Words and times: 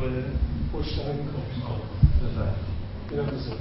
کنه 0.00 0.22
پشتر 0.72 1.12
می‌کنه 1.12 1.42
این 3.10 3.20
هم 3.20 3.26
بزرگ 3.26 3.58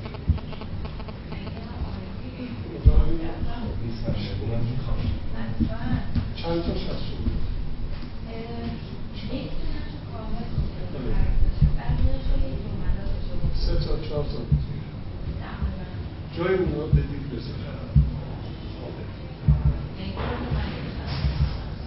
چند 6.35 6.61
تاش 6.63 6.89
از 6.89 6.97
شما 7.03 7.29
سه 13.55 13.75
تا 13.75 14.09
چهار 14.09 14.23
تا. 14.23 14.29
جای 16.37 16.55
اونا 16.55 16.85
بدید 16.85 17.29
بزن 17.33 17.51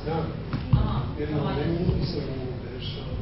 نه. 0.06 0.14
یعنی 1.20 1.32
یه 1.32 1.36
نامه 1.36 1.66
نیست 1.66 2.14
یعنی 2.14 3.21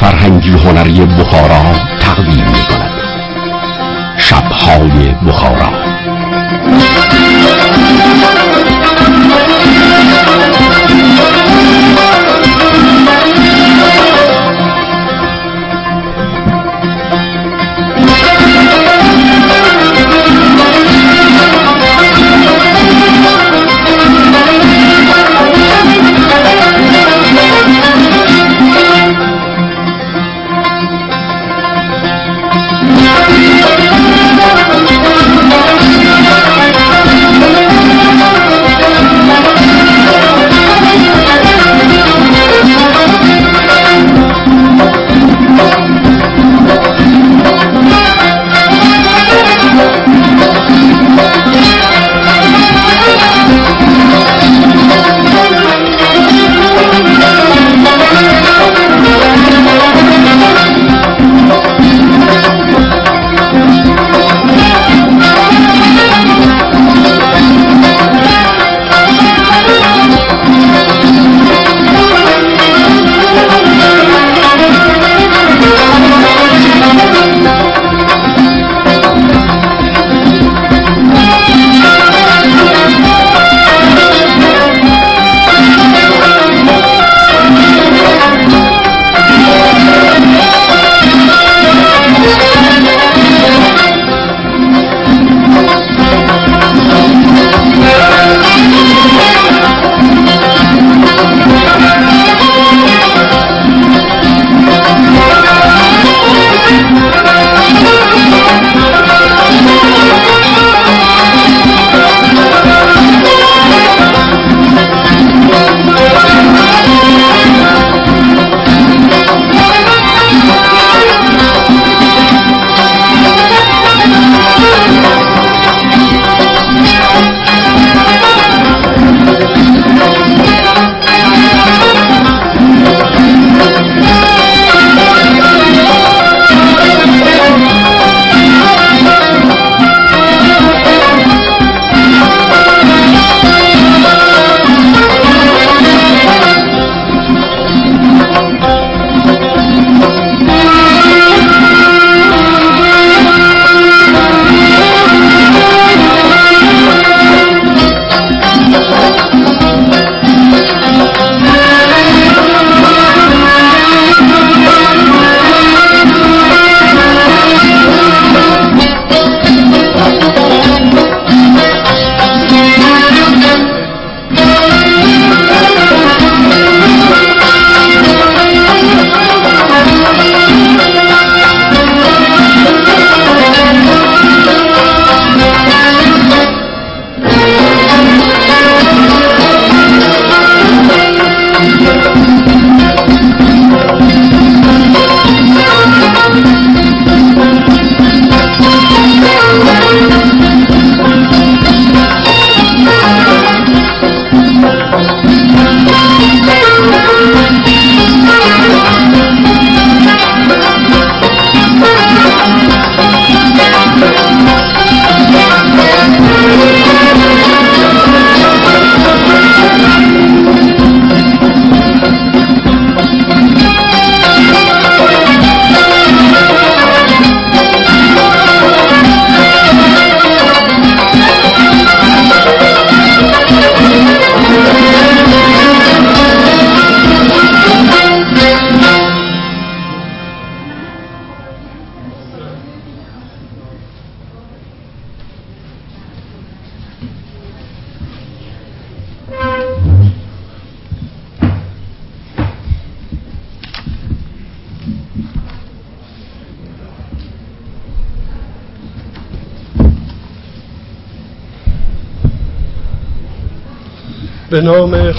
فرهنگی 0.00 0.50
هنری 0.50 1.06
بخارا 1.06 1.62
تقدیم 2.00 2.46
می 2.46 2.64
کند 2.70 2.92
شبهای 4.18 5.14
بخارا. 5.26 5.73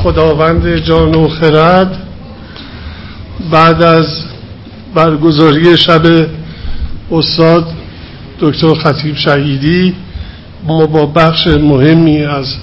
خداوند 0.06 0.76
جان 0.76 1.16
و 1.16 1.28
خرد 1.28 1.98
بعد 3.52 3.84
از 3.84 4.08
برگزاری 4.96 5.78
شب 5.78 6.02
استاد 7.12 7.68
دکتر 8.40 8.74
خطیب 8.74 9.16
شهیدی 9.16 9.94
ما 10.64 10.86
با 10.86 11.06
بخش 11.06 11.48
مهمی 11.48 12.26
از 12.26 12.56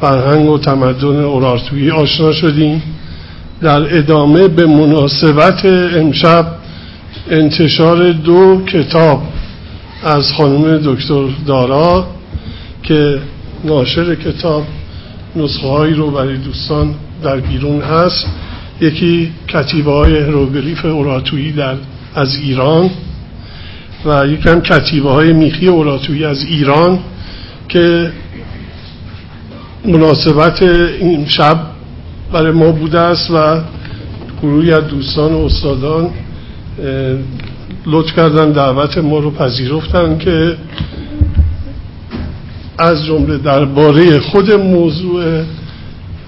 فرهنگ 0.00 0.48
و 0.48 0.58
تمدن 0.58 1.24
اورارتویی 1.24 1.90
آشنا 1.90 2.32
شدیم. 2.32 2.82
در 3.60 3.98
ادامه 3.98 4.48
به 4.48 4.66
مناسبت 4.66 5.64
امشب 5.64 6.46
انتشار 7.30 8.12
دو 8.12 8.64
کتاب 8.64 9.22
از 10.04 10.32
خانم 10.32 10.80
دکتر 10.84 11.28
دارا 11.46 12.06
که 12.82 13.18
ناشر 13.64 14.14
کتاب 14.14 14.64
نسخه 15.36 15.68
هایی 15.68 15.94
رو 15.94 16.10
برای 16.10 16.36
دوستان 16.36 16.94
در 17.22 17.40
بیرون 17.40 17.80
هست. 17.80 18.26
یکی 18.80 19.32
کتیبه 19.48 19.92
های 19.92 20.18
هروگلیف 20.18 20.84
اوراتویی 20.84 21.52
در 21.52 21.74
از 22.14 22.36
ایران 22.36 22.90
و 24.04 24.26
یکم 24.26 24.60
کتیبه 24.60 25.10
های 25.10 25.32
میخی 25.32 25.68
اوراتویی 25.68 26.24
از 26.24 26.44
ایران 26.44 26.98
که 27.68 28.12
مناسبت 29.84 30.62
این 30.62 31.26
شب 31.28 31.60
برای 32.32 32.52
ما 32.52 32.72
بوده 32.72 33.00
است 33.00 33.30
و 33.30 33.60
گروهی 34.42 34.72
از 34.72 34.86
دوستان 34.86 35.32
و 35.32 35.38
استادان 35.38 36.10
لطف 37.86 38.16
کردن 38.16 38.52
دعوت 38.52 38.98
ما 38.98 39.18
رو 39.18 39.30
پذیرفتن 39.30 40.18
که 40.18 40.56
از 42.78 43.04
جمله 43.04 43.38
درباره 43.38 44.20
خود 44.20 44.52
موضوع 44.52 45.42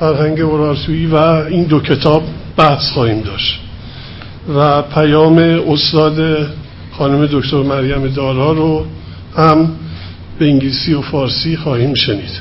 فرهنگ 0.00 0.48
ورارسویی 0.48 1.06
و 1.06 1.16
این 1.16 1.64
دو 1.64 1.80
کتاب 1.80 2.22
بحث 2.56 2.90
خواهیم 2.90 3.20
داشت. 3.20 3.60
و 4.56 4.82
پیام 4.82 5.38
استاد 5.38 6.46
خانم 6.98 7.26
دکتر 7.26 7.62
مریم 7.62 8.06
دارا 8.08 8.52
رو 8.52 8.84
هم 9.36 9.70
به 10.38 10.44
انگلیسی 10.46 10.94
و 10.94 11.00
فارسی 11.00 11.56
خواهیم 11.56 11.94
شنید. 11.94 12.40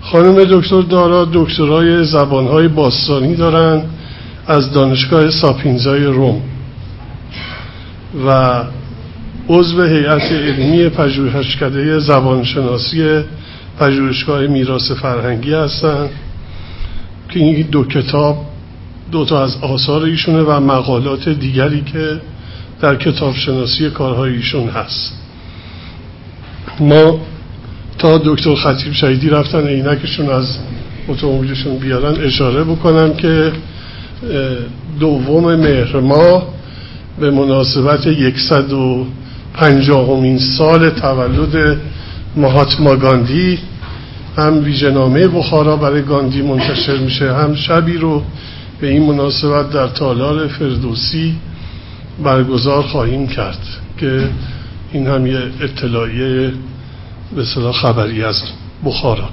خانم 0.00 0.44
دکتر 0.44 0.80
دارا 0.80 1.28
دکترای 1.32 2.04
زبانهای 2.04 2.68
باستانی 2.68 3.36
دارند 3.36 3.90
از 4.46 4.72
دانشگاه 4.72 5.30
ساپینزای 5.30 6.04
روم. 6.04 6.42
و 8.26 8.62
عضو 9.48 9.82
هیئت 9.82 10.32
علمی 10.32 10.88
پژوهشکده 10.88 11.98
زبانشناسی 11.98 13.22
پژوهشگاه 13.80 14.46
میراث 14.46 14.90
فرهنگی 14.90 15.54
هستند 15.54 16.10
که 17.28 17.40
این 17.40 17.66
دو 17.66 17.84
کتاب 17.84 18.46
دو 19.12 19.24
تا 19.24 19.44
از 19.44 19.56
آثار 19.62 20.02
ایشونه 20.02 20.42
و 20.42 20.60
مقالات 20.60 21.28
دیگری 21.28 21.82
که 21.82 22.20
در 22.80 22.96
کتاب 22.96 23.34
شناسی 23.34 23.90
کارهای 23.90 24.32
ایشون 24.32 24.68
هست. 24.68 25.12
ما 26.80 27.20
تا 27.98 28.18
دکتر 28.24 28.54
خطیب 28.54 28.92
شهیدی 28.92 29.28
رفتن 29.28 29.66
عینکشون 29.66 30.30
از 30.30 30.58
اتومبیلشون 31.08 31.76
بیارن 31.78 32.24
اشاره 32.24 32.64
بکنم 32.64 33.14
که 33.14 33.52
دوم 35.00 35.54
مهر 35.54 36.00
ماه 36.00 36.48
به 37.20 37.30
مناسبت 37.30 38.06
یکصد 38.06 38.72
و 38.72 39.06
پنجاهمین 39.60 40.38
سال 40.38 40.90
تولد 40.90 41.80
مهاتما 42.36 42.96
گاندی 42.96 43.58
هم 44.36 44.64
ویژنامه 44.64 45.28
بخارا 45.28 45.76
برای 45.76 46.02
گاندی 46.02 46.42
منتشر 46.42 46.96
میشه 46.96 47.34
هم 47.34 47.54
شبی 47.54 47.96
رو 47.96 48.22
به 48.80 48.88
این 48.88 49.02
مناسبت 49.02 49.70
در 49.70 49.86
تالار 49.86 50.48
فردوسی 50.48 51.36
برگزار 52.24 52.82
خواهیم 52.82 53.26
کرد 53.26 53.58
که 53.98 54.28
این 54.92 55.06
هم 55.06 55.26
یه 55.26 55.40
اطلاعیه 55.60 56.52
به 57.36 57.44
صلاح 57.44 57.72
خبری 57.72 58.24
از 58.24 58.42
بخارا. 58.84 59.28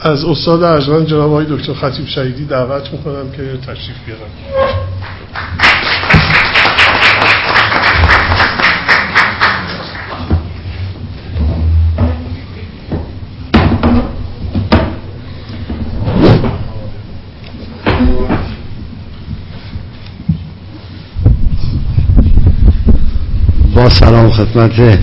از 0.00 0.24
استاد 0.24 0.62
ارجمند 0.62 1.06
جناب 1.06 1.30
آقای 1.30 1.46
دکتر 1.50 1.74
خطیب 1.74 2.06
شهیدی 2.06 2.44
دعوت 2.44 2.92
می‌کنم 2.92 3.30
که 3.36 3.72
تشریف 3.72 3.96
بیارم 4.06 4.30
سلام 23.88 24.30
خدمت 24.30 24.98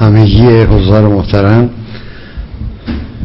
همگی 0.00 0.46
حضار 0.46 1.08
محترم 1.08 1.70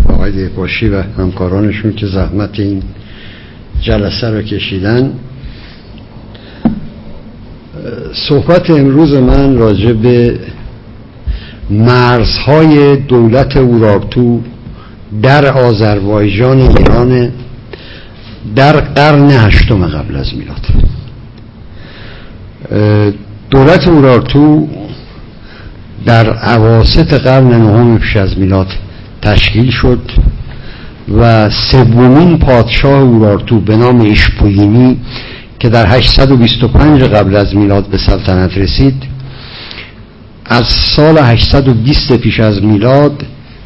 آقای 0.10 0.32
دیپاشی 0.32 0.89
و 0.89 1.01
همکارانشون 1.17 1.93
که 1.93 2.08
زحمت 2.08 2.60
این 2.60 2.84
جلسه 3.82 4.29
رو 4.29 4.41
کشیدن. 4.41 5.13
صحبت 8.30 8.69
امروز 8.69 9.13
من 9.13 9.58
راجع 9.58 9.93
به 9.93 10.39
مرزهای 11.69 12.95
دولت 12.95 13.58
اورارتو 13.58 14.41
در 15.21 15.45
آذربایجان 15.45 16.60
ایران 16.60 17.32
در 18.56 18.80
قرن 18.80 19.30
هشتم 19.30 19.86
قبل 19.86 20.15
از 20.15 20.32
میلاد. 20.36 20.67
دولت 23.49 23.88
اورارتو 23.88 24.67
در 26.06 26.34
عواست 26.34 27.13
قرن 27.13 27.48
نهم 27.48 28.00
پیش 28.00 28.18
از 28.18 28.38
میلاد 28.38 28.68
تشکیل 29.22 29.72
شد 29.72 30.12
و 31.20 31.50
سومین 31.50 32.39
پادشاه 32.39 33.02
اورارتو 33.02 33.60
به 33.60 33.78
نام 33.78 34.02
ایشپوینی 34.02 34.98
که 35.60 35.70
در 35.70 35.86
825 35.86 37.04
قبل 37.04 37.36
از 37.36 37.56
میلاد 37.56 37.88
به 37.88 37.98
سلطنت 37.98 38.58
رسید 38.58 39.04
از 40.46 40.66
سال 40.66 41.18
820 41.18 42.13
پیش 42.13 42.39
از 42.39 42.63
میلاد 42.63 43.26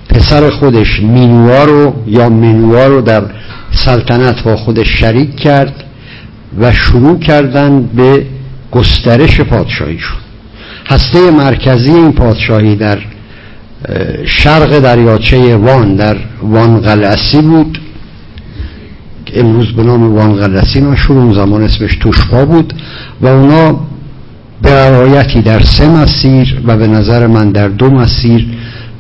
پسر 0.10 0.50
خودش 0.50 1.00
مینوا 1.00 1.64
رو 1.64 1.94
یا 2.08 2.30
مینوا 2.30 2.88
رو 2.88 3.02
در 3.02 3.24
سلطنت 3.72 4.44
با 4.44 4.56
خودش 4.56 4.88
شریک 5.00 5.36
کرد 5.36 5.84
و 6.60 6.72
شروع 6.72 7.20
کردن 7.20 7.84
به 7.84 8.26
گسترش 8.72 9.42
پادشاهیشون 9.42 10.27
هسته 10.88 11.32
مرکزی 11.32 11.92
این 11.92 12.12
پادشاهی 12.12 12.76
در 12.76 13.00
شرق 14.26 14.80
دریاچه 14.80 15.56
وان 15.56 15.96
در 15.96 16.18
وان 16.42 16.80
قلعسی 16.80 17.42
بود. 17.42 17.80
که 19.26 19.40
امروز 19.40 19.72
به 19.72 19.84
نام 19.84 20.16
وان 20.16 20.36
قلعسی 20.36 20.82
مشهور 20.82 21.20
اون 21.20 21.34
زمان 21.34 21.64
اسمش 21.64 21.96
توشپا 21.96 22.46
بود 22.46 22.74
و 23.22 23.28
اونا 23.28 23.80
به 24.62 24.90
روایتی 24.90 25.42
در 25.42 25.64
سه 25.64 25.90
مسیر 25.90 26.62
و 26.66 26.78
به 26.78 26.88
نظر 26.88 27.28
من 27.28 27.52
در 27.52 27.68
دو 27.68 27.90
مسیر 27.90 28.48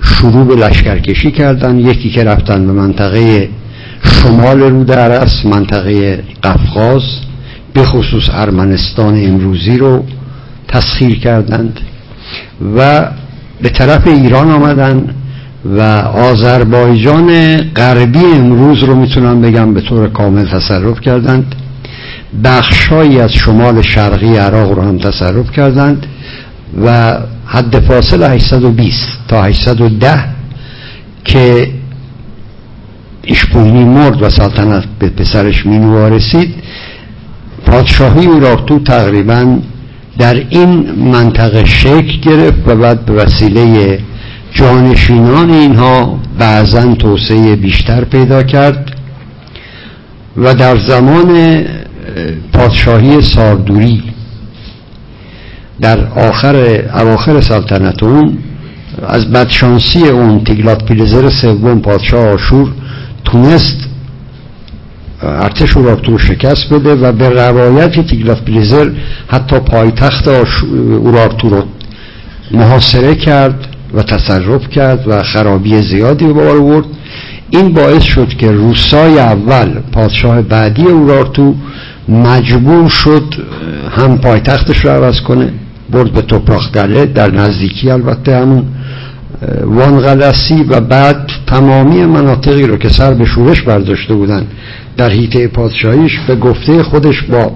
شروع 0.01 0.47
به 0.47 0.55
لشکرکشی 0.55 1.31
کردن 1.31 1.79
یکی 1.79 2.09
که 2.09 2.23
رفتن 2.23 2.67
به 2.67 2.73
منطقه 2.73 3.49
شمال 4.03 4.59
رود 4.59 4.91
عرس 4.91 5.45
منطقه 5.45 6.23
قفقاز 6.43 7.01
به 7.73 7.83
خصوص 7.83 8.29
ارمنستان 8.31 9.25
امروزی 9.25 9.77
رو 9.77 10.03
تسخیر 10.67 11.19
کردند 11.19 11.79
و 12.77 13.09
به 13.61 13.69
طرف 13.69 14.07
ایران 14.07 14.51
آمدن 14.51 15.15
و 15.65 15.81
آذربایجان 16.13 17.57
غربی 17.57 18.25
امروز 18.25 18.83
رو 18.83 18.95
می‌تونم 18.95 19.41
بگم 19.41 19.73
به 19.73 19.81
طور 19.81 20.09
کامل 20.09 20.45
تصرف 20.45 21.01
کردند. 21.01 21.55
بخشهایی 22.43 23.19
از 23.19 23.33
شمال 23.33 23.81
شرقی 23.81 24.37
عراق 24.37 24.71
رو 24.71 24.81
هم 24.81 24.97
تصرف 24.97 25.51
کردند 25.51 26.05
و 26.85 27.17
حد 27.45 27.79
فاصل 27.79 28.23
820 28.23 29.09
تا 29.27 29.43
810 29.43 30.23
که 31.25 31.69
ایشپوینی 33.23 33.83
مرد 33.83 34.21
و 34.21 34.29
سلطنت 34.29 34.83
به 34.99 35.09
پسرش 35.09 35.65
مینوا 35.65 36.07
رسید 36.07 36.55
پادشاهی 37.65 38.27
تو 38.67 38.79
تقریبا 38.79 39.59
در 40.19 40.43
این 40.49 40.91
منطقه 40.91 41.65
شکل 41.65 42.19
گرفت 42.21 42.57
و 42.67 42.75
بعد 42.75 43.09
وسیله 43.09 43.99
جانشینان 44.51 45.49
اینها 45.49 46.19
بعضا 46.39 46.95
توسعه 46.95 47.55
بیشتر 47.55 48.03
پیدا 48.03 48.43
کرد 48.43 48.91
و 50.37 50.53
در 50.53 50.77
زمان 50.77 51.61
پادشاهی 52.53 53.21
ساردوری 53.21 54.03
در 55.81 56.07
آخر 56.07 56.55
اواخر 56.93 57.41
سلطنت 57.41 58.03
اون 58.03 58.37
از 59.07 59.31
بدشانسی 59.31 60.07
اون 60.07 60.43
تیگلات 60.43 60.85
پیلزر 60.85 61.29
سوم 61.29 61.79
پادشاه 61.81 62.27
آشور 62.27 62.71
تونست 63.25 63.77
ارتش 65.21 65.77
اورارتو 65.77 66.11
رو 66.11 66.17
شکست 66.17 66.73
بده 66.73 66.95
و 66.95 67.11
به 67.11 67.29
روایت 67.29 68.07
تیگلات 68.07 68.45
پیلزر 68.45 68.89
حتی 69.27 69.59
پایتخت 69.59 70.27
اورارتو 70.91 71.49
رو 71.49 71.63
محاصره 72.51 73.15
کرد 73.15 73.67
و 73.93 74.03
تصرف 74.03 74.69
کرد 74.69 75.07
و 75.07 75.23
خرابی 75.23 75.81
زیادی 75.81 76.25
به 76.25 76.33
بار 76.33 76.57
آورد. 76.57 76.85
این 77.49 77.73
باعث 77.73 78.03
شد 78.03 78.27
که 78.27 78.51
روسای 78.51 79.19
اول 79.19 79.69
پادشاه 79.91 80.41
بعدی 80.41 80.83
اورارتو 80.83 81.55
مجبور 82.09 82.89
شد 82.89 83.33
هم 83.91 84.17
پایتختش 84.17 84.85
رو 84.85 84.91
عوض 84.91 85.21
کنه 85.21 85.53
برد 85.91 86.11
به 86.11 86.21
توپراخ 86.21 86.71
گله 86.71 87.05
در 87.05 87.31
نزدیکی 87.31 87.91
البته 87.91 88.37
همون 88.37 88.65
وان 89.65 89.99
غلسی 89.99 90.63
و 90.63 90.81
بعد 90.81 91.29
تمامی 91.47 92.05
مناطقی 92.05 92.67
رو 92.67 92.77
که 92.77 92.89
سر 92.89 93.13
به 93.13 93.25
شورش 93.25 93.61
برداشته 93.61 94.13
بودن 94.13 94.47
در 94.97 95.09
حیطه 95.09 95.47
پادشاهیش 95.47 96.19
به 96.27 96.35
گفته 96.35 96.83
خودش 96.83 97.21
با 97.21 97.51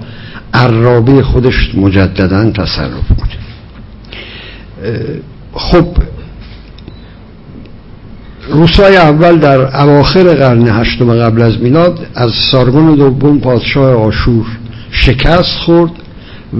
عرابه 0.53 1.23
خودش 1.23 1.75
مجددا 1.75 2.51
تصرف 2.51 3.07
بود. 3.17 3.29
خب 5.53 5.87
روسای 8.49 8.97
اول 8.97 9.37
در 9.37 9.81
اواخر 9.81 10.23
قرن 10.23 10.67
هشتم 10.67 11.13
قبل 11.13 11.41
از 11.41 11.61
میلاد 11.61 12.07
از 12.15 12.31
سارگون 12.51 12.95
دوم 12.95 13.39
پادشاه 13.39 13.93
آشور 13.93 14.45
شکست 14.91 15.57
خورد 15.65 15.91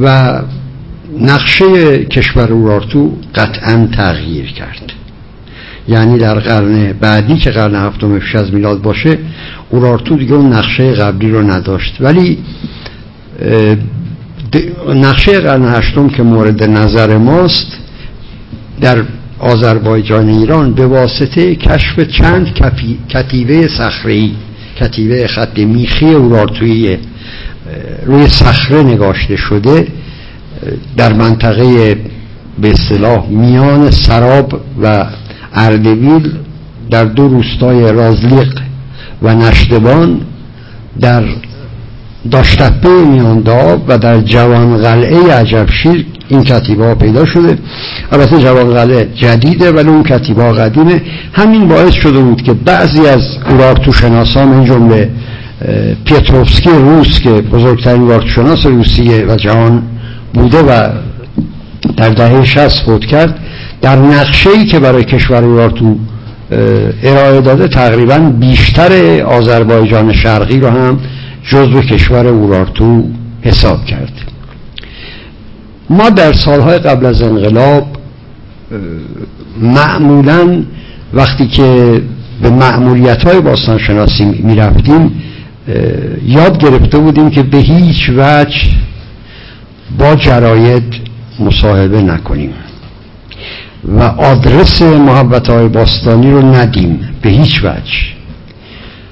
و 0.02 0.40
نقشه 1.20 1.98
کشور 2.06 2.52
اورارتو 2.52 3.18
قطعا 3.36 3.88
تغییر 3.96 4.52
کرد. 4.52 4.94
یعنی 5.88 6.18
در 6.18 6.40
قرن 6.40 6.94
بعدی 6.94 7.38
که 7.38 7.52
قرن 7.52 7.76
هفتم 7.76 8.20
پیش 8.20 8.36
از 8.36 8.54
میلاد 8.54 8.82
باشه 8.82 9.18
اورارتو 9.70 10.18
دیگه 10.18 10.34
اون 10.34 10.54
نقشه 10.54 10.94
قبلی 10.94 11.32
رو 11.32 11.42
نداشت. 11.42 11.98
ولی 12.00 12.38
نقشه 14.96 15.40
قرن 15.40 15.76
هشتم 15.76 16.10
که 16.10 16.24
مورد 16.24 16.64
نظر 16.64 17.18
ماست 17.18 17.68
در 18.82 19.04
آذربایجان 19.40 20.30
ایران 20.30 20.74
به 20.74 20.88
واسطه 20.88 21.56
کشف 21.56 22.00
چند 22.00 22.54
کتیبه 23.10 23.68
صخره‌ای 23.68 24.32
کتیبه 24.80 25.28
خط 25.28 25.60
میخی 25.60 26.06
اورارتویی 26.06 26.98
روی 28.06 28.28
صخره 28.28 28.84
نگاشته 28.84 29.36
شده 29.36 29.88
در 30.98 31.14
منطقه 31.14 31.96
به 32.62 32.72
اصطلاح 32.72 33.30
میان 33.30 33.92
سراب 33.92 34.62
و 34.82 35.06
اردبیل 35.54 36.32
در 36.90 37.06
دو 37.06 37.28
روستای 37.28 37.92
رازلیق 37.92 38.60
و 39.22 39.36
نشتبان 39.36 40.22
در 41.02 41.24
داشتپه 42.32 42.90
میانداب 42.90 43.84
و 43.88 43.98
در 43.98 44.20
جوان 44.20 44.78
قلعه 44.78 45.34
عجبشیر 45.34 46.06
این 46.30 46.44
کتیبه 46.44 46.86
ها 46.86 46.96
پیدا 46.96 47.26
شده. 47.26 47.58
البته 48.12 48.40
جوان 48.40 48.74
قلعه 48.74 49.10
جدیده 49.16 49.72
ولی 49.72 49.90
اون 49.90 50.04
کتیبه 50.04 50.44
ها 50.44 50.52
قدیمه. 50.52 51.02
همین 51.34 51.68
باعث 51.68 51.94
شده 51.94 52.20
بود 52.20 52.42
که 52.42 52.54
بعضی 52.54 53.08
از 53.08 53.22
اورارتو 53.50 53.92
شناسان 53.92 54.54
این 54.54 54.66
جمله 54.66 55.10
پیتروفسکی 56.06 56.70
روس 56.70 57.20
که 57.20 57.30
بزرگترین 57.30 58.02
اورارتو 58.02 58.28
شناس 58.28 58.66
روسیه 58.66 59.26
و 59.26 59.36
جهان 59.36 59.84
بوده 60.34 60.62
و 60.62 60.90
در 61.98 62.10
دهه 62.10 62.46
60 62.46 62.86
فوت 62.86 63.06
کرد 63.06 63.40
در 63.82 63.96
نقشه 63.96 64.66
که 64.66 64.80
برای 64.80 65.04
کشور 65.04 65.44
اورارتو 65.44 65.96
ارائه 67.04 67.42
داده 67.42 67.68
تقریبا 67.68 68.18
بیشتر 68.20 69.22
آذربایجان 69.22 70.14
شرقی 70.14 70.60
رو 70.60 70.70
هم 70.70 71.00
جزو 71.44 71.82
کشور 71.82 72.28
اورارتو 72.28 73.04
حساب 73.42 73.86
کرد. 73.86 74.14
ما 75.90 76.10
در 76.10 76.34
سالهای 76.34 76.78
قبل 76.78 77.06
از 77.06 77.22
انقلاب 77.22 77.88
معمولا 79.62 80.64
وقتی 81.14 81.48
که 81.48 82.02
به 82.42 82.50
معمولیت 82.50 83.24
های 83.24 83.42
باستان 83.42 83.78
شناسی 83.78 84.26
می 84.26 84.56
رفتیم 84.56 85.22
یاد 86.26 86.58
گرفته 86.58 86.98
بودیم 86.98 87.30
که 87.30 87.44
به 87.44 87.58
هیچ 87.58 88.10
وجه 88.18 88.60
با 89.98 90.16
جراید 90.16 90.94
مصاحبه 91.40 92.02
نکنیم. 92.02 92.54
و 93.86 94.02
آدرس 94.02 94.82
محبت 94.82 95.50
های 95.50 95.68
باستانی 95.68 96.32
رو 96.32 96.42
ندیم 96.56 97.00
به 97.22 97.30
هیچ 97.30 97.60
وجه. 97.64 97.94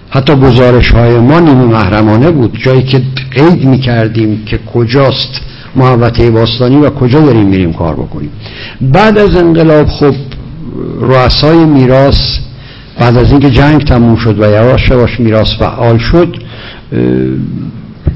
حتی 0.10 0.36
گزارش 0.36 0.92
های 0.92 1.20
ما 1.20 1.40
نیمه 1.40 1.66
محرمانه 1.66 2.32
بود 2.32 2.58
جایی 2.64 2.84
که 2.84 3.02
قید 3.32 3.66
می 3.66 3.80
کردیم 3.80 4.46
که 4.46 4.60
کجاست 4.74 5.42
محبته 5.76 6.32
باستانی 6.32 6.76
و 6.76 6.90
کجا 6.90 7.20
داریم 7.20 7.46
میریم 7.46 7.74
کار 7.74 7.96
بکنیم. 7.96 8.32
بعد 8.82 9.18
از 9.18 9.36
انقلاب 9.36 9.88
خب 9.88 10.14
رؤسای 11.02 11.66
میراث 11.66 12.38
بعد 13.00 13.18
از 13.18 13.32
اینکه 13.32 13.50
جنگ 13.50 13.84
تموم 13.86 14.16
شد 14.16 14.40
و 14.40 14.52
یواش 14.52 14.90
یواش 14.90 15.20
میراث 15.20 15.56
فعال 15.60 15.98
شد 15.98 16.36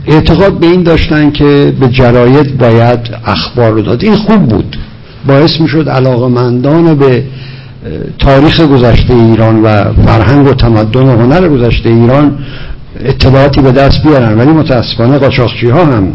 اعتقاد 0.08 0.60
به 0.60 0.68
این 0.68 0.84
داشتن 0.84 1.32
که 1.32 1.74
به 1.80 1.88
جراید 1.88 2.58
باید 2.58 3.00
اخبار 3.26 3.72
رو 3.72 3.82
داد. 3.82 4.04
این 4.04 4.16
خوب 4.16 4.48
بود. 4.48 4.78
باعث 5.28 5.62
می‌شد 5.62 5.90
علاقمندان 5.90 6.96
به 6.96 7.24
تاریخ 8.20 8.62
گذشته 8.62 9.14
ایران 9.14 9.62
و 9.62 9.94
فرهنگ 10.06 10.48
و 10.48 10.54
تمدن 10.54 11.04
و 11.04 11.18
هنر 11.18 11.50
گذشته 11.50 11.90
ایران 11.90 12.38
اطلاعاتی 13.00 13.62
به 13.62 13.72
دست 13.72 14.04
بیارن. 14.04 14.38
ولی 14.38 14.52
متاسفانه 14.52 15.18
قاچاقچی 15.18 15.70
ها 15.70 15.86
هم 15.86 16.14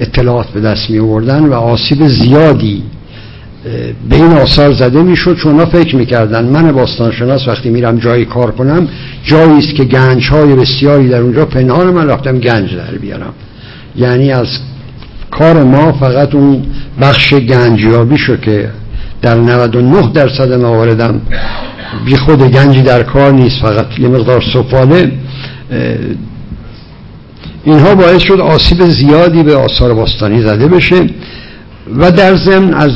اطلاعات 0.00 0.46
به 0.46 0.60
دست 0.60 0.90
می 0.90 0.98
آوردن 0.98 1.46
و 1.46 1.52
آسیب 1.52 2.06
زیادی 2.06 2.82
به 4.08 4.16
این 4.16 4.32
آثار 4.32 4.72
زده 4.72 5.02
می‌شد 5.02 5.36
چون 5.36 5.64
فکر 5.64 5.96
می‌کردن 5.96 6.44
من 6.44 6.72
باستانشناس 6.72 7.48
وقتی 7.48 7.70
میرم 7.70 7.98
جایی 7.98 8.24
کار 8.24 8.50
کنم 8.50 8.88
جایی 9.24 9.58
است 9.58 9.74
که 9.74 9.84
گنج 9.84 10.28
های 10.28 10.54
بسیاری 10.54 11.08
در 11.08 11.20
اونجا 11.20 11.44
پنهان 11.46 11.90
من 11.90 12.08
رفتم 12.08 12.38
گنج 12.38 12.74
در 12.76 12.98
بیارم. 13.00 13.34
یعنی 13.96 14.32
از 14.32 14.46
کار 15.30 15.64
ما 15.64 15.92
فقط 15.92 16.34
اون 16.34 16.62
بخش 17.02 17.34
گنجیابی 17.34 18.18
شو 18.18 18.36
که 18.36 18.70
در 19.22 19.34
99 19.34 20.12
درصد 20.14 20.52
مواردم 20.52 21.20
بی 22.04 22.16
خود 22.16 22.42
گنجی 22.42 22.82
در 22.82 23.02
کار 23.02 23.32
نیست 23.32 23.60
فقط 23.62 23.98
یه 23.98 24.08
مقدار 24.08 24.42
سفاله. 24.52 25.12
اینها 27.64 27.94
باعث 27.94 28.22
شد 28.22 28.40
آسیب 28.40 28.84
زیادی 28.84 29.42
به 29.42 29.56
آثار 29.56 29.94
باستانی 29.94 30.42
زده 30.42 30.68
بشه 30.68 31.06
و 31.98 32.10
در 32.10 32.36
ضمن 32.36 32.74
از 32.74 32.90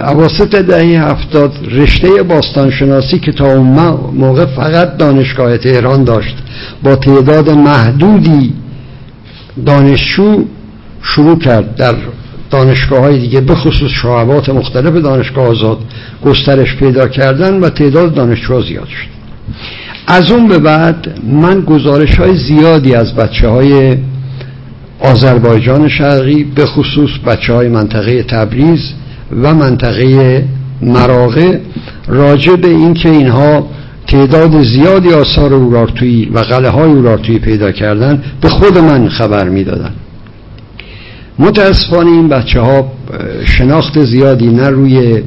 عواسط 0.00 0.54
دهه 0.54 1.10
هفتاد 1.10 1.52
رشته 1.70 2.22
باستانشناسی 2.22 3.18
که 3.18 3.32
تا 3.32 3.46
اون 3.46 3.66
موقع 4.14 4.46
فقط 4.46 4.96
دانشگاه 4.96 5.58
تهران 5.58 6.04
داشت 6.04 6.36
با 6.82 6.96
تعداد 6.96 7.50
محدودی 7.50 8.52
دانشجو 9.66 10.44
شروع 11.02 11.38
کرد 11.38 11.76
در 11.76 11.94
دانشگاه 12.50 13.00
های 13.00 13.18
دیگه 13.18 13.40
به 13.40 13.54
خصوص 13.54 13.90
شعبات 14.02 14.48
مختلف 14.48 15.02
دانشگاه 15.02 15.46
آزاد 15.46 15.78
گسترش 16.24 16.76
پیدا 16.76 17.08
کردن 17.08 17.60
و 17.60 17.68
تعداد 17.68 18.14
دانشجو 18.14 18.62
زیاد 18.62 18.88
شد. 18.88 19.20
از 20.06 20.30
اون 20.30 20.48
به 20.48 20.58
بعد 20.58 21.20
من 21.32 21.60
گزارش 21.60 22.16
های 22.16 22.36
زیادی 22.36 22.94
از 22.94 23.14
بچه 23.14 23.48
های 23.48 23.96
آذربایجان 25.00 25.88
شرقی 25.88 26.44
به 26.44 26.66
خصوص 26.66 27.10
بچه 27.26 27.54
های 27.54 27.68
منطقه 27.68 28.22
تبریز 28.22 28.80
و 29.42 29.54
منطقه 29.54 30.44
مراغه 30.82 31.60
راجع 32.08 32.56
به 32.56 32.68
اینکه 32.68 33.08
اینها 33.08 33.66
تعداد 34.06 34.62
زیادی 34.62 35.14
آثار 35.14 35.54
اورارتویی 35.54 36.30
و 36.34 36.38
قله 36.38 36.68
های 36.68 36.90
اورارتویی 36.90 37.38
پیدا 37.38 37.72
کردن 37.72 38.22
به 38.40 38.48
خود 38.48 38.78
من 38.78 39.08
خبر 39.08 39.48
می‌دادن. 39.48 39.90
متاسفانه 41.40 42.10
این 42.10 42.28
بچه 42.28 42.60
ها 42.60 42.92
شناخت 43.44 44.04
زیادی 44.04 44.46
نه 44.46 44.68
روی 44.68 45.22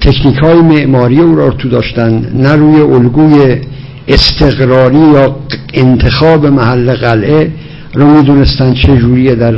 تکنیک 0.00 0.36
های 0.36 0.60
معماری 0.60 1.20
اورارتو 1.20 1.68
داشتن 1.68 2.32
نه 2.34 2.54
روی 2.54 2.80
الگوی 2.80 3.60
استقراری 4.08 4.98
یا 4.98 5.36
انتخاب 5.74 6.46
محل 6.46 6.94
قلعه 6.94 7.50
رو 7.94 8.16
می‌دونستن 8.16 8.74
چه 8.74 8.96
جوریه 8.96 9.34
در 9.34 9.54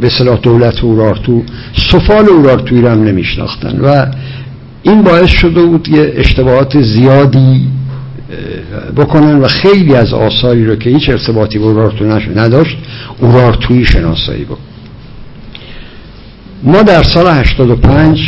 به 0.00 0.08
صلاح 0.18 0.38
دولت 0.42 0.84
اورارتو 0.84 1.42
سفال 1.90 2.28
اورارتوی 2.28 2.80
رو 2.80 2.88
هم 2.88 3.04
نمیشناختن. 3.04 3.80
و 3.80 4.06
این 4.82 5.02
باعث 5.02 5.30
شده 5.30 5.62
بود 5.62 5.88
یه 5.88 6.12
اشتباهات 6.16 6.82
زیادی 6.82 7.68
بکنن 8.96 9.38
و 9.38 9.48
خیلی 9.48 9.94
از 9.94 10.12
آثاری 10.12 10.66
رو 10.66 10.76
که 10.76 10.90
هیچ 10.90 11.08
ارتباطی 11.08 11.58
با 11.58 11.66
اورارتو 11.66 12.04
نداشت 12.36 12.76
اورارتویی 13.20 13.84
شناسایی 13.84 14.44
بود 14.44 14.58
ما 16.62 16.82
در 16.82 17.02
سال 17.02 17.26
85 17.26 18.18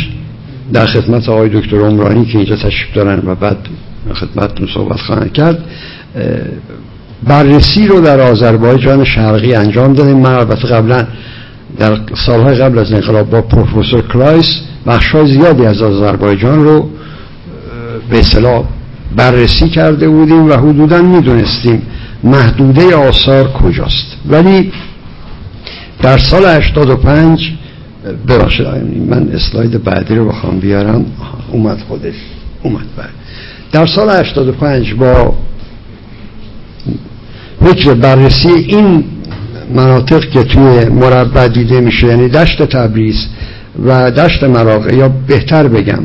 در 0.73 0.85
خدمت 0.85 1.29
آقای 1.29 1.49
دکتر 1.49 1.77
عمرانی 1.77 2.25
که 2.25 2.37
اینجا 2.37 2.55
تشریف 2.55 2.93
دارن 2.95 3.21
و 3.25 3.35
بعد 3.35 3.57
خدمتتون 4.13 4.67
صحبت 4.73 4.99
خواهند 4.99 5.33
کرد 5.33 5.65
بررسی 7.23 7.87
رو 7.87 8.01
در 8.01 8.19
آذربایجان 8.19 9.03
شرقی 9.03 9.55
انجام 9.55 9.93
دادیم. 9.93 10.17
من 10.17 10.33
البته 10.33 10.67
قبلا 10.67 11.07
در 11.79 11.97
سالهای 12.25 12.55
قبل 12.55 12.79
از 12.79 12.93
انقلاب 12.93 13.29
با 13.29 13.41
پروفسور 13.41 14.01
کلایس 14.01 14.61
بخشای 14.87 15.27
زیادی 15.27 15.65
از 15.65 15.81
آذربایجان 15.81 16.63
رو 16.63 16.89
به 18.09 18.19
اصطلاح 18.19 18.63
بررسی 19.15 19.69
کرده 19.69 20.09
بودیم 20.09 20.49
و 20.49 20.53
حدودا 20.53 21.01
می‌دونستیم 21.01 21.81
محدوده 22.23 22.95
آثار 22.95 23.51
کجاست. 23.51 24.17
ولی 24.29 24.71
در 26.01 26.17
سال 26.17 26.45
85 26.45 27.51
ببخشید 28.27 28.67
من 29.09 29.29
اسلاید 29.33 29.83
بعدی 29.83 30.15
رو 30.15 30.29
بخوام 30.29 30.59
بیارم. 30.59 31.05
اومد 31.51 31.77
خودش. 31.87 32.15
اومد 32.63 32.85
بعد 32.97 33.09
در 33.71 33.85
سال 33.85 34.09
85 34.09 34.93
با 34.93 35.33
فکر 37.65 37.93
بررسی 37.93 38.49
این 38.49 39.03
مناطق 39.75 40.29
که 40.29 40.43
توی 40.43 40.85
مربع 40.85 41.47
دیده 41.47 41.81
میشه 41.81 42.07
یعنی 42.07 42.29
دشت 42.29 42.61
تبریز 42.61 43.27
و 43.85 44.11
دشت 44.11 44.43
مراغه 44.43 44.95
یا 44.95 45.09
بهتر 45.27 45.67
بگم 45.67 46.03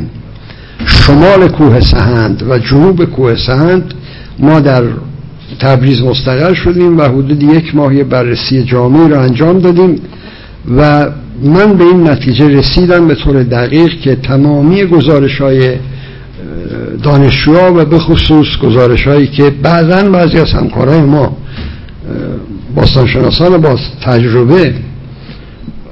شمال 0.85 1.47
کوه 1.47 1.79
سهند 1.79 2.43
و 2.49 2.59
جنوب 2.59 3.05
کوه 3.05 3.35
سهند 3.35 3.93
ما 4.39 4.59
در 4.59 4.83
تبریز 5.59 6.01
مستقر 6.01 6.53
شدیم 6.53 6.97
و 6.97 7.01
حدود 7.01 7.43
یک 7.43 7.75
ماهی 7.75 8.03
بررسی 8.03 8.63
جامعی 8.63 9.09
رو 9.09 9.19
انجام 9.19 9.59
دادیم 9.59 10.01
و 10.77 11.09
من 11.43 11.73
به 11.73 11.83
این 11.83 12.09
نتیجه 12.09 12.47
رسیدم 12.47 13.07
به 13.07 13.15
طور 13.15 13.43
دقیق 13.43 13.89
که 13.89 14.15
تمامی 14.15 14.85
گزارش 14.85 15.41
های 15.41 15.75
دانشجوها 17.03 17.73
و 17.73 17.85
به 17.85 17.99
خصوص 17.99 18.47
گزارش 18.63 19.07
هایی 19.07 19.27
که 19.27 19.49
بعضا 19.49 20.09
بعضی 20.09 20.37
از 20.37 20.53
همکارای 20.53 21.01
ما 21.01 21.37
باستانشناسان 22.75 23.61
با 23.61 23.79
تجربه 24.01 24.73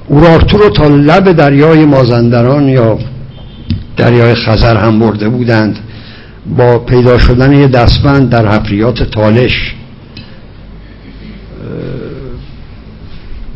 اورارتو 0.08 0.58
رو 0.58 0.70
تا 0.70 0.86
لب 0.86 1.32
دریای 1.32 1.84
مازندران 1.84 2.68
یا 2.68 2.98
دریای 3.96 4.34
خزر 4.34 4.76
هم 4.76 4.98
برده 4.98 5.28
بودند. 5.28 5.78
با 6.56 6.78
پیدا 6.78 7.18
شدن 7.18 7.52
یه 7.52 7.68
دستبند 7.68 8.30
در 8.30 8.48
حفریات 8.48 9.02
تالش 9.02 9.74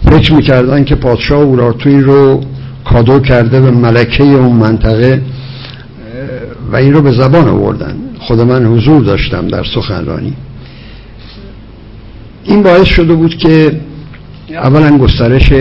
فکر 0.04 0.34
می‌کردن 0.34 0.84
که 0.84 0.94
پادشاه 0.94 1.42
اورارتوی 1.42 2.00
رو 2.00 2.40
کادو 2.84 3.20
کرده 3.20 3.60
به 3.60 3.70
ملکه 3.70 4.24
اون 4.24 4.56
منطقه 4.56 5.22
و 6.72 6.76
این 6.76 6.92
رو 6.92 7.02
به 7.02 7.12
زبان 7.12 7.48
آوردن. 7.48 7.96
خود 8.18 8.40
من 8.40 8.66
حضور 8.66 9.02
داشتم 9.02 9.48
در 9.48 9.64
سخنرانی. 9.74 10.32
این 12.44 12.62
باعث 12.62 12.86
شده 12.86 13.14
بود 13.14 13.36
که 13.36 13.80
اولا 14.50 14.98
گسترش 14.98 15.52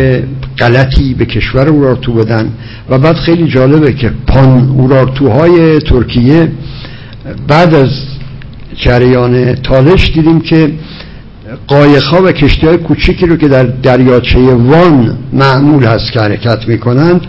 غلطی 0.59 1.13
به 1.13 1.25
کشور 1.25 1.69
اورارتو 1.69 2.13
بدن. 2.13 2.51
و 2.89 2.97
بعد 2.97 3.15
خیلی 3.15 3.47
جالبه 3.47 3.93
که 3.93 4.11
پان 4.27 4.69
اورارتوهای 4.69 5.79
ترکیه 5.79 6.51
بعد 7.47 7.73
از 7.73 7.89
جریان 8.75 9.55
تالش 9.55 10.11
دیدیم 10.11 10.39
که 10.39 10.71
قایقها 11.67 12.23
و 12.23 12.31
کشتی 12.31 12.67
های 12.67 12.77
کوچیکی 12.77 13.25
رو 13.25 13.35
که 13.35 13.47
در 13.47 13.63
دریاچه 13.63 14.39
وان 14.39 15.17
معمول 15.33 15.83
هست 15.83 16.11
که 16.11 16.19
حرکت 16.19 16.67
می‌کنند 16.67 17.27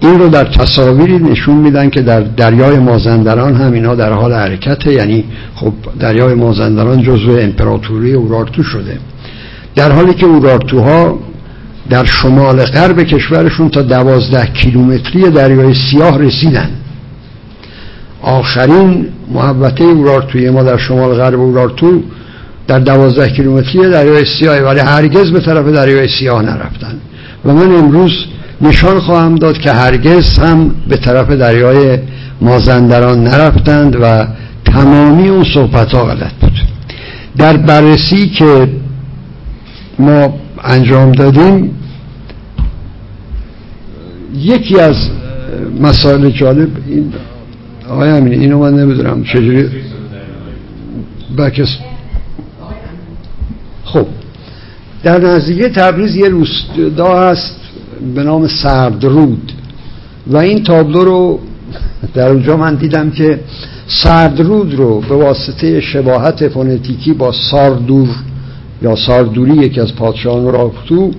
این 0.00 0.18
رو 0.18 0.28
در 0.28 0.44
تصاویری 0.44 1.18
نشون 1.18 1.56
میدن 1.56 1.90
که 1.90 2.02
در 2.02 2.20
دریای 2.20 2.78
مازندران 2.78 3.54
هم 3.54 3.72
اینا 3.72 3.94
در 3.94 4.12
حال 4.12 4.32
حرکته. 4.32 4.92
یعنی 4.92 5.24
خب 5.54 5.72
دریای 6.00 6.34
مازندران 6.34 7.02
جزو 7.02 7.38
امپراتوری 7.40 8.12
اورارتو 8.12 8.62
شده. 8.62 8.98
در 9.74 9.92
حالی 9.92 10.14
که 10.14 10.26
اورارتوها 10.26 11.18
در 11.90 12.04
شمال 12.04 12.64
غرب 12.64 13.02
کشورشون 13.02 13.68
تا 13.68 13.82
دوازده 13.82 14.46
کیلومتری 14.46 15.30
دریای 15.30 15.74
سیاه 15.74 16.18
رسیدن. 16.18 16.70
آخرین 18.22 19.06
محبته 19.32 19.84
اورارتوی 19.84 20.50
ما 20.50 20.62
در 20.62 20.76
شمال 20.76 21.14
غرب 21.14 21.40
اورارتو 21.40 22.02
در 22.66 22.78
دوازده 22.78 23.28
کیلومتری 23.28 23.90
دریای 23.90 24.24
سیاه 24.38 24.58
ولی 24.60 24.80
هرگز 24.80 25.30
به 25.30 25.40
طرف 25.40 25.66
دریای 25.66 26.08
سیاه 26.08 26.42
نرفتن. 26.42 27.00
و 27.44 27.52
من 27.52 27.76
امروز 27.76 28.12
نشان 28.60 29.00
خواهم 29.00 29.34
داد 29.34 29.58
که 29.58 29.72
هرگز 29.72 30.38
هم 30.38 30.70
به 30.88 30.96
طرف 30.96 31.30
دریای 31.30 31.98
مازندران 32.40 33.24
نرفتند 33.24 33.96
و 34.02 34.26
تمامی 34.64 35.28
اون 35.28 35.44
صحبت 35.54 35.94
ها 35.94 36.04
غلط 36.04 36.32
بود. 36.40 36.52
در 37.36 37.56
بررسی 37.56 38.28
که 38.28 38.68
ما 39.98 40.34
انجام 40.64 41.12
دادیم 41.12 41.75
یکی 44.36 44.80
از 44.80 44.96
مسائل 45.80 46.30
جالب 46.30 46.68
این 46.86 47.12
آقای 47.88 48.10
همین 48.10 48.40
اینو 48.40 48.58
من 48.58 48.74
نمی‌دونم 48.74 49.24
چجوری 49.24 49.68
بکس 51.38 51.76
خب 53.84 54.06
در 55.02 55.20
نزدیکی 55.20 55.68
تبریز 55.68 56.16
یه 56.16 56.28
روستا 56.28 57.30
هست 57.30 57.56
به 58.14 58.22
نام 58.22 58.46
سردرود 58.46 59.52
و 60.26 60.36
این 60.36 60.64
تابلو 60.64 61.04
رو 61.04 61.40
در 62.14 62.28
اونجا 62.28 62.56
من 62.56 62.74
دیدم 62.74 63.10
که 63.10 63.40
سردرود 63.86 64.74
رو 64.74 65.00
به 65.00 65.14
واسطه 65.14 65.80
شباهت 65.80 66.48
فونتیکی 66.48 67.12
با 67.12 67.32
ساردور 67.32 68.08
یا 68.82 68.96
ساردوری 68.96 69.56
یکی 69.56 69.80
از 69.80 69.94
پادشاهان 69.94 70.52
راکتو 70.52 71.10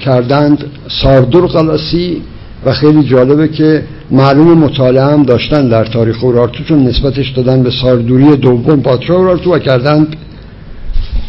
کردند. 0.00 0.64
ساردور 1.02 1.46
قلاسی 1.46 2.22
و 2.64 2.72
خیلی 2.72 3.02
جالبه 3.02 3.48
که 3.48 3.84
معلوم 4.10 4.58
مطالعه 4.58 5.04
هم 5.04 5.22
داشتن 5.22 5.68
در 5.68 5.84
تاریخ 5.84 6.24
اورارتو 6.24 6.64
چون 6.64 6.84
نسبتش 6.84 7.30
دادن 7.30 7.62
به 7.62 7.70
ساردوری 7.82 8.36
دوم 8.36 8.80
پادشاه 8.82 9.16
اورارتو 9.16 9.54
و 9.54 9.58
کردن 9.58 10.06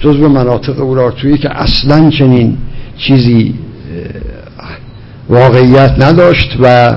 جزو 0.02 0.30
مناطق 0.30 0.82
اورارتویی 0.82 1.38
که 1.38 1.50
اصلا 1.62 2.10
چنین 2.10 2.58
چیزی 2.98 3.54
واقعیت 5.30 5.96
نداشت 6.00 6.58
و 6.62 6.96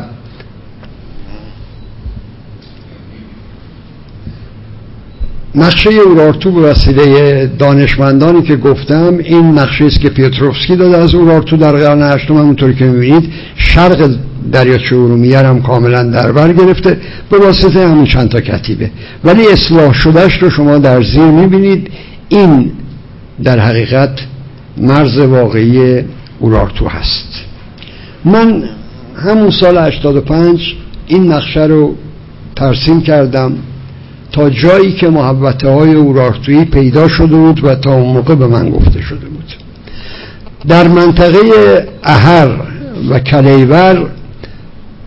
نقشه 5.55 5.91
اورارتو 5.91 6.51
به 6.53 6.61
وسیله 6.61 7.47
دانشمندانی 7.59 8.43
که 8.43 8.57
گفتم 8.57 9.19
این 9.19 9.59
نقشه 9.59 9.85
است 9.85 10.01
که 10.01 10.09
پیتروفسکی 10.09 10.77
داده 10.77 10.99
از 10.99 11.15
اورارتو 11.15 11.57
در 11.57 11.73
قرن 11.73 12.03
هشتم 12.03 12.37
همونطوری 12.37 12.75
که 12.75 12.85
می‌بینید 12.85 13.33
شرق 13.57 14.11
دریاچه 14.53 14.97
ارومیه 14.97 15.39
هم 15.39 15.63
کاملا 15.63 16.03
در 16.03 16.33
بر 16.33 16.53
گرفته 16.53 16.97
به 17.31 17.39
واسطه 17.39 17.89
همون 17.89 18.05
چند 18.05 18.29
تا 18.29 18.41
کتیبه. 18.41 18.91
ولی 19.25 19.47
اصلاح 19.47 19.93
شدهش 19.93 20.43
رو 20.43 20.51
شما 20.51 20.79
در 20.79 21.03
زیر 21.03 21.25
می‌بینید. 21.25 21.91
این 22.29 22.73
در 23.45 23.59
حقیقت 23.59 24.19
مرز 24.77 25.19
واقعی 25.19 26.05
اورارتو 26.39 26.89
هست. 26.89 27.29
من 28.25 28.63
همون 29.17 29.51
سال 29.51 29.79
85 29.79 30.75
این 31.07 31.33
نقشه 31.33 31.65
رو 31.65 31.95
ترسیم 32.57 33.01
کردم. 33.01 33.53
تا 34.33 34.51
جایی 34.51 34.93
که 34.93 35.09
محبته 35.09 35.69
های 35.69 35.95
اورارتویی 35.95 36.65
پیدا 36.65 37.09
شده 37.09 37.37
بود 37.37 37.65
و 37.65 37.75
تا 37.75 37.95
اون 37.95 38.13
موقع 38.13 38.35
به 38.35 38.47
من 38.47 38.71
گفته 38.71 39.01
شده 39.01 39.27
بود. 39.27 39.45
در 40.69 40.89
منطقه 40.89 41.39
اهر 42.03 42.49
و 43.11 43.19
کلیور 43.19 44.07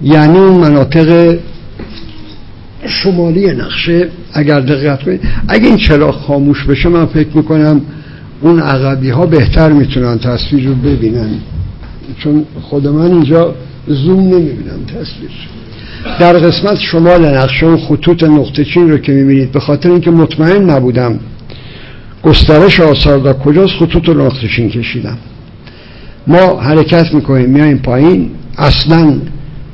یعنی 0.01 0.37
اون 0.37 0.57
مناطق 0.59 1.37
شمالی 2.87 3.51
نقشه 3.51 4.09
اگر 4.33 4.59
دقت 4.59 5.03
کنید 5.03 5.21
اگه 5.47 5.65
این 5.65 5.77
چراغ 5.77 6.15
خاموش 6.15 6.63
بشه 6.63 6.89
من 6.89 7.05
فکر 7.05 7.37
می‌کنم 7.37 7.81
اون 8.41 8.59
عقبی 8.59 9.09
ها 9.09 9.25
بهتر 9.25 9.71
می‌تونن 9.71 10.19
تصویر 10.19 10.67
رو 10.67 10.75
ببینن. 10.75 11.29
چون 12.19 12.45
خود 12.61 12.87
من 12.87 13.11
اینجا 13.11 13.55
زوم 13.87 14.19
نمی‌بینم 14.19 14.85
تصویر. 14.85 15.31
در 16.19 16.33
قسمت 16.33 16.79
شمال 16.79 17.25
نقشه 17.37 17.65
و 17.65 17.77
خطوط 17.77 18.23
نقطه 18.23 18.65
چین 18.65 18.91
رو 18.91 18.97
که 18.97 19.11
می‌بینید 19.11 19.51
به 19.51 19.59
خاطر 19.59 19.89
اینکه 19.89 20.11
مطمئن 20.11 20.69
نبودم 20.69 21.19
گسترش 22.23 22.79
آثار 22.79 23.17
در 23.17 23.33
کجاست 23.33 23.73
خطوط 23.73 24.09
نقطه 24.09 24.47
چین 24.55 24.69
کشیدم. 24.69 25.17
ما 26.27 26.59
حرکت 26.59 27.13
می‌کنیم 27.13 27.49
میایم 27.49 27.77
پایین. 27.77 28.31
اصلا 28.57 29.13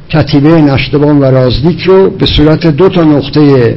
کتیبه 0.09 0.61
نشتبان 0.61 1.19
و 1.19 1.23
رازدیک 1.23 1.81
رو 1.81 2.09
به 2.09 2.25
صورت 2.25 2.67
دو 2.67 2.89
تا 2.89 3.03
نقطه 3.03 3.75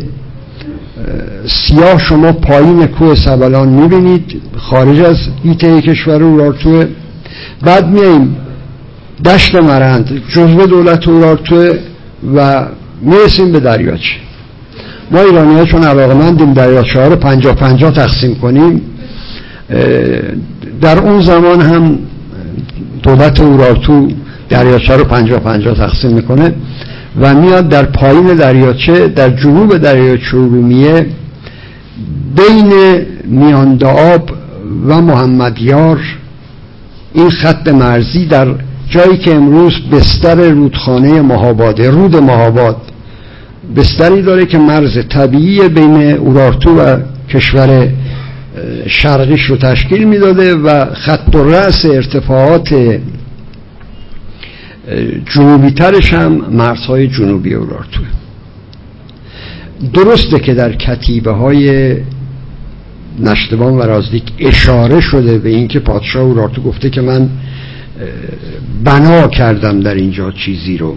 سیاه 1.46 1.98
شما 1.98 2.32
پایین 2.32 2.86
کوه 2.86 3.14
سبلان 3.14 3.68
می‌بینید 3.68 4.42
خارج 4.56 5.00
از 5.00 5.16
ایته 5.44 5.80
کشور 5.80 6.22
اورارتوه 6.22 6.86
بعد 7.62 7.88
میاییم 7.88 8.36
دشت 9.24 9.54
مرند 9.54 10.22
جزو 10.34 10.66
دولت 10.66 11.08
اورارتوه 11.08 11.78
و 12.36 12.66
می‌رسیم 13.02 13.52
به 13.52 13.60
دریاچه 13.60 14.14
ما 15.10 15.20
ایرانی 15.20 15.54
ها 15.54 15.64
چون 15.64 15.84
علاقه 15.84 16.14
مندیم 16.14 16.52
دریاچه 16.52 17.00
ها 17.00 17.08
رو 17.08 17.16
پنجا 17.16 17.52
پنجا 17.52 17.90
تقسیم 17.90 18.34
کنیم 18.34 18.82
در 20.80 20.98
اون 20.98 21.20
زمان 21.20 21.60
هم 21.60 21.98
دولت 23.02 23.40
اورارتو 23.40 24.08
دریاچه 24.48 24.96
رو 24.96 25.04
پنجا 25.04 25.38
پنجا 25.38 25.74
تقسیم 25.74 26.10
می‌کنه 26.10 26.54
و 27.20 27.34
میاد 27.34 27.68
در 27.68 27.82
پایین 27.82 28.34
دریاچه 28.34 29.08
در 29.08 29.30
جنوب 29.30 29.78
دریاچه 29.78 30.36
ارومیه 30.36 31.06
بین 32.36 32.72
میاندآب 33.24 34.30
و 34.86 35.00
محمدیار 35.00 36.00
این 37.14 37.30
خط 37.30 37.68
مرزی 37.68 38.26
در 38.26 38.54
جایی 38.88 39.18
که 39.18 39.34
امروز 39.34 39.72
بستر 39.92 40.50
رودخانه 40.50 41.22
مهاباده 41.22 41.90
رود 41.90 42.16
مهاباد 42.16 42.76
بستری 43.76 44.22
داره 44.22 44.46
که 44.46 44.58
مرز 44.58 44.98
طبیعی 45.08 45.68
بین 45.68 46.12
اورارتو 46.12 46.70
و 46.70 46.98
کشور 47.28 47.88
شرقیش 48.86 49.40
رو 49.40 49.56
تشکیل 49.56 50.04
می‌داده 50.04 50.54
و 50.54 50.84
خط 50.94 51.34
و 51.34 51.44
رأس 51.44 51.84
ارتفاعات 51.84 52.98
جنوبی 55.34 55.70
ترش 55.70 56.12
هم 56.12 56.32
مرزهای 56.32 57.08
جنوبی 57.08 57.54
اورارتوه 57.54 58.06
درسته 59.92 60.38
که 60.38 60.54
در 60.54 60.72
کتیبه 60.72 61.32
های 61.32 61.96
نشتبان 63.20 63.72
و 63.72 63.82
رازدیک 63.82 64.24
اشاره 64.38 65.00
شده 65.00 65.38
به 65.38 65.48
اینکه 65.48 65.78
پادشاه 65.78 66.22
اورارتو 66.22 66.62
گفته 66.62 66.90
که 66.90 67.00
من 67.00 67.28
بنا 68.84 69.28
کردم 69.28 69.80
در 69.80 69.94
اینجا 69.94 70.30
چیزی 70.30 70.78
رو. 70.78 70.96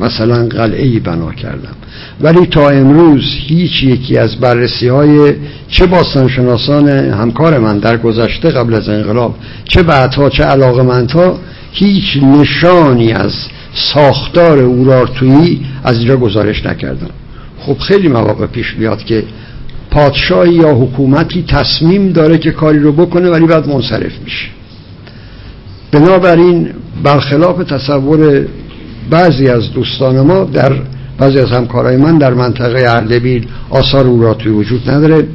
مثلا 0.00 0.46
قلعه 0.46 1.00
بنا 1.00 1.32
کردم. 1.32 1.74
ولی 2.20 2.46
تا 2.46 2.68
امروز 2.68 3.22
هیچ 3.46 3.82
یکی 3.82 4.18
از 4.18 4.36
بررسی 4.36 4.88
های 4.88 5.34
چه 5.68 5.86
باستانشناسان 5.86 6.88
همکار 6.88 7.58
من 7.58 7.78
در 7.78 7.96
گذشته 7.96 8.50
قبل 8.50 8.74
از 8.74 8.88
انقلاب 8.88 9.34
چه 9.64 9.82
بعدها 9.82 10.30
چه 10.30 10.44
علاقمندها 10.44 11.38
هیچ 11.72 12.16
نشانی 12.16 13.12
از 13.12 13.32
ساختار 13.74 14.58
اورارتویی 14.58 15.60
از 15.84 15.96
اینجا 15.98 16.16
گزارش 16.16 16.66
نکردن. 16.66 17.10
خب 17.58 17.78
خیلی 17.78 18.08
مواقع 18.08 18.46
پیش 18.46 18.74
بیاد 18.74 19.04
که 19.04 19.24
پادشاهی 19.90 20.54
یا 20.54 20.74
حکومتی 20.74 21.42
تصمیم 21.42 22.12
داره 22.12 22.38
که 22.38 22.50
کاری 22.50 22.78
رو 22.78 22.92
بکنه 22.92 23.30
ولی 23.30 23.46
بعد 23.46 23.68
منصرف 23.68 24.12
میشه. 24.24 24.57
بنابراین 25.92 26.68
برخلاف 27.02 27.64
تصور 27.64 28.46
بعضی 29.10 29.48
از 29.48 29.72
دوستان 29.72 30.20
ما 30.20 30.44
در 30.44 30.72
بعضی 31.18 31.38
از 31.38 31.50
همکارای 31.50 31.96
من 31.96 32.18
در 32.18 32.34
منطقه 32.34 32.90
اردبیل 32.90 33.46
آثار 33.70 34.06
اوراتوی 34.06 34.52
وجود 34.52 34.90
نداره 34.90 35.26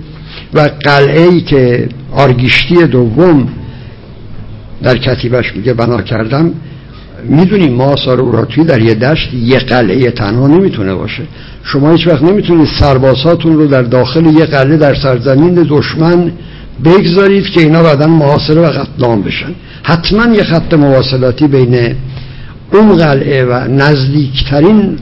و 0.54 0.70
قلعه 0.84 1.22
ای 1.22 1.42
که 1.42 1.90
آرگیشتی 2.12 2.76
دوم 2.76 3.50
در 4.84 4.98
کتیبش 4.98 5.56
میگه 5.56 5.74
بنا 5.74 6.02
کردم 6.02 6.52
می‌دونیم 7.30 7.74
ما 7.74 7.84
آثار 7.84 8.22
اوراتوی 8.22 8.64
در 8.64 8.82
یه 8.82 8.94
دشت 8.94 9.34
یه 9.34 9.60
قلعه 9.60 10.12
تنها 10.12 10.48
نمی‌تونه 10.48 10.96
باشه. 10.96 11.24
شما 11.64 11.92
هیچ 11.92 12.08
وقت 12.08 12.24
نمی‌تونید 12.24 12.68
سربازاتون 12.80 13.56
رو 13.56 13.68
در 13.68 13.82
داخل 13.82 14.26
یه 14.26 14.46
قلعه 14.46 14.78
در 14.78 14.96
سرزمین 14.96 15.68
دشمن 15.70 16.32
بگذارید 16.86 17.46
که 17.50 17.62
اینا 17.62 17.84
بعدا 17.84 18.08
محاصره 18.08 18.62
و 18.62 18.66
قتلام 18.66 19.22
بشن. 19.22 19.56
حتما 19.84 20.36
یه 20.36 20.44
خط 20.44 20.74
مواصلاتی 20.74 21.48
بین 21.48 21.96
اون 22.72 22.98
قلعه 22.98 23.46
و 23.46 23.68
نزدیکترین 23.68 24.98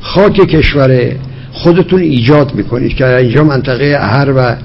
خاک 0.00 0.32
کشور 0.32 1.12
خودتون 1.52 2.00
ایجاد 2.00 2.54
می‌کنید 2.54 2.94
که 2.94 3.16
اینجا 3.16 3.44
منطقه 3.44 3.96
اهر 4.00 4.32
و 4.36 4.56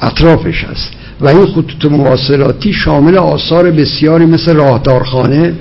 اطرافش 0.00 0.64
هست. 0.64 0.90
و 1.20 1.28
این 1.28 1.46
خطوط 1.46 1.92
مواصلاتی 1.92 2.72
شامل 2.72 3.16
آثار 3.16 3.70
بسیاری 3.70 4.26
مثل 4.26 4.54
راهدارخانه 4.54 5.52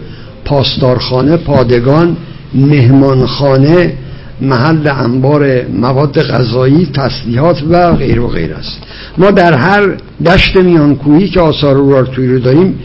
پاسدارخانه 0.45 1.37
پادگان 1.37 2.17
مهمانخانه 2.53 3.93
محل 4.41 4.87
انبار 4.87 5.65
مواد 5.67 6.21
غذایی 6.21 6.85
تسلیحات 6.93 7.63
و 7.69 7.93
غیر 7.93 8.19
و 8.19 8.27
غیر 8.27 8.53
است. 8.53 8.81
ما 9.17 9.31
در 9.31 9.53
هر 9.53 9.97
دشت 10.25 10.55
میانکویی 10.55 11.29
که 11.29 11.39
آثار 11.39 11.77
اورارتوی 11.77 12.27
رو 12.27 12.39
داریم 12.39 12.79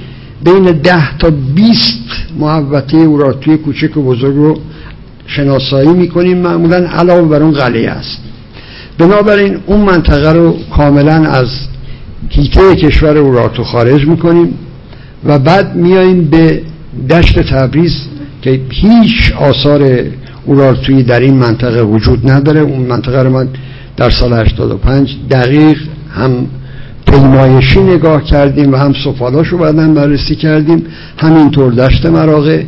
بین 0.45 0.65
ده 0.65 1.19
تا 1.19 1.31
بیست 1.55 2.09
محوطه 2.38 2.97
اورارتوی 2.97 3.57
کوچک 3.57 3.97
و 3.97 4.03
بزرگ 4.03 4.35
رو 4.35 4.59
شناسایی 5.27 5.93
می‌کنیم. 5.93 6.38
معمولا 6.38 6.77
علاوه 6.77 7.29
بر 7.29 7.43
اون 7.43 7.53
قلعه 7.53 7.91
است. 7.91 8.19
بنابراین 8.99 9.57
اون 9.67 9.81
منطقه 9.81 10.33
رو 10.33 10.57
کاملا 10.77 11.25
از 11.31 11.49
کیته 12.31 12.77
کشور 12.77 13.17
اورارتو 13.19 13.65
خارج 13.65 14.07
می‌کنیم 14.07 14.55
و 15.25 15.38
بعد 15.38 15.77
میاییم 15.77 16.25
به 16.25 16.62
دشت 17.11 17.41
تبریز 17.41 17.97
که 18.43 18.61
هیچ 18.71 19.33
آثار 19.33 20.05
اورارتویی 20.46 21.02
در 21.02 21.20
این 21.20 21.35
منطقه 21.35 21.83
وجود 21.83 22.31
نداره. 22.31 22.61
اون 22.61 22.81
منطقه 22.83 23.22
رو 23.22 23.31
من 23.31 23.48
در 23.96 24.11
سال 24.11 24.33
85 24.33 25.16
دقیق 25.31 25.78
هم 26.14 26.46
پیمایشی 27.07 27.81
نگاه 27.81 28.24
کردیم 28.24 28.72
و 28.72 28.76
هم 28.76 28.92
سفالاش 29.05 29.48
رو 29.48 29.59
بعدا 29.59 29.88
بررسی 29.88 30.35
کردیم. 30.35 30.85
همینطور 31.18 31.72
دشت 31.72 32.07
مراغه. 32.07 32.66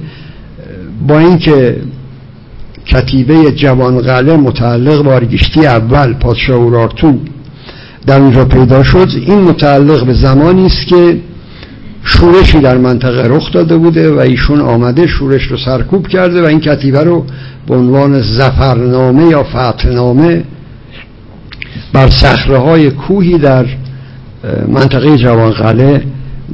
با 1.09 1.19
اینکه 1.19 1.77
کتیبه 2.87 3.53
جوان 3.53 3.99
قلعه 3.99 4.37
متعلق 4.37 5.03
بارگیشتی 5.03 5.67
اول 5.67 6.13
پادشاه 6.13 6.57
اورارتو 6.57 7.19
در 8.07 8.21
اونجا 8.21 8.45
پیدا 8.45 8.83
شد 8.83 9.09
این 9.27 9.39
متعلق 9.39 10.07
به 10.07 10.15
زمانی 10.15 10.67
است 10.67 10.87
که 10.87 11.17
شورشی 12.05 12.61
در 12.61 12.77
منطقه 12.79 13.29
رخ 13.29 13.53
داده 13.53 13.77
بوده 13.77 14.11
و 14.11 14.19
ایشون 14.19 14.61
آمده 14.61 15.07
شورش 15.07 15.43
رو 15.43 15.57
سرکوب 15.57 16.09
کرده 16.09 16.43
و 16.43 16.45
این 16.45 16.61
کتیبه 16.61 17.05
رو 17.05 17.27
به 17.67 17.75
عنوان 17.75 18.23
زفرنامه 18.23 19.25
یا 19.25 19.43
فتنامه 19.43 20.45
بر 21.93 22.09
صخره 22.09 22.91
کوهی 22.91 23.39
در 23.39 23.67
منطقه 24.69 25.17
جوانقله 25.17 26.03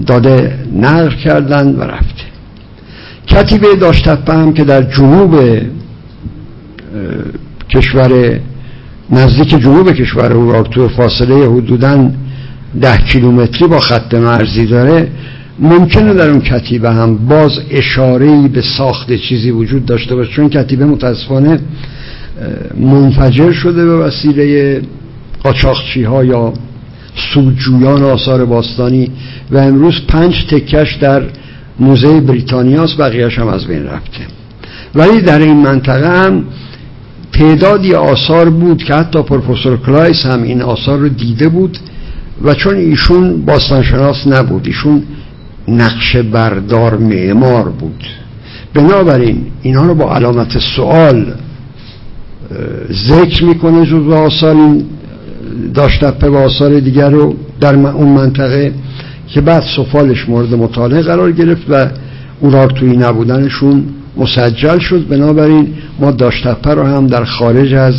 داده 0.07 0.59
نقل 0.77 1.11
کردن 1.25 1.75
و 1.77 1.83
رفته. 1.83 2.25
کتیبه 3.27 3.77
داشتپه 3.81 4.35
هم 4.35 4.53
که 4.53 4.65
در 4.65 4.83
جنوب 4.83 5.41
کشور 7.71 8.41
نزدیک 9.11 9.49
جنوب 9.49 9.93
کشور 9.93 10.33
اورارتو 10.33 10.89
فاصله 10.89 11.49
حدودا 11.49 12.11
ده 12.81 12.97
کیلومتری 12.97 13.69
با 13.69 13.81
خط 13.81 14.15
مرزی 14.15 14.67
داره. 14.67 15.09
ممکنه 15.61 16.15
در 16.15 16.31
اون 16.31 16.41
کتیبه 16.41 16.91
هم 16.91 17.17
باز 17.17 17.61
اشاره 17.71 18.49
به 18.49 18.63
ساخت 18.79 19.13
چیزی 19.13 19.51
وجود 19.51 19.87
داشته 19.87 20.15
باشه 20.15 20.33
چون 20.33 20.49
کتیبه 20.49 20.85
متاسفانه 20.85 21.61
منفجر 22.77 23.53
شده 23.53 23.85
به 23.85 23.97
وسیله 23.97 24.83
قاچاقچی 25.43 26.03
ها 26.03 26.25
یا 26.25 26.53
سودجویان 27.35 28.03
آثار 28.03 28.45
باستانی 28.45 29.11
و 29.51 29.59
امروز 29.59 30.01
پنج 30.09 30.45
تکش 30.45 30.95
در 30.95 31.23
موزه 31.81 32.21
بریتانیاست 32.21 32.97
بقیهش 32.97 33.39
هم 33.39 33.49
از 33.49 33.67
بین 33.67 33.85
رفته. 33.85 34.21
ولی 34.95 35.21
در 35.21 35.39
این 35.39 35.57
منطقه 35.57 36.25
هم 36.25 36.45
تعدادی 37.33 37.95
آثار 37.95 38.51
بود 38.51 38.85
که 38.85 38.95
حتی 38.95 39.23
پروفسور 39.23 39.77
کلایس 39.77 40.27
هم 40.27 40.43
این 40.43 40.63
آثار 40.63 40.99
رو 40.99 41.09
دیده 41.09 41.49
بود 41.49 41.79
و 42.43 42.55
چون 42.55 42.77
ایشون 42.77 43.43
باستانشناس 43.43 44.27
نبود 44.27 44.67
ایشون 44.67 45.03
نقش 45.69 46.17
بردار 46.17 46.97
معمار 46.97 47.69
بود. 47.69 48.05
بنابراین 48.75 49.47
اینها 49.63 49.87
رو 49.87 49.95
با 49.95 50.15
علامت 50.15 50.59
سوال 50.77 51.33
ذکر 53.09 53.45
می‌کنه 53.45 53.87
جز 53.87 54.13
آثار 54.13 54.57
این 54.57 54.85
داشتپه 55.75 56.29
آثار 56.29 56.81
دیگر 56.81 57.11
رو 57.11 57.35
در 57.61 57.75
اون 57.75 58.09
منطقه 58.09 58.73
که 59.29 59.41
بعد 59.41 59.63
سفالش 59.77 60.29
مورد 60.29 60.55
مطالعه 60.55 61.03
قرار 61.03 61.33
گرفت 61.33 61.63
و 61.69 61.87
اورارتویی 62.41 62.97
نبودنشون 62.97 63.85
مسجل 64.17 64.79
شد. 64.79 65.09
بنابراین 65.09 65.69
ما 66.01 66.11
داشتپه 66.11 66.75
رو 66.75 66.83
هم 66.83 67.07
در 67.07 67.25
خارج 67.25 67.75
از 67.75 67.95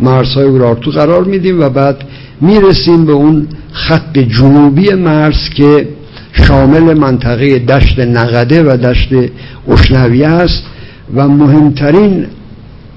مرزهای 0.00 0.46
اورارتو 0.46 0.90
قرار 0.90 1.24
میدیم 1.24 1.60
و 1.60 1.68
بعد 1.68 2.04
می‌رسیم 2.40 3.06
به 3.06 3.12
اون 3.12 3.46
خط 3.72 4.18
جنوبی 4.18 4.94
مرز 4.94 5.48
که 5.54 5.88
شامل 6.34 6.94
منطقه 6.94 7.58
دشت 7.58 7.98
نقده 7.98 8.62
و 8.62 8.76
دشت 8.76 9.08
اشنویه 9.68 10.28
است 10.28 10.62
و 11.14 11.28
مهمترین 11.28 12.26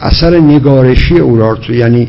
اثر 0.01 0.39
نگارشی 0.39 1.19
اورارتو 1.19 1.73
یعنی 1.73 2.07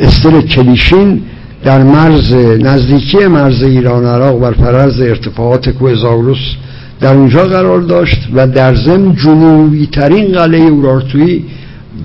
استل 0.00 0.40
کلیشین 0.40 1.22
در 1.64 1.82
مرز 1.82 2.34
نزدیکی 2.34 3.26
مرز 3.26 3.62
ایران 3.62 4.04
عراق 4.04 4.40
بر 4.40 4.52
فرض 4.52 5.00
ارتفاعات 5.00 5.70
کوه 5.70 5.94
زاگرس 5.94 6.56
در 7.00 7.14
اونجا 7.14 7.44
قرار 7.44 7.80
داشت 7.80 8.28
و 8.34 8.46
در 8.46 8.74
ضمن 8.74 9.14
جنوبی 9.14 9.86
ترین 9.86 10.32
قلعه 10.32 10.60
اورارتویی 10.60 11.44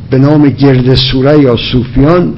به 0.10 0.18
نام 0.18 0.50
گرد 0.50 0.96
سوره 0.96 1.40
یا 1.40 1.56
صوفیان 1.72 2.34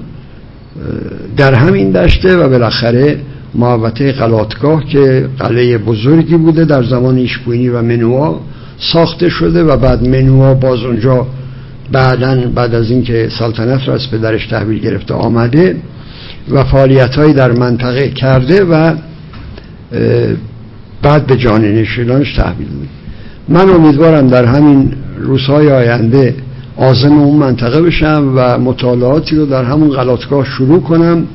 در 1.38 1.54
همین 1.54 1.92
دشته 1.92 2.38
و 2.38 2.50
بالاخره 2.50 3.20
محوطه 3.58 4.12
قلاتگاه 4.12 4.86
که 4.86 5.30
قلعه 5.40 5.78
بزرگی 5.78 6.38
بوده 6.38 6.66
در 6.66 6.84
زمان 6.84 7.18
ایشپوینی 7.18 7.70
و 7.70 7.82
منوا 7.82 8.40
ساخته 8.94 9.30
شده 9.30 9.64
و 9.64 9.78
بعد 9.78 10.08
منوا 10.08 10.54
باز 10.54 10.84
اونجا 10.84 11.28
بعدا 11.92 12.52
بعد 12.56 12.76
از 12.76 12.92
اینکه 12.92 13.30
سلطنت 13.40 13.88
را 13.88 13.94
از 13.94 14.12
پدرش 14.12 14.48
تحویل 14.48 14.80
گرفته 14.80 15.14
آمده 15.14 15.76
و 16.50 16.64
فعالیت 16.64 17.36
در 17.36 17.52
منطقه 17.52 18.10
کرده 18.10 18.64
و 18.64 18.96
بعد 21.02 21.28
به 21.28 21.36
جانشینانش 21.36 22.34
تحویل 22.36 22.68
میده. 22.68 22.88
من 23.50 23.70
امیدوارم 23.70 24.28
در 24.28 24.46
همین 24.46 24.94
روزهای 25.20 25.72
آینده 25.72 26.36
آزم 26.78 27.18
اون 27.18 27.38
منطقه 27.40 27.82
بشم 27.82 28.34
و 28.36 28.58
مطالعاتی 28.58 29.36
رو 29.36 29.46
در 29.46 29.64
همون 29.64 29.90
غلاتگاه 29.90 30.46
شروع 30.46 30.82
کنم 30.82 31.28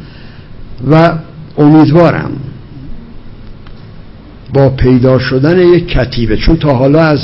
و 0.90 1.12
امیدوارم 1.58 2.30
با 4.54 4.68
پیدا 4.68 5.18
شدن 5.18 5.58
یک 5.58 5.88
کتیبه 5.88 6.36
چون 6.36 6.56
تا 6.56 6.74
حالا 6.74 7.02
از 7.02 7.20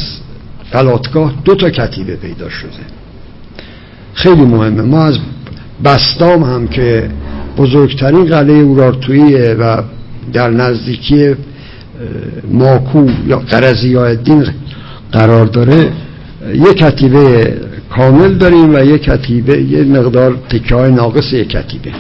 غلاتگاه 0.73 1.35
دو 1.45 1.55
تا 1.55 1.71
کتیبه 1.71 2.17
پیدا 2.17 2.49
شده. 2.49 2.71
خیلی 4.15 4.43
مهمه. 4.43 4.83
ما 4.83 5.05
از 5.05 5.19
بستام 5.85 6.43
هم 6.43 6.69
که 6.69 7.11
بزرگترین 7.57 8.25
قلعه 8.25 8.59
اورارتویی 8.59 9.35
و 9.35 9.83
در 10.33 10.51
نزدیکی 10.51 11.35
ماکو 12.51 13.07
یا 13.27 13.39
قرزی 13.39 13.97
الدین 13.97 14.47
قرار 15.13 15.47
داره. 15.47 15.93
یک 16.55 16.77
کتیبه 16.77 17.55
کامل 17.91 18.35
داریم 18.35 18.75
و 18.75 18.79
یک 18.79 19.03
کتیبه 19.03 19.63
یه 19.63 19.85
مقدار 19.85 20.39
تکه 20.51 20.75
های 20.75 20.93
ناقص 20.93 21.33
یک 21.33 21.49
کتیبه. 21.49 21.91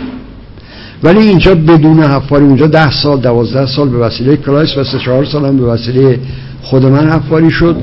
ولی 1.03 1.19
اینجا 1.19 1.55
بدون 1.55 2.03
حفاری 2.03 2.45
اونجا 2.45 2.67
ده 2.67 2.91
سال 3.03 3.21
دوازده 3.21 3.67
سال 3.67 3.89
به 3.89 3.99
وسیله 3.99 4.37
کلایس 4.37 4.77
و 4.77 4.85
سه 4.85 4.99
چهار 4.99 5.25
سال 5.25 5.45
هم 5.45 5.57
به 5.57 5.65
وسیله 5.65 6.19
خود 6.63 6.85
من 6.87 7.11
حفاری 7.11 7.51
شد 7.51 7.77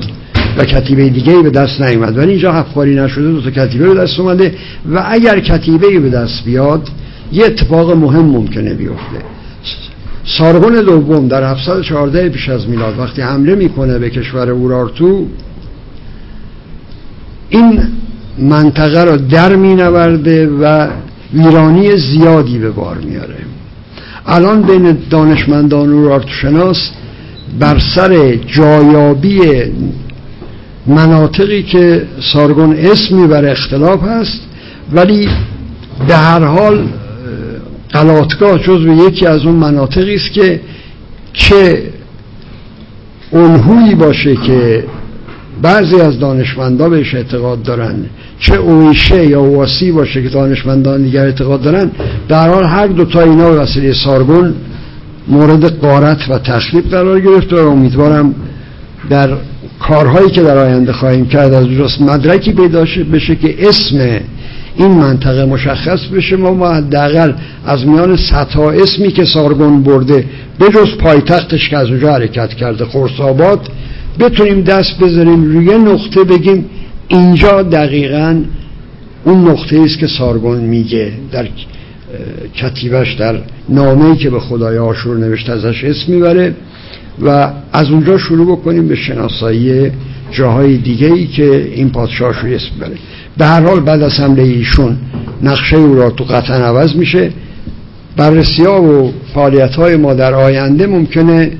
و 0.58 0.64
کتیبه 0.64 1.08
دیگه 1.08 1.42
به 1.42 1.50
دست 1.50 1.80
نیومد 1.80 2.18
ولی 2.18 2.30
اینجا 2.30 2.52
حفاری 2.52 2.94
نشده 2.94 3.32
دو 3.32 3.40
تا 3.40 3.50
کتیبه 3.50 3.88
به 3.88 3.94
دست 3.94 4.20
اومده 4.20 4.54
و 4.92 5.04
اگر 5.06 5.40
کتیبه 5.40 6.00
به 6.00 6.10
دست 6.10 6.44
بیاد 6.44 6.88
یه 7.32 7.44
اتفاق 7.44 7.96
مهم 7.96 8.26
ممکنه 8.26 8.74
بیفته. 8.74 9.22
سارگون 10.24 10.72
دوم 10.72 11.28
در 11.28 11.50
714 11.50 12.28
پیش 12.28 12.48
از 12.48 12.68
میلاد 12.68 12.98
وقتی 12.98 13.22
حمله 13.22 13.54
می‌کنه 13.54 13.98
به 13.98 14.10
کشور 14.10 14.50
اورارتو 14.50 15.26
این 17.48 17.80
منطقه 18.38 19.04
را 19.04 19.16
در 19.16 19.56
مینورده 19.56 20.48
و 20.48 20.88
ویرانی 21.34 21.96
زیادی 21.96 22.58
به 22.58 22.70
بار 22.70 22.96
میاره. 22.96 23.36
الان 24.26 24.62
بین 24.62 24.98
دانشمندان 25.10 25.92
اورارتو 25.92 26.28
شناس 26.28 26.90
بر 27.58 27.78
سر 27.94 28.36
جایابی 28.36 29.40
مناطقی 30.86 31.62
که 31.62 32.06
سارگون 32.32 32.76
اسم 32.76 33.16
می‌بره 33.16 33.50
اختلاف 33.50 34.02
هست 34.02 34.40
ولی 34.92 35.28
به 36.08 36.16
هر 36.16 36.44
حال 36.44 36.88
قلاتگاه 37.90 38.58
جز 38.58 38.86
یکی 39.08 39.26
از 39.26 39.44
اون 39.44 39.54
مناطقی 39.54 40.14
است 40.14 40.32
که 40.32 40.60
چه 41.32 41.82
الهویی 43.32 43.94
باشه 43.94 44.36
که 44.36 44.84
بعضی 45.62 46.00
از 46.00 46.18
دانشمندان 46.18 46.90
بهش 46.90 47.14
اعتقاد 47.14 47.62
دارن. 47.62 47.94
چه 48.40 48.56
اویشه 48.56 49.26
یا 49.26 49.42
واسی 49.42 49.92
باشه 49.92 50.22
که 50.22 50.28
دانشمندان 50.28 51.02
دیگر 51.02 51.24
اعتقاد 51.24 51.62
دارن 51.62 51.90
در 52.28 52.48
حال 52.48 52.64
هر 52.64 52.86
دو 52.86 53.04
تا 53.04 53.20
اینا 53.20 53.50
به 53.50 53.56
وسیله 53.56 53.92
سارگون 53.92 54.54
مورد 55.28 55.78
قارت 55.80 56.28
و 56.28 56.38
تخریب 56.38 56.90
قرار 56.90 57.20
گرفت 57.20 57.52
و 57.52 57.56
امیدوارم 57.56 58.34
در 59.10 59.28
کارهایی 59.80 60.30
که 60.30 60.42
در 60.42 60.58
آینده 60.58 60.92
خواهیم 60.92 61.26
کرد 61.26 61.54
از 61.54 61.66
جست 61.66 62.00
مدرکی 62.00 62.52
پیدا 62.52 62.84
بشه 63.12 63.36
که 63.36 63.68
اسم 63.68 64.20
این 64.76 64.88
منطقه 64.88 65.44
مشخص 65.44 66.06
بشه. 66.06 66.36
ما 66.36 66.54
ما 66.54 66.68
حداقل 66.68 67.32
از 67.66 67.86
میان 67.86 68.16
صدها 68.16 68.70
اسمی 68.70 69.12
که 69.12 69.24
سارگون 69.24 69.82
برده 69.82 70.24
به 70.58 70.68
جز 70.68 70.96
پایتختش 70.98 71.68
که 71.68 71.76
از 71.76 71.88
اونجا 71.88 72.12
حرکت 72.12 72.54
کرده 72.54 72.84
خورساباد 72.84 73.68
بتونیم 74.18 74.60
دست 74.60 74.98
بذاریم 74.98 75.44
روی 75.44 75.78
نقطه 75.78 76.24
بگیم 76.24 76.64
اینجا 77.08 77.62
دقیقا 77.62 78.42
اون 79.24 79.48
نقطه 79.48 79.80
است 79.80 79.98
که 79.98 80.06
سارگون 80.06 80.60
میگه 80.60 81.12
در 81.32 81.48
کتیبش 82.54 83.12
در 83.12 83.38
نامه‌ای 83.68 84.16
که 84.16 84.30
به 84.30 84.40
خدای 84.40 84.78
آشور 84.78 85.16
نوشته 85.16 85.52
ازش 85.52 85.84
اسم 85.84 86.12
می‌بره 86.12 86.54
و 87.22 87.52
از 87.72 87.90
اونجا 87.90 88.18
شروع 88.18 88.56
بکنیم 88.56 88.88
به 88.88 88.96
شناسایی 88.96 89.90
جاهای 90.32 90.76
دیگه 90.76 91.06
ای 91.06 91.26
که 91.26 91.72
این 91.74 91.90
پادشاه 91.90 92.42
رو 92.42 92.54
اسم 92.54 92.70
بره 92.80 92.96
به 93.38 93.46
هر 93.46 93.60
حال 93.60 93.80
بعد 93.80 94.02
از 94.02 94.12
حمله 94.20 94.42
ایشون 94.42 94.96
نقشه 95.42 95.76
او 95.76 95.94
را 95.94 96.10
تو 96.10 96.24
قطعا 96.24 96.56
عوض 96.56 96.96
میشه. 96.96 97.30
بررسی 98.16 98.64
ها 98.64 98.82
و 98.82 99.12
فعالیت 99.34 99.74
های 99.74 99.96
ما 99.96 100.14
در 100.14 100.34
آینده 100.34 100.86
ممکنه 100.86 101.52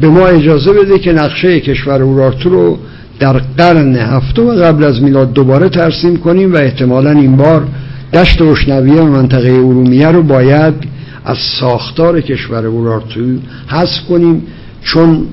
به 0.00 0.08
ما 0.08 0.26
اجازه 0.26 0.72
بده 0.72 0.98
که 0.98 1.12
نقشه 1.12 1.60
کشور 1.60 2.02
اورارتو 2.02 2.50
رو 2.50 2.78
در 3.20 3.32
قرن 3.56 3.96
هفتم 3.96 4.54
قبل 4.54 4.84
از 4.84 5.02
میلاد 5.02 5.32
دوباره 5.32 5.68
ترسیم 5.68 6.16
کنیم 6.16 6.54
و 6.54 6.56
احتمالا 6.56 7.10
این 7.10 7.36
بار 7.36 7.68
دشت 8.12 8.42
اشنویه 8.42 9.02
و 9.02 9.06
منطقه 9.06 9.48
ارومیه 9.48 10.08
رو 10.08 10.22
باید 10.22 10.74
از 11.24 11.38
ساختار 11.60 12.20
کشور 12.20 12.66
اورارتو 12.66 13.20
حذف 13.66 14.04
کنیم 14.08 14.42
چون 14.82 15.26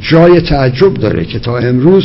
جای 0.00 0.40
تعجب 0.40 0.94
داره 0.94 1.24
که 1.24 1.38
تا 1.38 1.58
امروز 1.58 2.04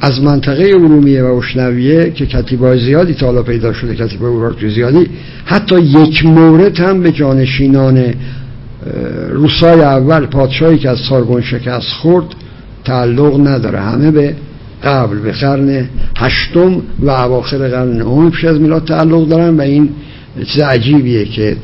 از 0.00 0.22
منطقه 0.22 0.64
ارومیه 0.74 1.22
و 1.22 1.36
اشنویه 1.36 2.10
که 2.10 2.26
کتیبای 2.26 2.80
زیادی 2.80 3.14
تا 3.14 3.26
حالا 3.26 3.42
پیدا 3.42 3.72
شده 3.72 3.94
کتیبای 3.94 4.30
اورارتو 4.30 4.68
زیادی 4.68 5.06
حتی 5.44 5.80
یک 5.80 6.24
مورد 6.24 6.80
هم 6.80 7.02
به 7.02 7.12
جانشینان 7.12 8.14
روسای 9.30 9.80
اول 9.80 10.26
پادشاهی 10.26 10.78
که 10.78 10.90
از 10.90 10.98
سارگون 10.98 11.42
شکست 11.42 11.92
خورد 11.92 12.26
تعلق 12.84 13.46
نداره. 13.46 13.80
همه 13.80 14.10
به 14.10 14.36
قبل 14.84 15.18
به 15.18 15.32
قرن 15.32 15.88
هشتم 16.16 16.82
و 17.00 17.10
اواخر 17.10 17.68
قرن 17.68 17.92
نهم 17.92 18.30
پیش 18.30 18.44
از 18.44 18.60
میلاد 18.60 18.84
تعلق 18.84 19.28
دارن 19.28 19.56
و 19.56 19.60
این 19.60 19.90
چیز 20.44 20.62
عجیبیه 20.62 21.24
که 21.24 21.56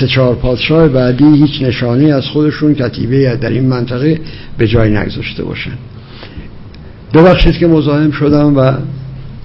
سه 0.00 0.06
چهار 0.06 0.34
پادشاه 0.34 0.88
بعدی 0.88 1.24
هیچ 1.24 1.62
نشانه 1.62 2.04
از 2.04 2.26
خودشون 2.26 2.74
کتیبه 2.74 3.36
در 3.36 3.50
این 3.50 3.66
منطقه 3.66 4.20
به 4.58 4.66
جای 4.66 4.90
نگذاشته 4.90 5.44
باشن. 5.44 5.72
ببخشید 7.14 7.58
که 7.58 7.66
مزاحم 7.66 8.10
شدم 8.10 8.56
و 8.56 8.72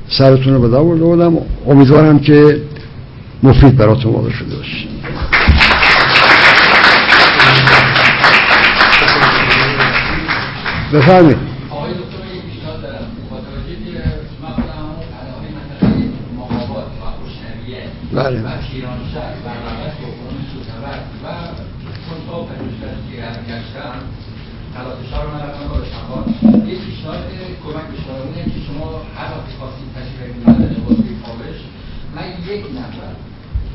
سرتون 0.09 0.53
رو 0.53 0.61
به 0.61 0.67
برده 0.67 1.03
بودم. 1.03 1.37
امیدوارم 1.67 2.19
که 2.19 2.61
مفید 3.43 3.77
براتون 3.77 4.13
واقع 4.13 4.29
شده 4.29 4.55
باشه. 4.55 4.94
بفرمایید. 10.93 11.37
آقای 11.69 11.93
دکتر 11.93 12.17
من 12.23 12.35
یک 12.35 12.43
پیشنهاد 12.49 12.81
دارم. 12.81 13.07
با 13.29 13.37
توجه 13.45 13.75
که 13.85 14.03
من 14.41 14.51
خودم 14.57 14.77
همون 14.81 14.99
علاقه 15.21 15.47
منطقه 15.57 15.87
مقابات 16.37 16.89
و 17.01 17.03
خوشنویه 17.19 17.83
بله. 18.13 18.39
و 18.45 18.49
پیرانشهر 18.67 19.35
و 19.45 19.47
رقص 19.59 19.97
و 20.03 20.07
قرون 20.17 20.41
سوزنورد 20.51 21.05
و 21.23 21.27
چون 22.05 22.17
تا 22.27 22.35
پژوهشگری 22.49 23.01
که 23.07 23.15
هم 23.25 23.37
گشتم 23.49 23.95
تلاتشها 24.73 25.23
رو 25.23 25.29
من 25.33 25.41
رفتم 25.45 25.67
با 25.73 25.79
شنبان 25.91 26.23
یک 26.69 26.79
پیشنهاد 26.85 27.21
کمک 27.63 27.87
که 28.53 28.59
شما 28.67 28.87
هر 29.17 29.29
وقت 29.33 29.49
خواستید 29.59 29.89
تشریف 29.95 30.21
من 32.15 32.25
یک 32.49 32.63
نفر 32.79 33.11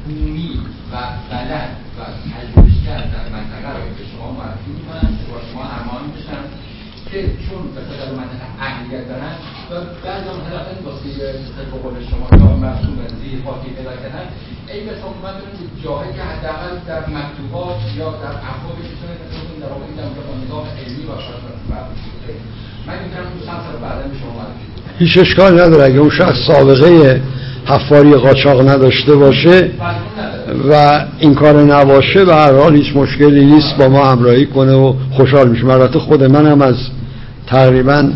بومی 0.04 0.50
و 0.92 0.96
بلد 1.30 1.70
و 1.96 2.00
پژوهشگر 2.32 3.00
در 3.14 3.26
منطقه 3.34 3.70
رو 3.76 3.82
به 3.98 4.04
شما 4.12 4.32
معرفی 4.38 4.70
می‌کنم 4.76 5.08
که 5.18 5.24
با 5.32 5.38
شما 5.52 5.64
هماهنگ 5.64 6.10
بشن 6.14 6.42
که 7.08 7.18
چون 7.44 7.62
به 7.74 7.80
خاطر 7.86 8.08
منطقه 8.20 8.46
اهلیت 8.66 9.04
دارن 9.10 9.34
و 9.70 9.72
بعضی 10.04 10.28
هم 10.30 10.38
حداقل 10.46 10.76
واسه 10.86 11.08
طبق 11.56 11.72
قول 11.82 11.94
شما 12.10 12.26
یا 12.32 12.56
مرسوم 12.64 12.98
زیر 13.22 13.38
خاکی 13.44 13.70
پیدا 13.78 13.94
کردن 14.02 14.26
ای 14.70 14.80
به 14.86 14.92
کمک 15.02 15.36
کنید 15.42 15.70
جاهایی 15.84 16.12
که 16.16 16.22
حداقل 16.32 16.74
در 16.88 17.02
مکتوبات 17.16 17.80
یا 17.98 18.08
در 18.22 18.34
افکار 18.50 18.74
می‌تونه 18.80 19.14
بتونید 19.20 19.58
در 19.62 19.70
واقع 19.72 19.86
در 19.98 20.06
اونجا 20.08 20.22
با 20.28 20.34
نگاه 20.44 20.64
علمی 20.80 21.04
و 21.10 21.12
من 22.86 22.96
می‌تونم 23.02 23.26
تو 23.32 23.38
چند 23.46 23.60
سال 23.66 23.76
بعدا 23.84 24.08
به 24.08 24.16
شما 24.20 24.32
معرفی 24.38 24.66
هیچ 24.98 25.18
اشکال 25.18 25.52
نداره. 25.60 25.84
اگه 25.84 25.98
اون 25.98 26.10
شخص 26.10 26.38
سابقه 26.46 27.20
حفاری 27.70 28.14
قاچاق 28.14 28.68
نداشته 28.68 29.14
باشه 29.14 29.70
و 30.70 31.04
این 31.18 31.34
کار 31.34 31.62
نباشه 31.62 32.24
به 32.24 32.34
هر 32.34 32.52
حال 32.52 32.76
هیچ 32.76 32.96
مشکلی 32.96 33.44
نیست 33.44 33.76
با 33.78 33.88
ما 33.88 34.04
همراهی 34.04 34.46
کنه 34.46 34.72
و 34.72 34.94
خوشحال 35.10 35.48
میشه 35.48 35.66
البته 35.66 35.98
خود 35.98 36.24
منم 36.24 36.62
از 36.62 36.76
تقریبا 37.46 38.10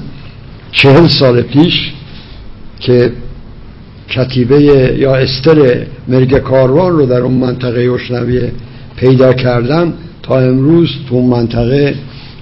چهل 0.73 1.09
سال 1.09 1.43
پیش 1.43 1.93
که 2.81 3.13
کتیبه 4.09 4.63
یا 4.99 5.15
استر 5.17 5.87
مرگ 6.09 6.39
کاروان 6.39 6.93
رو 6.93 7.07
در 7.07 7.21
اون 7.21 7.35
منطقه 7.35 7.91
اشنویه 7.95 8.53
پیدا 8.97 9.33
کردم. 9.33 9.93
تا 10.23 10.39
امروز 10.39 10.89
تو 11.09 11.23
منطقه 11.23 11.95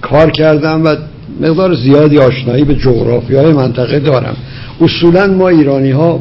کار 0.03 0.31
کردم 0.31 0.85
و 0.85 0.97
مقدار 1.41 1.75
زیادی 1.75 2.19
آشنایی 2.19 2.65
به 2.65 2.75
جغرافی 2.75 3.35
های 3.35 3.53
منطقه 3.53 3.99
دارم. 3.99 4.37
اصولا 4.81 5.27
ما 5.27 5.49
ایرانی 5.49 5.91
ها 5.91 6.21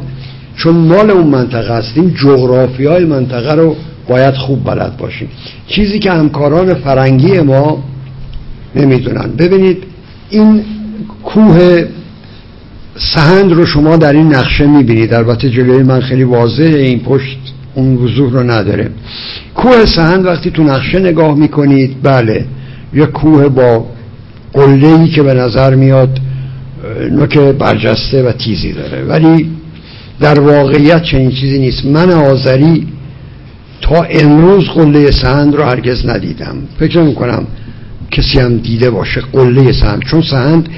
چون 0.56 0.74
مال 0.74 1.10
اون 1.10 1.26
منطقه 1.26 1.74
هستیم 1.74 2.14
جغرافی 2.22 2.84
های 2.84 3.04
منطقه 3.04 3.54
رو 3.54 3.76
باید 4.08 4.34
خوب 4.34 4.64
بلد 4.64 4.96
باشیم. 4.96 5.28
چیزی 5.66 5.98
که 5.98 6.12
همکاران 6.12 6.74
فرنگی 6.74 7.40
ما 7.40 7.84
نمی‌دونن. 8.76 9.30
ببینید 9.38 9.82
این 10.30 10.62
کوه 11.24 11.84
سهند 12.96 13.52
رو 13.52 13.66
شما 13.66 13.96
در 13.96 14.12
این 14.12 14.34
نقشه 14.34 14.66
می‌بینید. 14.66 15.14
البته 15.14 15.50
جلوی 15.50 15.82
من 15.82 16.00
خیلی 16.00 16.24
واضحه 16.24 16.78
این 16.78 17.00
پشت 17.00 17.38
اون 17.74 17.96
وضوح 17.96 18.32
رو 18.32 18.42
نداره. 18.42 18.90
کوه 19.54 19.86
سهند 19.86 20.26
وقتی 20.26 20.50
تو 20.50 20.62
نقشه 20.62 20.98
نگاه 20.98 21.34
می‌کنید 21.34 21.96
بله 22.02 22.44
یه 22.94 23.06
کوه 23.06 23.48
با 23.48 23.86
قله 24.52 24.88
ای 24.88 25.08
که 25.08 25.22
به 25.22 25.34
نظر 25.34 25.74
میاد 25.74 26.18
نوک 27.10 27.38
برجسته 27.38 28.22
و 28.22 28.32
تیزی 28.32 28.72
داره. 28.72 29.04
ولی 29.04 29.50
در 30.22 30.40
واقعیت 30.40 31.02
چنین 31.02 31.30
چیزی 31.30 31.58
نیست. 31.58 31.84
من 31.84 32.10
آذری 32.10 32.86
تا 33.80 34.02
امروز 34.02 34.68
قله 34.68 35.10
سهند 35.10 35.54
رو 35.54 35.62
هرگز 35.62 36.06
ندیدم. 36.06 36.56
فکر 36.78 37.02
می‌کنم 37.02 37.46
کسی 38.10 38.38
هم 38.38 38.56
دیده 38.56 38.90
باشه 38.90 39.20
قله 39.20 39.72
سهند. 39.72 40.02
چون 40.10 40.22
سهند 40.22 40.68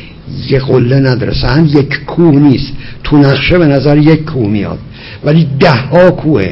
یک 0.48 0.62
قله 0.62 1.00
نداره. 1.00 1.34
سهند 1.34 1.74
یک 1.74 2.04
کوه 2.06 2.34
نیست. 2.34 2.72
تو 3.04 3.16
نقشه 3.16 3.58
به 3.58 3.66
نظر 3.66 3.98
یک 3.98 4.24
کوه 4.24 4.48
میاد. 4.48 4.78
ولی 5.24 5.48
ده 5.60 5.70
ها 5.70 6.10
کوه 6.10 6.44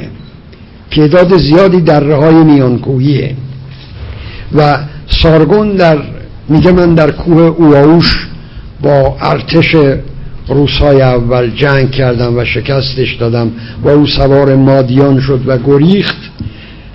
تعداد 0.91 1.37
زیادی 1.37 1.81
دره 1.81 2.17
های 2.17 2.35
میانکوهیه 2.35 3.35
و 4.55 4.79
سارگون 5.07 5.77
در 5.77 5.99
میگه 6.49 6.73
من 6.73 6.95
در 6.95 7.11
کوه 7.11 7.43
اوآوش 7.43 8.27
با 8.83 9.17
ارتش 9.21 9.77
روسای 10.49 11.03
اول 11.03 11.51
جنگ 11.51 11.91
کردم 11.91 12.39
و 12.39 12.45
شکستش 12.45 13.15
دادم 13.15 13.51
و 13.85 13.89
او 13.89 14.07
سوار 14.07 14.57
مادیان 14.57 15.21
شد 15.21 15.41
و 15.47 15.59
گریخت. 15.59 16.19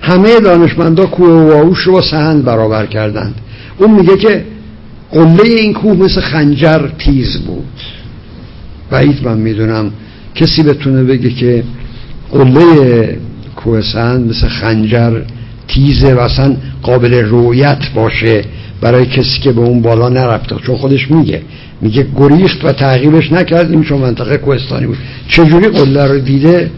همه 0.00 0.40
دانشمندا 0.40 1.06
کوه 1.06 1.28
اوآوش 1.28 1.78
رو 1.78 1.92
با 1.92 2.02
سهند 2.02 2.44
برابر 2.44 2.86
کردند. 2.86 3.34
اون 3.78 3.90
میگه 3.90 4.16
که 4.16 4.44
قله 5.12 5.42
این 5.42 5.72
کوه 5.72 5.96
مثل 5.96 6.20
خنجر 6.20 6.88
تیز 6.98 7.38
بود. 7.38 7.64
بعید 8.90 9.24
من 9.24 9.38
می‌دونم 9.38 9.90
کسی 10.34 10.62
بتونه 10.62 11.04
بگه 11.04 11.30
که 11.30 11.64
قله 12.32 13.18
کوه 13.56 13.80
سهند 13.80 14.30
مثل 14.30 14.48
خنجر 14.48 15.20
تیزه 15.68 16.14
و 16.14 16.18
اصلا 16.18 16.56
قابل 16.82 17.14
رویت 17.14 17.82
باشه. 17.94 18.44
برای 18.80 19.06
کسی 19.06 19.40
که 19.40 19.52
به 19.52 19.60
اون 19.60 19.82
بالا 19.82 20.08
نرفته. 20.08 20.56
چون 20.66 20.76
خودش 20.76 21.10
میگه. 21.10 21.42
میگه 21.80 22.06
گریخت 22.16 22.64
و 22.64 22.72
تعقیبش 22.72 23.32
نکردیم 23.32 23.82
چون 23.82 23.98
منطقه 23.98 24.36
کوهستانی 24.36 24.86
بود. 24.86 24.98
چجوری 25.28 25.68
قله 25.68 26.06
رو 26.06 26.18
دیده؟ 26.18 26.70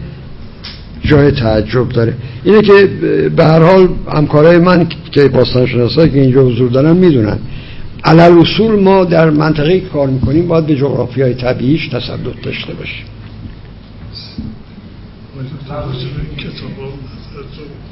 جای 1.03 1.31
تعجب 1.31 1.89
داره. 1.89 2.13
اینه 2.43 2.61
که 2.61 2.89
به 3.35 3.45
هر 3.45 3.59
حال 3.59 3.89
همکارای 4.13 4.57
من 4.57 4.87
که 5.11 5.27
باستان 5.27 5.65
شناسایی 5.65 6.09
که 6.09 6.21
اینجا 6.21 6.43
حضور 6.43 6.71
دارن 6.71 6.97
می‌دونن. 6.97 7.39
علل 8.03 8.39
اصول 8.39 8.79
ما 8.79 9.05
در 9.05 9.29
منطقه 9.29 9.79
که 9.79 9.87
کار 9.87 10.07
می‌کنیم 10.07 10.47
باید 10.47 10.65
به 10.65 10.75
جغرافی 10.75 11.21
های 11.21 11.33
طبیعیش 11.33 11.87
تسلط 11.87 12.41
داشته 12.43 12.73
باشیم. 12.73 13.05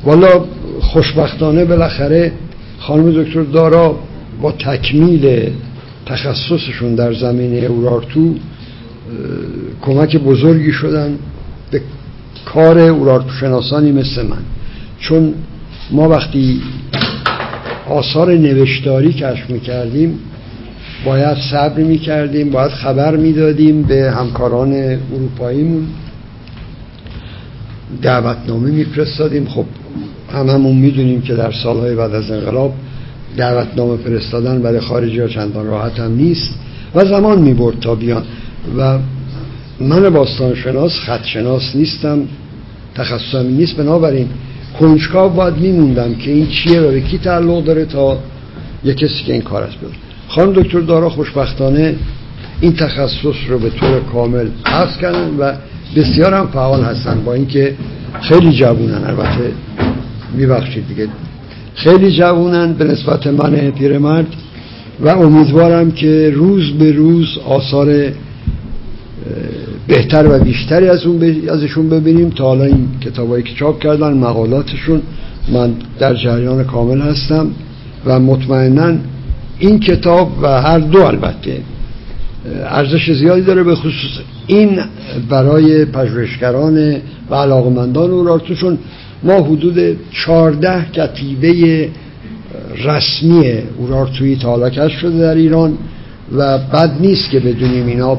والا 0.03 0.45
خوشبختانه 0.81 1.65
بالاخره 1.65 2.31
خانم 2.79 3.23
دکتر 3.23 3.43
دارا 3.43 3.99
با 4.41 4.51
تکمیل 4.51 5.49
تخصصشون 6.05 6.95
در 6.95 7.13
زمینه 7.13 7.57
اورارتو 7.57 8.35
کمک 9.81 10.17
بزرگی 10.17 10.71
شدن 10.71 11.17
به 11.71 11.81
کار 12.45 12.79
اورارتو 12.79 13.29
شناسانی 13.29 13.91
مثل 13.91 14.27
من. 14.27 14.41
چون 14.99 15.33
ما 15.91 16.09
وقتی 16.09 16.61
آثار 17.89 18.31
نوشتاری 18.31 19.13
کشف 19.13 19.49
می‌کردیم 19.49 20.19
باید 21.05 21.37
صبر 21.51 21.83
می‌کردیم 21.83 22.49
باید 22.49 22.71
خبر 22.71 23.15
می‌دادیم 23.15 23.81
به 23.83 24.11
همکاران 24.11 24.73
اروپاییمون. 25.13 25.87
دعوتنامه 28.01 28.71
میفرستادیم. 28.71 29.45
خب 29.45 29.65
هممون 30.31 30.75
می‌دونیم 30.75 31.21
که 31.21 31.35
در 31.35 31.51
سالهای 31.51 31.95
بعد 31.95 32.13
از 32.13 32.31
انقلاب 32.31 32.73
دعوتنامه 33.37 33.97
فرستادن 33.97 34.61
برای 34.61 34.79
خارجی 34.79 35.19
ها 35.19 35.27
چندان 35.27 35.65
راحت 35.65 35.99
هم 35.99 36.15
نیست 36.15 36.53
و 36.95 37.05
زمان 37.05 37.41
می‌برد 37.41 37.79
تا 37.79 37.95
بیان. 37.95 38.23
و 38.77 38.99
من 39.79 40.09
باستانشناس 40.09 40.91
خطشناس 40.91 41.75
نیستم 41.75 42.19
تخصصم 42.95 43.47
نیست. 43.47 43.77
بنابراین 43.77 44.27
کنجکاو 44.79 45.33
باید 45.33 45.57
میموندم 45.57 46.15
که 46.15 46.31
این 46.31 46.47
چیه 46.47 46.81
و 46.81 46.91
به 46.91 47.01
کی 47.01 47.17
تعلق 47.17 47.63
داره 47.63 47.85
تا 47.85 48.17
یه 48.83 48.93
کسی 48.93 49.23
که 49.25 49.33
این 49.33 49.41
کار 49.41 49.63
است 49.63 49.79
بیاد 49.79 49.93
خانم 50.27 50.53
دکتر 50.53 50.79
دارا 50.79 51.09
خوشبختانه 51.09 51.95
این 52.61 52.73
تخصص 52.73 53.35
رو 53.49 53.59
به 53.59 53.69
طور 53.69 53.99
کامل 54.13 54.47
حفظ 54.67 54.97
کردن 54.97 55.37
و 55.39 55.53
بسیار 55.95 56.33
هم 56.33 56.47
فعال 56.47 56.83
هستن 56.83 57.21
با 57.25 57.33
اینکه 57.33 57.75
خیلی 58.21 58.51
جوونن. 58.51 59.03
البته 59.03 59.51
میبخشید 60.33 60.87
دیگه. 60.87 61.07
خیلی 61.75 62.11
جوونن 62.11 62.73
به 62.73 62.85
نسبت 62.85 63.27
من 63.27 63.71
پیرمرد 63.71 64.27
و 64.99 65.09
امیدوارم 65.09 65.91
که 65.91 66.31
روز 66.35 66.71
به 66.71 66.91
روز 66.91 67.37
آثار 67.47 68.11
بهتر 69.87 70.27
و 70.27 70.43
بیشتری 70.43 70.89
از 70.89 71.05
اون 71.05 71.49
ازشون 71.49 71.89
ببینیم. 71.89 72.29
تا 72.29 72.43
حالا 72.43 72.63
این 72.63 72.87
کتابایی 73.01 73.43
که 73.43 73.53
چاپ 73.53 73.79
کردن 73.79 74.13
مقالاتشون 74.13 75.01
من 75.53 75.73
در 75.99 76.15
جریان 76.15 76.63
کامل 76.63 77.01
هستم 77.01 77.47
و 78.05 78.19
مطمئنا 78.19 78.97
این 79.59 79.79
کتاب 79.79 80.31
و 80.41 80.61
هر 80.61 80.79
دو 80.79 81.03
البته 81.03 81.61
ارزش 82.65 83.11
زیادی 83.11 83.41
داره 83.41 83.63
به 83.63 83.75
خصوص 83.75 84.19
این 84.47 84.79
برای 85.29 85.85
پژوهشگران 85.85 86.95
و 87.29 87.35
علاقمندان 87.35 88.11
اورارتوشون 88.11 88.77
ما 89.23 89.33
حدود 89.33 89.97
چارده 90.11 90.85
کتیبه 90.93 91.89
رسمی 92.85 93.53
اورارتویی 93.77 94.35
تا 94.35 94.67
شده 94.69 95.19
در 95.19 95.35
ایران 95.35 95.77
و 96.31 96.57
بد 96.57 96.97
نیست 96.99 97.29
که 97.29 97.39
بدونیم 97.39 97.87
اینا 97.87 98.17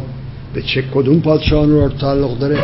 به 0.54 0.62
چه 0.62 0.84
کدوم 0.94 1.20
پادشاهان 1.20 1.70
رو 1.70 1.88
تعلق 1.88 2.38
داره 2.38 2.58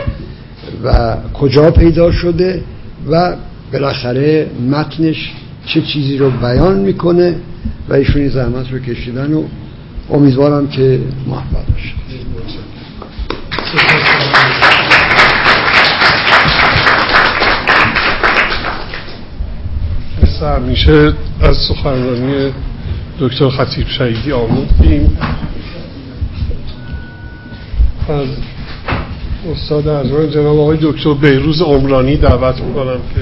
و 0.84 1.16
کجا 1.34 1.70
پیدا 1.70 2.12
شده 2.12 2.62
و 3.10 3.36
بالاخره 3.72 4.46
متنش 4.70 5.32
چه 5.66 5.80
چیزی 5.82 6.16
رو 6.16 6.30
بیان 6.30 6.78
می‌کنه 6.78 7.34
و 7.88 7.94
ایشون 7.94 8.22
این 8.22 8.30
زحمت 8.30 8.72
رو 8.72 8.78
کشیدن 8.78 9.32
و 9.32 9.42
امیدوارم 10.10 10.68
که 10.68 11.00
موفق 11.26 11.66
باشه 20.40 20.60
همیشه 20.60 21.12
از 21.40 21.56
سخنرانی 21.56 22.52
دکتر 23.20 23.48
خطیب 23.48 23.88
شهیدی 23.88 24.32
آمودیم 24.32 25.18
از 28.08 28.28
استاد 29.52 29.88
ارجمند 29.88 30.30
جناب 30.30 30.58
آقای 30.58 30.78
دکتر 30.82 31.14
بیروز 31.14 31.62
عمرانی 31.62 32.16
دعوت 32.16 32.60
می‌کنم 32.60 32.98
که 33.14 33.20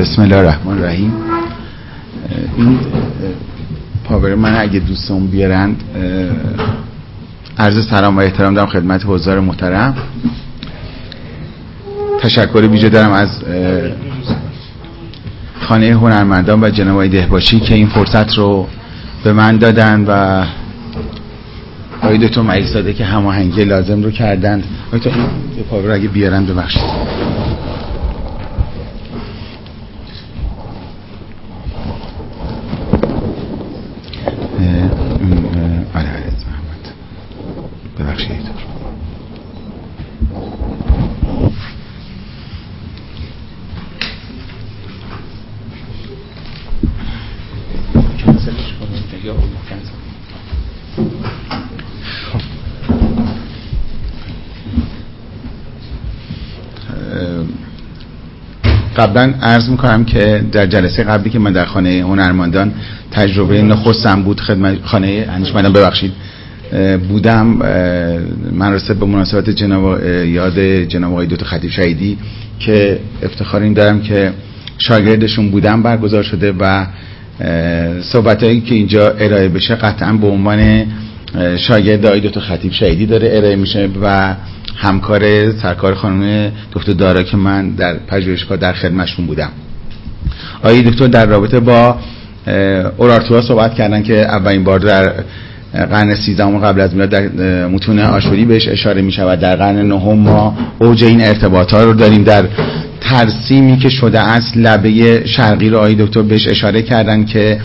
بسم 0.00 0.22
الله 0.22 0.36
الرحمن 0.36 0.78
الرحیم. 0.78 1.12
این 2.56 2.78
پاور 4.04 4.34
من 4.34 4.56
اگه 4.56 4.78
دوستان 4.78 5.26
بیارند 5.26 5.84
عرض 7.58 7.86
سلام 7.90 8.16
و 8.16 8.20
احترام 8.20 8.54
دارم 8.54 8.68
خدمت 8.68 9.02
حضار 9.06 9.40
محترم. 9.40 9.96
تشکر 12.20 12.68
ویژه 12.70 12.88
دارم 12.88 13.12
از 13.12 13.28
خانه 15.60 15.90
هنرمندان 15.90 16.64
و 16.64 16.70
جناب 16.70 17.06
دهباشی 17.06 17.60
که 17.60 17.74
این 17.74 17.88
فرصت 17.88 18.38
رو 18.38 18.68
به 19.24 19.32
من 19.32 19.56
دادن 19.56 20.04
و 20.04 20.44
آقای 22.02 22.18
دکتر 22.18 22.40
معیک 22.42 22.96
که 22.96 23.04
هماهنگی 23.04 23.64
لازم 23.64 24.02
رو 24.02 24.10
کردند. 24.10 24.64
آقای 24.92 25.12
این 25.56 25.64
پاور 25.70 25.90
اگه 25.90 26.08
بیارن 26.08 26.46
ببخشید. 26.46 27.41
قبلا 59.02 59.34
عرض 59.42 59.68
می‌کنم 59.68 60.04
که 60.04 60.44
در 60.52 60.66
جلسه 60.66 61.02
قبلی 61.02 61.30
که 61.30 61.38
من 61.38 61.52
در 61.52 61.64
خانه 61.64 62.00
هنرمندان 62.00 62.72
تجربه 63.10 63.62
نخستم 63.62 64.22
بود 64.22 64.40
خدمت 64.40 64.78
خانه 64.84 65.26
انجمنم 65.28 65.72
ببخشید 65.72 66.12
بودم. 67.08 67.46
من 68.52 68.72
رسد 68.72 68.96
به 68.96 69.06
مناسبت 69.06 69.50
جناب 69.50 70.06
یاد 70.26 70.58
جناب 70.60 71.12
آقای 71.12 71.26
دوتا 71.26 71.44
خطیب 71.46 71.70
شهیدی 71.70 72.18
که 72.58 72.98
افتخار 73.22 73.62
این 73.62 73.72
دارم 73.72 74.00
که 74.00 74.32
شاگردشون 74.78 75.50
بودم 75.50 75.82
برگزار 75.82 76.22
شده 76.22 76.52
و 76.58 76.86
صحبت 78.02 78.42
هایی 78.42 78.60
که 78.60 78.74
اینجا 78.74 79.10
ارائه 79.10 79.48
بشه 79.48 79.74
قطعا 79.74 80.12
به 80.12 80.26
عنوان 80.26 80.86
شاگرد 81.56 82.06
آقای 82.06 82.20
دوتا 82.20 82.40
خطیب 82.40 82.72
شهیدی 82.72 83.06
داره 83.06 83.30
ارائه 83.32 83.56
میشه 83.56 83.88
و 84.02 84.34
همکار 84.76 85.52
سرکار 85.52 85.94
خانم 85.94 86.52
دکتر 86.72 86.92
دارا 86.92 87.22
که 87.22 87.36
من 87.36 87.70
در 87.70 87.94
پژوهشگاه 87.94 88.56
در 88.56 88.72
خدمتشون 88.72 89.26
بودم. 89.26 89.50
آقای 90.62 90.82
دکتر 90.82 91.06
در 91.06 91.26
رابطه 91.26 91.60
با 91.60 91.96
اورارتوها 92.96 93.42
صحبت 93.42 93.74
کردن 93.74 94.02
که 94.02 94.20
اولین 94.20 94.64
بار 94.64 94.78
در 94.78 95.12
قرن 95.72 96.14
سیزدهم 96.14 96.58
قبل 96.58 96.80
از 96.80 96.94
میلاد 96.94 97.10
در 97.10 97.28
متون 97.66 97.98
آشوری 97.98 98.44
بهش 98.44 98.68
اشاره 98.68 99.02
می 99.02 99.12
شود 99.12 99.40
در 99.40 99.56
قرن 99.56 99.86
نهم 99.86 100.18
ما 100.18 100.56
اوج 100.78 101.04
این 101.04 101.20
ارتباطات 101.20 101.84
رو 101.84 101.92
داریم. 101.92 102.24
در 102.24 102.44
ترسیمی 103.00 103.78
که 103.78 103.88
شده 103.88 104.20
است 104.20 104.56
لبه 104.56 105.22
شرقی 105.26 105.70
رو 105.70 105.76
آقای 105.76 105.94
دکتر 105.94 106.22
بهش 106.22 106.48
اشاره 106.48 106.82
کردن 106.82 107.24
که 107.24 107.60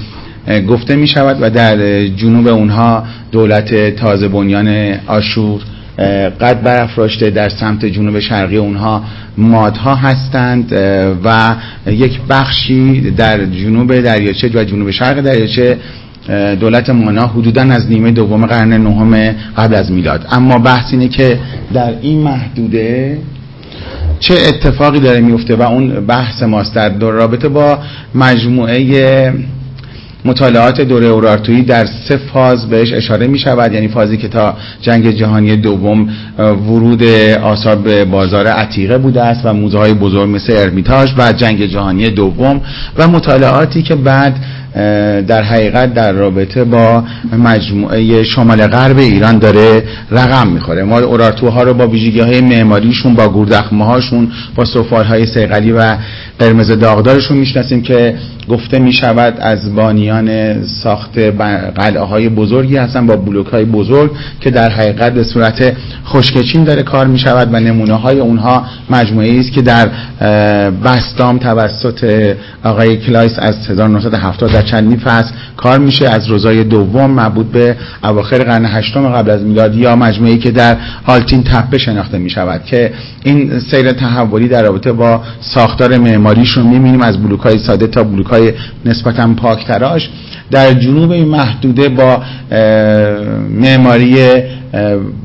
گفته 0.69 0.95
می 0.95 1.07
شود 1.07 1.37
و 1.41 1.49
در 1.49 2.07
جنوب 2.07 2.47
اونها 2.47 3.03
دولت 3.31 3.95
تازه 3.95 4.27
بنیان 4.27 4.95
آشور 5.07 5.61
قد 6.41 6.61
برافراشته 6.61 7.29
در 7.29 7.49
سمت 7.49 7.85
جنوب 7.85 8.19
شرقی 8.19 8.57
اونها 8.57 9.03
مادها 9.37 9.95
هستند 9.95 10.73
و 11.23 11.55
یک 11.87 12.19
بخشی 12.29 13.11
در 13.11 13.45
جنوب 13.45 14.01
دریاچه 14.01 14.51
و 14.53 14.63
جنوب 14.63 14.91
شرق 14.91 15.21
دریاچه 15.21 15.77
دولت 16.59 16.89
مانا 16.89 17.27
حدودا 17.27 17.61
از 17.61 17.89
نیمه 17.89 18.11
دوم 18.11 18.45
قرن 18.45 18.73
نهم 18.73 19.35
قبل 19.57 19.75
از 19.75 19.91
میلاد. 19.91 20.27
اما 20.31 20.59
بحث 20.59 20.93
اینه 20.93 21.07
که 21.07 21.39
در 21.73 21.93
این 22.01 22.19
محدوده 22.19 23.17
چه 24.19 24.33
اتفاقی 24.47 24.99
داره 24.99 25.19
میفته 25.19 25.55
و 25.55 25.61
اون 25.61 26.05
بحث 26.05 26.43
ماست. 26.43 26.75
در 26.75 26.89
رابطه 26.89 27.49
با 27.49 27.79
مجموعه 28.15 29.33
مطالعات 30.27 30.81
دوره 30.81 31.05
اورارتویی 31.05 31.61
در 31.61 31.85
سه 32.07 32.17
فاز 32.17 32.69
بهش 32.69 32.93
اشاره 32.93 33.27
می 33.27 33.39
شود 33.39 33.73
یعنی 33.73 33.87
فازی 33.87 34.17
که 34.17 34.27
تا 34.27 34.53
جنگ 34.81 35.11
جهانی 35.11 35.55
دوم 35.55 36.09
ورود 36.37 37.03
آثار 37.43 37.75
به 37.75 38.05
بازار 38.05 38.47
عتیقه 38.47 38.97
بوده 38.97 39.21
است 39.21 39.45
و 39.45 39.53
موزه 39.53 39.77
های 39.77 39.93
بزرگ 39.93 40.29
مثل 40.29 40.53
ارمیتاژ 40.57 41.09
و 41.17 41.31
جنگ 41.33 41.65
جهانی 41.65 42.09
دوم 42.09 42.61
و 42.97 43.07
مطالعاتی 43.07 43.81
که 43.81 43.95
بعد 43.95 44.35
در 45.27 45.43
حقیقت 45.43 45.93
در 45.93 46.11
رابطه 46.11 46.63
با 46.63 47.03
مجموعه 47.37 48.23
شمال 48.23 48.67
غرب 48.67 48.97
ایران 48.97 49.39
داره 49.39 49.83
رقم 50.11 50.47
می‌خوره. 50.47 50.83
ما 50.83 50.99
اورارتوها 50.99 51.63
رو 51.63 51.73
با 51.73 51.87
ویژگی 51.87 52.19
های 52.19 52.41
معماریشون 52.41 53.15
با 53.15 53.27
گوردخمه 53.27 53.85
هاشون 53.85 54.31
با 54.55 54.65
سفال 54.65 55.05
های 55.05 55.25
سیغلی 55.25 55.71
و 55.71 55.97
قرمز 56.39 56.71
داغدارشون 56.71 57.37
می‌شناسیم 57.37 57.81
که 57.81 58.15
گفته 58.49 58.79
می 58.79 58.93
شود 58.93 59.33
از 59.39 59.75
بانیان 59.75 60.57
ساخت 60.83 61.17
قلعه 61.75 62.03
های 62.03 62.29
بزرگی 62.29 62.77
هستن 62.77 63.07
با 63.07 63.15
بلوک 63.15 63.47
های 63.47 63.65
بزرگ 63.65 64.11
که 64.41 64.51
در 64.51 64.69
حقیقت 64.69 65.13
به 65.13 65.23
صورت 65.23 65.73
خشکچین 66.05 66.63
داره 66.63 66.83
کار 66.83 67.07
می 67.07 67.19
شود 67.19 67.53
و 67.53 67.59
نمونه 67.59 67.93
های 67.93 68.19
اونها 68.19 68.65
مجموعه 68.89 69.39
است 69.39 69.51
که 69.51 69.61
در 69.61 69.89
بستام 70.85 71.37
توسط 71.37 72.33
آقای 72.63 72.97
کلایس 72.97 73.33
از 73.39 73.55
1970 73.69 74.51
در 74.51 74.61
چندین 74.61 74.99
فصل 74.99 75.31
کار 75.57 75.79
میشه. 75.79 76.09
از 76.09 76.27
روسای 76.27 76.63
دوم 76.63 77.11
مربوط 77.11 77.45
به 77.45 77.75
اواخر 78.03 78.37
قرن 78.43 78.65
هشتم 78.65 79.09
قبل 79.09 79.31
از 79.31 79.41
میلاد 79.41 79.75
یا 79.75 79.95
مجموعه 79.95 80.37
که 80.37 80.51
در 80.51 80.77
آلتین 81.05 81.43
تپه 81.43 81.77
شناخته 81.77 82.17
می 82.17 82.29
شود 82.29 82.63
که 82.65 82.93
این 83.23 83.59
سیر 83.59 83.91
تحولی 83.91 84.47
در 84.47 84.63
رابطه 84.63 84.91
با 84.91 85.21
ساختار 85.41 85.97
معماریشون 86.27 86.67
می‌بینیم 86.67 87.01
از 87.01 87.17
بلوک 87.23 87.39
های 87.39 87.59
ساده 87.59 87.87
تا 87.87 88.03
بلوک 88.03 88.25
های 88.25 88.53
نسبتا 88.85 89.33
پاکتراش. 89.33 90.09
در 90.51 90.73
جنوب 90.73 91.11
این 91.11 91.27
محدوده 91.27 91.89
با 91.89 92.21
معماری 93.49 94.15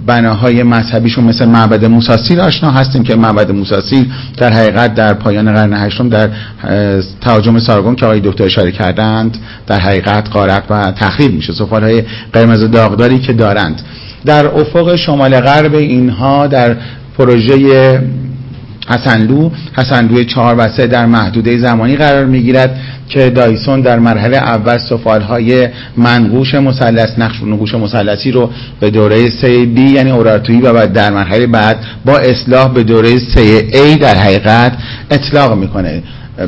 بناهای 0.06 0.62
مذهبیشون 0.62 1.24
مثل 1.24 1.44
معبد 1.44 1.84
موساسیر 1.84 2.40
آشنا 2.40 2.70
هستیم 2.70 3.02
که 3.02 3.14
معبد 3.14 3.50
موساسیر 3.50 4.06
در 4.36 4.52
حقیقت 4.52 4.94
در 4.94 5.14
پایان 5.14 5.54
قرن 5.54 5.72
هشتم 5.72 6.08
در 6.08 6.30
تهاجم 7.20 7.58
سارگون 7.58 7.94
که 7.94 8.06
آقای 8.06 8.20
دکتر 8.20 8.44
اشاره 8.44 8.72
کردند 8.72 9.38
در 9.66 9.78
حقیقت 9.78 10.28
قارت 10.30 10.62
و 10.70 10.92
تخریب 10.92 11.34
میشه. 11.34 11.52
سفال 11.52 11.82
های 11.82 12.02
قرمز 12.32 12.70
داغداری 12.70 13.18
که 13.18 13.32
دارند. 13.32 13.82
در 14.24 14.46
افق 14.46 14.96
شمال 14.96 15.40
غرب 15.40 15.74
اینها 15.74 16.46
در 16.46 16.76
پروژه 17.18 17.98
حسنلو 18.88 19.50
حسنلوی 19.76 20.24
چهار 20.24 20.54
و 20.58 20.68
سه 20.68 20.86
در 20.86 21.06
محدوده 21.06 21.58
زمانی 21.58 21.96
قرار 21.96 22.24
می‌گیرد 22.24 22.80
که 23.08 23.30
دایسون 23.30 23.80
در 23.80 23.98
مرحله 23.98 24.36
اول 24.36 24.78
سفالهای 24.78 25.68
منقوش 25.96 26.54
مثلث 26.54 27.18
نقش 27.18 27.42
نقوش 27.42 27.74
مثلثی 27.74 28.30
رو 28.30 28.50
به 28.80 28.90
دوره 28.90 29.30
3 29.30 29.64
B 29.76 29.78
یعنی 29.78 30.10
اورارتویی 30.10 30.60
و 30.60 30.72
بعد 30.72 30.92
در 30.92 31.10
مرحله 31.10 31.46
بعد 31.46 31.76
با 32.04 32.18
اصلاح 32.18 32.74
به 32.74 32.82
دوره 32.82 33.18
3 33.18 33.60
A 33.60 34.00
در 34.00 34.14
حقیقت 34.14 34.72
اطلاق 35.10 35.58
می‌کنه. 35.58 36.02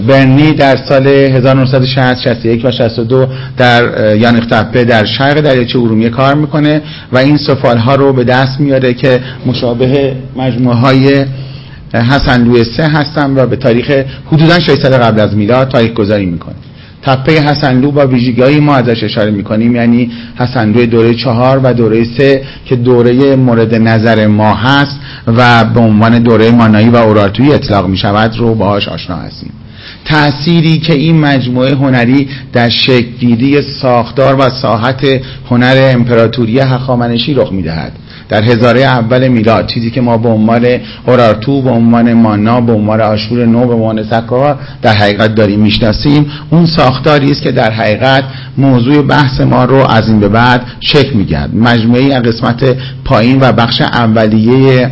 برنی 0.09 0.53
در 0.53 0.77
سال 0.77 1.07
1960 1.07 2.21
61 2.25 2.65
و 2.65 2.71
62 2.71 3.27
در 3.57 4.17
یانق 4.17 4.47
تپه 4.51 4.85
در 4.85 5.05
شرق 5.05 5.41
دریاچه 5.41 5.79
ارومیه 5.79 6.11
کار 6.11 6.35
می‌کنه 6.35 6.83
و 7.13 7.19
این 7.19 7.37
سفال 7.37 7.79
ها 7.79 7.95
رو 7.95 8.13
به 8.13 8.25
دست 8.25 8.61
میاره 8.61 8.95
که 8.95 9.21
مشابه 9.47 10.13
مجموعه 10.37 10.77
های 10.77 11.25
حسن 11.95 12.45
لوی 12.45 12.65
سه 12.65 12.89
هستن 12.89 13.35
و 13.37 13.47
به 13.47 13.57
تاریخ 13.57 13.91
حدودا 14.27 14.61
600 14.61 15.03
قبل 15.03 15.21
از 15.21 15.37
میلاد 15.37 15.69
تاریخ 15.69 15.93
گذاری 15.93 16.27
می‌کنه 16.27 16.55
تپه 17.03 17.41
حسنلو 17.41 17.91
با 17.91 18.07
ویژگی 18.07 18.61
ما 18.61 18.75
ازش 18.75 19.05
اشاره 19.05 19.31
می‌کنیم 19.31 19.77
یعنی 19.77 20.11
حسنلو 20.37 20.87
دوره 20.87 21.15
چهار 21.15 21.61
و 21.63 21.73
دوره 21.73 22.05
سه 22.05 22.43
که 22.65 22.77
دوره 22.77 23.37
مورد 23.37 23.75
نظر 23.75 24.27
ما 24.27 24.55
هست 24.55 25.01
و 25.27 25.65
به 25.65 25.81
عنوان 25.81 26.19
دوره 26.19 26.51
مانایی 26.51 26.89
و 26.89 26.97
اورارتویی 26.97 27.53
اطلاق 27.53 27.89
می‌شود 27.89 28.39
رو 28.39 28.55
باهاش 28.55 28.89
آشنا 28.89 29.17
هستیم. 29.17 29.53
تأثیری 30.05 30.79
که 30.79 30.95
این 30.95 31.21
مجموعه 31.21 31.75
هنری 31.75 32.29
در 32.53 32.69
شکلگیری 32.69 33.63
ساختار 33.63 34.37
و 34.39 34.51
ساحت 34.51 35.07
هنر 35.51 35.91
امپراتوری 35.95 36.61
هخامنشی 36.61 37.35
رخ 37.35 37.53
می‌دهد. 37.53 37.93
در 38.29 38.43
هزاره 38.43 38.81
اول 38.81 39.29
میلاد 39.29 39.67
چیزی 39.67 39.91
که 39.91 40.01
ما 40.01 40.19
به 40.19 40.29
عنوان 40.29 40.67
اورارتو 41.07 41.63
به 41.63 41.71
عنوان 41.71 42.13
مانا 42.13 42.61
به 42.61 42.73
عنوان 42.73 43.01
آشور 43.01 43.47
نو 43.47 43.67
به 43.67 43.75
عنوان 43.75 44.05
سکا 44.11 44.59
در 44.83 44.95
حقیقت 44.95 45.35
داریم 45.35 45.61
می‌شناسیم. 45.61 46.27
اون 46.51 46.67
ساختاری 46.67 47.31
است 47.31 47.43
که 47.43 47.53
در 47.53 47.71
حقیقت 47.71 48.25
موضوع 48.59 49.03
بحث 49.03 49.41
ما 49.41 49.65
رو 49.65 49.91
از 49.91 50.09
این 50.09 50.21
به 50.21 50.29
بعد 50.29 50.63
شکل 50.81 51.13
میگرد 51.17 51.57
مجموعه 51.57 52.21
قسمت 52.21 52.77
پایین 53.05 53.39
و 53.41 53.53
بخش 53.53 53.81
اولیه 53.81 54.91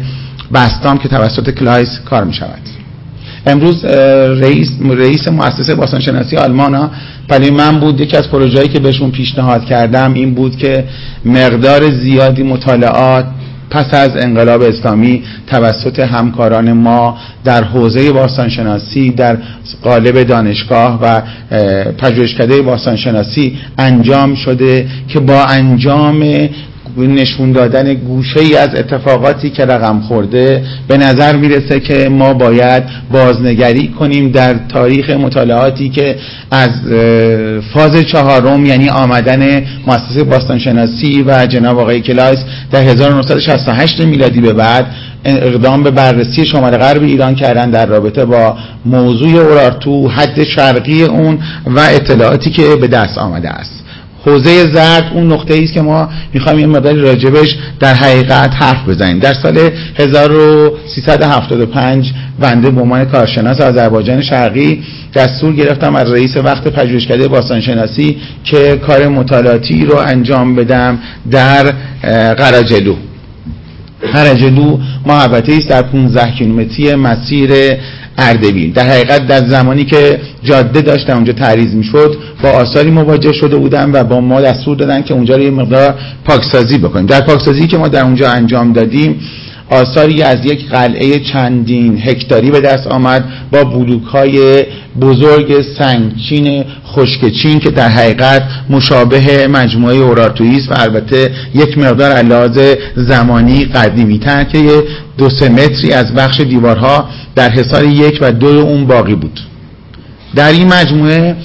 بستام 0.54 0.98
که 0.98 1.08
توسط 1.08 1.50
کلایس 1.50 2.00
کار 2.04 2.24
می 2.24 2.32
شود 2.34 2.81
امروز 3.46 3.84
رئیس 3.84 4.68
رئیس 4.90 5.28
مؤسسه 5.28 5.74
باستانشناسی 5.74 6.36
آلمان 6.36 6.90
ولی 7.28 7.50
من 7.50 7.80
بود 7.80 8.00
یکی 8.00 8.16
از 8.16 8.30
پروژه‌ای 8.30 8.68
که 8.68 8.80
بهشون 8.80 9.10
پیشنهاد 9.10 9.64
کردم 9.64 10.14
این 10.14 10.34
بود 10.34 10.56
که 10.56 10.84
مقدار 11.24 11.90
زیادی 11.90 12.42
مطالعات 12.42 13.24
پس 13.70 13.94
از 13.94 14.16
انقلاب 14.16 14.62
اسلامی 14.62 15.22
توسط 15.46 15.98
همکاران 15.98 16.72
ما 16.72 17.18
در 17.44 17.64
حوزه 17.64 18.12
باستانشناسی 18.12 19.10
در 19.10 19.38
قالب 19.82 20.22
دانشگاه 20.22 20.98
و 21.02 21.22
پژوهشکده 21.98 22.62
باستانشناسی 22.62 23.58
انجام 23.78 24.34
شده 24.34 24.86
که 25.08 25.20
با 25.20 25.44
انجام 25.44 26.48
نشون 26.96 27.52
دادن 27.52 27.94
گوشه 27.94 28.40
ای 28.40 28.56
از 28.56 28.68
اتفاقاتی 28.74 29.50
که 29.50 29.64
رقم 29.64 30.00
خورده 30.00 30.64
به 30.88 30.96
نظر 30.96 31.36
می‌رسه 31.36 31.80
که 31.80 32.08
ما 32.08 32.34
باید 32.34 32.82
بازنگری 33.12 33.88
کنیم 33.88 34.30
در 34.30 34.54
تاریخ 34.68 35.10
مطالعاتی 35.10 35.88
که 35.88 36.16
از 36.50 36.70
فاز 37.74 37.96
چهارم 38.12 38.66
یعنی 38.66 38.88
آمدن 38.88 39.64
مؤسسه 39.86 40.24
باستانشناسی 40.24 41.24
و 41.26 41.46
جناب 41.46 41.78
آقای 41.78 42.00
کلایس 42.00 42.38
در 42.70 42.82
1968 42.82 44.00
میلادی 44.00 44.40
به 44.40 44.52
بعد 44.52 44.86
اقدام 45.24 45.82
به 45.82 45.90
بررسی 45.90 46.46
شمال 46.46 46.76
غرب 46.76 47.02
ایران 47.02 47.34
کردن 47.34 47.70
در 47.70 47.86
رابطه 47.86 48.24
با 48.24 48.56
موضوع 48.84 49.30
اورارتو 49.30 50.08
حد 50.08 50.44
شرقی 50.44 51.02
اون 51.02 51.38
و 51.66 51.80
اطلاعاتی 51.80 52.50
که 52.50 52.76
به 52.80 52.86
دست 52.86 53.18
آمده 53.18 53.48
است. 53.48 53.81
حوزه 54.26 54.72
زرد 54.74 55.10
اون 55.14 55.32
نقطه 55.32 55.62
است 55.62 55.72
که 55.72 55.82
ما 55.82 56.08
می‌خوایم 56.34 56.58
یه 56.58 56.66
مقداری 56.66 57.00
راجبش 57.00 57.56
در 57.80 57.94
حقیقت 57.94 58.50
حرف 58.54 58.88
بزنیم. 58.88 59.18
در 59.18 59.34
سال 59.34 59.58
1375 59.98 62.12
بنده 62.40 62.70
به 62.70 62.80
عنوان 62.80 63.04
کارشناس 63.04 63.60
آذربایجان 63.60 64.22
شرقی 64.22 64.82
دستور 65.14 65.52
گرفتم 65.52 65.96
از 65.96 66.12
رئیس 66.12 66.36
وقت 66.36 66.68
پژوهشکده 66.68 67.28
باستانشناسی 67.28 68.16
که 68.44 68.80
کار 68.86 69.08
مطالعاتی 69.08 69.84
رو 69.84 69.96
انجام 69.96 70.54
بدم 70.54 70.98
در 71.30 71.72
قراجلو 72.34 72.94
قراجلو 74.12 74.78
محبته 75.06 75.52
است 75.52 75.68
در 75.68 75.82
15 75.82 76.30
کیلومتری 76.30 76.94
مسیر 76.94 77.50
اردبیل. 78.22 78.72
در 78.72 78.88
حقیقت 78.88 79.26
در 79.26 79.48
زمانی 79.48 79.84
که 79.84 80.20
جاده 80.42 80.80
داشتم 80.80 81.14
اونجا 81.14 81.32
تعریض 81.32 81.74
می‌شد 81.74 82.16
با 82.42 82.50
آثاری 82.50 82.90
مواجه 82.90 83.32
شده 83.32 83.56
بودم 83.56 83.92
و 83.92 84.04
با 84.04 84.20
ما 84.20 84.40
دستور 84.40 84.76
دادن 84.76 85.02
که 85.02 85.14
اونجا 85.14 85.36
رو 85.36 85.42
یه 85.42 85.50
مقدار 85.50 85.94
پاکسازی 86.24 86.78
بکنیم. 86.78 87.06
در 87.06 87.20
پاکسازی 87.20 87.66
که 87.66 87.78
ما 87.78 87.88
در 87.88 88.02
اونجا 88.02 88.30
انجام 88.30 88.72
دادیم 88.72 89.20
آثاری 89.70 90.22
از 90.22 90.44
یک 90.44 90.68
قلعه 90.70 91.18
چندین 91.18 91.98
هکتاری 91.98 92.50
به 92.50 92.60
دست 92.60 92.86
آمد 92.86 93.24
با 93.52 93.64
بلوک 93.64 94.04
های 94.04 94.64
بزرگ 95.00 95.64
سنگچین 95.78 96.64
خشکچین 96.86 97.58
که 97.58 97.70
در 97.70 97.88
حقیقت 97.88 98.42
مشابه 98.70 99.46
مجموعه 99.46 99.96
اورارتویی 99.96 100.60
و 100.70 100.74
البته 100.76 101.30
یک 101.54 101.78
مقدار 101.78 102.12
علاوه 102.12 102.74
زمانی 102.96 103.64
قدیمی 103.64 104.18
تر 104.18 104.44
که 104.44 104.84
دو 105.18 105.30
سه 105.30 105.48
متری 105.48 105.92
از 105.92 106.14
بخش 106.14 106.40
دیوارها 106.40 107.08
در 107.34 107.50
حصار 107.50 107.84
یک 107.84 108.18
و 108.20 108.32
دو 108.32 108.46
اون 108.46 108.86
باقی 108.86 109.14
بود. 109.14 109.40
در 110.34 110.48
این 110.48 110.68
مجموعه 110.68 111.36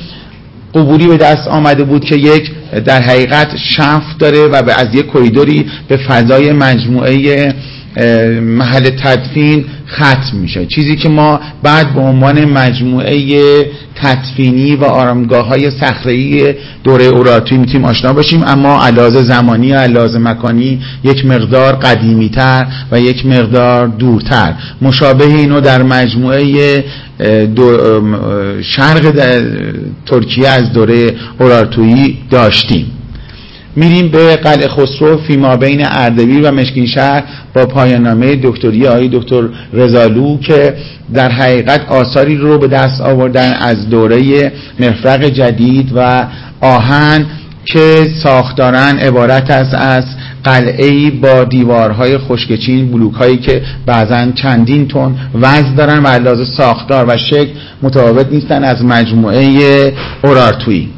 قبوری 0.75 1.07
به 1.07 1.17
دست 1.17 1.47
آمده 1.47 1.83
بود 1.83 2.05
که 2.05 2.15
یک 2.15 2.51
در 2.85 3.01
حقیقت 3.01 3.47
شفت 3.57 4.17
داره 4.19 4.47
و 4.47 4.71
از 4.77 4.87
یک 4.93 5.07
کریدوری 5.13 5.65
به 5.87 5.97
فضای 5.97 6.51
مجموعه 6.53 7.53
محل 8.41 8.89
تدفین 8.89 9.65
ختم 9.89 10.37
میشه. 10.37 10.65
چیزی 10.65 10.95
که 10.95 11.09
ما 11.09 11.39
بعد 11.63 11.93
به 11.93 11.99
عنوان 11.99 12.45
مجموعه 12.45 13.17
تدفینی 13.95 14.75
و 14.75 14.83
آرامگاه 14.83 15.47
های 15.47 15.71
دوره 16.83 17.05
اوراتوی 17.05 17.57
می‌تونیم 17.57 17.85
آشنا 17.85 18.13
باشیم 18.13 18.43
اما 18.43 18.85
علاوه 18.85 19.21
زمانی 19.21 19.71
و 19.71 19.75
علاوه 19.75 20.17
مکانی 20.17 20.81
یک 21.03 21.25
مقدار 21.25 21.73
قدیمی 21.73 22.29
تر 22.29 22.67
و 22.91 22.99
یک 22.99 23.25
مقدار 23.25 23.87
دورتر. 23.87 24.53
مشابه 24.81 25.25
اینو 25.25 25.61
در 25.61 25.83
مجموعه 25.83 26.83
شرق 28.61 29.11
ترکیه 30.05 30.47
از 30.47 30.73
دوره 30.73 31.13
اورارتویی 31.39 32.17
داشتیم. 32.29 32.85
میریم 33.77 34.07
به 34.07 34.35
قلعه 34.35 34.67
خسرو 34.67 35.17
فیما 35.17 35.55
بین 35.55 35.85
اردبیل 35.85 36.45
و 36.45 36.51
مشکین 36.51 36.85
شهر 36.85 37.23
با 37.53 37.65
پایاننامه 37.65 38.35
دکتری 38.43 38.87
آقای 38.87 39.09
دکتر 39.13 39.43
رزالو 39.73 40.39
که 40.39 40.73
در 41.13 41.31
حقیقت 41.31 41.81
آثاری 41.89 42.37
رو 42.37 42.57
به 42.57 42.67
دست 42.67 43.01
آوردن 43.01 43.53
از 43.53 43.89
دوره 43.89 44.51
مفرق 44.79 45.23
جدید 45.23 45.91
و 45.95 46.27
آهن 46.61 47.25
که 47.65 48.07
ساختارن 48.23 48.97
عبارت 48.99 49.51
است 49.51 49.75
از 49.75 50.03
قلعه 50.43 51.11
با 51.11 51.43
دیوارهای 51.43 52.17
خشکچین 52.17 52.91
بلوک 52.91 53.13
هایی 53.13 53.37
که 53.37 53.61
بعضا 53.85 54.31
چندین 54.31 54.87
تن 54.87 55.15
وزن 55.35 55.75
دارن 55.75 56.03
و 56.03 56.07
علاوه 56.07 56.45
ساختار 56.57 57.05
و 57.09 57.17
شکل 57.17 57.49
متفاوت 57.81 58.27
نیستن 58.31 58.63
از 58.63 58.85
مجموعه 58.85 59.93
اورارتویی. 60.23 60.89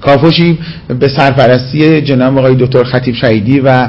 کافوشی 0.00 0.58
به 1.00 1.08
سرپرستی 1.08 2.00
جناب 2.00 2.38
آقای 2.38 2.54
دکتر 2.54 2.84
خطیب 2.84 3.14
شهیدی 3.14 3.60
و 3.60 3.88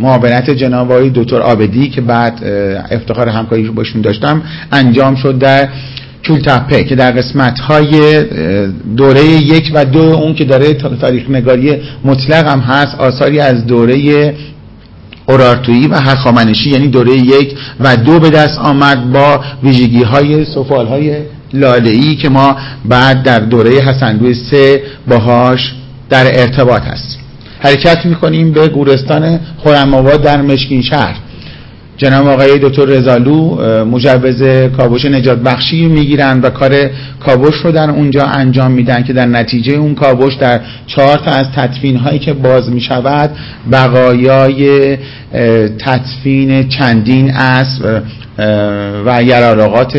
معاونت 0.00 0.50
جناب 0.50 0.92
آقای 0.92 1.10
دکتر 1.14 1.40
آبدی 1.40 1.88
که 1.88 2.00
بعد 2.00 2.44
افتخار 2.90 3.28
همکاری 3.28 3.64
رو 3.64 3.72
باشون 3.72 4.00
داشتم 4.00 4.42
انجام 4.72 5.14
شد 5.14 5.38
در 5.38 5.68
کولتپه 6.26 6.84
که 6.84 6.94
در 6.94 7.10
قسمت 7.10 7.60
های 7.60 8.22
دوره 8.96 9.24
یک 9.24 9.70
و 9.74 9.84
دو 9.84 10.00
اون 10.00 10.34
که 10.34 10.44
داره 10.44 10.74
تاریخ 10.74 11.30
نگاری 11.30 11.76
مطلق 12.04 12.48
هم 12.48 12.60
هست 12.60 12.94
آثاری 12.94 13.40
از 13.40 13.66
دوره 13.66 14.34
اورارتویی 15.26 15.86
و 15.86 15.94
هخامنشی 15.94 16.70
یعنی 16.70 16.88
دوره 16.88 17.12
یک 17.12 17.54
و 17.80 17.96
دو 17.96 18.18
به 18.18 18.30
دست 18.30 18.58
آمد 18.58 19.12
با 19.12 19.40
ویژگی 19.62 20.02
های 20.02 20.44
سفال 20.44 20.86
های 20.86 21.16
ای 21.84 22.16
که 22.16 22.28
ما 22.28 22.56
بعد 22.84 23.22
در 23.22 23.38
دوره 23.38 23.70
حسندوی 23.70 24.34
سه 24.34 24.82
باهاش 25.08 25.72
در 26.10 26.40
ارتباط 26.40 26.82
هستیم 26.82 27.22
حرکت 27.60 28.06
می‌کنیم 28.06 28.52
به 28.52 28.68
گورستان 28.68 29.40
خورم 29.58 30.16
در 30.16 30.42
مشکین 30.42 30.82
شهر. 30.82 31.16
جناب 31.96 32.26
آقای 32.26 32.58
دکتر 32.58 32.84
رزالو 32.84 33.56
مجوز 33.84 34.42
کاوش 34.76 35.04
نجات 35.04 35.38
بخشی 35.38 35.86
می‌گیرن 35.86 36.40
و 36.40 36.50
کار 36.50 36.90
کاوش 37.20 37.54
رو 37.64 37.72
در 37.72 37.90
اونجا 37.90 38.24
انجام 38.24 38.70
میدن 38.70 39.02
که 39.02 39.12
در 39.12 39.26
نتیجه 39.26 39.72
اون 39.72 39.94
کاوش 39.94 40.34
در 40.34 40.60
چهار 40.86 41.16
تا 41.16 41.30
از 41.30 41.46
تدفین 41.56 41.96
هایی 41.96 42.18
که 42.18 42.32
باز 42.32 42.70
می‌شود 42.70 43.30
بقایای 43.72 44.96
تدفین 45.78 46.68
چندین 46.68 47.30
اسب 47.30 48.02
و 49.06 49.22
یراراقات 49.22 49.96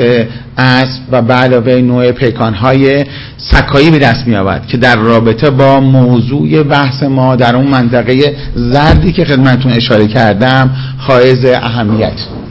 اسب 0.57 1.01
و 1.11 1.21
به 1.61 1.81
نوع 1.81 2.11
پیکان 2.11 2.53
های 2.53 3.05
سکایی 3.37 3.91
به 3.91 3.99
دست 3.99 4.27
می 4.27 4.35
آورد 4.35 4.67
که 4.67 4.77
در 4.77 4.95
رابطه 4.95 5.49
با 5.49 5.79
موضوع 5.79 6.63
بحث 6.63 7.03
ما 7.03 7.35
در 7.35 7.55
اون 7.55 7.67
منطقه 7.67 8.35
زردی 8.55 9.11
که 9.11 9.25
خدمتون 9.25 9.71
اشاره 9.71 10.07
کردم 10.07 10.69
حائز 10.97 11.45
اهمیت. 11.45 12.42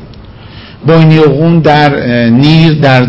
بوینیوغون 0.86 1.58
در 1.58 1.96
نیل 2.30 2.80
در 2.80 3.04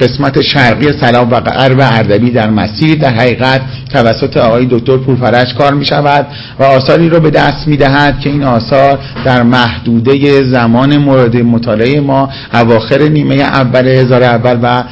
قسمت 0.00 0.42
شرقی 0.42 0.92
سلام 1.00 1.30
و 1.30 1.40
غرب 1.40 1.78
اردبیل 1.80 2.32
در 2.32 2.50
مسیر 2.50 2.98
در 2.98 3.14
حقیقت 3.14 3.60
توسط 3.92 4.36
آقای 4.36 4.66
دکتر 4.70 4.96
پورفرش 4.96 5.54
کار 5.54 5.74
می 5.74 5.84
شود 5.84 6.26
و 6.58 6.62
آثاری 6.62 7.08
رو 7.08 7.20
به 7.20 7.30
دست 7.30 7.68
می 7.68 7.76
دهد 7.76 8.20
که 8.20 8.30
این 8.30 8.42
آثار 8.42 8.98
در 9.24 9.42
محدوده 9.42 10.42
زمان 10.42 10.96
مورد 10.96 11.36
مطالعه 11.36 12.00
ما 12.00 12.28
اواخر 12.54 13.02
نیمه 13.02 13.34
اول 13.34 13.88
هزار 13.88 14.22
اول 14.22 14.58
و 14.62 14.84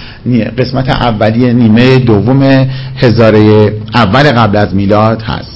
قسمت 0.58 0.88
اولی 0.90 1.52
نیمه 1.52 1.98
دوم 1.98 2.42
هزار 2.96 3.34
اول 3.94 4.22
قبل 4.22 4.56
از 4.56 4.74
میلاد 4.74 5.22
هست. 5.22 5.51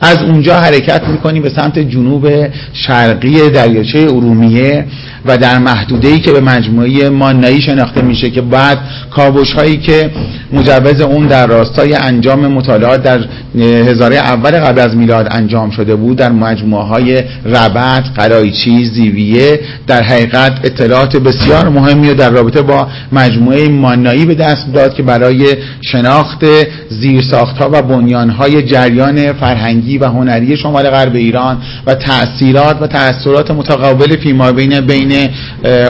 از 0.00 0.18
اونجا 0.18 0.60
حرکت 0.60 1.08
می‌کنیم 1.08 1.42
به 1.42 1.50
سمت 1.50 1.78
جنوب 1.78 2.28
شرقی 2.72 3.50
دریاچه 3.50 3.98
ارومیه 3.98 4.84
و 5.24 5.38
در 5.38 5.58
محدوده 5.58 6.08
ای 6.08 6.20
که 6.20 6.32
به 6.32 6.40
مجموعه 6.40 7.08
مانایی 7.08 7.62
شناخته 7.62 8.02
میشه 8.02 8.30
که 8.30 8.40
بعد 8.40 8.78
کابوش 9.10 9.52
هایی 9.52 9.76
که 9.76 10.10
مجوز 10.52 11.00
اون 11.00 11.26
در 11.26 11.46
راستای 11.46 11.94
انجام 11.94 12.46
مطالعات 12.46 13.02
در 13.02 13.24
هزاره 13.58 14.16
اول 14.16 14.50
قبل 14.50 14.80
از 14.80 14.96
میلاد 14.96 15.28
انجام 15.30 15.70
شده 15.70 15.96
بود 15.96 16.16
در 16.16 16.32
مجموعه 16.32 16.84
های 16.84 17.22
ربط، 17.44 18.04
قرایچی، 18.14 18.84
زیویه 18.84 19.60
در 19.86 20.02
حقیقت 20.02 20.60
اطلاعات 20.64 21.16
بسیار 21.16 21.68
مهمی 21.68 22.14
در 22.14 22.30
رابطه 22.30 22.62
با 22.62 22.88
مجموعه 23.12 23.68
مانایی 23.68 24.26
به 24.26 24.34
دست 24.34 24.72
داد 24.72 24.94
که 24.94 25.02
برای 25.02 25.56
شناخت 25.80 26.44
زیرساخت 26.90 27.56
ها 27.58 27.70
و 27.72 27.82
بنیان 27.82 28.30
های 28.30 28.62
جریان 28.62 29.32
فرهنگی 29.32 29.93
و 29.98 30.04
هنری 30.04 30.56
شمال 30.56 30.90
غرب 30.90 31.14
ایران 31.14 31.58
و 31.86 31.94
تأثیرات 31.94 32.82
و 32.82 32.86
تأثیرات 32.86 33.50
متقابل 33.50 34.16
فیما 34.16 34.52
بین 34.52 34.80
بین 34.80 35.28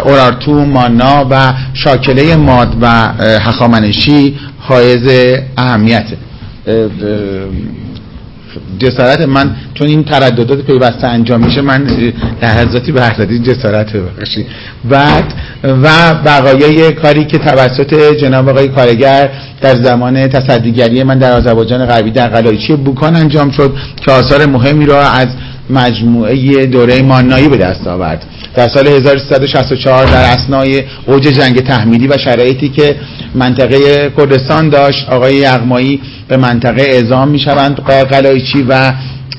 اورارتو 0.04 0.64
مانا 0.64 1.26
و 1.30 1.52
شاکله 1.74 2.36
ماد 2.36 2.76
و 2.80 2.86
هخامنشی 3.40 4.34
حائز 4.58 5.08
اهمیت 5.56 6.06
جسارت 8.78 9.20
من 9.20 9.56
چون 9.74 9.86
این 9.86 10.04
ترددات 10.04 10.58
پیوسته 10.58 11.06
انجام 11.06 11.44
میشه 11.44 11.60
من 11.60 11.86
لحظاتی 12.42 12.92
به 12.92 13.02
حضرتی 13.02 13.38
جسارت 13.38 13.92
ببخشید 13.92 14.46
بعد 14.90 15.34
و 15.64 16.14
بقایای 16.14 16.92
کاری 16.92 17.24
که 17.24 17.38
توسط 17.38 17.94
جناب 18.20 18.48
آقای 18.48 18.68
کارگر 18.68 19.30
در 19.60 19.74
زمان 19.82 20.28
تصدیگری 20.28 21.02
من 21.02 21.18
در 21.18 21.32
آذربایجان 21.32 21.86
غربی 21.86 22.10
در 22.10 22.28
قلایچی 22.28 22.76
بوکان 22.76 23.16
انجام 23.16 23.50
شد 23.50 23.76
که 24.04 24.12
آثار 24.12 24.46
مهمی 24.46 24.86
را 24.86 25.02
از 25.02 25.28
مجموعه 25.70 26.66
دوره 26.66 27.02
مانایی 27.02 27.48
به 27.48 27.56
دست 27.56 27.86
آورد. 27.86 28.26
در 28.54 28.68
سال 28.68 28.86
1364 28.86 30.06
در 30.06 30.32
اسنای 30.32 30.82
اوج 31.06 31.22
جنگ 31.22 31.60
تحمیلی 31.60 32.08
و 32.08 32.18
شرایطی 32.18 32.68
که 32.68 32.96
منطقه 33.34 34.12
کردستان 34.18 34.68
داشت 34.68 35.08
آقای 35.08 35.34
یغمایی 35.34 36.00
به 36.28 36.36
منطقه 36.36 36.82
اعزام 36.82 37.28
می‌شوند. 37.28 37.76
قلایچی 38.10 38.62
و 38.68 38.92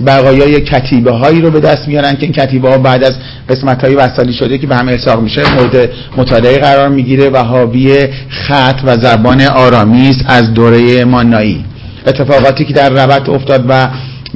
بقایای 0.05 0.61
کتیبه 0.61 1.11
هایی 1.11 1.41
رو 1.41 1.51
به 1.51 1.59
دست 1.59 1.87
میارن 1.87 2.15
که 2.15 2.23
این 2.23 2.31
کتیبه 2.31 2.69
ها 2.69 2.77
بعد 2.77 3.03
از 3.03 3.13
قسمت 3.49 3.83
های 3.83 3.95
وصالی 3.95 4.33
شده 4.33 4.57
که 4.57 4.67
به 4.67 4.75
هم 4.75 4.87
ارساق 4.87 5.21
میشه 5.21 5.55
مورد 5.55 5.89
مطالعه 6.17 6.57
قرار 6.57 6.89
می‌گیره 6.89 7.29
و 7.29 7.37
حاوی 7.37 8.07
خط 8.29 8.81
و 8.85 8.97
زبان 8.97 9.41
آرامیز 9.41 10.17
از 10.27 10.53
دوره 10.53 11.05
مانایی 11.05 11.65
اتفاقاتی 12.07 12.65
که 12.65 12.73
در 12.73 12.89
ربط 12.89 13.29
افتاد 13.29 13.65
و 13.69 13.87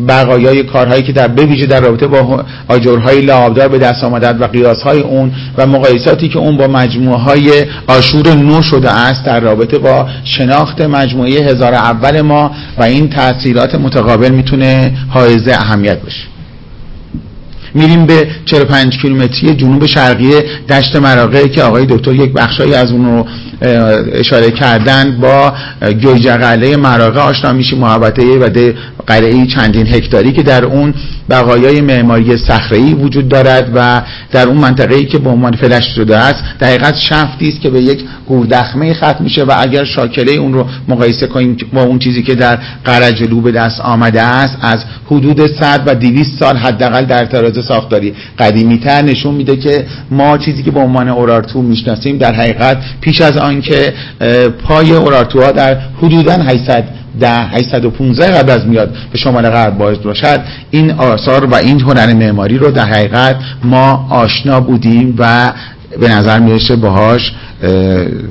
بقایای 0.08 0.64
کارهایی 0.64 1.04
که 1.04 1.12
در 1.12 1.28
بویژه 1.28 1.66
در 1.66 1.80
رابطه 1.80 2.08
با 2.08 2.44
آجرهای 2.68 3.22
لعابدار 3.22 3.68
به 3.68 3.78
دست 3.78 4.04
آمدد 4.04 4.42
و 4.42 4.48
قیاسهای 4.48 5.00
اون 5.00 5.32
و 5.58 5.68
مقایساتی 5.68 6.30
که 6.30 6.40
اون 6.40 6.58
با 6.58 6.68
مجموعه 6.68 7.20
های 7.20 7.66
آشور 7.88 8.34
نو 8.34 8.62
شده 8.62 8.92
است 8.92 9.26
در 9.26 9.40
رابطه 9.40 9.78
با 9.78 10.08
شناخت 10.24 10.82
مجموعه 10.82 11.32
هزار 11.32 11.74
اول 11.74 12.22
ما 12.22 12.52
و 12.78 12.84
این 12.84 13.10
تاثیرات 13.10 13.76
متقابل 13.76 14.30
می‌تونه 14.30 14.98
حائز 15.10 15.48
اهمیت 15.48 16.02
باشه. 16.02 16.39
میریم 17.74 18.06
به 18.06 18.28
45 18.46 18.98
کیلومتری 19.02 19.56
جنوب 19.56 19.86
شرقی 19.86 20.32
دشت 20.70 20.96
مراغه 20.96 21.50
که 21.50 21.64
آقای 21.64 21.86
دکتر 21.86 22.14
یک 22.14 22.34
بخشایی 22.34 22.74
از 22.74 22.92
اون 22.92 23.06
رو 23.06 23.26
اشاره 24.14 24.52
کردن 24.52 25.18
با 25.22 25.54
گویجقله 26.04 26.78
مراغه 26.78 27.20
آشنا 27.20 27.54
میشیم 27.54 27.80
محبته 27.80 28.24
و 28.24 28.74
قلعه 29.08 29.46
چندین 29.46 29.88
هکتاری 29.88 30.32
که 30.32 30.44
در 30.44 30.66
اون 30.66 30.94
بقایای 31.30 31.82
معماری 31.82 32.38
صخره‌ای 32.38 32.94
وجود 32.94 33.28
دارد 33.30 33.72
و 33.76 34.02
در 34.32 34.48
اون 34.48 34.58
منطقه‌ای 34.58 35.06
که 35.06 35.18
به 35.18 35.30
عنوان 35.30 35.52
فلش 35.52 35.86
شده 35.96 36.18
است 36.18 36.44
در 36.60 36.68
حقیقت 36.68 36.96
شفتی 36.96 37.50
است 37.50 37.62
که 37.62 37.70
به 37.70 37.82
یک 37.82 38.04
گوردخمه 38.28 38.94
ختم 38.94 39.24
میشه 39.24 39.44
و 39.44 39.54
اگر 39.58 39.84
شاکله 39.84 40.32
اون 40.32 40.54
رو 40.54 40.66
مقایسه 40.88 41.28
کنیم 41.28 41.58
با 41.74 41.84
اون 41.84 42.00
چیزی 42.00 42.24
که 42.24 42.36
در 42.36 42.60
قرجلو 42.86 43.42
به 43.42 43.52
دست 43.52 43.82
آمده 43.82 44.22
است 44.22 44.58
از 44.62 44.80
حدود 45.06 45.48
100 45.48 45.84
و 45.86 45.96
200 45.96 46.40
سال 46.40 46.58
حداقل 46.58 47.06
در 47.06 47.26
ساختاری 47.62 48.14
قدیمی‌تر 48.40 49.02
نشون 49.02 49.34
میده 49.34 49.56
که 49.56 49.86
ما 50.12 50.38
چیزی 50.38 50.64
که 50.64 50.72
به 50.72 50.80
عنوان 50.80 51.10
اورارتو 51.10 51.62
می‌شناسیم 51.62 52.18
در 52.18 52.34
حقیقت 52.34 52.78
پیش 53.02 53.22
از 53.22 53.38
آنکه 53.38 53.94
پای 54.64 54.92
اورارتوها 54.92 55.52
در 55.52 55.78
حدوداً 56.02 56.34
800 56.34 56.84
ده 57.20 57.30
815 57.30 58.32
قبل 58.32 58.50
از 58.50 58.66
میاد 58.66 58.96
به 59.12 59.18
شمال 59.18 59.50
غرب 59.50 59.78
باز 59.78 60.04
باشد. 60.04 60.40
این 60.72 60.92
آثار 60.92 61.46
و 61.46 61.56
این 61.56 61.82
هنر 61.82 62.14
معماری 62.14 62.58
رو 62.58 62.72
در 62.72 62.86
حقیقت 62.86 63.36
ما 63.64 64.08
آشنا 64.10 64.60
بودیم 64.60 65.16
و 65.18 65.54
به 66.00 66.10
نظر 66.10 66.40
می‌رسه 66.40 66.76
باهاش 66.76 67.32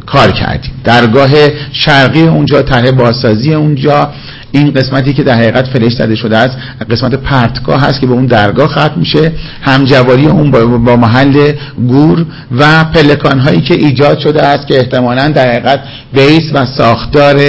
کار 0.07 0.31
کردیم. 0.31 0.71
درگاه 0.85 1.31
شرقی 1.73 2.23
اونجا 2.23 2.63
طرح 2.63 2.91
بازسازی 2.91 3.55
اونجا 3.55 4.13
این 4.53 4.71
قسمتی 4.71 5.13
که 5.13 5.23
در 5.23 5.35
حقیقت 5.35 5.67
فلش 5.67 5.93
زده 5.93 6.15
شده 6.15 6.37
است 6.37 6.57
قسمت 6.91 7.15
پرتگاه 7.15 7.81
هست 7.81 8.01
که 8.01 8.07
به 8.07 8.13
اون 8.13 8.27
درگاه 8.27 8.69
ختم 8.69 8.93
میشه. 8.97 9.33
همجواری 9.63 10.27
اون 10.27 10.51
با 10.85 10.97
محل 10.97 11.53
گور 11.89 12.27
و 12.59 12.85
پلکان 12.85 13.39
هایی 13.39 13.61
که 13.61 13.75
ایجاد 13.75 14.19
شده 14.19 14.43
است 14.43 14.67
که 14.67 14.77
احتمالا 14.79 15.29
در 15.29 15.49
حقیقت 15.49 15.81
بیس 16.15 16.53
و 16.55 16.67
ساختار 16.67 17.41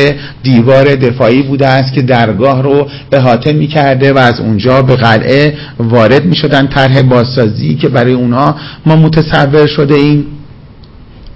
دیوار 0.44 0.96
دفاعی 0.96 1.42
بوده 1.42 1.68
است 1.68 1.94
که 1.94 2.02
درگاه 2.02 2.64
رو 2.64 2.88
احاطه 3.12 3.54
می‌کرده 3.54 4.14
و 4.14 4.18
از 4.18 4.40
اونجا 4.40 4.82
به 4.82 4.96
قلعه 4.96 5.54
وارد 5.80 6.26
می‌شدن. 6.26 6.68
طرح 6.68 7.02
بازسازی 7.02 7.76
که 7.76 7.90
برای 7.90 8.14
اونها 8.14 8.56
ما 8.86 8.96
متصور 8.96 9.68
شده 9.68 9.96
ایم 9.96 10.26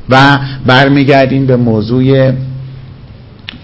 و 0.09 0.39
برمیگردیم 0.65 1.45
به 1.45 1.55
موضوع 1.55 2.31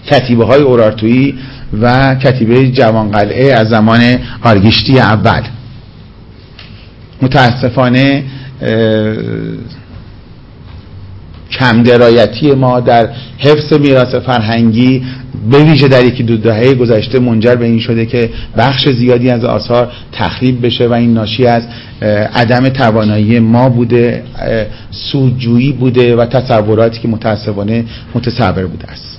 کتیبه 0.07 0.45
های 0.45 0.61
اورارتویی. 0.61 1.35
و 1.81 2.15
کتیبه 2.15 2.71
جوان 2.71 3.11
قلعه 3.11 3.53
از 3.53 3.69
زمان 3.69 4.17
آرگیشتی 4.43 4.99
اول. 4.99 5.41
متاسفانه 7.21 8.23
کم 11.51 11.83
درایتی 11.83 12.51
ما 12.51 12.79
در 12.79 13.09
حفظ 13.37 13.73
میراث 13.73 14.15
فرهنگی 14.15 15.03
به 15.51 15.63
ویژه 15.63 15.87
در 15.87 16.05
یکی 16.05 16.23
دو 16.23 16.37
دهه 16.37 16.73
گذشته 16.73 17.19
منجر 17.19 17.55
به 17.55 17.65
این 17.65 17.79
شده 17.79 18.05
که 18.05 18.29
بخش 18.57 18.89
زیادی 18.89 19.29
از 19.29 19.45
آثار 19.45 19.91
تخریب 20.11 20.65
بشه 20.65 20.87
و 20.87 20.93
این 20.93 21.13
ناشی 21.13 21.45
از 21.45 21.63
عدم 22.33 22.69
توانایی 22.69 23.39
ما 23.39 23.69
بوده 23.69 24.23
سودجویی 24.91 25.71
بوده 25.71 26.15
و 26.15 26.25
تصوراتی 26.25 26.99
که 26.99 27.07
متاسفانه 27.07 27.85
متصور 28.15 28.65
بوده 28.65 28.91
است. 28.91 29.18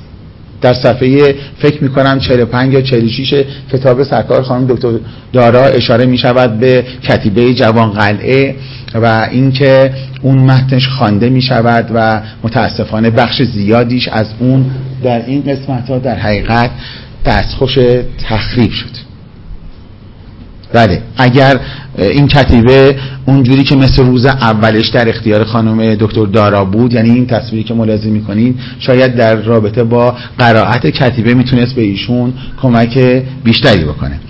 در 0.60 0.74
صفحه 0.74 1.34
فکر 1.58 1.82
می‌کنم 1.82 2.18
45 2.18 2.74
یا 2.74 2.80
46 2.80 3.44
کتاب 3.72 4.02
سرکار 4.02 4.42
خانم 4.42 4.66
دکتر 4.66 4.92
دارا 5.32 5.64
اشاره 5.64 6.06
می 6.06 6.18
شود 6.18 6.60
به 6.60 6.84
کتیبه 7.02 7.54
جوان 7.54 7.90
قلعه 7.90 8.56
و 8.94 9.28
اینکه 9.30 9.92
اون 10.22 10.38
متنش 10.38 10.88
خوانده 10.88 11.28
می 11.28 11.42
شود 11.42 11.90
و 11.94 12.20
متاسفانه 12.42 13.10
بخش 13.10 13.42
زیادیش 13.42 14.08
از 14.08 14.26
اون 14.38 14.70
در 15.02 15.26
این 15.26 15.42
قسمت 15.42 15.90
ها 15.90 15.98
در 15.98 16.18
حقیقت 16.18 16.70
دستخوش 17.26 17.78
تخریب 18.28 18.70
شد 18.70 19.10
بله 20.72 21.02
اگر 21.16 21.60
این 21.98 22.28
کتیبه 22.28 22.96
اونجوری 23.26 23.64
که 23.64 23.76
مثل 23.76 24.04
روز 24.04 24.26
اولش 24.26 24.88
در 24.88 25.08
اختیار 25.08 25.44
خانم 25.44 25.94
دکتر 25.94 26.26
دارا 26.26 26.64
بود 26.64 26.92
یعنی 26.92 27.10
این 27.10 27.26
تصویری 27.26 27.64
که 27.64 27.74
ملاحظه 27.74 28.08
می‌کنین 28.08 28.54
شاید 28.78 29.16
در 29.16 29.34
رابطه 29.34 29.84
با 29.84 30.16
قرائت 30.38 30.86
کتیبه 30.86 31.34
می‌تونست 31.34 31.74
به 31.74 31.82
ایشون 31.82 32.32
کمک 32.62 32.98
بیشتری 33.44 33.84
بکنه. 33.84 34.20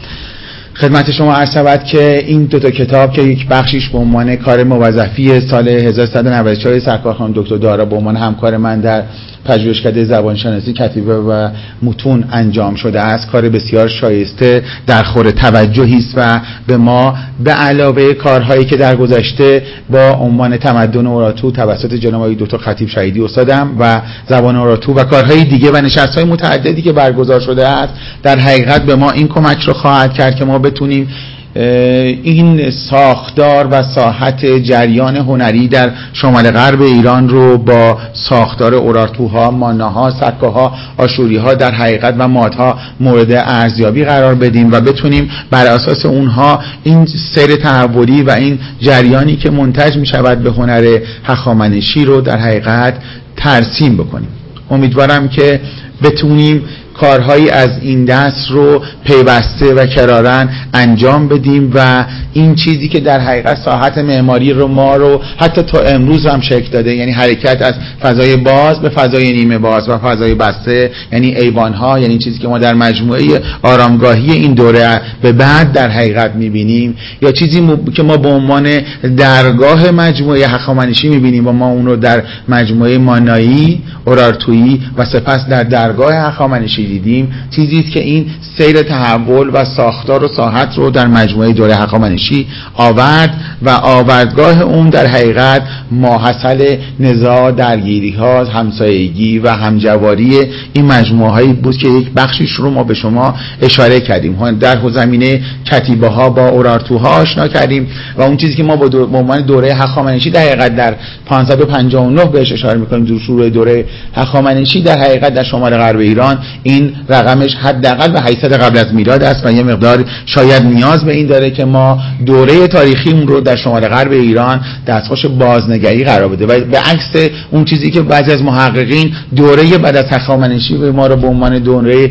خدمت 0.75 1.11
شما 1.11 1.33
عرض 1.33 1.55
شود 1.55 1.85
که 1.85 2.25
این 2.27 2.45
دو 2.45 2.59
تا 2.59 2.71
کتاب 2.71 3.13
که 3.13 3.23
یک 3.23 3.49
بخشیش 3.49 3.89
به 3.89 3.99
عنوان 3.99 4.37
کار 4.37 4.65
موظفی 4.65 5.41
سال 5.41 5.69
1394 5.69 6.79
سرکار 6.79 7.15
خانم 7.15 7.33
دکتر 7.37 7.57
دارا 7.57 7.85
به 7.85 7.97
عنوان 7.97 8.17
همکار 8.17 8.57
من 8.57 8.81
در 8.81 9.03
پژوهشکده 9.45 10.05
زبانشناسی 10.05 10.73
کتیبه 10.73 11.19
و 11.19 11.49
متون 11.83 12.25
انجام 12.33 12.75
شده 12.75 13.01
است. 13.01 13.31
کار 13.31 13.49
بسیار 13.49 13.89
شایسته 13.89 14.63
در 14.87 15.03
خور 15.03 15.31
توجهی 15.31 15.99
است 15.99 16.15
و 16.17 16.41
به 16.67 16.77
ما 16.77 17.15
به 17.45 17.51
علاوه 17.51 18.15
کارهایی 18.15 18.65
که 18.65 18.77
در 18.77 18.97
گذشته 18.97 19.63
با 19.91 20.11
عنوان 20.11 20.57
تمدن 20.57 21.07
اوراتو 21.07 21.51
توسط 21.51 21.95
جناب 21.95 22.21
آقای 22.21 22.35
دکتر 22.35 22.57
خطیب 22.57 22.89
شهیدی 22.89 23.21
استادم 23.21 23.77
و 23.79 24.01
زبان 24.29 24.57
اوراتو 24.57 24.95
و 24.95 25.05
کارهای 25.05 25.45
دیگه 25.45 25.71
و 25.71 25.77
نشستهای 25.77 26.25
متعددی 26.25 26.83
که 26.83 26.93
برگزار 26.93 27.41
شده 27.41 27.69
است 27.69 27.93
در 28.23 28.39
حقیقت 28.39 28.83
به 28.83 28.95
ما 28.95 29.11
این 29.11 29.29
کمک 29.29 29.63
رو 29.63 29.73
خواهد 29.73 30.13
کرد 30.13 30.37
که 30.37 30.45
ما 30.45 30.59
بتونیم 30.59 31.09
این 31.55 32.71
ساختار 32.71 33.69
و 33.71 33.83
ساحت 33.83 34.47
جریان 34.47 35.17
هنری 35.17 35.69
در 35.69 35.91
شمال 36.13 36.51
غرب 36.51 36.83
ایران 36.83 37.29
رو 37.29 37.59
با 37.59 37.99
ساختار 38.13 38.75
اورارتوها، 38.75 39.51
ماناها، 39.51 40.11
سکاها، 40.11 40.75
آشوریها 40.97 41.55
در 41.55 41.75
حقیقت 41.75 42.15
و 42.19 42.29
مادها 42.29 42.79
مورد 43.01 43.33
ارزیابی 43.33 44.05
قرار 44.05 44.35
بدیم 44.35 44.73
و 44.73 44.81
بتونیم 44.81 45.31
بر 45.51 45.67
اساس 45.67 46.07
اونها 46.07 46.61
این 46.85 47.07
سیر 47.35 47.57
تحولی 47.57 48.23
و 48.23 48.31
این 48.31 48.59
جریانی 48.81 49.37
که 49.37 49.51
منتج 49.51 49.97
می 49.97 50.07
شود 50.07 50.43
به 50.43 50.51
هنر 50.51 50.99
هخامنشی 51.25 52.05
رو 52.05 52.21
در 52.21 52.39
حقیقت 52.39 52.95
ترسیم 53.37 53.97
بکنیم. 53.97 54.29
امیدوارم 54.71 55.29
که 55.29 55.61
بتونیم 56.03 56.63
کارهایی 57.01 57.51
از 57.51 57.71
این 57.83 58.05
دست 58.05 58.51
رو 58.51 58.83
پیوسته 59.05 59.75
و 59.75 59.87
کرارن 59.87 60.49
انجام 60.75 61.29
بدیم 61.29 61.73
و 61.75 62.05
این 62.33 62.55
چیزی 62.55 62.89
که 62.89 63.01
در 63.01 63.21
حقیقت 63.21 63.59
ساحت 63.65 63.99
معماری 63.99 64.53
رو 64.53 64.69
ما 64.69 64.97
رو 64.97 65.21
حتی 65.37 65.63
تا 65.63 65.81
امروز 65.81 66.27
هم 66.27 66.41
شکل 66.41 66.71
داده 66.73 66.95
یعنی 66.95 67.13
حرکت 67.13 67.63
از 67.63 67.75
فضای 68.03 68.37
باز 68.37 68.81
به 68.81 68.89
فضای 68.89 69.33
نیمه 69.33 69.59
باز 69.59 69.89
و 69.89 69.99
فضای 69.99 70.35
بسته 70.35 70.91
یعنی 71.13 71.35
ایوان 71.35 71.73
ها 71.73 71.99
یعنی 71.99 72.19
چیزی 72.19 72.39
که 72.39 72.49
ما 72.49 72.59
در 72.59 72.75
مجموعه 72.75 73.41
آرامگاهی 73.63 74.33
این 74.33 74.55
دوره 74.55 75.01
به 75.23 75.33
بعد 75.33 75.73
در 75.73 75.89
حقیقت 75.89 76.35
می‌بینیم 76.35 76.97
یا 77.23 77.33
چیزی 77.33 77.77
که 77.95 78.03
ما 78.03 78.17
به 78.17 78.29
عنوان 78.29 78.81
درگاه 79.17 79.91
مجموعه 79.91 80.47
هخامنشی 80.47 81.09
می‌بینیم 81.09 81.47
و 81.47 81.53
ما 81.53 81.69
اون 81.69 81.87
رو 81.87 81.97
در 81.97 82.23
مجموعه 82.49 82.99
مانایی 82.99 83.83
اورارتویی 84.05 84.83
و 84.97 85.05
سپس 85.05 85.47
در 85.51 85.63
درگاه 85.63 86.15
هخامنشی 86.15 86.90
دیدیم. 86.91 87.33
چیزی 87.51 87.81
است 87.81 87.91
که 87.91 88.01
این 88.01 88.27
سیر 88.59 88.83
تحول 88.83 89.51
و 89.53 89.65
ساختار 89.65 90.25
و 90.25 90.29
ساحت 90.29 90.79
رو 90.79 90.91
در 90.91 91.07
مجموعه 91.07 91.53
دوره 91.53 91.75
هخامنشی 91.75 92.47
آورد 92.75 93.35
و 93.63 93.71
آوردگاه 93.71 94.63
اون 94.63 94.91
در 94.91 95.07
حقیقت 95.07 95.63
ماحصل 95.91 96.77
نزاع 97.01 97.53
درگیری 97.53 98.11
ها 98.11 98.45
همسایگی 98.45 99.39
و 99.39 99.51
همجواری 99.51 100.41
این 100.73 100.85
مجموعه 100.85 101.31
هایی 101.31 101.53
بود 101.53 101.77
که 101.77 101.89
یک 101.89 102.11
بخشیش 102.11 102.53
رو 102.53 102.71
ما 102.71 102.85
به 102.85 102.95
شما 102.95 103.35
اشاره 103.63 104.01
کردیم. 104.01 104.59
در 104.59 104.89
زمینه 104.91 105.41
کتیبه 105.67 106.09
ها 106.09 106.31
با 106.31 106.49
اورارتوها 106.49 107.09
آشنا 107.09 107.49
کردیم 107.49 107.89
و 108.17 108.23
اون 108.23 108.37
چیزی 108.37 108.55
که 108.55 108.63
ما 108.63 108.77
با 108.77 109.19
عنوان 109.19 109.41
دوره 109.41 109.75
هخامنشی 109.75 110.31
در 110.31 110.41
حقیقت 110.41 110.77
در 110.77 110.95
559 111.27 112.25
بهش 112.25 112.53
اشاره 112.53 112.79
می‌کنیم 112.79 113.05
در 113.05 113.19
شروع 113.19 113.51
دوره 113.51 113.85
هخامنشی 114.15 114.83
در 114.83 114.99
حقیقت 114.99 115.35
در 115.35 115.43
شمال 115.43 115.77
غرب 115.77 115.99
ایران 115.99 116.39
این 116.63 116.80
رقمش 117.09 117.55
حداقل 117.55 118.09
به 118.09 118.21
800 118.21 118.53
قبل 118.53 118.79
از 118.79 118.95
میلاد 118.95 119.23
است 119.23 119.47
و 119.47 119.53
یه 119.53 119.63
مقدار 119.63 120.05
شاید 120.27 120.63
نیاز 120.63 121.05
به 121.05 121.13
این 121.13 121.27
داره 121.27 121.51
که 121.51 121.65
ما 121.65 121.99
دوره 122.27 122.67
تاریخی 122.67 123.11
اون 123.11 123.29
رو 123.29 123.41
در 123.41 123.57
شمال 123.57 123.89
غرب 123.89 124.13
ایران 124.13 124.61
دستخوش 124.87 125.27
بازنگری 125.27 126.05
قرار 126.05 126.29
بده. 126.29 126.47
و 126.47 126.65
به 126.65 126.79
عکس 126.79 127.31
اون 127.51 127.65
چیزی 127.65 127.91
که 127.91 128.03
بعضی 128.03 128.33
از 128.33 128.43
محققین 128.43 129.13
دوره 129.37 129.79
بعد 129.79 129.97
از 129.97 130.07
هخامنشی 130.11 130.77
به 130.77 130.93
ما 130.93 131.07
رو 131.07 131.17
به 131.17 131.27
عنوان 131.27 131.59
دوره 131.59 132.11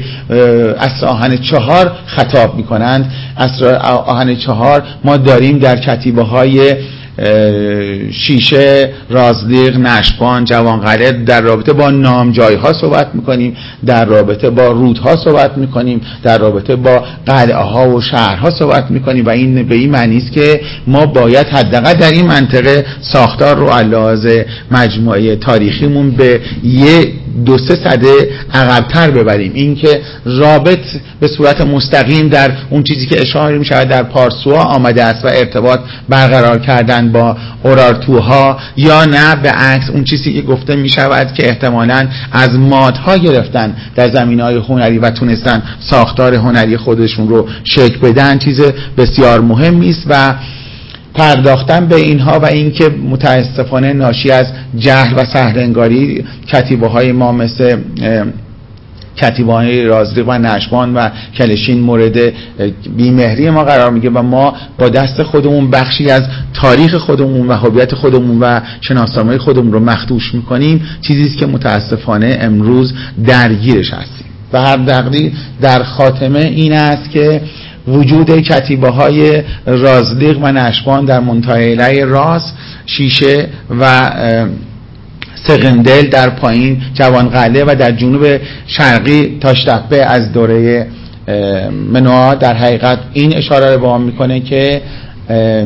اصر 0.80 1.06
آهن 1.06 1.38
چهار 1.38 1.92
خطاب 2.06 2.58
می‌کنند. 2.58 3.12
اصر 3.38 3.76
آهن 4.06 4.36
چهار 4.36 4.84
ما 5.04 5.18
داریم 5.18 5.60
در 5.60 5.78
کتیبه 5.78 6.24
های 6.24 6.76
شیشه 8.12 8.90
رازلیق 9.10 9.78
نشبان 9.78 10.46
جوانقره 10.46 11.12
در 11.12 11.42
رابطه 11.42 11.74
با 11.74 11.92
نامجای 11.92 12.56
ها 12.56 12.74
صحبت 12.74 13.08
می‌کنیم 13.14 13.58
در 13.86 14.06
رابطه 14.06 14.50
با 14.50 14.68
رودها 14.68 15.16
صحبت 15.16 15.58
می‌کنیم 15.58 16.02
در 16.24 16.38
رابطه 16.38 16.76
با 16.76 17.04
قلعه 17.26 17.56
ها 17.56 17.90
و 17.90 18.02
شهرها 18.02 18.50
صحبت 18.50 18.92
می‌کنیم 18.92 19.26
و 19.26 19.30
این 19.30 19.68
به 19.68 19.76
این 19.76 19.92
معنی 19.92 20.18
است 20.18 20.32
که 20.32 20.62
ما 20.88 21.06
باید 21.06 21.48
حداقل 21.48 21.94
در 21.94 22.12
این 22.12 22.26
منطقه 22.28 22.86
ساختار 23.02 23.56
رو 23.56 23.68
علاوه 23.68 24.46
مجموعه 24.72 25.36
تاریخیمون 25.36 26.12
به 26.12 26.42
یه 26.64 27.14
دو 27.46 27.58
سه 27.58 27.76
صده 27.76 28.30
عقبتر 28.54 29.12
ببریم. 29.12 29.52
اینکه 29.56 30.02
رابط 30.26 30.80
به 31.20 31.28
صورت 31.28 31.62
مستقیم 31.62 32.28
در 32.28 32.52
اون 32.70 32.84
چیزی 32.84 33.06
که 33.06 33.22
اشاره 33.22 33.58
می 33.58 33.66
شود 33.66 33.88
در 33.88 34.04
پارسوها 34.04 34.64
آمده 34.64 35.04
است 35.04 35.26
و 35.26 35.28
ارتباط 35.28 35.80
برقرار 36.10 36.60
کردن 36.60 37.12
با 37.12 37.38
اورارتوها 37.64 38.58
یا 38.78 39.06
نه 39.06 39.36
به 39.36 39.50
عکس 39.50 39.90
اون 39.90 40.04
چیزی 40.04 40.34
که 40.34 40.42
گفته 40.42 40.76
می 40.76 40.90
شود 40.90 41.34
که 41.34 41.48
احتمالا 41.48 42.08
از 42.32 42.50
مادها 42.50 43.18
گرفتن 43.18 43.76
در 43.96 44.10
زمین 44.14 44.40
های 44.40 44.56
هنری 44.56 45.00
و 45.00 45.10
تونستن 45.10 45.64
ساختار 45.80 46.36
هنری 46.36 46.78
خودشون 46.78 47.28
رو 47.28 47.48
شکل 47.64 47.98
بدن 47.98 48.38
چیز 48.38 48.62
بسیار 48.98 49.42
مهمی 49.42 49.90
است 49.90 50.04
و 50.08 50.34
پرداختن 51.20 51.86
به 51.88 51.96
اینها 51.96 52.40
و 52.40 52.46
اینکه 52.46 52.90
متاسفانه 52.90 53.94
ناشی 53.94 54.32
از 54.32 54.46
جهل 54.78 55.14
و 55.18 55.26
سهرنگاری 55.26 56.26
کتیبه 56.48 56.88
های 56.88 57.12
ما 57.12 57.32
مثل 57.32 57.78
کتیبه 59.18 59.54
های 59.54 59.86
رازدیق 59.86 60.26
و 60.28 60.38
نشبان 60.38 60.94
و 60.94 61.10
کلشین 61.38 61.80
مورد 61.80 62.34
بیمهری 62.98 63.50
ما 63.50 63.64
قرار 63.64 63.92
میگه 63.92 64.10
و 64.10 64.22
ما 64.22 64.54
با 64.78 64.90
دست 64.90 65.24
خودمون 65.24 65.70
بخشی 65.70 66.10
از 66.10 66.24
تاریخ 66.54 66.96
خودمون 66.96 67.48
و 67.48 67.54
هویت 67.54 67.96
خودمون 67.96 68.40
و 68.40 68.60
شناسنامه 68.82 69.38
خودمون 69.38 69.72
رو 69.72 69.80
مخدوش 69.80 70.36
می‌کنیم 70.36 70.82
چیزی 71.02 71.24
است 71.24 71.38
که 71.38 71.46
متاسفانه 71.46 72.38
امروز 72.42 72.94
درگیرش 73.26 73.94
هستیم. 73.94 74.26
و 74.54 74.62
هر 74.62 74.78
دقیقی 74.78 75.34
در 75.62 75.84
خاتمه 75.84 76.40
این 76.40 76.74
است 76.74 77.12
که 77.12 77.42
وجود 77.90 78.42
کتیبه 78.42 78.90
های 78.90 79.44
رازلیق 79.66 80.38
و 80.42 80.52
نشبان 80.52 81.06
در 81.06 81.20
منطقه 81.20 82.04
راس 82.08 82.52
شیشه 82.86 83.48
و 83.80 84.12
سقندل 85.48 86.08
در 86.08 86.30
پایین 86.30 86.82
جوان 86.94 87.30
قله 87.30 87.64
و 87.64 87.76
در 87.80 87.92
جنوب 87.92 88.40
شرقی 88.68 89.38
تاشتپه 89.42 89.98
از 89.98 90.32
دوره 90.32 90.88
منوها 91.92 92.36
در 92.36 92.54
حقیقت 92.54 93.00
این 93.14 93.38
اشاره 93.38 93.74
رو 93.74 93.82
با 93.82 93.98
می‌کنه 93.98 94.40
که 94.40 94.82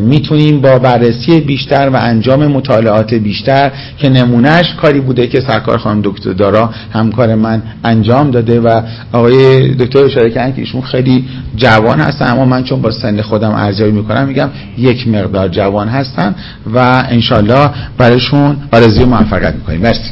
می‌تونیم 0.01 0.61
با 0.61 0.80
بررسی 0.80 1.39
بیشتر 1.39 1.89
و 1.89 1.95
انجام 1.95 2.47
مطالعات 2.47 3.14
بیشتر 3.14 3.72
که 3.97 4.09
نمونهش 4.09 4.74
کاری 4.82 4.99
بوده 4.99 5.28
که 5.28 5.41
سرکار 5.41 5.78
خانم 5.78 6.01
دکتر 6.03 6.34
دارا 6.34 6.70
همکار 6.93 7.36
من 7.36 7.61
انجام 7.84 8.32
داده 8.32 8.59
و 8.59 8.82
آقای 9.14 9.70
دکتر 9.76 9.99
اشاره 9.99 10.30
کردن 10.30 10.53
که 10.53 10.61
ایشون 10.61 10.82
خیلی 10.82 11.26
جوان 11.55 11.99
هستن 11.99 12.32
اما 12.32 12.45
من 12.45 12.64
چون 12.64 12.82
با 12.82 12.91
سن 12.91 13.22
خودم 13.22 13.51
ارزیابی 13.51 13.91
می‌کنم 13.91 14.28
میگم 14.28 14.49
یک 14.78 15.07
مقدار 15.07 15.47
جوان 15.47 15.88
هستن 15.88 16.36
و 16.74 17.03
انشالله 17.09 17.70
برایشون 17.97 18.57
آرزوی 18.72 19.05
موفقیت 19.05 19.53
می‌کنیم. 19.55 19.82
مرسی. 19.82 20.11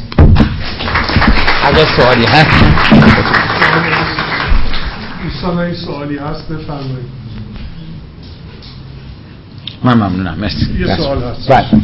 اگر 1.64 1.86
سوالی 1.96 2.24
هست. 2.24 2.48
سوالی 5.86 6.16
هست 6.16 6.48
بفرمایید. 6.48 7.21
من 9.84 9.94
ممنونم 9.94 10.38
مرسی. 10.38 10.78
یه 10.78 10.96
سوال 10.96 11.22
هست. 11.22 11.48
بله. 11.50 11.82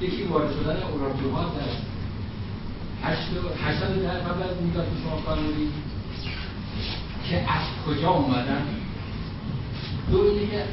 یکی 0.00 0.22
وارد 0.22 0.50
شدن 0.52 0.76
اورارتوها 0.92 1.42
در 1.42 1.72
هشتاد 3.64 4.02
در 4.02 4.18
قبل 4.18 4.42
از 4.42 4.62
میلاد 4.62 4.84
که 4.84 4.90
شما 5.04 5.16
فرمودید 5.16 5.72
که 7.28 7.36
از 7.36 7.64
کجا 7.86 8.10
اومدن 8.10 8.62
دو 10.10 10.20
اینه 10.20 10.46
که 10.50 10.64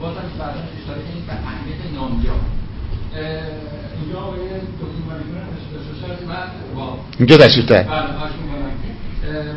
بازم 0.00 0.20
بعدا 0.38 0.60
اشاره 0.82 1.02
کنید 1.02 1.26
به 1.26 1.32
اهمیت 1.32 1.94
نامجا 1.94 2.34
اینجا 4.00 4.18
آقای 4.18 4.38
تشریف 7.38 7.66
دارید. 7.66 7.86
بله 7.86 8.08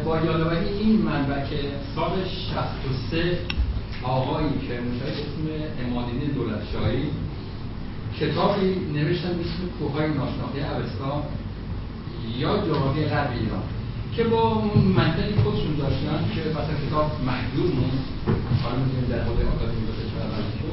با 0.06 0.20
یادآوری 0.26 0.68
این 0.68 1.02
منبع 1.02 1.46
که 1.50 1.60
سال 1.96 2.12
63 2.26 3.38
آقایی 4.04 4.48
که 4.48 4.74
مشاهد 4.74 5.14
اسم 5.14 5.46
امادین 5.86 6.20
دولتشاهی 6.36 7.04
کتابی 8.20 8.68
نوشتن 8.94 9.34
به 9.38 9.42
اسم 9.42 9.62
کوههای 9.80 10.08
ناشناخته 10.08 10.60
اوستا 10.76 11.24
یا 12.38 12.58
جغرافی 12.58 13.06
غرب 13.06 13.32
ایران 13.32 13.64
که 14.16 14.24
با 14.24 14.42
اون 14.42 14.84
منطقی 14.84 15.36
خودشون 15.44 15.76
داشتن 15.76 16.20
که 16.36 16.42
مثلا 16.50 16.76
کتاب 16.88 17.12
محدود 17.26 17.76
موند 17.76 18.00
حالا 18.64 18.76
می‌تونیم 18.84 19.08
در 19.10 19.22
حوزه 19.24 19.44
آکادمی 19.54 19.82
چهار 20.12 20.44
شد 20.62 20.71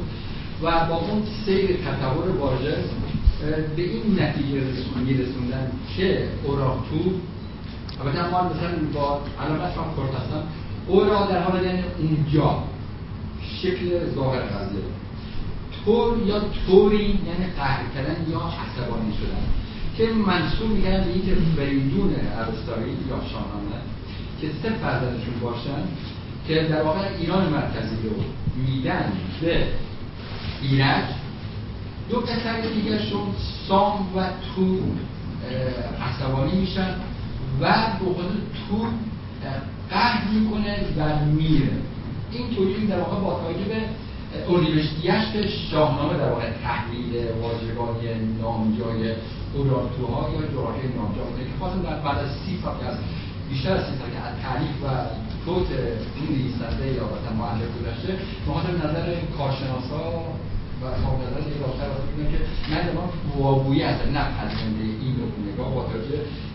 و 0.63 0.87
با 0.89 0.95
اون 0.97 1.23
سیر 1.47 1.67
تطور 1.77 2.29
واژه 2.41 2.77
به 3.77 3.83
این 3.83 4.21
نتیجه 4.23 4.57
رسون- 4.71 5.03
میرسوندن 5.07 5.71
که 5.97 6.29
اوراکتو 6.45 7.11
البته 8.05 8.31
ما 8.31 8.43
مثلا 8.43 8.71
با 8.95 9.21
علامت 9.41 9.63
هم 9.77 9.85
کرد 9.97 10.15
هستم. 10.23 10.43
اورا 10.87 11.27
در 11.27 11.43
حال 11.43 11.65
یعنی 11.65 11.83
اونجا. 11.99 12.63
شکل 13.63 14.15
ظاهر 14.15 14.41
قضیه. 14.41 14.81
طور 15.85 16.19
یا 16.27 16.41
طوری 16.67 17.05
یعنی 17.05 17.53
قهر 17.57 17.83
کردن 17.95 18.17
یا 18.31 18.39
عصبانی 18.39 19.13
شدن. 19.21 19.45
که 19.97 20.13
منصوب 20.13 20.71
میگن 20.71 21.05
به 21.05 21.11
اینکه 21.13 21.35
فریدون 21.57 22.11
عرستایی 22.15 22.93
یا 22.93 23.17
شاهنامه 23.33 23.79
که 24.41 24.47
سه 24.63 24.71
فرزندشون 24.83 25.35
باشن 25.43 25.83
که 26.49 26.55
در 26.63 26.83
واقع 26.83 27.01
ایران 27.19 27.49
مرکزی 27.49 27.97
رو 28.09 28.15
میدن 28.67 29.13
به 29.41 29.67
ایرج. 30.63 31.05
دو 32.11 32.21
پسر 32.21 32.61
دیگرشون 32.61 33.21
سام 33.69 34.17
و 34.17 34.25
تو 34.55 34.81
عصبانی 36.03 36.61
میشن 36.61 36.95
و 37.61 37.67
به 37.99 38.05
خود 38.05 38.43
تو 38.69 38.87
قهر 39.91 40.29
می‌کنه 40.29 40.77
و 40.99 41.25
میره. 41.25 41.73
این 42.33 42.57
توجیه 42.57 42.87
در 42.87 43.01
واقع 43.01 43.21
با 43.21 43.41
توجه 43.41 43.65
به 43.65 43.83
اردیبهشتیشت 44.49 45.47
شاهنامه 45.71 46.19
در 46.19 46.31
واقع 46.31 46.51
تحلیل 46.65 47.25
واژگانی 47.43 48.09
نامجای 48.43 49.15
اورارتوها 49.55 50.31
یا 50.31 50.43
جغرافی 50.49 50.89
نامجا 50.97 51.23
بوده 51.23 51.45
که 51.45 51.51
خواستم 51.59 51.83
در 51.83 51.99
بعد 52.01 52.19
از 52.19 52.31
سی 52.31 52.59
سال 52.63 52.75
از 52.89 52.99
بیشتر 53.51 53.73
از 53.73 53.85
سی 53.85 53.93
از 54.29 54.43
تعریف 54.43 54.77
و 54.85 54.87
فوت 55.45 55.67
این 56.17 56.27
نویسنده 56.31 56.87
یا 56.87 57.05
مثلا 57.05 57.35
معلف 57.39 57.69
گذشته 57.77 58.19
مخاطب 58.47 58.75
نظر 58.85 59.15
کارشناسا 59.39 60.23
و 60.83 60.87
خب 61.03 61.17
دیگه 61.45 61.59
داشتر 61.61 61.89
واسه 61.91 62.07
بودن 62.11 62.31
که 62.33 62.39
من 62.71 62.77
در 62.77 62.95
واقع 62.97 63.09
واگویی 63.39 63.83
هستم 63.83 64.11
نه 64.19 64.25
پذیرنده 64.39 64.85
این 65.03 65.13
نوع 65.19 65.53
نگاه 65.53 65.75
با 65.75 65.85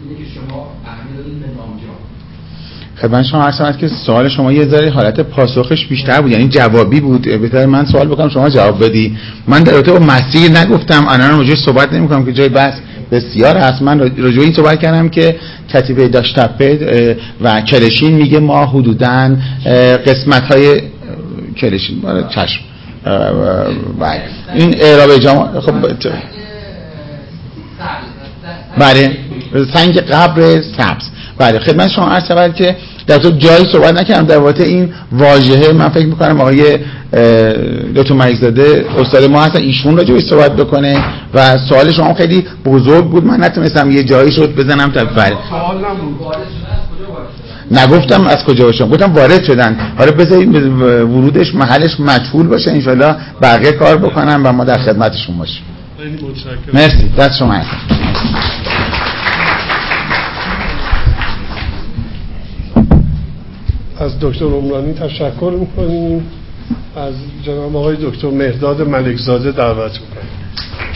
اینه 0.03 0.15
که 0.19 0.25
شما 0.35 0.67
اهمیت 0.85 1.17
دادین 1.17 1.39
به 1.39 1.47
نامجا 1.47 1.93
خدمت 3.01 3.25
شما 3.25 3.43
عرض 3.43 3.77
که 3.77 3.87
سوال 3.87 4.29
شما 4.29 4.53
یه 4.53 4.65
ذره 4.65 4.89
حالت 4.89 5.19
پاسخش 5.19 5.85
بیشتر 5.85 6.21
بود 6.21 6.31
یعنی 6.31 6.47
جوابی 6.47 6.99
بود. 6.99 7.21
بهتر 7.21 7.65
من 7.65 7.85
سوال 7.85 8.07
بکنم 8.07 8.29
شما 8.29 8.49
جواب 8.49 8.85
بدی. 8.85 9.17
من 9.47 9.63
در 9.63 9.71
رابطه 9.71 9.91
با 9.91 9.99
مسیر 9.99 10.51
نگفتم 10.51 11.05
الان 11.07 11.37
راجعش 11.37 11.57
صحبت 11.57 11.93
نمی‌کنم 11.93 12.25
که 12.25 12.33
جای 12.33 12.49
بحث 12.49 12.73
بسیار 13.11 13.57
هست 13.57 13.81
من 13.81 13.99
راجع 13.99 14.41
این 14.41 14.53
صحبت 14.53 14.79
کردم 14.79 15.09
که 15.09 15.35
کتیبه 15.73 16.07
داشتپه 16.07 17.17
و 17.41 17.61
کلشین 17.61 18.11
میگه 18.11 18.39
ما 18.39 18.65
حدوداً 18.65 19.35
قسمت 20.07 20.43
های 20.43 20.81
کلشین 21.57 22.01
بله، 22.01 22.23
چشم. 22.29 22.61
بله. 23.03 24.21
این 24.53 24.75
اعراب 24.81 25.17
جامعه 25.17 25.59
خب 25.59 25.73
بله 28.77 29.17
سنگ 29.73 29.99
قبر 29.99 30.61
سبز. 30.61 31.03
بله 31.37 31.59
خدمت 31.59 31.89
شما 31.89 32.05
عرض 32.05 32.27
شود 32.27 32.55
که 32.55 32.75
در 33.07 33.17
تو 33.17 33.29
جایی 33.29 33.65
صحبت 33.71 34.01
نکردم 34.01 34.25
در 34.25 34.37
واقع 34.37 34.63
این 34.63 34.93
واژهه 35.11 35.71
من 35.71 35.89
فکر 35.89 36.05
می‌کنم 36.05 36.41
آقای 36.41 36.77
دکتر 37.95 38.13
مریزاده 38.13 38.85
استاد 38.97 39.23
ما 39.23 39.41
هستن 39.41 39.59
ایشون 39.59 39.97
راجع 39.97 40.13
بهش 40.13 40.23
صحبت 40.29 40.55
بکنه 40.55 41.05
و 41.33 41.57
سوال 41.57 41.91
شما 41.91 42.13
خیلی 42.13 42.45
بزرگ 42.65 43.05
بود. 43.05 43.25
من 43.25 43.43
نتونستم 43.43 43.91
یه 43.91 44.03
جایی 44.03 44.31
شد 44.31 44.55
بزنم. 44.55 44.91
تا 44.91 45.05
بله. 45.05 45.37
سوال 45.49 45.85
نگفتم 47.73 48.27
از 48.27 48.43
کجا 48.43 48.65
باشم. 48.65 48.89
گفتم 48.89 49.13
وارد 49.13 49.43
شدن. 49.43 49.77
حالا 49.97 50.11
بذارید 50.11 50.55
ورودش 50.55 51.55
محلش 51.55 51.99
مجهول 51.99 52.47
باشه 52.47 52.71
انشالله 52.71 53.15
بقیه 53.41 53.71
کار 53.71 53.97
بکنم 53.97 54.41
و 54.45 54.51
ما 54.51 54.63
در 54.63 54.77
خدمتشون 54.77 55.37
باشیم. 55.37 55.63
خیلی 55.97 56.13
متشکرم. 56.13 56.57
مرسی. 56.73 57.09
دست 57.17 57.39
شما 57.39 57.53
هستم 57.53 57.77
از 63.99 64.19
دکتر 64.21 64.45
عمرانی 64.45 64.93
تشکر 64.93 65.53
می‌کنیم. 65.59 66.25
از 66.95 67.13
جناب 67.45 67.77
آقای 67.77 67.95
دکتر 68.01 68.27
مهداد 68.27 68.81
ملکزاده 68.81 69.51
دعوت 69.51 69.91
می‌کنیم. 69.91 70.92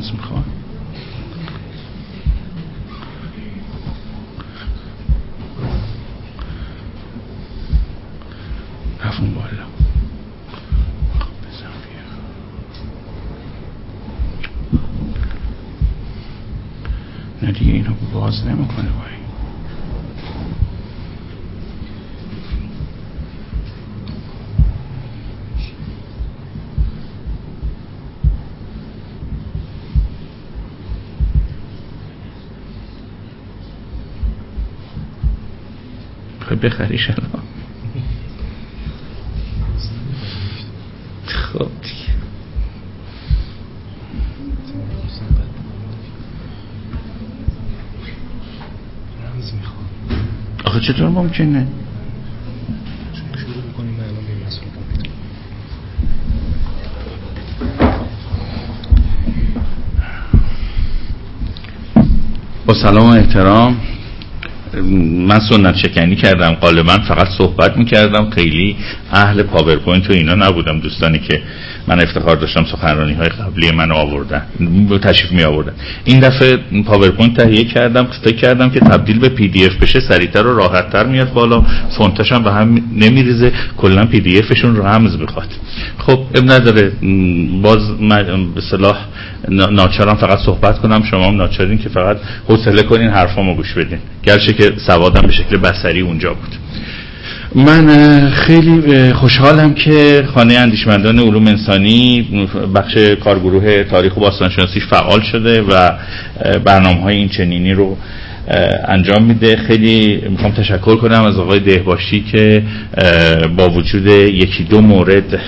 رمز 0.00 0.12
میخواد 0.12 0.59
بخریش 36.61 37.09
الان 37.09 37.43
خب 41.25 41.69
دیگه. 41.81 42.11
آخه 50.65 50.79
چطور 50.79 51.09
ممکنه؟ 51.09 51.67
با 62.65 62.73
سلام 62.73 63.05
و 63.05 63.09
احترام. 63.09 63.90
من 65.27 65.39
سنت 65.39 65.75
شکنی 65.75 66.15
کردم 66.15 66.51
غالبا 66.51 66.97
فقط 66.97 67.27
صحبت 67.37 67.77
می‌کردم. 67.77 68.29
خیلی 68.29 68.75
اهل 69.11 69.43
پاورپوینت 69.43 70.09
و 70.09 70.13
اینا 70.13 70.35
نبودم. 70.35 70.79
دوستانی 70.79 71.19
که 71.19 71.41
من 71.87 72.01
افتخار 72.01 72.35
داشتم 72.35 72.65
سخنرانی 72.65 73.13
های 73.13 73.29
قبلی 73.29 73.71
من 73.71 73.91
آوردن 73.91 74.41
تشریف 75.03 75.31
می 75.31 75.43
آوردن 75.43 75.73
این 76.03 76.19
دفعه 76.19 76.57
پاورپوینت 76.85 77.41
تهیه 77.41 77.63
کردم 77.63 78.07
فکر 78.23 78.35
کردم 78.35 78.69
که 78.69 78.79
تبدیل 78.79 79.19
به 79.19 79.29
PDF 79.29 79.75
بشه 79.75 79.99
سریعتر 79.99 80.47
و 80.47 80.55
راحتتر 80.55 81.05
میاد 81.05 81.33
بالا. 81.33 81.63
فونتش 81.97 82.31
هم 82.31 82.43
به 82.43 82.51
هم 82.51 82.83
نمیریزه 82.95 83.51
کلا 83.77 84.05
PDF 84.05 84.39
شون 84.39 84.77
رمز 84.77 85.17
بخواد. 85.17 85.47
خب 85.97 86.19
عیب 86.35 86.51
نداره. 86.51 86.91
باز 87.61 87.97
به 88.55 88.61
صلاح 88.61 89.05
ناچارم 89.49 90.15
فقط 90.15 90.39
صحبت 90.39 90.79
کنم. 90.79 91.03
شما 91.03 91.25
هم 91.25 91.35
ناچارین 91.35 91.77
که 91.77 91.89
فقط 91.89 92.17
حوصله 92.47 92.83
کنین 92.83 93.09
حرفامو 93.09 93.55
گوش 93.55 93.73
بدین. 93.73 93.99
گرچه 94.23 94.53
که 94.53 94.73
سوادم 94.87 95.21
به 95.21 95.31
شکل 95.31 95.57
بصری 95.57 96.01
اونجا 96.01 96.33
بود. 96.33 96.55
من 97.55 98.29
خیلی 98.29 99.13
خوشحالم 99.13 99.73
که 99.73 100.27
خانه 100.33 100.53
اندیشمندان 100.53 101.19
علوم 101.19 101.47
انسانی 101.47 102.27
بخش 102.75 102.97
کارگروه 102.97 103.83
تاریخ 103.83 104.17
و 104.17 104.19
باستانشناسی 104.19 104.79
فعال 104.79 105.21
شده 105.21 105.61
و 105.61 105.91
برنامه 106.65 107.01
های 107.01 107.15
این 107.15 107.29
چنینی 107.29 107.73
رو 107.73 107.97
انجام 108.87 109.23
میده. 109.23 109.57
خیلی 109.57 110.21
می‌خوام 110.29 110.51
تشکر 110.51 110.95
کنم 110.95 111.23
از 111.23 111.37
آقای 111.37 111.59
دهباشی 111.59 112.23
که 112.31 112.63
با 113.57 113.69
وجود 113.69 114.07
یکی 114.07 114.63
دو 114.63 114.81
مورد 114.81 115.39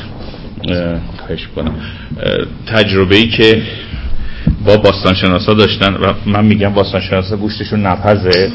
تجربه 2.68 3.16
ای 3.16 3.28
که 3.28 3.62
با 4.66 4.78
باستانشناسا 4.78 5.54
داشتن 5.54 5.94
و 5.94 6.14
من 6.26 6.46
میگم 6.46 6.74
باستانشناسا 6.74 7.38
گوشتشون 7.38 7.86
نپزه. 7.86 8.52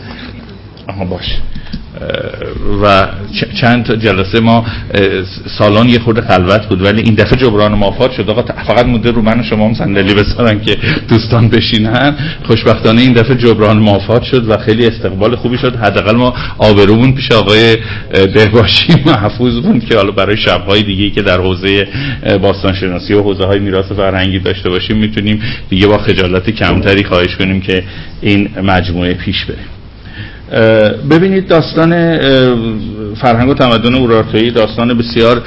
آها 0.87 1.05
باشه 1.05 1.37
و 2.83 3.09
چند 3.61 3.95
جلسه 3.95 4.41
ما 4.41 4.67
سالان 5.59 5.89
یه 5.89 5.99
خورده 5.99 6.21
خلوت 6.21 6.67
بود 6.67 6.83
ولی 6.83 7.03
این 7.03 7.15
دفعه 7.15 7.39
جبران 7.39 7.73
مافات 7.73 8.13
شد. 8.13 8.31
آقا 8.31 8.43
فقط 8.43 8.87
مدر 8.87 9.11
رو 9.11 9.23
من 9.23 9.41
و 9.41 9.43
شما 9.43 9.67
هم 9.67 9.75
صندلی 9.75 10.15
بسارن 10.15 10.61
که 10.61 10.77
دوستان 11.09 11.49
بشینن. 11.49 12.17
خوشبختانه 12.45 13.01
این 13.01 13.13
دفعه 13.13 13.37
جبران 13.37 13.79
مافات 13.79 14.23
شد 14.23 14.49
و 14.49 14.57
خیلی 14.57 14.87
استقبال 14.87 15.37
خوبی 15.37 15.59
شد. 15.59 15.77
حداقل 15.77 16.17
ما 16.17 16.35
آبرومون 16.59 17.13
پیش 17.13 17.33
آقای 17.33 17.77
دهباشی 18.35 18.93
محفوظ 19.07 19.55
بود 19.61 19.85
که 19.85 19.97
حالا 19.97 20.11
برای 20.11 20.37
شبهای 20.37 20.83
دیگه 20.83 21.11
که 21.11 21.23
در 21.23 21.41
حوزه 21.41 21.89
باستان 22.43 22.75
شناسی 22.75 23.15
و 23.15 23.23
حوزه 23.23 23.45
های 23.45 23.59
میراث 23.59 23.93
فرهنگی 23.93 24.39
داشته 24.39 24.71
باشیم 24.71 24.97
می‌تونیم 24.97 25.43
دیگه 25.71 25.87
با 25.87 25.99
خجالت 25.99 26.51
کمتری 26.51 27.05
خواهش 27.05 27.37
کنیم 27.37 27.61
که 27.61 27.85
این 28.21 28.49
مجموعه 28.63 29.15
پیش 29.15 29.45
بریم 29.45 29.67
ببینید 31.11 31.49
داستان 31.49 31.93
فرهنگ 33.15 33.49
و 33.49 33.55
تمدن 33.55 33.95
اورارتویی 33.95 34.51
داستان 34.51 34.99
بسیار 34.99 35.43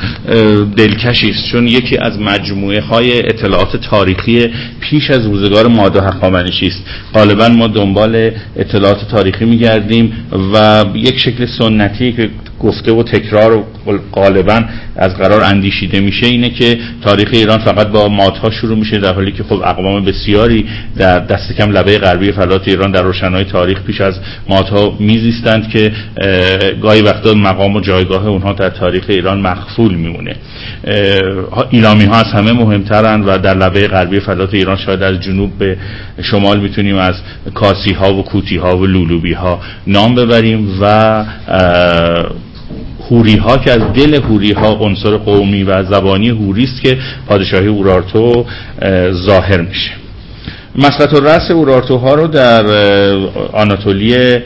دلکشی 0.77 1.29
است. 1.29 1.51
چون 1.51 1.67
یکی 1.67 1.97
از 1.97 2.19
مجموعه 2.19 2.81
های 2.81 3.19
اطلاعات 3.19 3.77
تاریخی 3.77 4.49
پیش 4.79 5.11
از 5.11 5.25
روزگار 5.25 5.67
ماده 5.67 6.01
هخامنشی 6.01 6.67
است. 6.67 6.83
غالبا 7.13 7.49
ما 7.49 7.67
دنبال 7.67 8.31
اطلاعات 8.55 9.07
تاریخی 9.11 9.45
میگردیم 9.45 10.13
و 10.53 10.85
یک 10.95 11.19
شکل 11.19 11.45
سنتی 11.59 12.11
که 12.11 12.29
گفته 12.61 12.91
و 12.91 13.03
تکرار 13.03 13.53
و 13.55 13.63
غالبا 14.13 14.61
از 14.95 15.15
قرار 15.15 15.43
اندیشیده 15.43 15.99
میشه 15.99 16.27
اینه 16.27 16.49
که 16.49 16.77
تاریخ 17.03 17.29
ایران 17.31 17.57
فقط 17.57 17.87
با 17.87 18.07
مادها 18.07 18.49
شروع 18.49 18.77
میشه 18.77 18.97
در 18.97 19.13
حالی 19.13 19.31
که 19.31 19.43
خب 19.43 19.61
اقوام 19.65 20.05
بسیاری 20.05 20.65
در 20.97 21.19
دست 21.19 21.53
کم 21.53 21.71
لبه 21.71 21.97
غربی 21.97 22.31
فلات 22.31 22.67
ایران 22.67 22.91
در 22.91 23.01
روشنهای 23.01 23.43
تاریخ 23.43 23.83
پیش 23.83 24.01
از 24.01 24.13
مادها 24.49 24.97
میزیستند 24.99 25.69
که 25.69 25.91
گاهی 26.81 27.01
وقتا 27.01 27.33
مقام 27.51 27.75
و 27.75 27.79
جایگاه 27.79 28.27
اونها 28.27 28.53
در 28.53 28.69
تاریخ 28.69 29.03
ایران 29.09 29.41
مخفول 29.41 29.95
میمونه. 29.95 30.35
ایلامی 31.69 32.05
ها 32.05 32.15
از 32.15 32.25
همه 32.33 32.51
مهمترن 32.51 33.21
و 33.21 33.37
در 33.37 33.53
لبه 33.53 33.87
غربی 33.87 34.19
فلات 34.19 34.53
ایران 34.53 34.77
شاید 34.77 35.03
از 35.03 35.19
جنوب 35.19 35.57
به 35.59 35.77
شمال 36.21 36.59
می‌تونیم 36.59 36.97
از 36.97 37.15
کاسی 37.53 37.93
ها 37.93 38.13
و 38.13 38.23
کوتی 38.23 38.57
ها 38.57 38.77
و 38.77 38.85
لولوبی 38.85 39.33
ها 39.33 39.59
نام 39.87 40.15
ببریم 40.15 40.77
و 40.81 41.25
هوری 43.09 43.37
ها 43.37 43.57
که 43.57 43.71
از 43.71 43.93
دل 43.93 44.21
هوری 44.23 44.51
ها 44.51 44.71
عنصر 44.71 45.17
قومی 45.17 45.63
و 45.63 45.83
زبانی 45.83 46.29
هوری 46.29 46.63
است 46.63 46.81
که 46.81 46.97
پادشاهی 47.27 47.67
اورارتو 47.67 48.45
ظاهر 49.11 49.61
میشه. 49.61 49.91
مسقط 50.75 51.13
و 51.13 51.19
رأس 51.19 51.51
اورارتوها 51.51 52.13
رو 52.13 52.27
در 52.27 52.65
آناتولی 53.53 54.39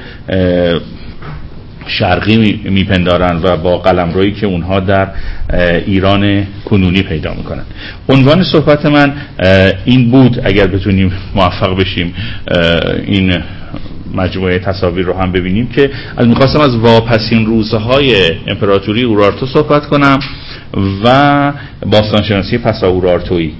شرقی 1.87 2.59
میپندارن 2.63 3.39
و 3.43 3.57
با 3.57 3.77
قلمرویی 3.77 4.31
که 4.31 4.45
اونها 4.45 4.79
در 4.79 5.07
ایران 5.85 6.47
کنونی 6.65 7.01
پیدا 7.03 7.33
می‌کنن 7.33 7.63
عنوان 8.09 8.43
صحبت 8.43 8.85
من 8.85 9.13
این 9.85 10.11
بود 10.11 10.41
اگر 10.43 10.67
بتونیم 10.67 11.11
موفق 11.35 11.79
بشیم 11.79 12.13
این 13.05 13.33
مجموعه 14.15 14.59
تصاویر 14.59 15.05
رو 15.05 15.13
هم 15.13 15.31
ببینیم 15.31 15.67
که 15.67 15.91
از 16.17 16.27
می‌خواستم 16.27 16.59
از 16.59 16.75
واپسین 16.75 17.45
روزهای 17.45 18.15
امپراتوری 18.47 19.03
اورارتو 19.03 19.45
صحبت 19.45 19.85
کنم 19.85 20.19
و 21.03 21.53
باستانشناسی 21.85 22.57
پسا 22.57 22.87
اورارتویی 22.87 23.53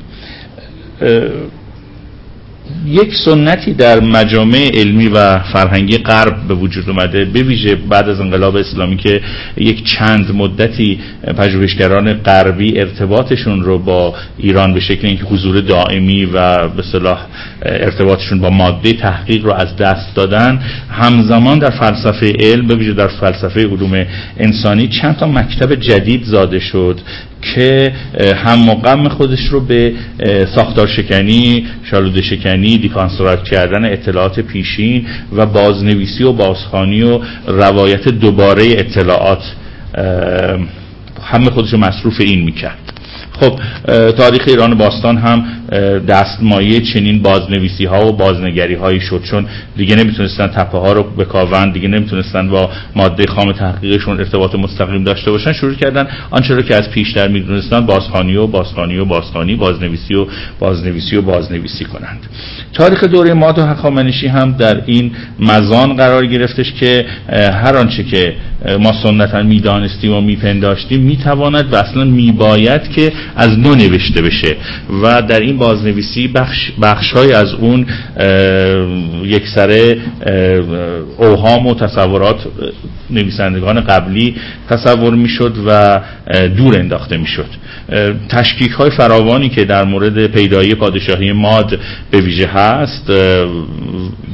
یک 2.86 3.14
سنتی 3.26 3.74
در 3.74 4.00
مجامع 4.00 4.70
علمی 4.74 5.08
و 5.08 5.40
فرهنگی 5.40 5.98
غرب 5.98 6.48
به 6.48 6.54
وجود 6.54 6.90
اومده 6.90 7.26
به 7.26 7.44
ویژه 7.44 7.76
بعد 7.76 8.10
از 8.10 8.20
انقلاب 8.20 8.56
اسلامی 8.56 8.98
که 8.98 9.22
یک 9.58 9.84
چند 9.84 10.36
مدتی 10.36 11.00
پژوهشگران 11.38 12.14
غربی 12.14 12.80
ارتباطشون 12.80 13.64
رو 13.64 13.80
با 13.80 14.16
ایران 14.38 14.74
به 14.74 14.80
شکل 14.80 15.08
اینکه 15.08 15.24
حضور 15.24 15.62
دائمی 15.62 16.26
و 16.26 16.68
به 16.68 16.84
صلاح 16.92 17.26
ارتباطشون 17.66 18.40
با 18.40 18.50
ماده 18.50 18.94
تحقیق 18.94 19.46
رو 19.46 19.54
از 19.54 19.76
دست 19.76 20.16
دادن. 20.16 20.62
همزمان 20.90 21.60
در 21.60 21.70
فلسفه 21.70 22.34
علم 22.40 22.68
به 22.68 22.76
ویژه 22.76 22.94
در 22.94 23.08
فلسفه 23.08 23.68
علوم 23.68 24.06
انسانی 24.38 24.88
چند 24.88 25.18
تا 25.18 25.28
مکتب 25.28 25.76
جدید 25.76 26.24
زاده 26.24 26.60
شد 26.60 27.00
که 27.42 27.94
هم 28.36 28.60
مقام 28.60 29.10
خودش 29.10 29.48
رو 29.52 29.60
به 29.60 29.94
ساختار 30.56 30.88
شکنی 30.88 31.66
شالوده 31.84 32.22
شکنی 32.22 32.78
دیکانسترکت 32.78 33.44
کردن 33.44 33.86
اطلاعات 33.86 34.40
پیشین 34.40 35.06
و 35.36 35.46
بازنویسی 35.46 36.24
و 36.24 36.32
بازخانی 36.32 37.04
و 37.04 37.20
روایت 37.48 38.10
دوباره 38.10 38.64
اطلاعات 38.64 39.44
همه 41.24 41.50
خودش 41.50 41.74
رو 41.74 41.80
مصروف 41.80 42.22
این 42.22 42.44
می‌کرد. 42.44 42.78
خب 43.40 43.60
تاریخ 44.12 44.44
ایران 44.48 44.76
باستان 44.76 45.18
هم 45.18 45.46
دستمایه 46.08 46.82
چنین 46.82 47.22
بازنویسی 47.22 47.86
ها 47.86 48.08
و 48.08 48.12
بازنگری 48.12 48.76
هایی 48.76 49.00
شد. 49.00 49.22
چون 49.24 49.46
دیگه 49.78 49.96
نمی‌تونستن 49.96 50.48
تپه 50.48 50.78
ها 50.78 50.94
رو 50.94 51.04
بکاون 51.04 51.72
دیگه 51.72 51.88
نمی‌تونستن 51.88 52.50
با 52.50 52.70
ماده 52.96 53.26
خام 53.28 53.52
تحقیقشون 53.52 54.20
ارتباط 54.20 54.56
مستقیم 54.56 55.04
داشته 55.04 55.32
باشن 55.32 55.54
شروع 55.54 55.74
کردن 55.74 56.08
آنچه 56.32 56.56
رو 56.56 56.62
که 56.62 56.76
از 56.76 56.90
پیشتر 56.90 57.28
می‌دونستن 57.28 57.86
بازخانی 57.86 58.36
و 58.36 58.48
بازخانی 58.48 58.98
و 58.98 59.06
بازخانی 59.06 59.56
بازنویسی 59.56 60.16
و 60.16 60.26
بازنویسی 60.60 61.16
و 61.16 61.22
بازنویسی 61.22 61.86
کنند. 61.86 62.20
تاریخ 62.74 63.04
دوره 63.04 63.34
ماد 63.34 63.60
و 63.60 63.66
هخامنشی 63.66 64.28
هم 64.28 64.52
در 64.52 64.82
این 64.86 65.12
مزان 65.40 65.96
قرار 65.96 66.26
گرفتش 66.26 66.74
که 66.74 67.06
هر 67.32 67.78
آنچه 67.78 68.04
که 68.04 68.36
ما 68.80 68.92
سنتا 69.04 69.44
می‌دانستیم 69.44 70.14
و 70.14 70.22
میپنداشتیم 70.22 71.02
می‌تواند 71.02 71.74
و 71.74 71.76
اصلا 71.76 72.04
میباید 72.04 72.92
که 72.92 73.14
از 73.36 73.60
نو 73.60 73.76
نوشته 73.76 74.22
بشه. 74.22 74.56
و 75.04 75.22
در 75.22 75.40
این 75.40 75.55
بازنویسی 75.57 76.27
بخش, 76.27 76.72
بخش 76.82 77.11
های 77.11 77.34
از 77.34 77.53
اون 77.53 77.86
یک 79.23 79.48
سره 79.56 79.98
اوهام 81.18 81.68
و 81.68 81.76
تصورات 81.76 82.48
نویسندگان 83.10 83.82
قبلی 83.82 84.36
تصور 84.69 85.15
می‌شد 85.15 85.53
و 85.68 86.02
دور 86.57 86.80
انداخته 86.80 87.18
می‌شد. 87.18 87.49
تشکیک 88.30 88.72
های 88.72 88.90
فراوانی 88.90 89.49
که 89.49 89.64
در 89.64 89.84
مورد 89.84 90.27
پیدایی 90.27 90.76
پادشاهی 90.76 91.32
ماد 91.32 91.80
به 92.11 92.22
ویژه 92.22 92.48
هست 92.48 93.07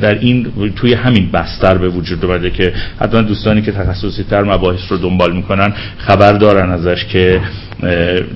در 0.01 0.19
این 0.19 0.47
توی 0.75 0.93
همین 0.93 1.31
بستر 1.31 1.77
به 1.77 1.89
وجود 1.89 2.25
اومده 2.25 2.49
که 2.49 2.73
حتما 2.99 3.21
دوستانی 3.21 3.61
که 3.61 3.71
تخصصی 3.71 4.23
تر 4.29 4.43
مباحث 4.43 4.79
رو 4.89 4.97
دنبال 4.97 5.35
می‌کنن 5.35 5.73
خبر 5.97 6.33
دارن 6.33 6.71
ازش 6.71 7.05
که 7.05 7.41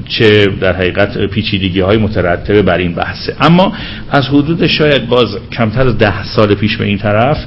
چه 0.08 0.48
در 0.62 0.74
حقیقت 0.76 1.18
پیچیدگی 1.18 1.80
های 1.80 1.98
مترتبه 1.98 2.62
بر 2.62 2.78
این 2.78 2.94
بحثه. 2.94 3.36
اما 3.42 3.74
از 4.12 4.28
حدود 4.28 4.68
شاید 4.68 5.08
باز 5.08 5.38
کمتر 5.52 5.88
از 5.88 5.98
ده 5.98 6.24
سال 6.24 6.56
پیش 6.56 6.78
به 6.78 6.86
این 6.86 6.98
طرف 6.98 7.38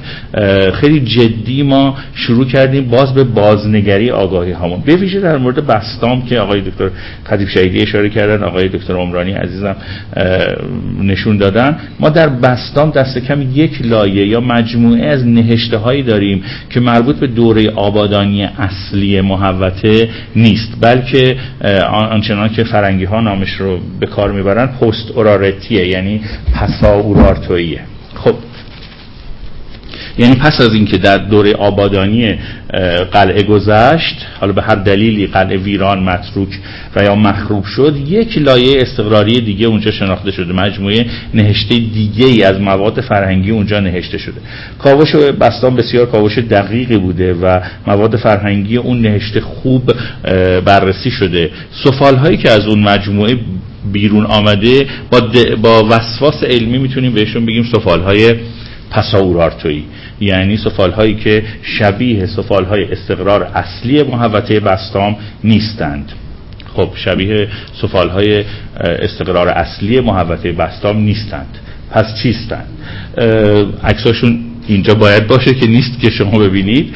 خیلی 0.73 0.99
جدی 0.99 1.63
ما 1.63 1.97
شروع 2.13 2.45
کردیم 2.45 2.89
باز 2.89 3.13
به 3.13 3.23
بازنگری 3.23 4.11
آگاهی 4.11 4.51
هامون. 4.51 4.81
به 4.85 4.95
ویژه 4.95 5.19
در 5.19 5.37
مورد 5.37 5.67
بستام 5.67 6.25
که 6.25 6.39
آقای 6.39 6.61
دکتر 6.61 6.89
خطیب 7.23 7.47
شهیدی 7.47 7.81
اشاره 7.81 8.09
کردن 8.09 8.43
آقای 8.43 8.67
دکتر 8.67 8.93
عمرانی 8.93 9.31
عزیزم 9.31 9.75
نشون 11.03 11.37
دادن 11.37 11.77
ما 11.99 12.09
در 12.09 12.29
بستام 12.29 12.91
دست 12.91 13.17
کم 13.17 13.41
یک 13.41 13.81
لایه 13.81 14.27
یا 14.27 14.39
مجموعه 14.39 15.05
از 15.05 15.25
نهشته 15.25 15.77
هایی 15.77 16.03
داریم 16.03 16.43
که 16.69 16.79
مربوط 16.79 17.15
به 17.15 17.27
دوره 17.27 17.69
آبادانی 17.69 18.43
اصلی 18.43 19.21
محوته 19.21 20.09
نیست 20.35 20.73
بلکه 20.81 21.37
آنچنان 21.89 22.49
که 22.49 22.63
فرنگی 22.63 23.05
ها 23.05 23.21
نامش 23.21 23.51
رو 23.51 23.79
به 23.99 24.05
کار 24.05 24.31
می‌برن 24.31 24.67
پست 24.67 25.11
اورارتیه 25.11 25.87
یعنی 25.87 26.21
پسا 26.55 26.93
اورارتوییه 26.93 27.81
خب 27.81 27.98
یعنی 30.19 30.35
پس 30.35 30.61
از 30.61 30.73
اینکه 30.73 30.97
در 30.97 31.17
دوره 31.17 31.53
آبادانی 31.53 32.35
قلعه 33.11 33.43
گذشت 33.43 34.25
حالا 34.39 34.53
به 34.53 34.61
هر 34.61 34.75
دلیلی 34.75 35.27
قلعه 35.27 35.57
ویران 35.57 36.03
متروک 36.03 36.49
و 36.95 37.03
یا 37.03 37.15
مخروب 37.15 37.63
شد 37.63 37.95
یک 38.07 38.37
لایه 38.37 38.81
استقراری 38.81 39.41
دیگه 39.41 39.67
اونجا 39.67 39.91
شناخته 39.91 40.31
شده 40.31 40.53
مجموعه 40.53 41.05
نهشته 41.33 41.75
دیگه 41.75 42.25
ای 42.25 42.43
از 42.43 42.61
مواد 42.61 43.01
فرهنگی 43.01 43.51
اونجا 43.51 43.79
نهشته 43.79 44.17
شده. 44.17 44.41
کاوش 44.79 45.15
بستان 45.15 45.75
بسیار 45.75 46.05
کاوش 46.05 46.37
دقیقی 46.37 46.97
بوده 46.97 47.33
و 47.33 47.59
مواد 47.87 48.15
فرهنگی 48.15 48.77
اون 48.77 49.01
نهشته 49.01 49.41
خوب 49.41 49.91
بررسی 50.65 51.11
شده. 51.11 51.49
سفال 51.83 52.15
هایی 52.15 52.37
که 52.37 52.49
از 52.49 52.67
اون 52.67 52.79
مجموعه 52.79 53.37
بیرون 53.91 54.25
آمده 54.25 54.87
با, 55.11 55.21
با 55.61 55.87
وسواس 55.89 56.43
علمی 56.43 56.77
می‌تونیم 56.77 57.13
بهشون 57.13 57.45
بگیم 57.45 57.63
سفال 57.63 58.01
های 58.01 58.35
پساورارتویی 58.91 59.85
یعنی 60.19 60.57
سفال 60.57 60.91
هایی 60.91 61.15
که 61.15 61.43
شبیه 61.61 62.25
سفال 62.25 62.65
های 62.65 62.91
استقرار 62.91 63.43
اصلی 63.43 64.03
محوطه 64.03 64.59
بستام 64.59 65.15
نیستند. 65.43 66.11
خب 66.73 66.89
شبیه 66.95 67.47
سفال 67.81 68.09
های 68.09 68.43
استقرار 68.83 69.47
اصلی 69.47 69.99
محوطه 69.99 70.51
بستام 70.51 70.97
نیستند. 70.97 71.57
پس 71.91 72.15
چیستند 72.23 72.67
عکساشون 73.83 74.48
اینجا 74.69 74.93
باید 74.93 75.27
باشه 75.27 75.53
که 75.53 75.67
نیست 75.67 75.99
که 76.01 76.09
شما 76.09 76.39
ببینید. 76.39 76.93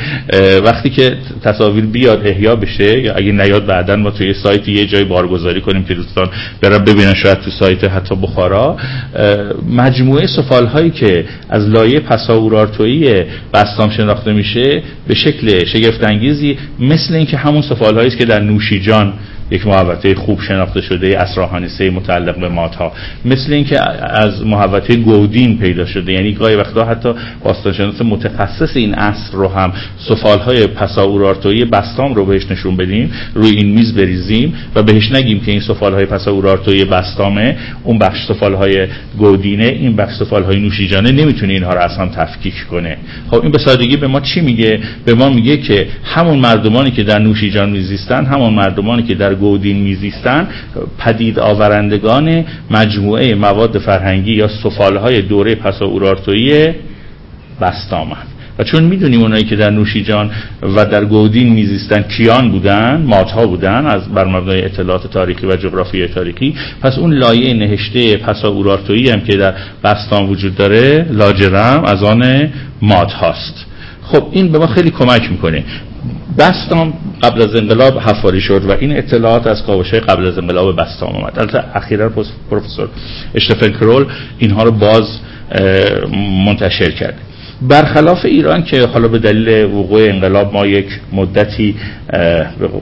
وقتی 0.64 0.90
که 0.90 1.18
تصاویر 1.44 1.86
بیاد 1.86 2.28
احیا 2.28 2.56
بشه 2.56 3.00
یا 3.00 3.14
اگه 3.14 3.32
نیاد 3.32 3.66
بعدا 3.66 3.95
ما 3.95 4.12
توی 4.12 4.34
سایت 4.34 4.68
یه 4.68 4.86
جای 4.86 5.04
بارگذاری 5.04 5.62
کنیم 5.62 5.84
که 5.84 5.94
دوستان 5.94 6.30
برن 6.62 6.78
ببینن 6.78 7.14
شاید 7.14 7.40
تو 7.40 7.52
سایت 7.52 7.84
حتی 7.84 8.16
بخارا. 8.16 8.78
مجموعه 9.70 10.28
سفال 10.28 10.66
هایی 10.66 10.90
که 10.90 11.26
از 11.50 11.70
لایه 11.70 12.00
پساورارتویی 12.00 13.24
بستام 13.54 13.90
شناخته 13.90 14.34
میشه 14.34 14.84
به 15.08 15.16
شکل 15.16 15.66
شگفت 15.66 16.04
انگیزی 16.04 16.58
مثل 16.80 17.16
اینکه 17.16 17.38
همون 17.38 17.62
سفال 17.62 17.95
هایی 17.95 18.10
که 18.10 18.26
در 18.26 18.40
نوشیجان 18.40 19.14
یک 19.54 19.68
محوطه 19.68 20.16
خوب 20.16 20.42
شناخته 20.42 20.82
شده 20.82 21.20
اسراهانسه 21.20 21.90
متعلق 21.90 22.40
به 22.40 22.50
ماتها 22.50 22.92
مثل 23.26 23.54
اینکه 23.54 23.82
از 24.02 24.46
محوطه 24.46 24.96
گودین 24.96 25.58
پیدا 25.58 25.86
شده. 25.86 26.14
یعنی 26.14 26.34
گاهی 26.34 26.56
وقتا 26.56 26.86
حتی 26.86 27.14
باستانشناس 27.44 28.02
متخصص 28.02 28.76
این 28.76 28.94
عصر 28.94 29.34
رو 29.34 29.48
هم 29.48 29.74
سفال 30.10 30.40
های 30.40 30.68
پساورارتویی 30.68 31.66
بستام 31.66 32.14
رو 32.14 32.26
بهش 32.26 32.52
نشون 32.52 32.78
بدیم 32.78 33.12
روی 33.34 33.50
این 33.50 33.70
میز 33.70 33.96
بریزیم 33.96 34.54
و 34.76 34.84
بهش 34.84 35.12
نگیم 35.12 35.40
که 35.40 35.52
این 35.52 35.62
سفال 35.62 35.94
های 35.94 36.06
پساورارتویی 36.06 36.86
بستامه 36.86 37.58
اون 37.84 37.98
بخش 37.98 38.18
سفال 38.28 38.54
های 38.54 38.88
گودینه 39.18 39.66
این 39.66 39.96
بخش 39.96 40.14
سفال 40.20 40.44
های 40.44 40.60
نوشیجانه 40.60 41.12
نمی‌تونه 41.12 41.54
اینها 41.54 41.74
رو 41.74 41.80
اصلا 41.80 42.08
تفکیک 42.08 42.68
کنه. 42.72 42.98
خب 43.32 43.42
این 43.42 43.52
به 43.52 43.58
سادگی 43.58 43.98
به 43.98 44.08
ما 44.08 44.20
چی 44.20 44.42
میگه؟ 44.42 44.80
به 45.06 45.14
ما 45.14 45.30
میگه 45.30 45.58
که 45.58 45.88
همون 46.04 46.40
مردمانی 46.40 46.92
که 46.92 47.04
در 47.04 47.20
نوشیجان 47.20 47.70
میزیستن 47.70 48.26
همون 48.26 48.54
مردمانی 48.54 49.04
که 49.04 49.16
در 49.16 49.34
گودین 49.44 49.78
میزیستن 49.78 50.48
پدید 50.99 51.40
آورندگان 51.40 52.45
مجموعه 52.72 53.36
مواد 53.36 53.78
فرهنگی 53.78 54.34
یا 54.34 54.48
سفالهای 54.64 55.22
دوره 55.22 55.56
پسا 55.56 55.86
اورارتویی 55.86 56.74
بستامن 57.61 58.26
و 58.60 58.64
چون 58.64 58.84
می‌دونیم 58.84 59.22
اونایی 59.22 59.44
که 59.44 59.56
در 59.56 59.70
نوشیجان 59.70 60.32
و 60.61 60.86
در 60.86 61.06
گودین 61.06 61.53
میزیستن 61.53 62.02
کیان 62.02 62.52
بودن 62.52 63.03
ماتها 63.07 63.48
بودن 63.48 63.86
از 63.86 64.14
بر 64.14 64.26
مبنای 64.26 64.65
اطلاعات 64.65 65.07
تاریخی 65.07 65.45
و 65.48 65.56
جغرافی 65.56 66.07
تاریخی 66.07 66.56
پس 66.82 66.98
اون 66.98 67.14
لایه 67.14 67.53
نهشته 67.53 68.18
پسا 68.18 68.48
اورارتویی 68.48 69.10
هم 69.10 69.22
که 69.22 69.38
در 69.38 69.53
بستان 69.84 70.30
وجود 70.30 70.56
داره 70.56 71.06
لاجرم 71.11 71.84
از 71.86 72.03
آن 72.03 72.49
مات 72.82 73.11
هاست 73.11 73.65
خب 74.03 74.28
این 74.32 74.52
به 74.52 74.60
ما 74.60 74.68
خیلی 74.68 74.90
کمک 74.90 75.32
می‌کنه. 75.32 75.64
بستام 76.38 76.93
قبل 77.23 77.41
از 77.41 77.55
انقلاب 77.55 77.97
حفاری 77.97 78.41
شد 78.41 78.65
و 78.65 78.72
این 78.72 78.97
اطلاعات 78.97 79.47
از 79.47 79.64
کاوشه 79.64 79.99
قبل 79.99 80.27
از 80.27 80.38
انقلاب 80.38 80.81
بستام 80.81 81.15
آمد. 81.15 81.39
البته 81.39 81.64
اخیرا 81.77 82.11
پروفسور 82.49 82.89
اشتفن 83.35 83.69
کرول 83.69 84.05
اینها 84.39 84.64
رو 84.64 84.72
باز 84.72 85.19
منتشر 86.45 86.91
کرد. 86.91 87.19
برخلاف 87.69 88.26
ایران 88.26 88.64
که 88.64 88.85
حالا 88.85 89.07
به 89.07 89.19
دلیل 89.19 89.65
وقوع 89.65 90.02
انقلاب 90.02 90.53
ما 90.53 90.65
یک 90.65 90.88
مدتی 91.14 91.76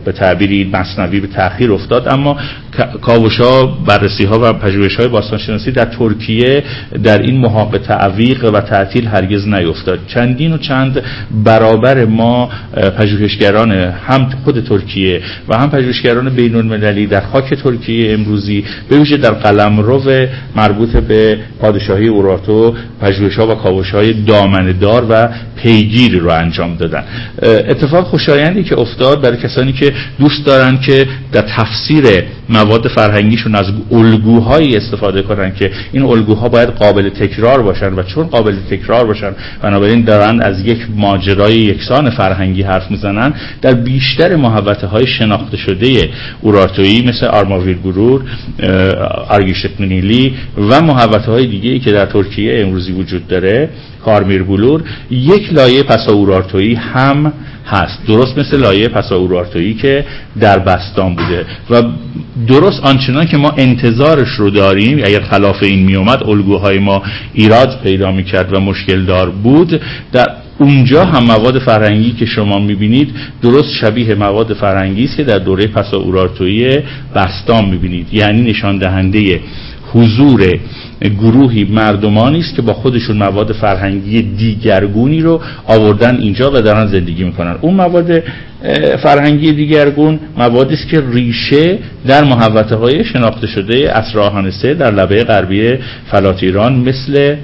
به 0.05 0.11
تعبیری 0.11 0.69
مصنوی 0.73 1.19
به 1.19 1.27
تاخیر 1.27 1.71
افتاد 1.71 2.07
اما 2.13 2.37
کاوشا 3.01 3.65
بررسی 3.65 4.25
ها 4.25 4.39
و 4.43 4.53
پژوهش 4.53 4.95
های 4.95 5.07
باستانشناسی 5.07 5.71
در 5.71 5.85
ترکیه 5.85 6.63
در 7.03 7.21
این 7.21 7.41
محاق 7.41 7.77
تعویق 7.77 8.43
و 8.53 8.61
تعطیل 8.61 9.07
هرگز 9.07 9.47
نیفتاد. 9.47 9.99
چندین 10.07 10.53
و 10.53 10.57
چند 10.57 11.03
برابر 11.45 12.05
ما 12.05 12.49
پژوهشگران 12.97 13.71
هم 13.71 14.29
خود 14.43 14.63
ترکیه 14.63 15.21
و 15.49 15.57
هم 15.57 15.69
پژوهشگران 15.69 16.29
بین 16.29 16.55
المللی 16.55 17.07
در 17.07 17.21
خاک 17.21 17.53
ترکیه 17.53 18.13
امروزی 18.13 18.65
به 18.89 18.97
ویژه 18.97 19.17
در 19.17 19.31
قلمرو 19.31 20.27
مربوط 20.55 20.95
به 20.95 21.39
پادشاهی 21.59 22.07
اوراتو 22.07 22.75
پژوهش 23.01 23.35
ها 23.35 23.47
و 23.47 23.55
کاوش 23.55 23.91
های 23.91 24.13
دامنه 24.73 24.91
دار 24.91 25.05
و 25.09 25.29
پیگیری 25.55 26.19
رو 26.19 26.29
انجام 26.29 26.75
دادن. 26.75 27.03
اتفاق 27.43 28.05
خوشایندی 28.05 28.63
که 28.63 28.79
افتاد 28.79 29.21
برای 29.21 29.37
کسانی 29.37 29.73
که 29.73 29.93
دوست 30.19 30.45
دارن 30.45 30.79
که 30.79 31.07
در 31.31 31.41
تفسیر 31.41 32.05
مواد 32.51 32.87
فرهنگیشون 32.87 33.55
از 33.55 33.65
الگوهایی 33.91 34.75
استفاده 34.77 35.21
کنن 35.21 35.53
که 35.55 35.71
این 35.91 36.03
الگوها 36.03 36.49
باید 36.49 36.69
قابل 36.69 37.09
تکرار 37.09 37.61
باشن 37.61 37.93
و 37.93 38.03
چون 38.03 38.27
قابل 38.27 38.55
تکرار 38.69 39.05
باشن 39.05 39.31
بنابراین 39.61 40.03
دارن 40.03 40.41
از 40.41 40.65
یک 40.65 40.77
ماجرای 40.95 41.53
یکسان 41.53 42.09
فرهنگی 42.09 42.61
حرف 42.61 42.91
می‌زنن 42.91 43.33
در 43.61 43.73
بیشتر 43.73 44.35
محوطه 44.35 44.87
های 44.87 45.07
شناخته 45.07 45.57
شده 45.57 46.09
اورارتویی 46.41 47.01
مثل 47.07 47.25
آرماویر 47.25 47.77
گرور 47.83 48.21
آرگیشت 49.29 49.79
نیلی 49.79 50.33
و 50.57 50.81
محوطه 50.81 51.31
های 51.31 51.45
دیگه 51.45 51.69
ای 51.69 51.79
که 51.79 51.91
در 51.91 52.05
ترکیه 52.05 52.61
امروزی 52.61 52.91
وجود 52.91 53.27
داره 53.27 53.69
کارمیر 54.05 54.43
بلور 54.43 54.83
یک 55.11 55.53
لایه 55.53 55.83
پسا 55.83 56.11
اورارتویی 56.13 56.75
هم 56.75 57.33
هست. 57.65 57.99
درست 58.07 58.37
مثل 58.37 58.59
لایه 58.59 58.87
پسا 58.87 59.15
اورارتویی 59.15 59.73
که 59.73 60.05
در 60.39 60.59
بستان 60.59 61.15
بوده. 61.15 61.45
و 61.69 61.83
درست 62.47 62.83
آنچنان 62.83 63.25
که 63.25 63.37
ما 63.37 63.53
انتظارش 63.57 64.29
رو 64.29 64.49
داریم 64.49 64.99
اگر 65.03 65.21
خلاف 65.21 65.63
این 65.63 65.85
میومد 65.85 66.23
الگوهای 66.23 66.79
ما 66.79 67.03
ایراد 67.33 67.79
پیدا 67.83 68.11
می‌کرد 68.11 68.53
و 68.53 68.59
مشکل 68.59 69.05
دار 69.05 69.29
بود. 69.29 69.81
در 70.11 70.27
اونجا 70.59 71.05
هم 71.05 71.23
مواد 71.23 71.59
فرهنگی 71.59 72.11
که 72.11 72.25
شما 72.25 72.59
می‌بینید 72.59 73.09
درست 73.41 73.73
شبیه 73.81 74.15
مواد 74.15 74.53
فرهنگی 74.53 75.03
است 75.03 75.17
که 75.17 75.23
در 75.23 75.39
دوره 75.39 75.67
پسا 75.67 75.97
اورارتویی 75.97 76.79
بستان 77.15 77.65
می‌بینید. 77.65 78.13
یعنی 78.13 78.41
نشان 78.41 78.77
دهنده 78.77 79.39
حضور 79.93 80.59
گروهی 81.09 81.63
مردمانی 81.63 82.39
است 82.39 82.55
که 82.55 82.61
با 82.61 82.73
خودشون 82.73 83.17
مواد 83.17 83.51
فرهنگی 83.51 84.21
دیگرگونی 84.21 85.21
رو 85.21 85.41
آوردن 85.67 86.17
اینجا 86.17 86.51
و 86.51 86.61
دارن 86.61 86.87
زندگی 86.87 87.23
می‌کنن. 87.23 87.55
اون 87.61 87.73
مواد 87.73 88.23
فرهنگی 89.03 89.53
دیگرگون 89.53 90.19
موادی 90.37 90.73
است 90.73 90.87
که 90.87 91.03
ریشه 91.11 91.79
در 92.07 92.23
محوطه 92.23 92.75
های 92.75 93.05
شناخته 93.05 93.47
شده 93.47 93.91
اسراهانسه 93.93 94.73
در 94.73 94.91
لبه 94.91 95.23
غربی 95.23 95.77
فلات 96.11 96.43
ایران 96.43 96.75
مثل 96.75 97.35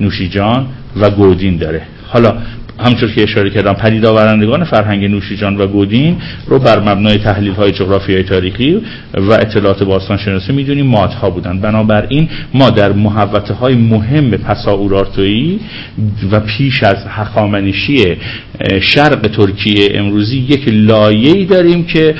نوشیجان 0.00 0.66
و 1.00 1.10
گودین 1.10 1.56
داره. 1.56 1.82
حالا 2.06 2.34
همچون 2.84 3.12
که 3.14 3.22
اشاره 3.22 3.50
کردم 3.50 3.72
پدید 3.72 4.06
آورندگان 4.06 4.64
فرهنگ 4.64 5.04
نوشیجان 5.04 5.56
و 5.56 5.66
گودین 5.66 6.16
رو 6.46 6.58
بر 6.58 6.80
مبنای 6.80 7.18
تحلیل 7.18 7.52
های 7.52 7.70
جغرافیایی 7.70 8.22
تاریخی 8.22 8.82
و 9.14 9.32
اطلاعات 9.32 9.82
باستان 9.82 10.16
شناسی 10.16 10.52
می‌دونیم 10.52 10.86
مات 10.86 11.14
ها 11.14 11.30
بودن 11.30 11.60
بنابراین 11.60 12.28
ما 12.54 12.70
در 12.70 12.92
محوطه 12.92 13.54
های 13.54 13.74
مهم 13.74 14.30
پسا 14.30 14.72
اورارتویی 14.72 15.60
و 16.30 16.40
پیش 16.40 16.82
از 16.82 16.96
هخامنشی 17.08 18.16
شرق 18.80 19.20
ترکیه 19.36 19.88
امروزی 19.94 20.36
یک 20.36 20.68
لایه‌ای 20.68 21.44
داریم 21.44 21.84
که 21.84 22.14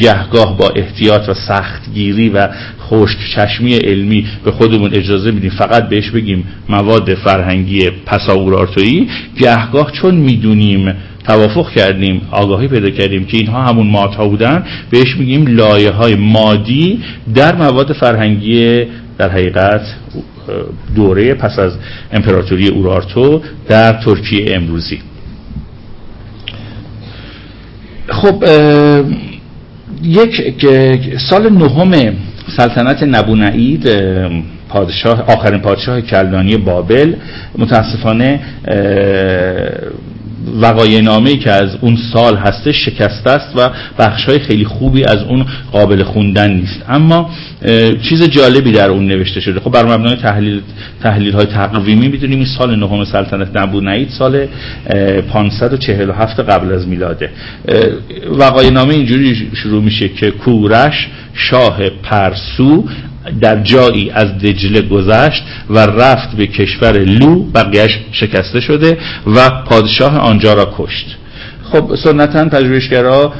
گهگاه 0.00 0.58
با 0.58 0.68
احتیاط 0.76 1.28
و 1.28 1.34
سختگیری 1.34 2.28
و 2.28 2.48
خشک 2.80 3.18
چشمی 3.34 3.74
علمی 3.74 4.26
به 4.44 4.50
خودمون 4.50 4.94
اجازه 4.94 5.30
میدیم. 5.30 5.50
فقط 5.50 5.88
بهش 5.88 6.10
بگیم 6.10 6.44
مواد 6.68 7.14
فرهنگی 7.14 7.90
پساورارتویی. 8.06 9.08
گهگاه 9.40 9.92
چون 10.02 10.14
می‌دونیم 10.14 10.94
توافق 11.24 11.70
کردیم 11.70 12.22
آگاهی 12.30 12.68
پیدا 12.68 12.90
کردیم 12.90 13.24
که 13.24 13.36
اینها 13.36 13.62
همون 13.62 13.86
مات 13.86 14.14
ها 14.14 14.28
بودن 14.28 14.64
بهش 14.90 15.16
میگیم 15.16 15.46
لایه 15.46 15.90
های 15.90 16.14
مادی 16.14 17.00
در 17.34 17.56
مواد 17.56 17.92
فرهنگی 17.92 18.84
در 19.18 19.30
حقیقت 19.30 19.80
دوره 20.96 21.34
پس 21.34 21.58
از 21.58 21.72
امپراتوری 22.12 22.68
اورارتو 22.68 23.42
در 23.68 23.92
ترکیه 23.92 24.56
امروزی. 24.56 24.98
خب 28.08 28.44
یک 30.02 30.44
سال 31.30 31.52
نهم 31.52 32.14
سلطنت 32.56 33.02
نبونعید 33.02 33.88
پادشاه 34.68 35.22
آخرین 35.22 35.60
پادشاه 35.60 36.00
کلدانی 36.00 36.56
بابل 36.56 37.14
متاسفانه 37.58 38.40
وقایع 40.60 41.00
نامه 41.00 41.36
که 41.36 41.50
از 41.50 41.76
اون 41.80 41.98
سال 42.12 42.36
هستش 42.36 42.84
شکسته 42.84 43.30
است 43.30 43.56
و 43.56 43.70
بخش 43.98 44.24
های 44.24 44.38
خیلی 44.38 44.64
خوبی 44.64 45.04
از 45.04 45.22
اون 45.22 45.46
قابل 45.72 46.02
خوندن 46.02 46.50
نیست. 46.50 46.84
اما 46.88 47.30
چیز 48.08 48.22
جالبی 48.22 48.72
در 48.72 48.88
اون 48.88 49.06
نوشته 49.06 49.40
شده. 49.40 49.60
خب 49.60 49.70
بر 49.70 49.84
مبنای 49.84 50.16
تحلیل 50.16 50.60
تحلیل 51.02 51.32
های 51.32 51.46
تقویمی 51.46 52.08
می‌دونیم 52.08 52.38
این 52.38 52.48
سال 52.58 52.76
نهم 52.76 53.04
سلطنت 53.04 53.56
نبونید 53.56 54.08
سال 54.10 54.46
اه، 54.86 55.20
547 55.20 56.40
قبل 56.40 56.72
از 56.72 56.88
میلاده. 56.88 57.30
اه، 57.68 57.84
وقایع 58.30 58.70
نامه 58.70 58.94
اینجوری 58.94 59.50
شروع 59.54 59.82
میشه 59.82 60.08
که 60.08 60.30
کورش 60.30 61.08
شاه 61.34 61.88
پرسو 62.02 62.84
در 63.40 63.62
جایی 63.62 64.10
از 64.10 64.38
دجله 64.38 64.82
گذشت 64.82 65.42
و 65.70 65.78
رفت 65.78 66.36
به 66.36 66.46
کشور 66.46 66.98
لو 66.98 67.42
بقیهش 67.42 67.98
شکسته 68.12 68.60
شده 68.60 68.98
و 69.26 69.50
پادشاه 69.50 70.18
آنجا 70.18 70.54
را 70.54 70.74
کشت. 70.78 71.16
خب 71.72 71.94
سنتا 72.04 72.44
پژوهشگرا 72.44 73.32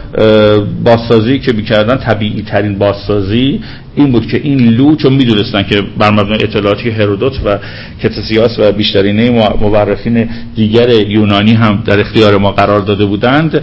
بازسازی 0.84 1.38
که 1.38 1.52
می‌کردن 1.52 1.96
طبیعی 1.96 2.42
ترین 2.42 2.78
بازسازی 2.78 3.60
این 3.94 4.12
بود 4.12 4.26
که 4.26 4.40
این 4.42 4.68
لو 4.68 4.96
چون 4.96 5.12
می‌دونستن 5.12 5.62
که 5.62 5.82
بر 5.98 6.10
مبنای 6.10 6.42
اطلاعاتی 6.42 6.90
هرودوت 6.90 7.32
و 7.44 7.58
کتسیاس 8.02 8.58
و 8.58 8.72
بیشترینه 8.72 9.30
مو- 9.30 9.56
مورخین 9.60 10.28
دیگر 10.56 10.88
یونانی 10.88 11.52
هم 11.52 11.82
در 11.86 12.00
اختیار 12.00 12.38
ما 12.38 12.52
قرار 12.52 12.80
داده 12.80 13.04
بودند 13.04 13.62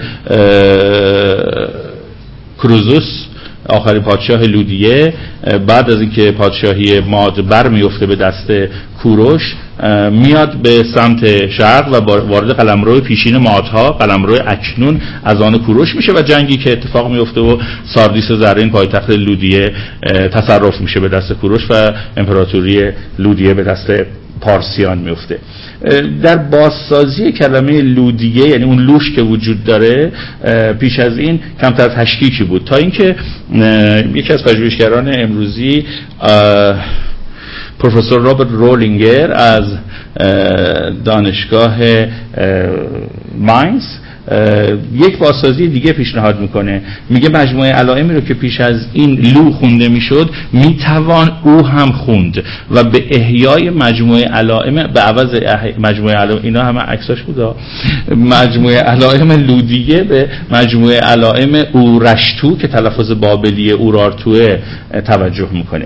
کروزوس 2.57 3.25
آخرین 3.69 4.01
پادشاه 4.01 4.41
لودیه 4.41 5.13
بعد 5.67 5.89
از 5.89 6.01
اینکه 6.01 6.31
پادشاهی 6.31 6.99
ماد 6.99 7.47
بر 7.47 7.69
میفته 7.69 8.05
به 8.05 8.15
دست 8.15 8.51
کوروش 9.01 9.55
میاد 10.11 10.53
به 10.53 10.83
سمت 10.95 11.49
شرق 11.49 11.87
و 11.87 11.95
وارد 12.27 12.51
قلمرو 12.51 12.99
پیشین 12.99 13.37
مادها 13.37 13.91
قلمرو 13.91 14.37
اکنون 14.47 15.01
از 15.23 15.41
آن 15.41 15.57
کوروش 15.57 15.95
میشه 15.95 16.13
و 16.13 16.21
جنگی 16.21 16.57
که 16.57 16.71
اتفاق 16.71 17.11
میفته 17.11 17.41
و 17.41 17.57
ساردیس 17.95 18.31
زرین 18.31 18.69
پایتخت 18.69 19.09
لودیه 19.09 19.73
تصرف 20.33 20.81
میشه 20.81 20.99
به 20.99 21.09
دست 21.09 21.33
کوروش 21.33 21.61
و 21.69 21.93
امپراتوری 22.17 22.91
لودیه 23.19 23.53
به 23.53 23.63
دست 23.63 23.91
پارسیان 24.43 24.97
میفته. 24.97 25.39
در 26.23 26.37
بازسازی 26.37 27.31
کلمه 27.31 27.81
لودیه 27.81 28.47
یعنی 28.47 28.63
اون 28.63 28.79
لوش 28.79 29.11
که 29.11 29.21
وجود 29.21 29.63
داره 29.63 30.11
پیش 30.79 30.99
از 30.99 31.17
این 31.17 31.39
کمتر 31.61 31.87
تشکیکی 31.87 32.43
بود. 32.43 32.63
تا 32.65 32.75
اینکه 32.75 33.15
یکی 34.13 34.33
از 34.33 34.43
پژوهشگران 34.43 35.19
امروزی 35.19 35.85
پروفسور 37.79 38.21
رابرت 38.21 38.47
رولینگر 38.51 39.31
از 39.31 39.63
اه، 40.19 40.89
دانشگاه 40.89 41.75
اه، 41.81 42.07
ماینز 43.37 43.83
یک 44.95 45.17
بازسازی 45.17 45.67
دیگه 45.67 45.91
پیشنهاد 45.93 46.39
می‌کنه. 46.39 46.81
میگه 47.09 47.29
مجموعه 47.29 47.71
علائمی 47.71 48.13
رو 48.13 48.21
که 48.21 48.33
پیش 48.33 48.59
از 48.59 48.75
این 48.93 49.19
لو 49.19 49.51
خونده 49.51 49.87
می‌شد 49.87 50.29
می‌توان 50.53 51.31
او 51.43 51.65
هم 51.65 51.91
خوند 51.91 52.43
و 52.71 52.83
به 52.83 53.05
احیای 53.11 53.69
مجموعه 53.69 54.23
علائم 54.23 54.87
به 54.93 54.99
عوض 54.99 55.41
مجموعه 55.79 56.15
علائم 56.15 56.39
اینا 56.43 56.63
همه 56.63 56.79
عکساش 56.79 57.21
بود 57.21 57.39
ها. 57.39 57.55
مجموعه 58.15 58.79
علائم 58.79 59.31
لودیه 59.31 60.03
به 60.03 60.29
مجموعه 60.51 60.99
علائم 60.99 61.63
اورشتو 61.71 62.57
که 62.57 62.67
تلفظ 62.67 63.11
بابلی 63.11 63.71
اورارتوه 63.71 64.57
توجه 65.05 65.47
می‌کنه. 65.53 65.85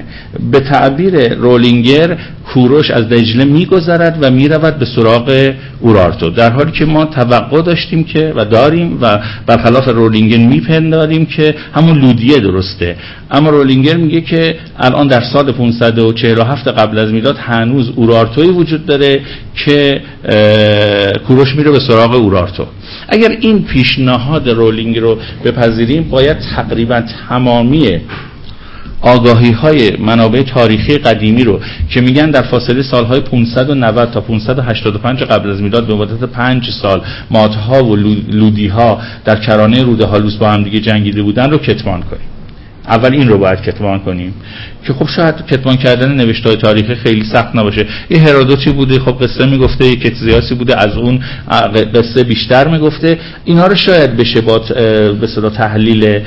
به 0.51 0.59
تعبیر 0.59 1.33
رولینگر 1.33 2.17
کوروش 2.53 2.91
از 2.91 3.09
دجله 3.09 3.45
میگذرد 3.45 4.17
و 4.21 4.31
می‌رود 4.31 4.79
به 4.79 4.85
سراغ 4.95 5.53
اورارتو. 5.79 6.29
در 6.29 6.51
حالی 6.51 6.71
که 6.71 6.85
ما 6.85 7.05
توقع 7.05 7.61
داشتیم 7.61 8.03
که 8.03 8.26
و 8.35 8.45
داریم 8.45 8.97
و 9.01 9.19
برخلاف 9.45 9.87
رولینگر 9.87 10.37
میپنداریم 10.37 11.25
که 11.25 11.55
همون 11.73 11.99
لودیه 11.99 12.39
درسته. 12.39 12.95
اما 13.31 13.49
رولینگر 13.49 13.97
میگه 13.97 14.21
که 14.21 14.55
الان 14.79 15.07
در 15.07 15.21
سال 15.33 15.51
547 15.51 16.67
قبل 16.67 16.99
از 16.99 17.11
میلاد 17.11 17.37
هنوز 17.37 17.91
اورارتوی 17.95 18.47
وجود 18.47 18.85
داره 18.85 19.21
که 19.55 20.01
کوروش 21.27 21.55
میره 21.55 21.71
به 21.71 21.79
سراغ 21.79 22.15
اورارتو. 22.15 22.65
اگر 23.09 23.37
این 23.41 23.63
پیشنهاد 23.63 24.49
رولینگ 24.49 24.99
رو 24.99 25.17
بپذیریم 25.45 26.03
باید 26.03 26.37
تقریبا 26.55 27.01
تمامی 27.29 27.99
آگاهی 29.01 29.51
های 29.51 29.97
منابع 29.99 30.41
تاریخی 30.41 30.97
قدیمی 30.97 31.43
رو 31.43 31.59
که 31.89 32.01
میگن 32.01 32.29
در 32.31 32.41
فاصله 32.41 32.81
سالهای 32.81 33.19
590 33.19 34.11
تا 34.11 34.21
585 34.21 35.23
قبل 35.23 35.49
از 35.49 35.61
میلاد 35.61 35.87
به 35.87 35.95
مدت 35.95 36.23
5 36.23 36.69
سال 36.81 37.01
مادها 37.31 37.83
و 37.83 37.95
لو- 37.95 38.21
لودیها 38.29 39.01
در 39.25 39.35
کرانه 39.35 39.83
روده 39.83 40.05
هالوس 40.05 40.35
با 40.35 40.49
هم 40.49 40.63
دیگه 40.63 40.79
جنگیده 40.79 41.23
بودن 41.23 41.51
رو 41.51 41.57
کتمان 41.57 42.01
کنیم. 42.01 42.27
اول 42.87 43.13
این 43.13 43.27
رو 43.27 43.37
باید 43.37 43.61
کتمان 43.61 43.99
کنیم. 43.99 44.33
که 44.87 44.93
خب 44.93 45.07
شاید 45.07 45.35
کتمان 45.45 45.75
کردن 45.75 46.15
نوشته 46.15 46.55
تاریخی 46.55 46.95
خیلی 46.95 47.23
سخت 47.33 47.55
نباشه. 47.55 47.85
یه 48.09 48.19
هرودوتی 48.19 48.71
بوده؟ 48.71 48.99
خب 48.99 49.17
قصه 49.21 49.45
می‌گفته 49.45 49.95
کتزیاسی 49.95 50.55
بوده 50.55 50.77
از 50.77 50.97
اون 50.97 51.19
قصه 51.93 52.23
بیشتر 52.23 52.67
می‌گفته. 52.67 53.19
اینا 53.45 53.67
رو 53.67 53.75
شاید 53.75 54.17
بشه 54.17 54.41
با 54.41 54.57
به 55.21 55.27
صدا 55.35 55.49
تحلیل 55.49 56.19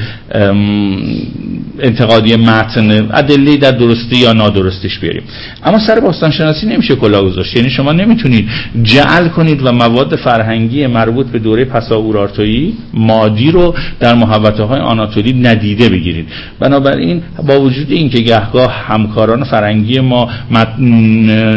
انتقادی 1.80 2.36
متن 2.36 2.90
ادله 3.12 3.56
در 3.56 3.70
درستی 3.70 4.16
یا 4.16 4.32
نادرستیش 4.32 4.98
بیاریم. 4.98 5.22
اما 5.64 5.78
سر 5.86 6.00
باستانشناسی 6.00 6.66
نمیشه 6.66 6.96
کلاه 6.96 7.22
گذاشت. 7.22 7.56
یعنی 7.56 7.70
شما 7.70 7.92
نمی‌تونید 7.92 8.48
جعل 8.82 9.28
کنید 9.28 9.66
و 9.66 9.72
مواد 9.72 10.16
فرهنگی 10.16 10.86
مربوط 10.86 11.26
به 11.26 11.38
دوره 11.38 11.64
پسا 11.64 11.96
اورارتویی 11.96 12.74
مادی 12.94 13.50
رو 13.50 13.74
در 14.00 14.14
محوطه 14.14 14.62
های 14.62 14.80
آناتولی 14.80 15.32
ندیده 15.32 15.88
بگیرید. 15.88 16.28
بنابراین 16.60 17.22
با 17.46 17.60
وجود 17.60 17.90
اینکه 17.90 18.20
گهگاه 18.52 18.72
همکاران 18.72 19.44
فرنگی 19.44 20.00
ما 20.00 20.28
مت... 20.50 20.68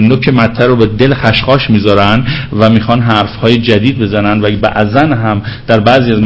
نوک 0.01 0.29
مته 0.29 0.65
رو 0.65 0.75
به 0.75 0.85
دل 0.85 1.13
خشخاش 1.13 1.69
می‌ذارن 1.69 2.25
و 2.59 2.69
می‌خوان 2.69 2.99
حرف 2.99 3.35
های 3.35 3.57
جدید 3.57 3.99
بزنن 3.99 4.41
و 4.41 4.51
بعضا 4.61 4.99
هم 4.99 5.41
در 5.67 5.79
بعضی 5.79 6.11
از 6.11 6.19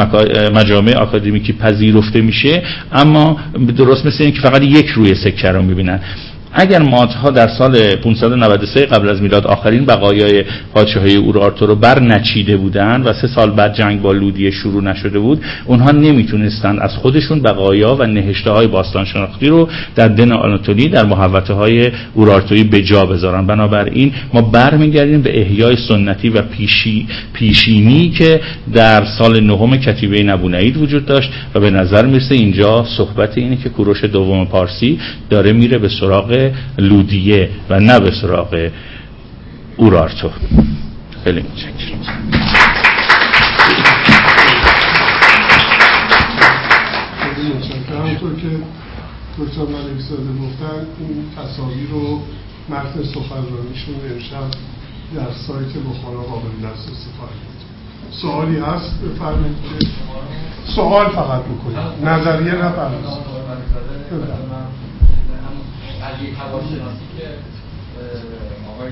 مجامع 0.54 0.96
آکادمیکی 0.96 1.54
پذیرفته 1.54 2.22
میشه 2.22 2.64
اما 2.92 3.40
درست 3.78 4.06
مثل 4.06 4.24
این 4.24 4.32
که 4.32 4.42
فقط 4.42 4.64
یک 4.64 4.88
روی 4.88 5.16
سکه 5.16 5.52
رو 5.52 5.62
می‌بینن. 5.62 6.00
اگر 6.60 6.82
مادها 6.82 7.30
در 7.30 7.48
سال 7.48 7.96
593 7.96 8.86
قبل 8.86 9.10
از 9.10 9.22
میلاد 9.22 9.48
آخرین 9.48 9.86
بقایای 9.86 10.44
پادشاهی 10.74 11.16
اورارتو 11.16 11.66
رو 11.66 11.76
بر 11.76 12.00
نچیده 12.00 12.58
بودند 12.58 13.08
و 13.08 13.14
سه 13.14 13.28
سال 13.28 13.52
بعد 13.52 13.74
جنگ 13.74 14.02
با 14.02 14.12
لودیه 14.12 14.52
شروع 14.52 14.84
نشده 14.84 15.20
بود 15.20 15.42
اونها 15.66 15.92
نمی‌تونستند 15.92 16.80
از 16.80 16.96
خودشون 16.96 17.42
بقایا 17.42 17.96
و 17.96 18.04
نهشته 18.04 18.52
های 18.52 18.68
باستان 18.68 19.06
شناختی 19.06 19.48
رو 19.48 19.70
در 19.96 20.08
دن 20.08 20.32
آناتولی 20.32 20.90
در 20.90 21.06
محوطه 21.06 21.54
های 21.54 21.92
اورارتویی 22.14 22.64
به 22.64 22.82
جا 22.82 23.06
بذارن. 23.06 23.48
بنابراین 23.48 24.12
ما 24.34 24.42
برمیگردیم 24.42 25.22
به 25.22 25.42
احیای 25.42 25.76
سنتی 25.88 26.30
و 26.30 26.42
پیشی 26.42 27.08
پیشینی 27.34 28.10
که 28.10 28.42
در 28.74 29.06
سال 29.06 29.44
نهم 29.44 29.78
کتیبه 29.78 30.24
نبونید 30.24 30.78
وجود 30.78 31.06
داشت 31.06 31.30
و 31.56 31.60
به 31.60 31.70
نظر 31.70 32.06
می‌رسه 32.06 32.36
اینجا 32.36 32.86
صحبت 32.98 33.38
اینه 33.38 33.56
که 33.56 33.70
کوروش 33.70 34.04
دوم 34.04 34.46
پارسی 34.46 35.00
داره 35.30 35.54
میره 35.54 35.78
به 35.78 35.90
سراغ 36.00 36.47
لودیه 36.78 37.50
و 37.70 37.80
نه 37.80 38.00
به 38.00 38.12
سراغ 38.22 38.70
اورارتو. 39.78 40.30
خیلی 41.24 41.42
متشکرم. 41.42 42.02
خیلی 47.36 47.54
متشکرم. 47.54 48.02
همونطور 48.02 48.36
که 48.36 48.50
دکتر 49.40 49.62
ملک 49.62 50.00
زاده 50.00 50.22
گفتن 50.24 50.88
این 51.00 51.24
تصاویر 51.38 51.90
رو 51.92 52.22
متن 52.70 53.04
سخنرانیشون 53.04 53.96
امشب 54.14 54.52
در 55.16 55.32
سایت 55.48 55.74
بخارا 55.90 56.22
قابل 56.22 56.50
دسترسی 56.64 57.10
خواهید 57.18 57.42
بود. 57.48 57.58
سوالی 58.12 58.60
هست؟ 58.60 59.00
بفرمایید 59.02 59.56
که 59.80 59.88
سوال 60.76 61.06
فقط 61.10 61.42
بکنید. 61.42 61.78
نظریه 62.06 62.56
نه. 62.56 62.72
از 66.04 66.16
یک 66.24 66.34
هواشناسی 66.40 67.06
که 67.18 67.28
آقای 68.72 68.92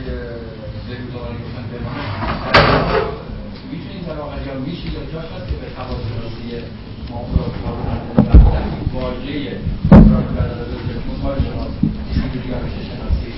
زهودانی 0.87 1.37
گفتن 1.43 1.65
به 1.71 1.77
من 1.85 1.97
می‌تونید 3.71 4.05
واقع 4.19 4.37
یا 4.47 4.53
میشه 4.59 4.87
یا 4.93 5.03
جاش 5.13 5.25
هست 5.35 5.47
که 5.49 5.55
به 5.61 5.67
هواشناسی 5.79 6.45
مافرات 7.09 7.53
واژه 8.93 9.57
مطالعه 11.07 11.39
شناسی 11.43 11.77
اینجوری 12.21 12.49
روش 12.53 12.73
شناسی 12.89 13.29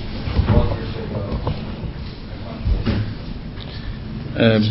باز 0.54 0.70
بشه 0.78 1.02
یا- 1.12 1.38
اه، 4.56 4.62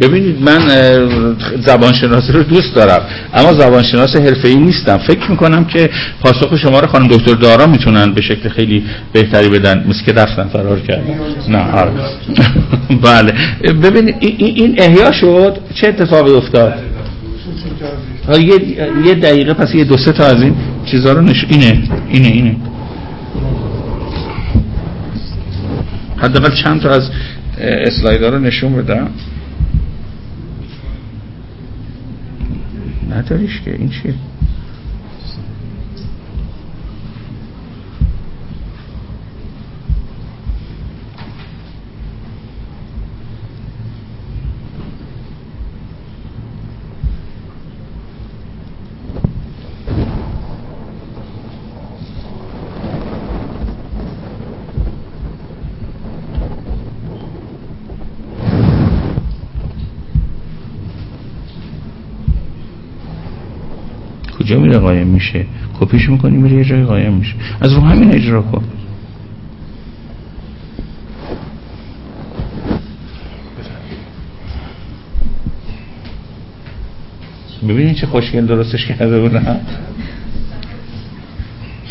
ببینید 0.00 0.42
من 0.42 0.60
زبانشناسی 1.66 2.32
رو 2.32 2.42
دوست 2.42 2.74
دارم 2.74 3.00
اما 3.34 3.52
زبانشناس 3.52 4.16
حرفه‌ای 4.16 4.54
نیستم. 4.56 4.98
فکر 4.98 5.30
می‌کنم 5.30 5.64
که 5.64 5.90
پاسخ 6.20 6.56
شما 6.56 6.80
رو 6.80 6.86
خانم 6.86 7.08
دکتر 7.08 7.34
دارا 7.34 7.66
می‌تونن 7.66 8.12
به 8.12 8.20
شکل 8.20 8.48
خیلی 8.48 8.84
بهتری 9.12 9.48
بدن. 9.48 9.84
مثل 9.88 10.04
که 10.04 10.12
رفتن 10.12 10.44
فرار 10.44 10.80
کرد 10.80 11.04
نه 11.48 11.70
آره. 11.72 11.90
بله. 13.02 13.32
ببینید 13.72 14.14
این 14.20 14.74
احیا 14.78 15.12
شد. 15.12 15.58
چه 15.74 15.88
اتفاقی 15.88 16.30
افتاد؟ 16.30 16.74
یه 18.28 18.78
یه 19.06 19.14
دقیقه 19.14 19.54
پس 19.54 19.74
یه 19.74 19.84
دو 19.84 19.96
سه 19.96 20.12
تا 20.12 20.24
از 20.24 20.42
این 20.42 20.54
چیزها 20.90 21.12
رو 21.12 21.20
نش... 21.20 21.46
اینه 21.48 21.82
اینه 22.08 22.28
اینه. 22.28 22.56
حداقل 26.16 26.54
چند 26.54 26.80
تا 26.80 26.90
از 26.90 27.10
اسلایدها 27.58 28.28
رو 28.28 28.38
نشون 28.38 28.76
بدم. 28.76 29.10
نداریش 33.10 33.60
که. 33.60 33.76
این 33.76 33.88
چیه 33.88 34.14
کجا 64.50 64.58
میره 64.58 64.69
قایم 64.80 65.06
میشه. 65.06 65.46
کپیش 65.80 66.08
می‌کنی 66.08 66.36
میره 66.36 66.56
یه 66.56 66.64
جای 66.64 66.84
قایم 66.84 67.12
میشه 67.12 67.34
از 67.60 67.72
رو 67.72 67.80
همین 67.80 68.14
اجرا 68.14 68.42
کن. 68.42 68.64
ببینید 77.68 77.96
چه 77.96 78.06
خوشگل 78.06 78.46
درستش 78.46 78.86
کرده 78.86 79.20
بودن. 79.20 79.60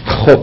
خب 0.06 0.40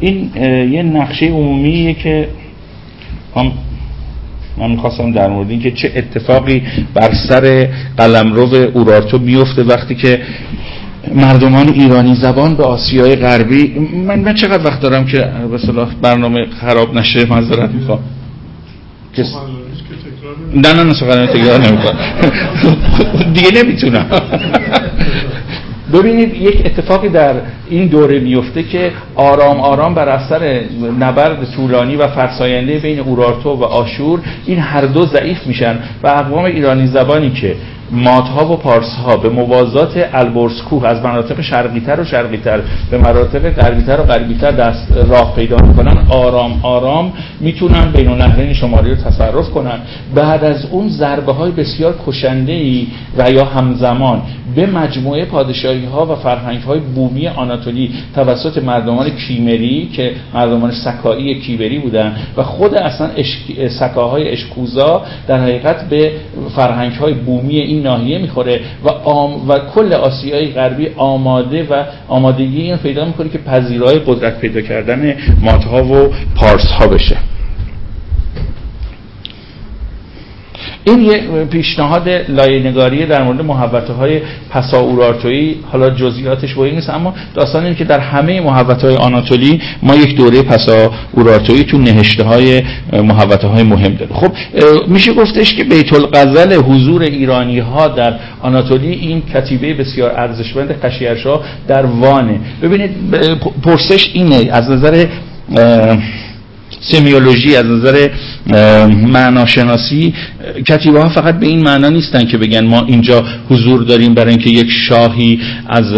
این 0.00 0.30
یه 0.72 0.82
نقشه 0.82 1.26
عمومیه 1.26 1.94
که 1.94 2.28
هم 3.36 3.52
من 4.58 4.70
می‌خواستم 4.70 5.12
در 5.12 5.28
مورد 5.28 5.50
اینکه 5.50 5.70
چه 5.70 5.92
اتفاقی 5.96 6.62
بر 6.94 7.14
سر 7.28 7.68
قلمرو 7.96 8.54
اورارتو 8.74 9.18
میفته 9.18 9.62
وقتی 9.62 9.94
که 9.94 10.22
مردمان 11.14 11.68
ایرانی 11.68 12.14
زبان 12.14 12.54
به 12.54 12.64
آسیای 12.64 13.16
غربی 13.16 13.78
من 14.06 14.18
من 14.20 14.34
چقدر 14.34 14.66
وقت 14.66 14.80
دارم 14.80 15.06
که 15.06 15.30
به 15.50 15.58
صلاح 15.58 15.88
برنامه 16.02 16.46
خراب 16.60 16.94
نشه 16.94 17.26
معذرت 17.26 17.70
می‌خوام. 17.70 17.98
کس... 19.16 19.26
نه 20.54 20.72
نه 20.72 20.84
نه 20.84 20.94
سخنرانی 20.94 21.26
تکرار 21.26 21.60
نمی‌کنم 21.60 21.96
دیگه 23.34 23.62
نمی‌تونم. 23.62 24.06
ببینید 25.92 26.34
یک 26.34 26.66
اتفاقی 26.66 27.08
در 27.08 27.34
این 27.70 27.86
دوره 27.86 28.20
میفته 28.20 28.62
که 28.62 28.92
آرام 29.14 29.60
آرام 29.60 29.94
بر 29.94 30.08
اثر 30.08 30.60
نبرد 31.00 31.50
طولانی 31.56 31.96
و 31.96 32.08
فرساینده 32.08 32.78
بین 32.78 33.00
اورارتو 33.00 33.50
و 33.50 33.64
آشور 33.64 34.20
این 34.46 34.58
هر 34.58 34.86
دو 34.86 35.06
ضعیف 35.06 35.46
میشن 35.46 35.78
و 36.02 36.08
اقوام 36.08 36.44
ایرانی 36.44 36.86
زبانی 36.86 37.30
که 37.30 37.56
مادها 37.90 38.52
و 38.52 38.56
پارسها 38.56 39.16
به 39.16 39.28
موازات 39.28 40.08
البرز 40.12 40.62
کوه 40.62 40.86
از 40.86 41.02
مناطق 41.02 41.40
شرقیتر 41.40 42.00
و 42.00 42.04
شرقیتر 42.04 42.60
به 42.90 42.98
مناطق 42.98 43.50
غربیتر 43.50 44.00
و 44.00 44.04
غربیتر 44.04 44.50
دست 44.50 44.92
راه 45.08 45.34
پیدا 45.34 45.56
می‌کنن. 45.56 46.06
آرام 46.08 46.60
آرام 46.62 47.12
می‌تونن 47.40 47.92
بین 47.92 48.08
النهرین 48.08 48.52
شمالی 48.52 48.90
رو 48.90 48.96
تصرف 48.96 49.50
کنن. 49.50 49.78
بعد 50.14 50.44
از 50.44 50.66
اون 50.70 50.88
ضربه 50.88 51.32
های 51.32 51.50
بسیار 51.50 51.94
کشنده 52.06 52.52
ای 52.52 52.86
و 53.18 53.30
یا 53.30 53.44
همزمان 53.44 54.22
به 54.56 54.66
مجموعه 54.66 55.24
پادشاهی 55.24 55.84
ها 55.84 56.06
و 56.06 56.14
فرهنگ 56.14 56.62
های 56.62 56.80
بومی 56.80 57.28
آناتولی 57.28 57.90
توسط 58.14 58.62
مردمان 58.62 59.10
کیمری 59.10 59.88
که 59.92 60.12
مردمان 60.34 60.70
سکایی 60.70 61.40
کیبری 61.40 61.78
بودن 61.78 62.16
و 62.36 62.42
خود 62.42 62.74
اصلا 62.74 63.08
اشک... 63.16 63.68
سکاهای 63.68 64.28
اشکوزا 64.28 65.02
در 65.28 65.40
حقیقت 65.40 65.88
به 65.88 66.12
فرهنگ 66.56 66.92
های 66.92 67.14
بومی 67.14 67.58
این 67.58 67.75
ناحیه 67.80 68.18
می‌خوره 68.18 68.60
و 68.84 68.88
آم 68.88 69.48
و 69.48 69.58
کل 69.58 69.92
آسیای 69.92 70.46
غربی 70.46 70.88
آماده 70.96 71.66
و 71.70 71.84
آمادگی 72.08 72.62
این 72.62 72.76
پیدا 72.76 73.04
می‌کنه 73.04 73.28
که 73.28 73.38
پذیرای 73.38 73.98
قدرت 73.98 74.40
پیدا 74.40 74.60
کردن 74.60 75.16
مادها 75.42 75.84
و 75.84 76.10
پارس 76.36 76.70
ها 76.78 76.86
بشه. 76.86 77.16
این 80.86 81.00
یه 81.00 81.44
پیشنهاد 81.50 82.08
لایه‌نگاری 82.28 83.06
در 83.06 83.22
مورد 83.22 83.40
محوطه 83.40 83.92
های 83.92 84.20
پسا 84.50 84.80
اورارتویی 84.80 85.56
حالا 85.72 85.90
جزئیاتش 85.90 86.54
با 86.54 86.66
نیست 86.66 86.90
اما 86.90 87.14
داستان 87.34 87.64
اینه 87.64 87.76
که 87.76 87.84
در 87.84 88.00
همه 88.00 88.40
محوطه 88.40 88.86
های 88.86 88.96
آناتولی 88.96 89.60
ما 89.82 89.94
یک 89.96 90.16
دوره 90.16 90.42
پسا 90.42 90.90
اورارتویی 91.12 91.64
تو 91.64 91.78
نهشته 91.78 92.24
های 92.24 92.62
محوطه 92.92 93.46
های 93.46 93.62
مهم 93.62 93.94
داره 93.94 94.14
خب 94.14 94.32
میشه 94.88 95.12
گفتش 95.12 95.54
که 95.54 95.64
بیت 95.64 95.92
الغزل 95.92 96.54
حضور 96.54 97.02
ایرانی 97.02 97.58
ها 97.58 97.88
در 97.88 98.14
آناتولی 98.42 98.92
این 98.92 99.22
کتیبه 99.34 99.74
بسیار 99.74 100.10
ارزشمند 100.10 100.80
قشیرشا 100.80 101.40
در 101.68 101.86
وانه. 101.86 102.40
ببینید 102.62 102.90
پرسش 103.62 104.10
اینه 104.14 104.48
از 104.52 104.70
نظر 104.70 105.06
سمیولوژی 106.80 107.56
از 107.56 107.66
نظر 107.66 108.08
معناشناسی 109.12 110.14
کتیبه 110.68 111.00
ها 111.00 111.08
فقط 111.08 111.40
به 111.40 111.46
این 111.46 111.62
معنا 111.62 111.88
نیستن 111.88 112.24
که 112.24 112.38
بگن 112.38 112.66
ما 112.66 112.84
اینجا 112.86 113.24
حضور 113.50 113.82
داریم 113.82 114.14
برای 114.14 114.30
اینکه 114.30 114.50
یک 114.50 114.70
شاهی 114.88 115.40
از 115.68 115.92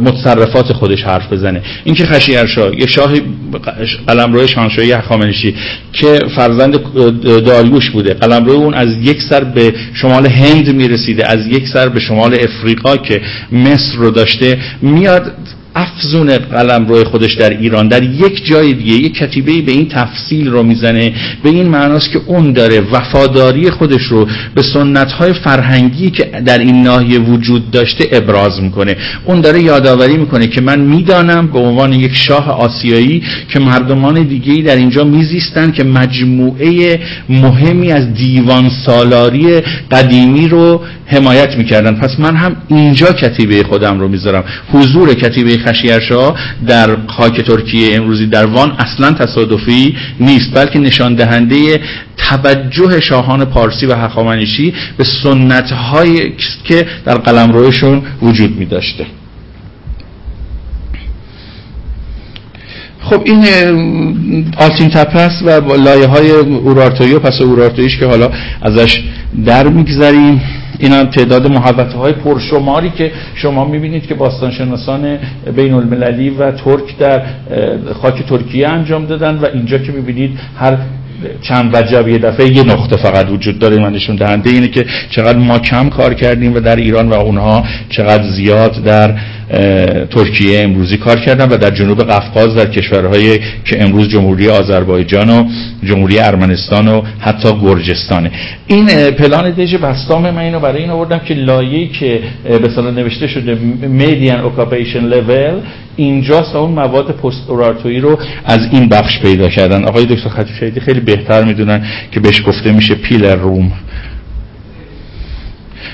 متصرفات 0.00 0.72
خودش 0.72 1.02
حرف 1.02 1.32
بزنه. 1.32 1.62
این 1.84 1.94
که 1.94 2.06
خشیرشاه 2.06 2.74
یک 2.74 2.88
شاهی 2.88 3.22
قلمرو 4.06 4.46
شاهنشاهی 4.46 4.92
هخامنشی 4.92 5.54
که 5.92 6.18
فرزند 6.36 6.78
داریوش 7.22 7.90
بوده. 7.90 8.14
قلمرو 8.14 8.52
اون 8.52 8.74
از 8.74 8.88
یک 9.02 9.22
سر 9.30 9.44
به 9.44 9.74
شمال 9.94 10.26
هند 10.26 10.74
می‌رسیده 10.74 11.28
از 11.28 11.46
یک 11.46 11.68
سر 11.68 11.88
به 11.88 12.00
شمال 12.00 12.36
افریقا 12.40 12.96
که 12.96 13.20
مصر 13.52 13.96
رو 13.96 14.10
داشته 14.10 14.58
میاد 14.82 15.32
افزون 15.74 16.38
قلم 16.38 16.86
روی 16.88 17.04
خودش 17.04 17.34
در 17.34 17.50
ایران 17.50 17.88
در 17.88 18.02
یک 18.02 18.46
جای 18.46 18.72
دیگه 18.72 18.92
یک 18.92 19.14
کتیبه 19.14 19.62
به 19.62 19.72
این 19.72 19.88
تفصیل 19.88 20.50
رو 20.50 20.62
می‌زنه 20.62 21.12
به 21.42 21.50
این 21.50 21.68
معناست 21.68 22.10
که 22.10 22.20
اون 22.26 22.52
داره 22.52 22.80
وفاداری 22.80 23.70
خودش 23.70 24.02
رو 24.02 24.26
به 24.54 24.62
سنت 24.62 25.12
های 25.12 25.32
فرهنگی 25.32 26.10
که 26.10 26.24
در 26.24 26.58
این 26.58 26.82
ناحیه 26.82 27.18
وجود 27.18 27.70
داشته 27.70 28.08
ابراز 28.12 28.62
می‌کنه. 28.62 28.96
اون 29.24 29.40
داره 29.40 29.62
یادآوری 29.62 30.16
می‌کنه 30.16 30.46
که 30.46 30.60
من 30.60 30.80
می‌دانم 30.80 31.46
به 31.46 31.58
عنوان 31.58 31.92
یک 31.92 32.14
شاه 32.14 32.50
آسیایی 32.50 33.22
که 33.48 33.58
مردمان 33.58 34.22
دیگه 34.22 34.62
در 34.62 34.76
اینجا 34.76 35.04
میزیستن 35.04 35.72
که 35.72 35.84
مجموعه 35.84 37.00
مهمی 37.28 37.92
از 37.92 38.14
دیوان 38.14 38.70
سالاری 38.86 39.60
قدیمی 39.90 40.48
رو 40.48 40.82
حمایت 41.06 41.56
می‌کردن. 41.56 41.94
پس 41.94 42.10
من 42.18 42.36
هم 42.36 42.56
اینجا 42.68 43.12
کتیبه 43.12 43.62
خودم 43.62 44.00
رو 44.00 44.08
می‌ذارم. 44.08 44.44
حضور 44.72 45.14
کتیبه 45.14 45.59
خشیرشا 45.66 46.34
در 46.66 46.96
خاک 47.06 47.40
ترکیه 47.40 47.96
امروزی 47.96 48.26
در 48.26 48.46
وان 48.46 48.70
اصلا 48.78 49.12
تصادفی 49.12 49.96
نیست 50.20 50.54
بلکه 50.54 50.78
نشان 50.78 51.14
دهنده 51.14 51.80
توجه 52.16 53.00
شاهان 53.00 53.44
پارسی 53.44 53.86
و 53.86 53.94
هخامنشی 53.94 54.74
به 54.96 55.04
سنت 55.22 55.72
هایی 55.72 56.34
که 56.64 56.86
در 57.04 57.14
قلمروشون 57.14 58.02
وجود 58.22 58.56
می 58.56 58.64
داشته 58.64 59.06
خب 63.10 63.22
این 63.24 63.44
آلتین 64.56 64.90
تپس 64.90 65.42
و 65.42 65.60
لایه 65.72 66.06
های 66.06 66.32
پس 67.18 67.40
اورارتویش 67.40 67.98
که 67.98 68.06
حالا 68.06 68.30
ازش 68.62 69.02
در 69.46 69.68
میگذریم. 69.68 70.40
این 70.80 70.92
هم 70.92 71.04
تعداد 71.04 71.46
محوطه 71.46 71.98
های 71.98 72.12
پرشماری 72.12 72.90
که 72.90 73.12
شما 73.34 73.64
می‌بینید 73.64 74.06
که 74.06 74.14
باستانشناسان 74.14 75.18
بین 75.56 75.74
المللی 75.74 76.30
و 76.30 76.50
ترک 76.50 76.98
در 76.98 77.22
خاک 78.02 78.22
ترکیه 78.22 78.68
انجام 78.68 79.06
دادن 79.06 79.38
و 79.38 79.46
اینجا 79.54 79.78
که 79.78 79.92
می‌بینید 79.92 80.38
هر 80.58 80.76
چند 81.42 81.74
وجب 81.74 82.08
یه 82.08 82.18
دفعه 82.18 82.56
یه 82.56 82.62
نقطه 82.62 82.96
فقط 82.96 83.30
وجود 83.30 83.58
داره 83.58 83.78
من 83.78 83.92
نشون 83.92 84.16
دهنده 84.16 84.50
اینه 84.50 84.68
که 84.68 84.86
چقدر 85.10 85.38
ما 85.38 85.58
کم 85.58 85.88
کار 85.88 86.14
کردیم 86.14 86.54
و 86.54 86.60
در 86.60 86.76
ایران 86.76 87.08
و 87.08 87.14
اونها 87.14 87.64
چقدر 87.88 88.22
زیاد 88.22 88.84
در 88.84 89.14
ترکیه 90.10 90.60
امروزی 90.60 90.96
کار 90.96 91.20
کردم 91.20 91.50
و 91.50 91.56
در 91.56 91.70
جنوب 91.70 92.02
قفقاز 92.02 92.54
در 92.54 92.66
کشورهای 92.66 93.38
که 93.64 93.82
امروز 93.82 94.08
جمهوری 94.08 94.48
آذربایجان 94.48 95.30
و 95.30 95.44
جمهوری 95.84 96.18
ارمنستان 96.18 96.88
و 96.88 97.02
حتی 97.20 97.48
گرجستانه. 97.62 98.30
این 98.66 98.86
پلان 99.10 99.50
دژ 99.50 99.74
بستام 99.74 100.30
من 100.30 100.38
اینو 100.38 100.60
برای 100.60 100.82
این 100.82 100.90
آوردم 100.90 101.18
که 101.18 101.34
لایه‌ای 101.34 101.88
که 101.88 102.20
به 102.44 102.82
نوشته 102.82 103.26
شده 103.26 103.54
میدین 103.88 104.34
اوکاپیشن 104.34 105.04
لول 105.04 105.60
اینجاست 105.96 106.56
اون 106.56 106.70
مواد 106.70 107.10
پست 107.10 107.50
اورارتویی 107.50 108.00
رو 108.00 108.18
از 108.44 108.58
این 108.72 108.88
بخش 108.88 109.20
پیدا 109.20 109.48
کردن. 109.48 109.84
آقای 109.84 110.04
دکتر 110.04 110.28
خطیب 110.28 110.56
شهیدی 110.60 110.80
خیلی 110.80 111.00
بهتر 111.00 111.44
می‌دونن 111.44 111.86
که 112.12 112.20
بهش 112.20 112.42
گفته 112.46 112.72
میشه 112.72 112.94
پیلر 112.94 113.34
روم 113.34 113.72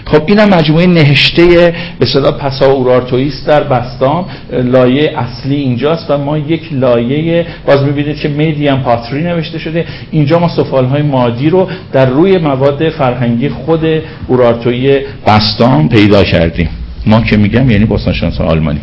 خب 0.06 0.22
اینم 0.26 0.48
مجموعه 0.48 0.86
نهشته 0.86 1.74
به 1.98 2.06
صدا 2.06 2.32
پسا 2.32 2.66
اورارتویی 2.66 3.28
است 3.28 3.46
در 3.46 3.62
بستام 3.62 4.26
لایه 4.52 5.18
اصلی 5.18 5.54
اینجاست 5.54 6.10
و 6.10 6.18
ما 6.18 6.38
یک 6.38 6.72
لایه 6.72 7.46
باز 7.66 7.82
می‌بینید 7.82 8.16
که 8.16 8.28
میدیم 8.28 8.76
پاتری 8.76 9.22
نوشته 9.22 9.58
شده. 9.58 9.86
اینجا 10.10 10.38
ما 10.38 10.48
سفال 10.48 10.84
های 10.84 11.02
مادی 11.02 11.50
رو 11.50 11.68
در 11.92 12.06
روی 12.06 12.38
مواد 12.38 12.88
فرهنگی 12.88 13.48
خود 13.48 13.84
اورارتویی 14.26 14.98
بستام 15.26 15.88
پیدا 15.88 16.22
کردیم. 16.22 16.68
ما 17.06 17.20
که 17.20 17.36
میگم 17.36 17.70
یعنی 17.70 17.84
باستانشناس 17.84 18.40
آلمانی. 18.40 18.80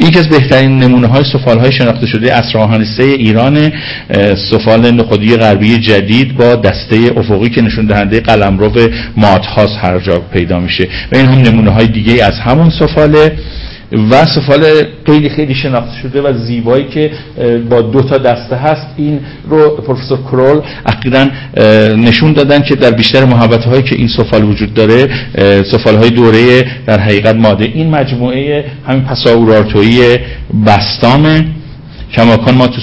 یکی 0.00 0.18
از 0.18 0.28
بهترین 0.28 0.78
نمونه 0.78 1.06
های 1.06 1.24
سفال 1.32 1.58
های 1.58 1.72
شناخته 1.72 2.06
شده 2.06 2.42
سه 2.96 3.02
ایران 3.02 3.72
سفال 4.50 4.90
نخودی 4.90 5.36
غربی 5.36 5.78
جدید 5.78 6.36
با 6.36 6.56
دسته 6.56 7.12
افقی 7.16 7.48
که 7.48 7.62
نشون 7.62 7.86
دهنده 7.86 8.20
قلمرو 8.20 8.72
ماتهاست 9.16 9.78
هر 9.82 9.98
جا 9.98 10.18
پیدا 10.18 10.60
میشه. 10.60 10.88
و 11.12 11.16
این 11.16 11.26
هم 11.26 11.38
نمونه 11.38 11.70
های 11.70 11.86
دیگه 11.86 12.24
از 12.24 12.38
همون 12.38 12.70
سفاله. 12.70 13.32
و 13.92 14.24
سفال 14.24 14.64
خیلی 15.06 15.28
خیلی 15.28 15.54
شناخته 15.54 15.98
شده 16.02 16.22
و 16.22 16.32
زیبایی 16.32 16.84
که 16.84 17.10
با 17.70 17.82
دو 17.82 18.02
تا 18.02 18.18
دسته 18.18 18.56
هست. 18.56 18.86
این 18.96 19.20
رو 19.48 19.76
پروفسور 19.76 20.18
کرول 20.18 20.60
اخیرا 20.86 21.26
نشون 21.96 22.32
دادن 22.32 22.62
که 22.62 22.74
در 22.74 22.90
بیشتر 22.90 23.24
محبت 23.24 23.64
هایی 23.64 23.82
که 23.82 23.96
این 23.96 24.08
سفال 24.08 24.44
وجود 24.44 24.74
داره 24.74 25.08
سفال 25.62 25.96
های 25.96 26.10
دوره 26.10 26.64
در 26.86 27.00
حقیقت 27.00 27.34
ماده. 27.36 27.64
این 27.64 27.90
مجموعه 27.90 28.64
همین 28.86 29.02
پساورارتویی 29.02 30.18
بستامه. 30.66 31.44
کماکان 32.16 32.54
ما 32.54 32.66
تو 32.66 32.80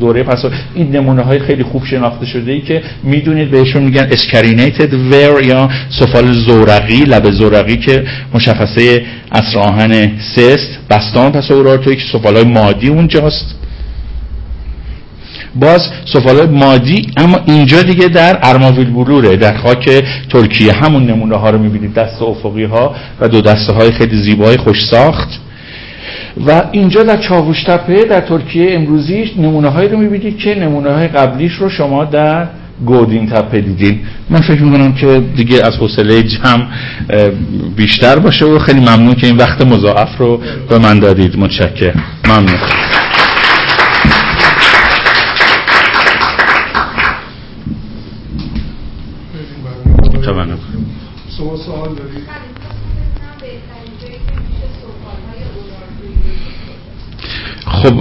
دوره 0.00 0.22
پس 0.22 0.44
این 0.74 0.96
نمونه 0.96 1.22
های 1.22 1.38
خیلی 1.38 1.62
خوب 1.62 1.84
شناخته 1.84 2.26
شده 2.26 2.52
ای 2.52 2.60
که 2.60 2.82
می‌دونید 3.02 3.50
بهشون 3.50 3.82
میگن 3.82 4.08
carinated 4.10 4.94
ware 4.94 5.42
یا 5.42 5.68
سفال 6.00 6.32
زورقی 6.32 7.00
لب 7.00 7.30
زورقی 7.30 7.76
که 7.76 8.04
مشخصه 8.34 9.04
عصر 9.32 9.58
آهن 9.58 10.10
سه 10.36 10.57
ست 10.57 10.78
بستام 10.90 11.32
پس 11.32 11.50
اورارتویی 11.50 11.96
که 11.96 12.02
سفال 12.12 12.36
های 12.36 12.44
مادی 12.44 12.88
اونجاست. 12.88 13.46
باز 15.54 15.80
سفال 16.12 16.36
های 16.36 16.46
مادی 16.46 17.06
اما 17.16 17.38
اینجا 17.46 17.82
دیگه 17.82 18.08
در 18.08 18.38
ارماویر 18.42 18.90
بلوره 18.90 19.36
در 19.36 19.56
خاک 19.56 20.04
ترکیه. 20.32 20.72
همون 20.72 21.06
نمونه 21.06 21.36
ها 21.36 21.50
رو 21.50 21.58
می‌بینید 21.58 21.94
دسته 21.94 22.22
افقی 22.22 22.64
ها 22.64 22.94
و 23.20 23.28
دو 23.28 23.40
دسته 23.40 23.72
های 23.72 23.92
خیلی 23.92 24.22
زیبای 24.22 24.56
خوش 24.56 24.84
ساخت 24.90 25.28
و 26.46 26.62
اینجا 26.72 27.02
در 27.02 27.16
چاووش 27.16 27.64
تپه 27.64 28.04
در 28.04 28.20
ترکیه 28.20 28.74
امروزی 28.74 29.32
نمونه 29.36 29.68
هایی 29.68 29.88
رو 29.88 29.98
می‌بینید 29.98 30.38
که 30.38 30.54
نمونه 30.54 30.92
های 30.92 31.08
قبلیش 31.08 31.52
رو 31.52 31.68
شما 31.68 32.04
در 32.04 32.48
گودین 32.86 33.26
تپه 33.30 33.60
دیدین. 33.60 34.00
من 34.30 34.40
فکر 34.40 34.62
می‌کنم 34.62 34.92
که 34.92 35.22
دیگه 35.36 35.66
از 35.66 35.76
حوصله 35.76 36.22
جمع 36.22 36.66
بیشتر 37.76 38.18
باشه 38.18 38.44
و 38.44 38.58
خیلی 38.58 38.80
ممنون 38.80 39.14
که 39.14 39.26
این 39.26 39.36
وقت 39.36 39.66
مضاعف 39.66 40.18
رو 40.18 40.40
به 40.68 40.78
من 40.78 40.98
دادید. 40.98 41.38
متشکر 41.38 41.94
ممنون. 42.28 42.58
تمام. 50.24 50.58
سوال 51.66 51.94
دارید؟ 51.94 52.59
خب 57.82 57.94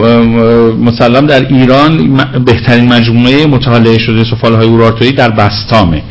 مسلم 0.80 1.26
در 1.26 1.48
ایران 1.48 2.18
بهترین 2.46 2.94
مجموعه 2.94 3.46
مطالعه 3.46 3.98
شده 3.98 4.24
سفال 4.24 4.54
های 4.54 4.68
اورارتویی 4.68 5.12
در 5.12 5.30
بستامه. 5.30 6.04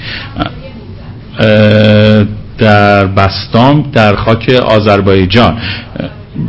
در 2.59 3.07
بستام 3.07 3.91
در 3.93 4.17
خاک 4.17 4.49
آذربایجان. 4.51 5.59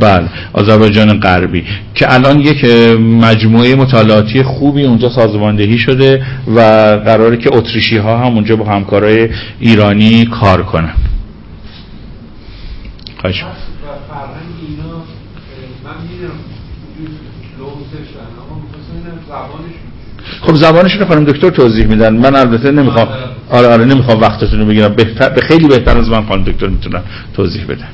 بله 0.00 0.28
آذربایجان 0.52 1.20
غربی. 1.20 1.64
که 1.94 2.14
الان 2.14 2.40
یک 2.40 2.64
مجموعه 3.00 3.74
مطالعاتی 3.74 4.42
خوبی 4.42 4.82
اونجا 4.84 5.08
سازماندهی 5.10 5.78
شده 5.78 6.26
و 6.56 6.60
قراره 7.04 7.36
که 7.36 7.50
اتریشی 7.52 7.96
ها 7.96 8.18
هم 8.18 8.34
اونجا 8.34 8.56
با 8.56 8.64
همکارای 8.64 9.28
ایرانی 9.60 10.24
کار 10.24 10.62
کنن. 10.62 10.94
خواهش 13.20 13.36
می‌کنم. 13.36 13.50
و 13.50 13.86
فرهنگ 14.08 14.54
اینا 14.68 14.94
اه، 14.94 15.02
من 15.84 15.96
می‌دونم 16.02 16.38
وجود 16.98 17.12
لغزش 17.60 18.08
دارن 18.14 18.26
اما 18.40 18.60
می‌خواستم 18.62 18.94
ببینم 19.00 19.18
زبانشون 19.28 19.90
خب 20.42 20.54
زبانشون 20.54 21.00
رو 21.00 21.06
خانم 21.06 21.24
دکتر 21.24 21.50
توضیح 21.50 21.86
میدن. 21.86 22.16
من 22.16 22.36
البته 22.36 22.70
نمی‌خوام 22.70 23.08
آره 23.50 23.66
آره. 23.66 23.84
نمی‌خوام 23.84 24.20
وقتتون 24.20 24.60
رو 24.60 24.66
بگیرم. 24.66 24.94
بهتر 24.94 25.28
به 25.28 25.40
خیلی 25.40 25.68
بهتر 25.68 25.98
از 25.98 26.08
من 26.08 26.26
خانم 26.26 26.44
دکتر 26.44 26.66
می‌تونن 26.66 27.02
توضیح 27.34 27.64
بدن. 27.64 27.88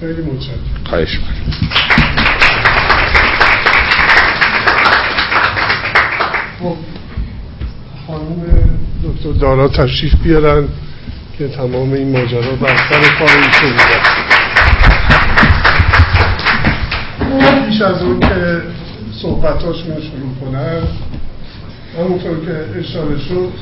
خیلی 0.00 0.22
متشکرم. 0.22 0.58
خواهش 0.84 1.08
می‌کنم. 1.14 1.34
خب 6.60 6.76
خانم 8.06 8.42
دکتر 9.04 9.32
دارا 9.40 9.68
تشریف 9.68 10.14
بیارن 10.24 10.68
که 11.38 11.48
تمام 11.48 11.92
این 11.92 12.12
ماجرا 12.12 12.56
بر 12.60 12.76
سر 12.76 13.00
کار 13.18 13.28
ایشون 13.28 13.70
بوده 13.70 13.98
پیش 17.66 17.82
از 17.82 18.02
اون 18.02 18.20
که 18.20 18.62
صحبتاشون 19.22 19.94
رو 19.94 20.00
شروع 20.00 20.34
کنن 20.40 20.82
همونطور 21.98 22.44
که 22.46 22.78
اشاره 22.78 23.18
شد 23.18 23.52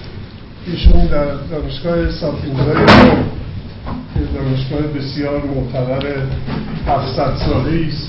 ایشون 0.66 1.06
در 1.06 1.24
دانشگاه 1.50 2.10
سافینزای 2.10 2.74
روم 2.74 3.24
که 4.14 4.20
دانشگاه 4.34 4.80
بسیار 4.80 5.42
معتبر 5.44 6.06
700 6.86 7.36
ساله 7.36 7.86
است 7.88 8.08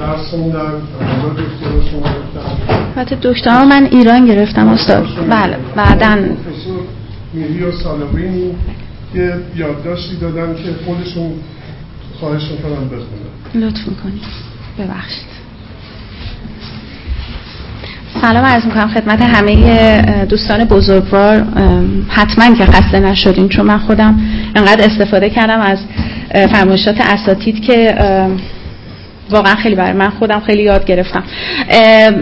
درس 0.00 0.30
خوندن 0.30 0.72
دکتراشون 1.36 2.02
البته 2.96 3.18
دکترا 3.22 3.64
من 3.64 3.88
ایران 3.90 4.26
گرفتم 4.26 4.68
استاد. 4.68 5.06
بله 5.30 5.56
بعدا. 5.76 6.06
پروفسور 6.06 6.80
میری 7.32 7.62
و 7.62 7.72
سالوینی 7.72 8.54
یه 9.14 9.34
یادداشتی 9.56 10.16
دادن 10.16 10.54
که 10.54 10.74
خودشون 10.84 11.32
خواهش 12.20 12.42
می‌کنم 12.50 12.88
بخونن. 12.88 13.66
لطف 13.66 13.88
می‌کنید. 13.88 14.22
ببخشید. 14.78 15.41
سلام 18.20 18.44
عرض 18.44 18.64
می‌کنم 18.64 18.88
خدمت 18.88 19.22
همه 19.22 20.02
دوستان 20.24 20.64
بزرگوار. 20.64 21.44
حتما 22.08 22.54
که 22.54 22.64
خسته 22.64 23.00
نشدین 23.00 23.48
چون 23.48 23.66
من 23.66 23.78
خودم 23.78 24.20
انقدر 24.54 24.84
استفاده 24.84 25.30
کردم 25.30 25.60
از 25.60 25.78
فرمایشات 26.52 27.00
اساتید 27.00 27.60
که 27.60 27.94
واقعا 29.32 29.54
خیلی 29.54 29.74
برای 29.74 29.92
من 29.92 30.10
خودم 30.10 30.40
خیلی 30.40 30.62
یاد 30.62 30.86
گرفتم. 30.86 31.24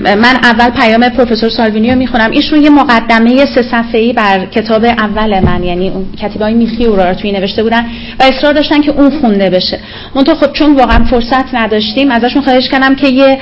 من 0.05 0.37
اول 0.43 0.71
پیام 0.71 1.09
پروفسور 1.09 1.51
سالوینی 1.51 1.91
رو 1.91 1.99
می‌خونم. 1.99 2.31
ایشون 2.31 2.63
یه 2.63 2.71
مقدمه 2.71 3.47
سه 3.55 3.63
صفحه‌ای 3.63 4.13
بر 4.13 4.47
کتاب 4.47 4.85
اول 4.85 5.41
من 5.41 5.65
یعنی 5.65 5.89
اون 5.89 6.07
کتیبه 6.23 6.45
های 6.45 6.55
میخی 6.55 6.85
اورارتویی 6.85 7.33
نوشته 7.33 7.63
بودن 7.63 7.87
و 8.21 8.23
اصرار 8.23 8.53
داشتن 8.53 8.81
که 8.81 8.91
اون 8.91 9.21
خونده 9.21 9.51
بشه. 9.51 9.79
منتها 10.15 10.35
خب 10.35 10.53
چون 10.53 10.77
واقعا 10.77 11.05
فرصت 11.05 11.55
نداشتیم 11.55 12.11
ازشون 12.11 12.43
خواهش 12.43 12.69
کردم 12.69 12.95
که 12.95 13.09
یه 13.09 13.39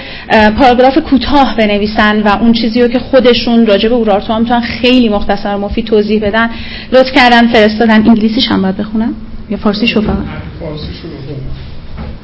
پاراگراف 0.59 0.99
کوتاه 0.99 1.57
بنویسن 1.57 2.23
و 2.23 2.29
اون 2.41 2.53
چیزی 2.53 2.83
رو 2.83 2.89
که 2.89 2.99
خودشون 2.99 3.67
راجع 3.67 3.89
به 3.89 3.95
اورارتو 3.95 4.33
هم 4.33 4.41
می‌تونن 4.41 4.61
خیلی 4.61 5.09
مختصر 5.09 5.55
و 5.55 5.59
مفید 5.59 5.85
توضیح 5.85 6.23
بدن. 6.23 6.51
لطف 6.93 7.13
کردن 7.13 7.53
فرستادن. 7.53 7.95
انگلیسیش 7.95 8.49
هم 8.49 8.63
باید 8.63 8.77
بخونم؟ 8.77 9.15
یا 9.51 9.57
فارسی 9.57 9.87
شو 9.87 10.01
فقط 10.01 10.17
فارسی 10.61 10.87
کنم 11.03 11.39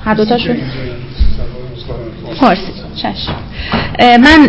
هر 0.04 0.14
دوتاشون 0.14 0.56
اینجا 2.42 2.83
اه، 3.98 4.16
من 4.16 4.48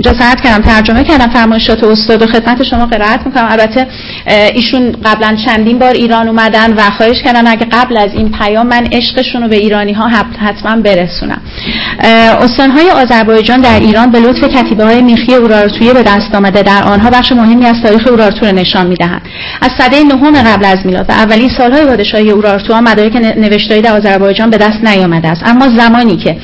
جسارت 0.00 0.40
کردم 0.44 0.62
ترجمه 0.62 1.04
کردم 1.04 1.30
فرمایشات 1.30 1.84
استاد 1.84 2.22
و 2.22 2.26
خدمت 2.26 2.62
شما 2.62 2.86
قرائت 2.86 3.26
می‌کنم. 3.26 3.48
البته 3.50 3.86
ایشون 4.54 4.92
قبلا 5.04 5.36
چندین 5.46 5.78
بار 5.78 5.92
ایران 5.92 6.28
اومدن 6.28 6.72
و 6.72 6.80
خواهش 6.80 7.22
کردن 7.22 7.46
اگه 7.46 7.66
قبل 7.72 7.96
از 7.96 8.10
این 8.14 8.30
پیام 8.30 8.66
من 8.66 8.86
عشقشون 8.92 9.42
رو 9.42 9.48
به 9.48 9.56
ایرانی 9.56 9.92
ها 9.92 10.08
حتما 10.38 10.76
برسونم. 10.76 11.40
استانهای 12.40 12.90
آذربایجان 12.90 13.60
در 13.60 13.80
ایران 13.80 14.10
به 14.10 14.20
لطف 14.20 14.44
کتیبه 14.44 14.84
های 14.84 15.02
میخی 15.02 15.34
اورارتویی 15.34 15.92
به 15.92 16.02
دست 16.02 16.34
آمده. 16.34 16.62
در 16.62 16.82
آنها 16.82 17.10
بخش 17.10 17.32
مهمی 17.32 17.66
از 17.66 17.76
تاریخ 17.82 18.06
اورارتو 18.06 18.46
را 18.46 18.52
نشان 18.52 18.86
می‌دهند. 18.86 19.22
از 19.62 19.70
سده 19.78 20.02
نهم 20.04 20.42
قبل 20.42 20.64
از 20.64 20.78
میلاد 20.84 21.06
و 21.08 21.12
اولین 21.12 21.50
سالهای 21.58 21.86
پادشاهی 21.86 22.30
اورارتو 22.30 22.80
مدارک 22.80 23.16
نوشتاری 23.16 23.80
در 23.80 23.92
آذربایجان 23.92 24.50
به 24.50 24.58
دست 24.58 24.84
نیامده 24.84 25.28
است. 25.28 25.42
اما 25.46 25.68
زمانی 25.68 26.16
که 26.16 26.36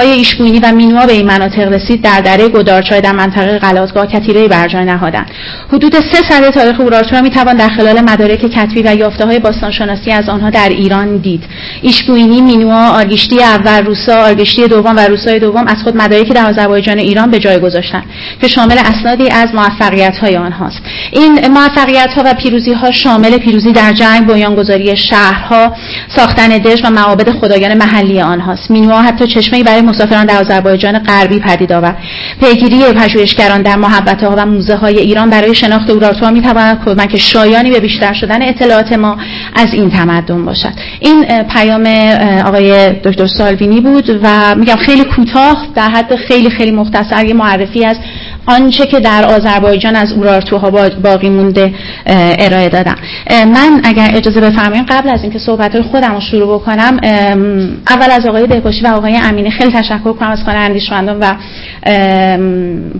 پای 0.00 0.10
ایشگوینی 0.10 0.58
و 0.58 0.72
مینوا 0.72 1.06
به 1.06 1.12
این 1.12 1.26
مناطق 1.26 1.72
رسید 1.72 2.02
در 2.02 2.20
دره 2.20 2.48
گدارچای 2.48 3.00
در 3.00 3.12
منطقه 3.12 3.58
قلاتگاه 3.58 4.06
کتیبه 4.06 4.48
بر 4.48 4.68
جای 4.68 4.84
نهادند. 4.84 5.30
حدود 5.72 5.92
سه 5.92 6.22
سده 6.28 6.50
تاریخ 6.50 6.80
اورارتو 6.80 7.16
را 7.16 7.22
می‌توان 7.22 7.56
در 7.56 7.68
خلال 7.68 8.00
مدارک 8.00 8.40
کتبی 8.40 8.82
و 8.82 8.94
یافته 8.94 9.26
های 9.26 9.38
باستانشناسی 9.38 10.10
از 10.10 10.28
آنها 10.28 10.50
در 10.50 10.68
ایران 10.68 11.16
دید. 11.16 11.42
ایشگوینی 11.82 12.40
مینوا 12.40 12.88
آرگیشتی 12.88 13.42
اول 13.42 13.84
روسا 13.86 14.22
آرگیشتی 14.22 14.68
دوم 14.68 14.96
و 14.96 15.00
روسای 15.00 15.38
دوم 15.38 15.66
از 15.66 15.76
خود 15.84 15.96
مدارکی 15.96 16.34
در 16.34 16.46
آذربایجان 16.46 16.98
ایران 16.98 17.30
به 17.30 17.38
جای 17.38 17.58
گذاشتند 17.58 18.04
که 18.40 18.48
شامل 18.48 18.76
اسنادی 18.78 19.28
از 19.30 19.48
موفقیت 19.54 20.18
های 20.18 20.36
آنهاست. 20.36 20.80
این 21.12 21.48
موفقیت 21.48 22.10
ها 22.16 22.22
و 22.26 22.34
پیروزی 22.34 22.72
ها 22.72 22.90
شامل 22.90 23.38
پیروزی 23.38 23.72
در 23.72 23.92
جنگ 23.92 24.26
بنیانگذاری 24.26 24.96
شهرها 24.96 25.76
ساختن 26.16 26.48
دژ 26.48 26.80
و 26.84 26.90
معابد 26.90 27.30
خدایان 27.30 27.74
محلی 27.74 28.20
آنهاست. 28.20 28.70
مینوا 28.70 29.02
حتی 29.02 29.26
چشمه 29.26 29.62
برای 29.62 29.82
مسافران 29.90 30.26
در 30.26 30.40
آذربایجان 30.40 30.98
غربی 30.98 31.38
پدید 31.38 31.72
آورد. 31.72 31.96
پیگیری 32.40 32.92
پژوهشگران 32.92 33.62
در 33.62 33.76
محبت 33.76 34.22
ها 34.22 34.34
و 34.36 34.46
موزه 34.46 34.76
های 34.76 34.98
ایران 34.98 35.30
برای 35.30 35.54
شناخت 35.54 35.90
اورارتو 35.90 36.30
می 36.30 36.42
تواند 36.42 36.84
کمک 36.84 37.18
شایانی 37.18 37.70
به 37.70 37.80
بیشتر 37.80 38.12
شدن 38.12 38.42
اطلاعات 38.42 38.92
ما 38.92 39.16
از 39.54 39.74
این 39.74 39.90
تمدن 39.90 40.44
باشد. 40.44 40.72
این 41.00 41.24
پیام 41.42 41.86
آقای 42.46 42.92
دکتر 42.92 43.26
سالوینی 43.26 43.80
بود 43.80 44.20
و 44.22 44.54
میگم 44.54 44.76
خیلی 44.76 45.04
کوتاه 45.04 45.66
در 45.74 45.88
حد 45.88 46.16
خیلی 46.16 46.50
خیلی 46.50 46.70
مختصر 46.70 47.24
یه 47.24 47.34
معرفی 47.34 47.84
از 47.84 47.96
آنچه 48.50 48.86
که 48.86 49.00
در 49.00 49.24
آذربایجان 49.24 49.96
از 49.96 50.12
اورارتوها 50.12 50.70
باقی 51.02 51.28
مونده 51.28 51.74
ارائه 52.38 52.68
دادم. 52.68 52.96
من 53.30 53.80
اگر 53.84 54.10
اجازه 54.14 54.40
بفرمایید 54.40 54.86
قبل 54.88 55.08
از 55.08 55.22
اینکه 55.22 55.38
صحبت 55.38 55.80
خودم 55.80 56.14
رو 56.14 56.20
شروع 56.20 56.58
بکنم 56.58 57.00
اول 57.90 58.10
از 58.10 58.26
آقای 58.26 58.46
دهکاشی 58.46 58.84
و 58.84 58.88
آقای 58.88 59.16
امینی 59.22 59.50
خیلی 59.50 59.72
تشکر 59.72 60.12
کنم 60.12 60.30
از 60.30 60.42
خانه 60.44 60.58
اندیشمندان 60.58 61.18
و 61.20 61.34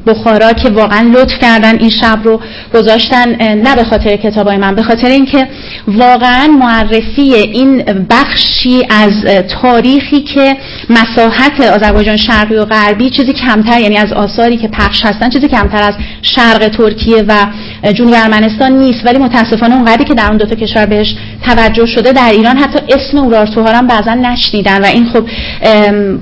بخارا 0.06 0.52
که 0.52 0.70
واقعا 0.70 1.10
لطف 1.14 1.38
کردن 1.40 1.78
این 1.78 1.90
شب 1.90 2.18
رو 2.24 2.40
گذاشتن 2.74 3.34
نه 3.54 3.76
به 3.76 3.84
خاطر 3.84 4.16
کتابای 4.16 4.56
من 4.56 4.74
به 4.74 4.82
خاطر 4.82 5.08
اینکه 5.08 5.48
واقعا 5.88 6.46
معرفی 6.46 7.34
این 7.34 7.82
بخشی 8.10 8.86
از 8.90 9.12
تاریخی 9.62 10.20
که 10.20 10.56
مساحت 10.90 11.60
آذربایجان 11.60 12.16
شرقی 12.16 12.54
و 12.54 12.64
غربی 12.64 13.10
چیزی 13.10 13.32
کمتر 13.32 13.80
یعنی 13.80 13.96
از 13.96 14.12
آثاری 14.12 14.56
که 14.56 14.68
پخش 14.68 15.04
هستن 15.04 15.28
چیزی 15.40 15.52
کمتر 15.52 15.82
از 15.82 15.94
شرق 16.22 16.68
ترکیه 16.68 17.24
و 17.28 17.46
جنوب 17.92 18.14
ارمنستان 18.16 18.72
نیست 18.72 19.06
ولی 19.06 19.18
متاسفانه 19.18 19.74
اونقدری 19.74 20.04
که 20.04 20.14
در 20.14 20.28
اون 20.28 20.36
دو 20.36 20.46
تا 20.46 20.54
کشور 20.54 20.86
بهش 20.86 21.16
توجه 21.44 21.86
شده 21.86 22.12
در 22.12 22.30
ایران 22.32 22.56
حتی 22.56 22.78
اسم 22.94 23.18
اورارتوها 23.18 23.72
هم 23.72 23.86
بعضا 23.86 24.14
نشنیدن 24.14 24.82
و 24.82 24.86
این 24.86 25.06
خب 25.12 25.26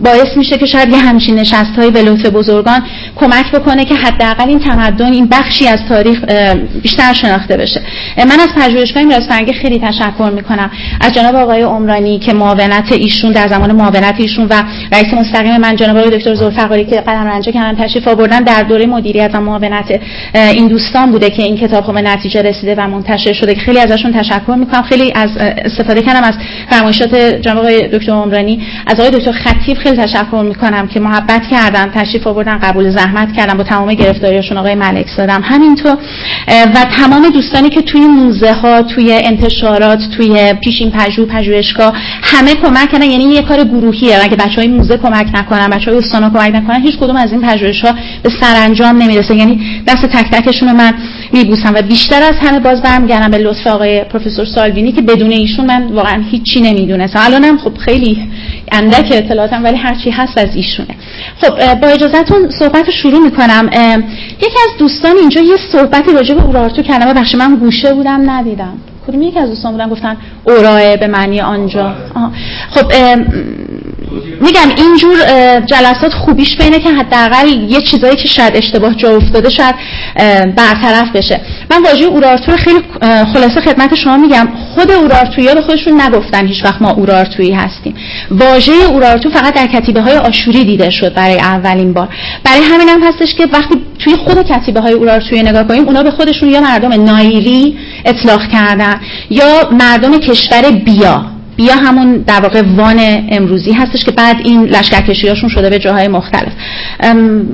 باعث 0.04 0.36
میشه 0.36 0.58
که 0.58 0.66
شاید 0.66 0.88
یه 0.88 0.98
همچین 0.98 1.34
نشست 1.34 1.78
های 1.78 1.90
بزرگان 2.30 2.82
کمک 3.20 3.52
بکنه 3.52 3.84
که 3.84 3.94
حداقل 3.94 4.48
این 4.48 4.58
تمدن 4.58 5.12
این 5.12 5.26
بخشی 5.26 5.66
از 5.66 5.78
تاریخ 5.88 6.24
بیشتر 6.82 7.14
شناخته 7.14 7.56
بشه. 7.56 7.82
من 8.18 8.40
از 8.40 8.48
پژوهشگاه 8.56 9.02
میراث 9.02 9.28
فرهنگی 9.28 9.52
خیلی 9.52 9.78
تشکر 9.78 10.30
می‌کنم. 10.34 10.70
از 11.00 11.12
جناب 11.12 11.34
آقای 11.34 11.62
عمرانی 11.62 12.18
که 12.18 12.32
معاونت 12.32 12.92
ایشون 12.92 13.32
در 13.32 13.48
زمان 13.48 13.72
معاونت 13.72 14.14
ایشون 14.18 14.46
و 14.50 14.62
رئیس 14.92 15.14
مستقیم 15.14 15.56
من 15.56 15.76
جناب 15.76 15.96
آقای 15.96 16.18
دکتر 16.18 16.34
زلفقاری 16.34 16.84
که 16.84 16.96
قدم 16.96 17.26
رنجه 17.26 17.52
کردن 17.52 17.84
تشریف 17.84 18.08
آوردن 18.08 18.40
در 18.40 18.62
دوره 18.62 18.86
مدیریت 18.86 19.30
و 19.34 19.40
معاونت 19.40 20.00
این 20.34 20.68
دوستان 20.68 21.10
بوده 21.10 21.30
که 21.30 21.42
این 21.42 21.56
کتاب 21.56 21.94
به 21.94 22.02
نتیجه 22.02 22.42
رسیده 22.42 22.74
و 22.74 22.88
منتشر 22.88 23.32
شده. 23.32 23.54
که 23.54 23.60
خیلی 23.60 23.78
ازشون 23.78 24.12
تشکر 24.12 24.54
می‌کنم. 24.54 24.82
خیلی 24.82 25.12
از 25.14 25.30
استفاده 25.36 26.02
کردم 26.02 26.22
از 26.22 26.34
فرمایشات 26.70 27.14
جناب 27.14 27.58
آقای 27.58 27.88
دکتر 27.88 28.12
عمرانی. 28.12 28.66
از 28.86 29.00
آقای 29.00 29.10
دکتر 29.10 29.32
خطیب 29.32 29.76
خیلی 29.76 29.96
تشکر 29.96 30.42
می‌کنم 30.42 30.88
که 30.88 31.00
محبت 31.00 31.42
کردن 31.50 31.90
تشریف 31.94 32.26
آوردن 32.26 32.58
قبول 32.58 32.90
زحمت 32.90 33.07
کردن 33.36 33.56
با 33.56 33.64
تمام 33.64 33.94
گرفتاریاشون 33.94 34.56
آقای 34.58 34.74
ملک 34.74 35.06
دادم 35.16 35.40
همینطور 35.44 35.96
و 36.48 36.84
تمام 36.98 37.30
دوستانی 37.30 37.68
که 37.68 37.82
توی 37.82 38.00
موزه 38.00 38.52
ها 38.52 38.82
توی 38.82 39.12
انتشارات 39.12 39.98
توی 40.16 40.54
پیشین 40.64 40.90
پژوه 40.90 41.26
پژوهشگاه 41.26 41.92
همه 42.22 42.54
کمک 42.54 42.92
کردن. 42.92 43.10
یعنی 43.10 43.24
یه 43.24 43.42
کار 43.42 43.64
گروهیه. 43.64 44.18
اگه 44.22 44.36
بچهای 44.36 44.68
موزه 44.68 44.96
کمک 44.96 45.26
نکنن 45.34 45.70
بچهای 45.70 45.96
استانا 45.96 46.30
کمک 46.30 46.54
نکنن 46.54 46.82
هیچ 46.82 46.96
کدوم 46.98 47.16
از 47.16 47.32
این 47.32 47.40
پژوهش‌ها 47.40 47.94
به 48.22 48.30
سرانجام 48.40 49.02
نمی‌رسه. 49.02 49.36
یعنی 49.36 49.82
دست 49.86 50.06
تک 50.06 50.30
تکشون 50.30 50.72
من 50.72 50.94
میبوسم 51.32 51.74
و 51.74 51.82
بیشتر 51.82 52.22
از 52.22 52.34
همه 52.42 52.58
باز 52.60 52.82
برمیگردم 52.82 53.30
به 53.30 53.38
لطف 53.38 53.66
آقای 53.66 54.04
پروفسور 54.04 54.44
سالوینی 54.44 54.92
که 54.92 55.02
بدون 55.02 55.30
ایشون 55.30 55.66
من 55.66 55.86
واقعا 55.86 56.22
هیچی 56.30 56.60
نمی‌دونستم. 56.60 57.20
الانم 57.22 57.58
خب 57.58 57.76
خیلی 57.76 58.28
اندک 58.72 59.08
اطلاعاتم 59.12 59.64
ولی 59.64 59.76
هرچی 59.76 60.10
هست 60.10 60.38
از 60.38 60.56
ایشونه. 60.56 60.94
خب 61.40 61.74
با 61.74 61.88
اجازهتون 61.88 62.50
صحبت 62.50 62.90
شروع 63.02 63.18
می‌کنم. 63.18 63.70
یکی 64.38 64.58
از 64.70 64.78
دوستان 64.78 65.16
اینجا 65.16 65.40
یه 65.40 65.56
صحبتی 65.72 66.12
راجع 66.12 66.34
به 66.34 66.44
اورارتو 66.44 66.82
کردم 66.82 67.12
بخش 67.12 67.34
من 67.34 67.56
گوشه 67.56 67.94
بودم 67.94 68.30
ندیدم. 68.30 68.72
کدوم 69.06 69.22
یکی 69.22 69.38
از 69.38 69.48
دوستان 69.48 69.72
بودن؟ 69.72 69.88
گفتن 69.88 70.16
اوراه 70.44 70.96
به 70.96 71.06
معنی 71.06 71.40
آنجا. 71.40 71.94
خب 72.70 72.92
میگم 74.40 74.68
اینجور 74.76 75.16
جلسات 75.60 76.12
خوبیش 76.12 76.56
بینه 76.56 76.78
که 76.78 76.90
حداقل 76.90 77.48
یه 77.48 77.82
چیزایی 77.82 78.16
که 78.16 78.28
شاید 78.28 78.56
اشتباه 78.56 78.94
جا 78.94 79.16
افتاده 79.16 79.48
شاید 79.50 79.74
برطرف 80.56 81.12
بشه. 81.14 81.40
من 81.70 81.82
واژه 81.82 82.04
اورارتو 82.04 82.56
خیلی 82.56 82.78
خلاصه 83.32 83.60
خدمت 83.60 83.94
شما 83.94 84.16
میگم 84.16 84.48
خود 84.74 84.90
اورارتویا 84.90 85.54
به 85.54 85.60
خودشون 85.60 86.00
نگفتن 86.00 86.46
هیچ 86.46 86.64
وقت 86.64 86.82
ما 86.82 86.90
اورارتویی 86.90 87.52
هستیم. 87.52 87.94
واژه 88.30 88.72
اورارتو 88.72 89.30
فقط 89.30 89.54
در 89.54 89.66
کتیبه 89.66 90.00
های 90.00 90.16
آشوری 90.16 90.64
دیده 90.64 90.90
شد 90.90 91.14
برای 91.14 91.38
اولین 91.38 91.92
بار. 91.92 92.08
برای 92.44 92.62
همین 92.62 92.88
هم 92.88 93.02
هستش 93.02 93.34
که 93.34 93.46
وقتی 93.52 93.74
توی 93.98 94.16
خود 94.16 94.42
کتیبه 94.42 94.80
های 94.80 94.92
اورارتویی 94.92 95.42
نگاه 95.42 95.68
کنیم 95.68 95.84
اونا 95.84 96.02
به 96.02 96.10
خودشون 96.10 96.48
یا 96.48 96.60
مردم 96.60 97.04
نایری 97.04 97.78
اطلاق 98.04 98.48
کردن 98.48 99.00
یا 99.30 99.70
مردم 99.72 100.18
کشور 100.18 100.70
بیا. 100.70 101.37
بیا 101.58 101.74
همون 101.74 102.16
در 102.16 102.40
واقع 102.40 102.62
وان 102.76 103.26
امروزی 103.30 103.72
هستش 103.72 104.04
که 104.04 104.10
بعد 104.10 104.36
این 104.44 104.64
لشکرکشی 104.64 105.28
هاشون 105.28 105.48
شده 105.48 105.70
به 105.70 105.78
جاهای 105.78 106.08
مختلف. 106.08 106.52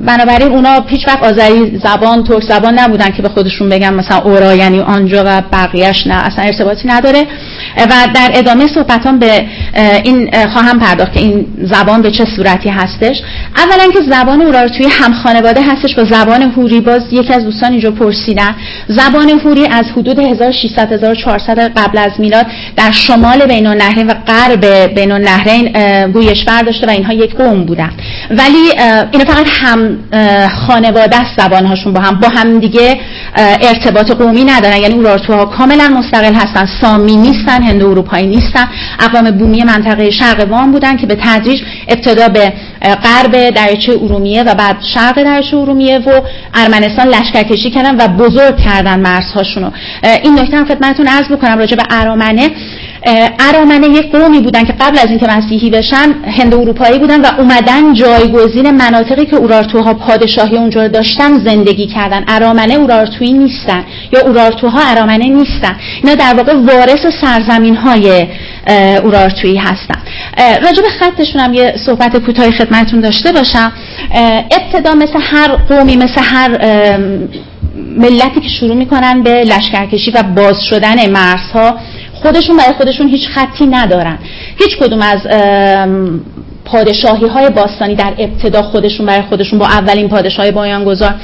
بنابراین 0.05 0.51
اونا 0.51 0.85
هیچ 0.87 1.07
وقت 1.07 1.23
آذری 1.23 1.79
زبان 1.83 2.23
ترک 2.23 2.43
زبان 2.43 2.79
نبودن 2.79 3.09
که 3.09 3.21
به 3.21 3.29
خودشون 3.29 3.69
بگن 3.69 3.93
مثلا 3.93 4.17
اورا 4.17 4.55
یعنی 4.55 4.79
آنجا 4.79 5.23
و 5.25 5.41
بقیهش 5.51 6.07
نه 6.07 6.13
اصلا 6.13 6.45
ارتباطی 6.45 6.87
نداره. 6.87 7.27
و 7.77 8.07
در 8.15 8.31
ادامه 8.33 8.67
صحبتان 8.67 9.19
به 9.19 9.45
این 10.03 10.31
خواهم 10.53 10.79
پرداخت 10.79 11.13
که 11.13 11.19
این 11.19 11.45
زبان 11.63 12.01
به 12.01 12.11
چه 12.11 12.25
صورتی 12.35 12.69
هستش. 12.69 13.21
اولا 13.57 13.91
که 13.93 13.99
زبان 14.11 14.41
اورارتوی 14.41 14.87
هم 14.91 15.13
خانواده 15.13 15.61
هستش 15.61 15.95
با 15.95 16.03
زبان 16.03 16.41
هوری 16.41 16.81
باز 16.81 17.01
یکی 17.11 17.33
از 17.33 17.43
دوستان 17.43 17.71
اینجا 17.71 17.91
پرسیدن. 17.91 18.55
زبان 18.87 19.29
هوری 19.29 19.65
از 19.65 19.85
حدود 19.97 20.19
1600 20.19 20.91
1400 20.91 21.59
قبل 21.59 21.97
از 21.97 22.11
میلاد 22.19 22.45
در 22.77 22.91
شمال 22.91 23.45
بین 23.45 23.67
و 24.03 24.13
غرب 24.27 24.65
بین 24.95 25.11
النهرین 25.11 25.71
گویشور 26.11 26.61
داشته 26.61 26.87
و 26.87 26.89
اینها 26.89 27.13
یک 27.13 27.35
قوم 27.35 27.63
بودن. 27.65 27.91
ولی 28.29 28.71
اینا 29.11 29.25
فقط 29.25 29.47
هم 29.49 29.97
خانواده 30.67 31.17
است 31.17 31.41
زبانهاشون 31.41 31.93
با 31.93 32.01
هم 32.01 32.19
با 32.19 32.27
هم 32.29 32.59
دیگه 32.59 32.99
ارتباط 33.61 34.11
قومی 34.11 34.43
ندارن. 34.43 34.77
یعنی 34.77 34.93
اورارتوها 34.93 35.45
کاملا 35.45 35.89
مستقل 35.89 36.33
هستن. 36.33 36.67
سامی 36.81 37.15
نیستن 37.15 37.63
هند 37.63 37.83
اروپایی 37.83 38.27
نیستن. 38.27 38.67
اقوام 38.99 39.31
بومی 39.31 39.63
منطقه 39.63 40.11
شرق 40.11 40.49
وام 40.49 40.71
بودن 40.71 40.97
که 40.97 41.07
به 41.07 41.17
تدریج 41.23 41.61
ابتدا 41.87 42.27
به 42.27 42.53
غرب 42.81 43.49
دریاچه 43.49 43.93
ارومیه 44.01 44.43
و 44.43 44.55
بعد 44.55 44.77
شرق 44.93 45.23
دریاچه 45.23 45.57
ارومیه 45.57 45.99
و 45.99 46.21
ارمنستان 46.53 47.07
لشکرکشی 47.07 47.69
کردن 47.69 47.95
و 47.95 48.07
بزرگ 48.07 48.57
کردن 48.57 48.99
مرزهاشونو. 48.99 49.71
این 50.23 50.39
نکته 50.39 50.57
هم 50.57 50.65
خدمتتون 50.65 51.07
عرض 51.07 51.27
بکنم 51.27 51.57
راجع 51.57 51.75
به 51.75 51.83
ارامنه. 51.89 52.49
ارامنه 53.39 53.87
یک 53.87 54.11
قومی 54.11 54.39
بودن 54.39 54.63
که 54.63 54.73
قبل 54.73 54.99
از 54.99 55.09
اینکه 55.09 55.27
مسیحی 55.27 55.69
بشن 55.69 56.11
هند 56.37 56.53
اروپایی 56.53 56.99
بودن 56.99 57.21
و 57.21 57.27
اومدن 57.37 57.93
جایگزین 57.93 58.71
مناطقی 58.71 59.25
که 59.25 59.35
اورارتوها 59.35 59.93
پادشاهی 59.93 60.57
اونجا 60.57 60.87
داشتن 60.87 61.39
زندگی 61.45 61.87
کردن. 61.87 62.23
ارامنه 62.27 62.73
اورارتویی 62.73 63.33
نیستن 63.33 63.83
یا 64.13 64.21
اورارتوها 64.21 64.79
ارامنه 64.91 65.27
نیستن. 65.27 65.75
اینا 66.03 66.15
در 66.15 66.33
واقع 66.33 66.53
وارث 66.53 67.05
سرزمین 67.21 67.75
های 67.75 68.27
اورارتویی 69.03 69.57
هستن. 69.57 69.99
راجب 70.63 70.83
خطشون 70.99 71.41
هم 71.41 71.53
یه 71.53 71.75
صحبت 71.85 72.17
کوتاهی 72.17 72.51
خدمتتون 72.51 72.99
داشته 72.99 73.31
باشم. 73.31 73.71
ابتدا 74.51 74.93
مثل 74.93 75.19
هر 75.21 75.47
قومی 75.47 75.95
مثل 75.95 76.21
هر 76.21 76.57
ملتی 77.97 78.41
که 78.41 78.49
شروع 78.59 78.75
می‌کنن 78.75 79.23
به 79.23 79.43
لشکرکشی 79.43 80.11
و 80.11 80.23
باز 80.23 80.63
شدن 80.63 81.09
مرزها 81.09 81.77
خودشون 82.21 82.57
برای 82.57 82.73
خودشون 82.73 83.07
هیچ 83.07 83.29
خطی 83.29 83.65
ندارن. 83.65 84.19
هیچ 84.57 84.77
کدوم 84.77 85.01
از 85.01 85.27
پادشاهی 86.65 87.27
های 87.27 87.49
باستانی 87.49 87.95
در 87.95 88.13
ابتدا 88.17 88.61
خودشون 88.61 89.05
برای 89.05 89.21
خودشون 89.21 89.59
با 89.59 89.65
اولین 89.65 90.09
پادشاه 90.09 90.51
بایانگذار 90.51 91.15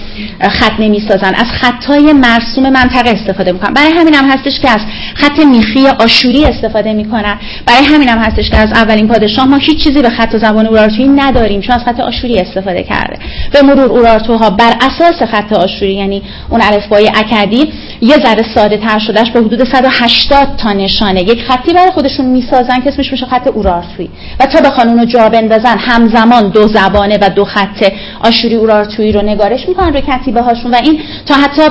خط 0.42 0.80
نمی‌سازن. 0.80 1.34
از 1.36 1.46
خطای 1.62 2.14
مرسوم 2.14 2.70
منطقه 2.70 3.10
استفاده 3.10 3.52
می‌کنن. 3.52 3.74
برای 3.74 3.92
همین 3.92 4.14
هم 4.14 4.26
هستش 4.30 4.60
که 4.60 4.70
از 4.70 4.82
خط 5.16 5.40
میخی 5.40 5.88
آشوری 5.88 6.46
استفاده 6.46 6.94
می‌کنن. 6.94 7.40
برای 7.66 7.86
همین 7.86 8.10
هم 8.10 8.18
هستش 8.18 8.50
که 8.50 8.58
از 8.58 8.72
اولین 8.72 9.08
پادشاه 9.08 9.46
ما 9.46 9.58
هیچ 9.58 9.84
چیزی 9.84 10.02
به 10.02 10.10
خط 10.10 10.36
و 10.36 10.38
زبان 10.38 10.68
اورارتویی 10.68 11.08
نداریم 11.08 11.62
چون 11.62 11.76
از 11.76 11.84
خط 11.84 12.00
آشوری 12.00 12.40
استفاده 12.40 12.84
کرده. 12.84 13.18
به 13.54 13.62
مرور 13.62 13.86
اورارتوها 13.86 14.50
بر 14.50 14.74
اساس 14.82 15.24
خط 15.32 15.54
آشوری 15.54 15.94
یعنی 15.94 16.22
اون 16.50 16.62
الفبای 16.62 17.12
اکدی 17.16 17.74
یه 18.02 18.18
ذره 18.18 18.44
ساده 18.56 18.78
تر 18.78 19.00
شدهش 19.00 19.30
به 19.32 19.40
حدود 19.40 19.64
180 19.64 20.56
تا 20.58 20.74
نشانه. 20.74 21.22
یک 21.22 21.44
خطی 21.44 21.74
برای 21.74 21.92
خودشون 21.92 22.26
می‌سازن 22.26 22.82
که 22.82 22.90
اسمش 22.90 23.12
میشه 23.12 23.26
خط 23.26 23.48
اورارتویی. 23.48 24.10
و 24.40 24.46
تا 24.46 24.84
اونو 24.84 25.06
جا 25.06 25.31
بندازن 25.32 25.78
همزمان 25.78 26.50
دو 26.50 26.68
زبانه 26.68 27.18
و 27.22 27.30
دو 27.30 27.46
خط 27.46 27.92
آشوری 28.22 28.56
اورارتویی 28.56 29.12
رو 29.12 29.22
نگارش 29.22 29.68
می‌کنن 29.68 29.90
روی 29.90 30.02
کتیبه 30.02 30.42
هاشون 30.42 30.72
و 30.72 30.76
این 30.76 31.00
تا 31.26 31.36
حتی 31.36 31.62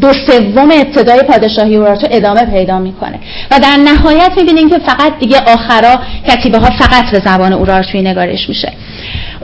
دو 0.00 0.12
سوم 0.26 0.70
ابتدای 0.72 1.22
پادشاهی 1.22 1.76
اورارتو 1.76 2.06
ادامه 2.10 2.40
پیدا 2.40 2.78
می‌کنه. 2.78 3.18
و 3.50 3.58
در 3.58 3.76
نهایت 3.76 4.30
می‌بینیم 4.36 4.70
که 4.70 4.78
فقط 4.78 5.18
دیگه 5.18 5.40
آخرا 5.40 5.98
کتیبه 6.28 6.58
ها 6.58 6.70
فقط 6.78 7.10
به 7.12 7.22
زبان 7.24 7.52
اورارتویی 7.52 8.04
نگارش 8.04 8.48
میشه. 8.48 8.72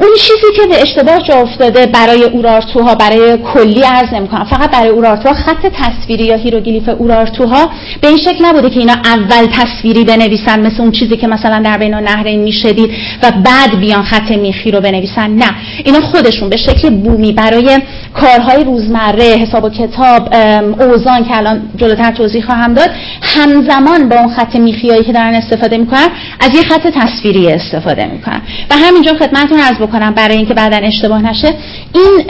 اون 0.01 0.11
چیزی 0.19 0.53
که 0.57 0.67
به 0.69 0.83
اشتباه 0.83 1.23
جا 1.23 1.35
افتاده 1.35 1.87
برای 1.87 2.25
اورارتوها 2.25 2.95
برای 2.95 3.39
کلی 3.55 3.83
عرض 3.83 4.15
نمی‌کنم. 4.15 4.45
فقط 4.45 4.71
برای 4.71 4.89
اورارتوها 4.89 5.35
خط 5.35 5.67
تصویری 5.67 6.25
یا 6.25 6.37
هیروگلیف 6.37 6.89
اورارتوها 6.89 7.71
به 8.01 8.09
این 8.09 8.19
شکل 8.19 8.45
نبوده 8.45 8.71
که 8.71 8.81
اینا 8.81 8.93
اول 9.05 9.47
تصویری 9.47 10.05
بنویسن 10.05 10.67
مثل 10.67 10.83
اون 10.83 10.91
چیزی 10.91 11.17
که 11.17 11.27
مثلا 11.27 11.63
در 11.65 11.79
بین 11.79 11.95
نهرین 11.95 12.41
می‌شدید 12.41 12.91
و 13.23 13.31
بعد 13.31 13.81
بیان 13.81 14.03
خط 14.03 14.31
میخی 14.31 14.71
رو 14.71 14.81
بنویسن. 14.81 15.31
نه. 15.31 15.51
اینا 15.85 16.01
خودشون 16.01 16.49
به 16.49 16.57
شکل 16.57 16.91
بومی 16.91 17.33
برای 17.33 17.79
کارهای 18.15 18.65
روزمره 18.65 19.25
حساب 19.25 19.65
و 19.65 19.69
کتاب 19.69 20.35
اوزان 20.81 21.25
که 21.25 21.37
الان 21.37 21.63
جلوتر 21.77 22.11
توضیح 22.11 22.45
خواهم 22.47 22.75
داد 22.75 22.91
همزمان 23.23 24.09
با 24.09 24.17
اون 24.17 24.35
خط 24.35 24.57
میخیایی 24.57 25.05
که 25.05 25.13
دارن 25.13 25.35
استفاده 25.35 25.79
می‌کنن 25.79 26.09
از 26.41 26.51
یه 26.55 26.63
خط 26.63 26.87
تصویری 26.87 27.53
استفاده 27.53 28.07
می‌کنن. 28.07 28.43
و 28.71 28.75
همینجا 28.77 29.13
خدمتتون 29.15 29.61
عرض 29.61 29.88
بکنم 29.89 30.15
برای 30.15 30.37
اینکه 30.37 30.55
بعدا 30.55 30.77
اشتباه 30.77 31.23
نشه. 31.23 31.55
این 31.95 32.21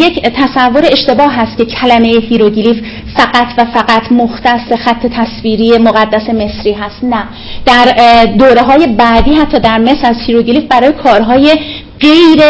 یک 0.00 0.22
تصور 0.22 0.82
اشتباه 0.92 1.34
هست 1.34 1.58
که 1.58 1.64
کلمه 1.64 2.08
هیروگلیف 2.08 2.76
فقط 3.16 3.46
و 3.58 3.64
فقط 3.64 4.12
مختص 4.12 4.72
خط 4.84 5.06
تصویری 5.06 5.78
مقدس 5.78 6.30
مصری 6.30 6.72
هست. 6.72 7.04
نه. 7.04 7.24
در 7.66 8.24
دوره 8.24 8.62
های 8.62 8.86
بعدی 8.86 9.34
حتی 9.34 9.58
در 9.58 9.78
مصر 9.78 10.10
از 10.10 10.16
هیروگلیف 10.26 10.64
برای 10.64 10.92
کارهای 10.92 11.56
غیر 12.00 12.42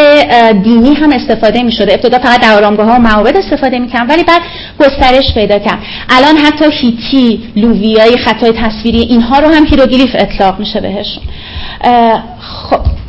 دینی 0.52 0.94
هم 0.94 1.12
استفاده 1.12 1.62
می 1.62 1.72
شده 1.72 1.92
ابتدا 1.92 2.18
فقط 2.18 2.40
در 2.40 2.56
آرامگاه 2.56 2.86
ها 2.86 2.94
و 2.94 2.98
معابد 2.98 3.36
استفاده 3.36 3.78
می 3.78 3.88
ولی 4.08 4.22
بعد 4.22 4.42
گسترش 4.80 5.34
پیدا 5.34 5.58
کرد. 5.58 5.78
الان 6.08 6.36
حتی 6.36 6.64
هیتی 6.72 7.40
لوویای 7.56 8.16
خطای 8.16 8.52
تصویری 8.52 8.98
اینها 8.98 9.38
رو 9.38 9.48
هم 9.48 9.66
هیروگلیف 9.66 10.10
اطلاق 10.14 10.58
میشه 10.58 10.80
بهشون. 10.80 11.22
خب. 12.40 13.03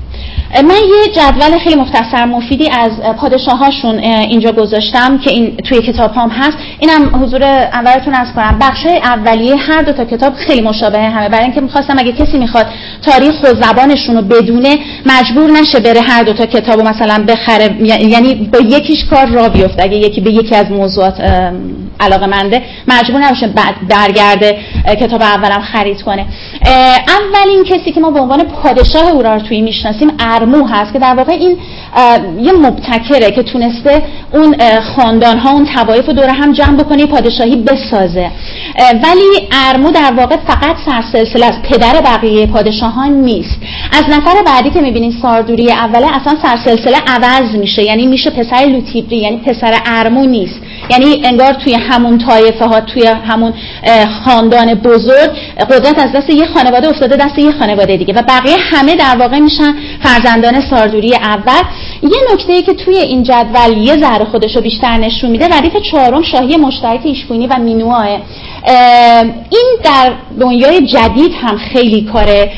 من 0.64 0.76
یه 0.76 1.14
جدول 1.15 1.57
خیلی 1.57 1.76
مختصر 1.76 2.26
مفیدی 2.26 2.69
از 2.69 2.91
پادشاهاشون 3.18 3.99
اینجا 3.99 4.52
گذاشتم 4.52 5.18
که 5.18 5.32
این 5.32 5.57
توی 5.57 5.82
کتاب 5.82 6.11
هم 6.14 6.30
هست. 6.30 6.57
اینم 6.80 7.23
حضور 7.23 7.44
اولتون 7.73 8.14
از 8.14 8.27
کنم. 8.36 8.57
بخش 8.61 8.86
اولیه 8.86 9.56
هر 9.56 9.82
دو 9.82 9.94
تا 9.94 10.06
کتاب 10.06 10.34
خیلی 10.34 10.61
مشابه 10.61 11.02
همه. 11.02 11.30
برای 11.30 11.44
اینکه 11.44 11.61
می‌خواستم 11.61 11.95
اگه 11.98 12.11
کسی 12.11 12.38
می‌خواد 12.38 12.68
تاریخ 13.06 13.44
و 13.44 13.48
زبانشون 13.48 14.15
رو 14.15 14.22
بدونه 14.22 14.77
مجبور 15.06 15.52
نشه 15.52 15.80
بره 15.80 16.02
هر 16.02 16.23
دو 16.23 16.34
تا 16.34 16.45
کتاب 16.45 16.82
مثلا 16.82 17.26
بخره. 17.27 17.76
یعنی 17.86 18.34
با 18.53 18.60
یکیش 18.60 19.06
کار 19.10 19.26
را 19.26 19.49
بیفته. 19.49 19.84
اگه 19.84 19.98
یکی 19.98 20.22
به 20.22 20.32
یکی 20.32 20.56
از 20.56 20.72
موضوعات 20.72 21.22
علاقه 21.99 22.26
منده 22.26 22.61
مجبور 22.88 23.22
نباشه 23.22 23.53
برگرده 23.90 24.57
کتاب 25.02 25.22
اولم 25.22 25.61
خرید 25.61 26.02
کنه. 26.02 26.26
اولین 27.07 27.64
کسی 27.64 27.91
که 27.91 27.99
ما 27.99 28.11
به 28.11 28.19
عنوان 28.19 28.44
پادشاه 28.44 29.11
اورارتویی 29.11 29.61
می‌شناسیم 29.61 30.11
ارمو 30.45 30.67
هست 30.67 30.93
که 30.93 30.99
در 30.99 31.15
واقع 31.15 31.31
این 31.31 31.57
یه 32.41 32.51
مبتکره 32.51 33.31
که 33.31 33.43
تونسته 33.43 34.03
اون 34.34 34.55
خاندان 34.95 35.38
ها 35.38 35.51
اون 35.51 35.65
توایف 35.65 36.09
دور 36.09 36.30
هم 36.30 36.51
جمع 36.51 36.77
بکنه 36.77 37.05
پادشاهی 37.05 37.55
بسازه. 37.55 38.31
ولی 39.03 39.47
ارمو 39.67 39.91
در 39.91 40.13
واقع 40.17 40.35
فقط 40.47 40.76
سرسلسله 40.85 41.45
از 41.45 41.61
پدر 41.61 42.01
بقیه 42.01 42.45
پادشاهان 42.45 43.11
نیست. 43.11 43.57
از 43.91 44.03
نفر 44.09 44.43
بعدی 44.45 44.69
که 44.69 44.81
می‌بینید 44.81 45.13
ساردوری 45.22 45.72
اوله 45.72 46.15
اصلا 46.15 46.34
سرسلسله 46.43 46.97
عوض 47.07 47.55
میشه. 47.55 47.84
یعنی 47.84 48.07
میشه 48.07 48.30
پسر 48.30 48.65
لوتیبری 48.65 49.17
یعنی 49.17 49.38
پسر 49.38 49.73
ارمو 49.85 50.26
نیست. 50.26 50.59
یعنی 50.89 51.22
انگار 51.23 51.53
توی 51.53 51.73
همون 51.73 52.17
طایفه 52.17 52.65
ها 52.65 52.81
توی 52.81 53.07
همون 53.07 53.53
خاندان 54.26 54.73
بزرگ 54.73 55.30
قدرت 55.69 55.99
از 55.99 56.11
دست 56.11 56.30
یه 56.30 56.45
خانواده 56.45 56.89
افتاده 56.89 57.15
دست 57.15 57.39
یه 57.39 57.51
خانواده 57.51 57.97
دیگه. 57.97 58.13
و 58.13 58.22
بقیه 58.22 58.57
همه 58.57 58.95
در 58.95 59.15
واقع 59.19 59.39
میشن 59.39 59.76
فرزندان 60.35 60.61
ساردوری 60.69 61.15
اول 61.15 61.63
یه 62.03 62.34
نکته 62.34 62.53
ای 62.53 62.61
که 62.61 62.73
توی 62.73 62.97
این 62.97 63.23
جدول 63.23 63.77
یه 63.77 63.97
ذره 63.97 64.26
خودش 64.26 64.55
رو 64.55 64.61
بیشتر 64.61 64.97
نشون 64.97 65.30
میده 65.30 65.47
ردیف 65.57 65.77
چهارم 65.91 66.22
شاهی 66.22 66.57
مشترک 66.57 66.99
ایشکونی 67.03 67.47
و 67.47 67.55
مینواه 67.59 68.07
این 69.49 69.77
در 69.84 70.13
دنیای 70.39 70.88
جدید 70.88 71.31
هم 71.41 71.57
خیلی 71.57 72.01
کار 72.01 72.49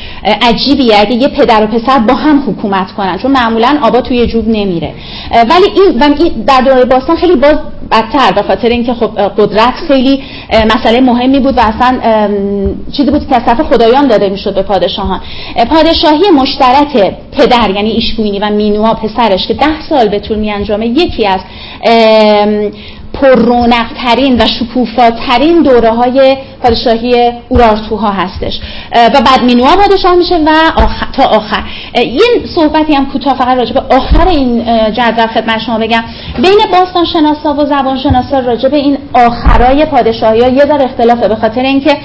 عجیبیه. 0.42 1.00
اگه 1.00 1.14
یه 1.14 1.28
پدر 1.28 1.64
و 1.64 1.66
پسر 1.66 1.98
با 1.98 2.14
هم 2.14 2.44
حکومت 2.46 2.92
کنن 2.92 3.18
چون 3.18 3.30
معمولا 3.30 3.78
آبا 3.82 4.00
توی 4.00 4.26
جوب 4.26 4.48
نمیره. 4.48 4.94
ولی 5.32 5.66
این 5.76 6.00
در 6.46 6.60
دوره 6.60 6.84
باستان 6.84 7.16
خیلی 7.16 7.36
باز 7.36 7.56
بدتر 7.90 8.32
به 8.32 8.42
خاطر 8.42 8.68
اینکه 8.68 8.94
خب 8.94 9.18
قدرت 9.38 9.74
خیلی 9.88 10.22
مسئله 10.52 11.00
مهمی 11.00 11.40
بود 11.40 11.58
و 11.58 11.60
اصلا 11.60 11.98
چیزی 12.96 13.10
بود 13.10 13.28
که 13.28 13.36
از 13.36 13.60
خدایان 13.70 14.06
داده 14.06 14.28
می‌شد 14.28 14.54
به 14.54 14.62
پادشاهان. 14.62 15.20
پادشاهی 15.70 16.30
مشترک 16.34 17.14
پدر 17.32 17.70
یعنی 17.70 17.90
ایشکوینی 17.90 18.38
و 18.38 18.50
مینوا 18.50 18.94
پسرش 19.28 19.46
که 19.46 19.54
ده 19.54 19.80
سال 19.88 20.08
به 20.08 20.18
طول 20.18 20.38
میانجامه 20.38 20.86
یکی 20.86 21.26
از 21.26 21.40
ترین 24.04 24.40
و 24.40 24.46
شکوفاترین 24.46 25.62
دوره 25.62 25.90
های 25.90 26.36
پادشاهی 26.62 27.32
اورارتوها 27.48 28.10
هستش. 28.10 28.60
و 28.94 29.20
بعد 29.26 29.42
مینوا 29.42 29.76
پادشاه 29.76 30.14
میشه 30.14 30.36
و 30.36 30.50
آخر 30.76 31.06
تا 31.12 31.24
آخر. 31.24 31.62
این 31.94 32.46
صحبتی 32.54 32.94
هم 32.94 33.06
کوتاه 33.06 33.34
فقط 33.34 33.58
راجع 33.58 33.72
به 33.72 33.80
آخر 33.96 34.28
این 34.28 34.64
جدول 34.92 35.26
خدمت 35.26 35.58
شما 35.58 35.78
بگم. 35.78 36.04
بین 36.42 36.58
باستان 36.72 37.04
شناسا 37.04 37.54
و 37.54 37.64
زبان 37.64 37.98
شناسا 37.98 38.38
راجع 38.38 38.68
به 38.68 38.76
این 38.76 38.98
آخرای 39.12 39.84
پادشاهی 39.84 40.40
ها 40.40 40.48
یه 40.48 40.64
در 40.64 40.82
اختلافه 40.84 41.28
به 41.28 41.36
خاطر 41.36 41.62
اینکه 41.62 41.96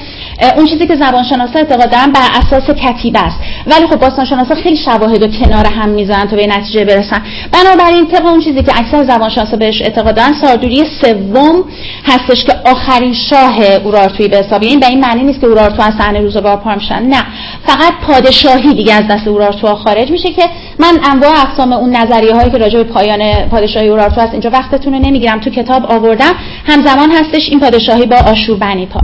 اون 0.57 0.65
چیزی 0.65 0.87
که 0.87 0.95
زبان 0.95 1.23
شناسا 1.23 1.59
اعتقاد 1.59 1.91
دارن 1.91 2.11
بر 2.11 2.27
اساس 2.33 2.69
کتیبه 2.75 3.19
است. 3.19 3.39
ولی 3.67 3.87
خب 3.87 3.95
باستان 3.95 4.25
شناسا 4.25 4.55
خیلی 4.55 4.77
شواهد 4.77 5.23
و 5.23 5.27
کنار 5.27 5.65
هم 5.65 5.89
می‌زنن 5.89 6.27
تا 6.27 6.35
به 6.35 6.47
نتیجه 6.47 6.85
برسن. 6.85 7.21
بنابراین 7.51 8.07
طبق 8.07 8.25
اون 8.25 8.39
چیزی 8.39 8.63
که 8.63 8.71
اکثر 8.75 9.03
زبان 9.03 9.29
شناسا 9.29 9.57
بهش 9.57 9.81
اعتقاد 9.81 10.15
دارن 10.15 10.33
ساردوری 10.41 10.83
سوم 11.01 11.63
هستش 12.05 12.43
که 12.43 12.53
آخرین 12.65 13.13
شاه 13.13 13.63
اورارتویی 13.83 14.29
به 14.29 14.37
حساب 14.37 14.63
این 14.63 14.79
به 14.79 14.87
این 14.87 14.99
معنی 14.99 15.23
نیست 15.23 15.41
که 15.41 15.47
اورارتو 15.47 15.81
از 15.81 15.93
صحنه 15.97 16.19
روزگار 16.19 16.57
پار 16.57 16.75
میشن. 16.75 17.03
نه. 17.03 17.23
فقط 17.65 17.93
پادشاهی 18.07 18.73
دیگه 18.73 18.93
از 18.93 19.07
دست 19.07 19.27
اورارتو 19.27 19.75
خارج 19.75 20.11
میشه 20.11 20.29
که 20.29 20.43
من 20.79 20.99
انواع 21.11 21.31
اقسام 21.31 21.73
اون 21.73 21.95
نظریه 21.95 22.35
هایی 22.35 22.51
که 22.51 22.57
راجع 22.57 22.77
به 22.77 22.83
پایان 22.83 23.49
پادشاهی 23.49 23.87
اورارتو 23.87 24.21
هست 24.21 24.31
اینجا 24.31 24.49
وقتتون 24.49 24.93
رو 24.93 24.99
نمی‌گیرم. 24.99 25.39
تو 25.39 25.49
کتاب 25.49 25.85
آوردم. 25.85 26.33
همزمان 26.67 27.11
هستش 27.11 27.49
این 27.49 27.59
پادشاهی 27.59 28.05
با 28.05 28.15
آشور 28.15 28.57
بنی 28.57 28.85
پا. 28.85 28.99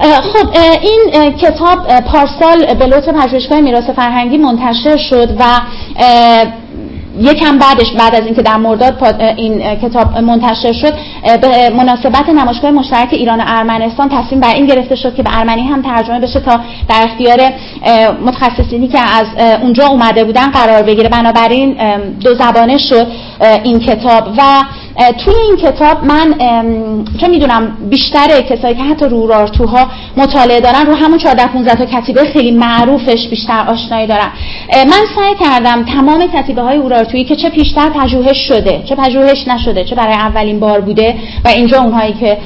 خب 0.00 0.48
این 0.82 1.32
کتاب 1.32 2.00
پارسال 2.00 2.74
به 2.74 2.86
لطف 2.86 3.08
پژوهشگاه 3.08 3.60
میراث 3.60 3.90
فرهنگی 3.90 4.38
منتشر 4.38 4.96
شد 4.96 5.36
و 5.40 5.44
یکم 7.20 7.58
بعدش 7.58 7.92
بعد 7.98 8.14
از 8.14 8.24
اینکه 8.24 8.42
در 8.42 8.56
مرداد 8.56 9.22
این 9.36 9.76
کتاب 9.76 10.18
منتشر 10.18 10.72
شد 10.72 10.94
به 11.40 11.70
مناسبت 11.70 12.28
نمایشگاه 12.28 12.70
مشترک 12.70 13.08
ایران 13.12 13.40
و 13.40 13.44
ارمنستان 13.46 14.08
تصمیم 14.08 14.40
بر 14.40 14.54
این 14.54 14.66
گرفته 14.66 14.96
شد 14.96 15.14
که 15.14 15.22
به 15.22 15.38
ارمنی 15.38 15.62
هم 15.62 15.82
ترجمه 15.82 16.20
بشه 16.20 16.40
تا 16.40 16.60
در 16.88 17.04
اختیار 17.04 17.50
متخصصینی 18.26 18.88
که 18.88 18.98
از 19.00 19.26
اونجا 19.62 19.86
اومده 19.86 20.24
بودن 20.24 20.50
قرار 20.50 20.82
بگیره. 20.82 21.08
بنابراین 21.08 21.76
دو 22.20 22.34
زبانه 22.34 22.78
شد 22.78 23.06
این 23.64 23.78
کتاب 23.78 24.28
و 24.38 24.42
توی 24.96 25.34
این 25.34 25.56
کتاب 25.56 26.04
من 26.04 26.34
چون 27.20 27.30
می‌دونم 27.30 27.76
بیشتر 27.90 28.40
کسایی 28.40 28.74
که 28.74 28.82
حتی 28.82 29.04
رو 29.04 29.26
رارتوها 29.26 29.86
مطالعه 30.16 30.60
دارن 30.60 30.86
رو 30.86 30.94
همون 30.94 31.18
14 31.18 31.46
15 31.46 31.74
تا 31.74 31.84
کتیبه 32.00 32.24
خیلی 32.24 32.50
معروفش 32.50 33.28
بیشتر 33.28 33.64
آشنایی 33.68 34.06
دارن. 34.06 34.28
من 34.72 35.04
سعی 35.16 35.34
کردم 35.40 35.84
تمام 35.84 36.26
کتیبه 36.26 36.62
های 36.62 36.76
اورارتویی 36.76 37.24
که 37.24 37.36
چه 37.36 37.48
پیشتر 37.48 37.88
پژوهش 37.88 38.48
شده 38.48 38.82
چه 38.88 38.94
پژوهش 38.94 39.48
نشده 39.48 39.84
چه 39.84 39.94
برای 39.94 40.14
اولین 40.14 40.60
بار 40.60 40.80
بوده 40.80 41.14
و 41.44 41.48
اینجا 41.48 41.78
اونهایی 41.78 42.12
که 42.12 42.38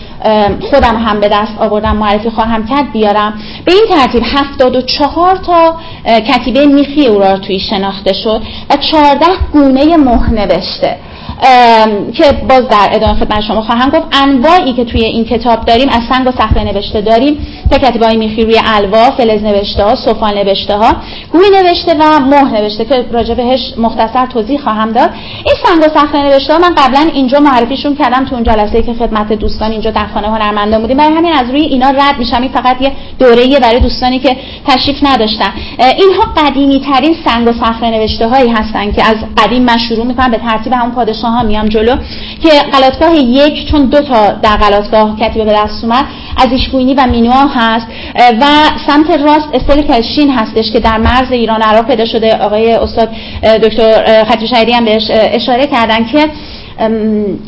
خودم 0.71 0.97
هم 0.97 1.21
به 1.21 1.29
دست 1.29 1.53
آوردم 1.59 1.97
معرفی 1.97 2.31
خواهم 2.31 2.67
کرد 2.67 2.93
بیارم. 2.93 3.35
به 3.65 3.73
این 3.73 3.85
ترتیب 3.91 4.23
74 4.25 5.37
تا 5.37 5.77
کتیبه 6.05 6.67
میخی 6.67 7.07
اورارتویی 7.07 7.61
شناخته 7.61 8.13
شد 8.13 8.43
و 8.71 8.77
14 8.77 9.27
گونه 9.53 9.97
مه 9.97 10.31
نوشته 10.31 10.89
ام، 10.89 11.10
که 12.15 12.25
باز 12.49 12.69
در 12.69 12.89
ادامه 12.93 13.15
خدمت 13.15 13.41
شما 13.41 13.63
خواهم 13.63 13.91
گفت 13.91 14.07
انواعی 14.23 14.73
که 14.73 14.85
توی 14.85 15.05
این 15.05 15.25
کتاب 15.25 15.65
داریم 15.65 15.89
از 15.89 16.01
سنگ 16.13 16.27
و 16.27 16.31
صخره 16.31 16.65
نوشته 16.65 17.01
داریم. 17.01 17.47
تا 17.71 17.79
کتیبه 17.79 18.15
میخی 18.15 18.45
روی 18.45 18.61
الوا 18.65 19.11
فلز 19.11 19.43
نوشته 19.43 19.85
ها 19.85 19.95
سفال 19.95 20.35
نوشته 20.35 20.77
ها. 20.77 20.93
گوی 21.33 21.45
نوشته 21.63 21.95
و 21.95 22.21
مه 22.21 22.53
نوشته 22.53 22.85
که 22.85 23.05
راجع 23.13 23.35
بهش 23.35 23.75
مختصر 23.77 24.27
توضیح 24.27 24.61
خواهم 24.61 24.93
داد. 24.93 25.11
این 25.45 25.55
سنگ 25.65 25.79
و 25.79 25.99
صخره 25.99 26.23
نوشته 26.23 26.53
ها 26.53 26.59
من 26.59 26.75
قبلا 26.75 27.11
اینجا 27.13 27.41
معرفیشون 27.41 27.97
کردم 27.97 28.25
تو 28.25 28.35
اون 28.35 28.45
جلسه 28.45 28.83
که 28.83 28.95
خدمت 28.95 29.33
دوستان 29.33 29.71
اینجا 29.71 29.91
در 29.91 30.07
خانه 30.07 30.29
هنرمندان 30.29 30.81
بودیم. 30.81 30.97
برای 30.97 31.15
همین 31.15 31.33
از 31.33 31.51
روی 31.51 31.61
اینا 31.61 31.91
رد 31.91 32.19
میشم. 32.19 32.43
این 32.43 32.53
فقط 32.53 32.83
یه 32.83 32.93
دوره‌ایه 33.19 33.61
برای 33.61 33.81
دوستانی 33.81 34.19
که 34.19 34.37
تشریف 34.67 34.97
نداشتن. 35.03 35.53
اینها 35.79 36.23
قدیمی 36.37 36.81
ترین 36.81 37.17
سنگ 37.25 37.49
و 37.49 37.53
صخره 37.53 37.91
نوشته 37.91 38.29
هایی 38.29 38.51
هستن 38.51 38.93
که 38.93 39.05
از 39.05 39.17
قدیم 39.37 39.63
من 39.63 39.79
شروع 39.79 40.07
می‌کنم. 40.07 40.31
به 40.31 40.39
ترتیب 40.39 40.73
همون 40.73 40.91
پادشاه 40.91 41.30
ها 41.31 41.43
میام 41.43 41.69
جلو 41.69 41.97
که 42.43 42.49
قلاتگاه 42.73 43.17
یک 43.17 43.71
چون 43.71 43.85
دو 43.85 44.01
تا 44.01 44.33
در 44.33 44.57
قلاتگاه 44.57 45.17
کتیبه 45.21 45.45
به 45.45 45.53
دست 45.53 45.85
اومد 45.85 46.05
از 46.37 46.53
ایشگوینی 46.53 46.95
و 46.95 47.07
مینوا 47.07 47.47
هست. 47.55 47.87
و 48.41 48.45
سمت 48.87 49.11
راست 49.11 49.49
استل 49.55 49.83
کلشین 49.83 50.31
هستش 50.31 50.73
که 50.73 50.81
در 50.81 50.99
مرز 50.99 51.33
ایران 51.33 51.63
عراق 51.63 51.87
پیدا 51.87 52.05
شده. 52.05 52.37
آقای 52.37 52.73
استاد 52.73 53.09
دکتر 53.63 54.05
اه، 54.07 54.25
خطی 54.25 54.49
شهری 54.49 54.73
هم 54.73 54.85
بهش 54.85 55.11
اشاره 55.11 55.67
کردن 55.67 56.05
که 56.05 56.27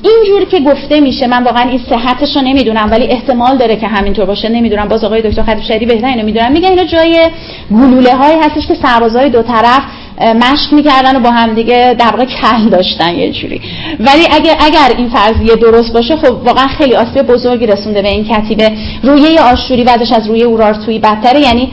اینجور 0.02 0.44
که 0.50 0.60
گفته 0.60 1.00
میشه 1.00 1.26
من 1.26 1.44
واقعا 1.44 1.68
این 1.68 1.80
صحتش 1.90 2.36
رو 2.36 2.42
نمی‌دونم 2.42 2.90
ولی 2.90 3.04
احتمال 3.04 3.56
داره 3.56 3.76
که 3.76 3.86
همینطور 3.86 4.24
باشه. 4.24 4.48
نمی‌دونم 4.48 4.88
باز 4.88 5.04
آقای 5.04 5.22
دکتر 5.22 5.42
خطیب 5.42 5.64
شهری 5.64 5.86
بهتر 5.86 6.06
اینو 6.06 6.24
می‌دونم. 6.24 6.52
میگن 6.52 6.68
اینا 6.68 6.84
جای 6.84 7.26
گلوله 7.70 8.16
هایی 8.16 8.36
هستش 8.38 8.66
که 8.66 8.74
سربازای 8.74 9.30
دو 9.30 9.42
طرف 9.42 9.82
مشق 10.20 10.72
می‌کردن 10.72 11.16
و 11.16 11.20
با 11.20 11.30
هم 11.30 11.54
دیگه 11.54 11.96
در 11.98 12.10
واقع 12.10 12.24
کل 12.24 12.68
داشتن 12.70 13.14
یه 13.14 13.32
جوری. 13.32 13.60
ولی 14.00 14.26
اگر 14.32 14.56
اگر 14.60 14.92
این 14.96 15.08
فرضیه 15.08 15.56
درست 15.56 15.92
باشه 15.92 16.16
خب 16.16 16.32
واقعا 16.44 16.66
خیلی 16.66 16.94
آسیب 16.94 17.22
بزرگی 17.22 17.66
رسونده 17.66 18.02
به 18.02 18.08
این 18.08 18.24
کتیبه 18.24 18.72
رویه 19.02 19.40
آشوری 19.40 19.84
وضعش 19.84 20.12
از 20.12 20.28
روی 20.28 20.42
اورارتویی 20.42 20.98
بدتره. 20.98 21.40
یعنی 21.40 21.72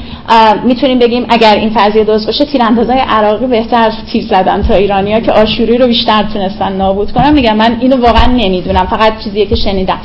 می‌تونیم 0.65 0.99
بگیم 0.99 1.25
اگر 1.29 1.55
این 1.55 1.69
فرضیه 1.69 2.03
درست 2.03 2.25
باشه 2.25 2.45
تیراندازای 2.45 2.99
عراقی 2.99 3.47
بهتر 3.47 3.91
تیر 4.11 4.23
زدن 4.23 4.63
تا 4.63 4.75
ایرانیا 4.75 5.19
که 5.19 5.31
آشوری 5.31 5.77
رو 5.77 5.87
بیشتر 5.87 6.23
تونستن 6.33 6.73
نابود 6.73 7.11
کنن. 7.11 7.33
میگم 7.33 7.55
من 7.55 7.77
اینو 7.81 8.01
واقعا 8.01 8.25
نمی‌دونم 8.25 8.87
فقط 8.89 9.23
چیزیه 9.23 9.45
که 9.45 9.55
شنیدم. 9.55 9.99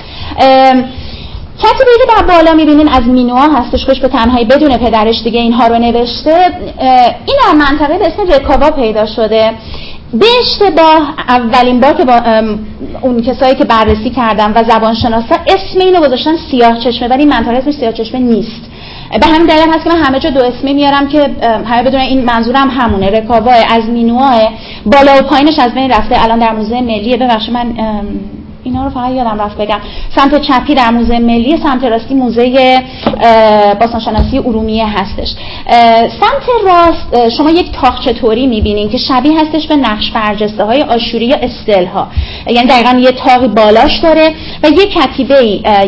کتیبه 1.59 1.91
که 1.99 2.13
در 2.17 2.35
بالا 2.35 2.55
می‌بینین 2.55 2.89
از 2.89 3.03
مینوا 3.03 3.43
هستش 3.43 3.85
خوش 3.85 4.01
به 4.01 4.09
تنهایی 4.09 4.45
بدون 4.45 4.77
پدرش 4.77 5.23
دیگه 5.23 5.41
اینها 5.41 5.67
رو 5.67 5.79
نوشته. 5.79 6.51
این 7.27 7.37
در 7.47 7.55
منطقه 7.59 7.99
به 7.99 8.07
اسم 8.07 8.33
رکاوا 8.33 8.71
پیدا 8.71 9.07
شده. 9.07 9.53
به 10.13 10.27
اشتباه 10.41 11.15
اولین 11.29 11.81
بار 11.81 11.93
که 11.93 12.05
با 12.05 12.21
اون 13.01 13.23
کسایی 13.23 13.55
که 13.55 13.65
بررسی 13.65 14.11
کردم 14.11 14.53
و 14.55 14.65
زبانشناسا 14.69 15.37
اسم 15.47 15.81
اینو 15.81 16.01
گذاشتن 16.01 16.37
سیاه 16.51 16.79
چشمه 16.79 17.09
ولی 17.09 17.25
منطقه 17.25 17.57
اسمش 17.57 17.75
سیاه 17.75 17.93
چشمه 17.93 18.21
نیست. 18.21 18.63
به 19.21 19.27
همین 19.27 19.47
دلیل 19.47 19.69
هست 19.69 19.85
که 19.85 19.91
من 19.91 19.97
همه 20.05 20.19
جا 20.19 20.31
دو 20.31 20.45
اسمی 20.45 20.73
میارم 20.73 21.09
که 21.09 21.31
همه 21.65 21.83
بدونن 21.83 22.03
این 22.03 22.25
منظورم 22.25 22.71
همونه. 22.71 23.11
رکاوا 23.11 23.53
از 23.53 23.85
مینواه 23.85 24.41
بالا 24.87 25.19
و 25.19 25.23
پایینش 25.23 25.59
از 25.59 25.75
بین 25.75 25.91
رفته. 25.91 26.25
الان 26.25 26.39
در 26.39 26.53
موزه 26.53 26.81
ملی 26.81 27.17
ببخشید 27.17 27.55
من 27.55 27.75
اینا 28.65 28.85
رو 28.85 28.91
فقط 28.91 29.11
یادم 29.11 29.41
رفت 29.41 29.57
بگم. 29.57 29.79
سمت 30.17 30.41
چپی 30.41 30.75
در 30.75 30.91
موزه 30.91 31.19
ملی 31.19 31.57
سمت 31.63 31.85
راستی 31.85 32.15
موزه 32.15 32.83
باستانشناسی 33.81 34.39
ارومیه 34.39 34.87
هستش. 34.87 35.35
سمت 36.21 36.49
راست 36.67 37.31
شما 37.37 37.51
یک 37.51 37.73
تاخچه 37.73 38.13
توری 38.13 38.47
می‌بینین 38.47 38.89
که 38.89 38.99
شبیه 38.99 39.41
هستش 39.41 39.67
به 39.67 39.77
نقش 39.77 40.11
برجسته 40.11 40.65
های 40.65 40.83
آشوری 40.83 41.27
یا 41.27 41.37
استل 41.37 41.87
ها 41.87 42.09
یعنی 42.47 42.69
دقیقا 42.69 42.99
یه 42.99 43.13
تاقی 43.13 43.49
بالاش 43.49 43.99
داره 43.99 44.35
و 44.63 44.69
یک 44.69 44.95
کتیبه 44.95 45.45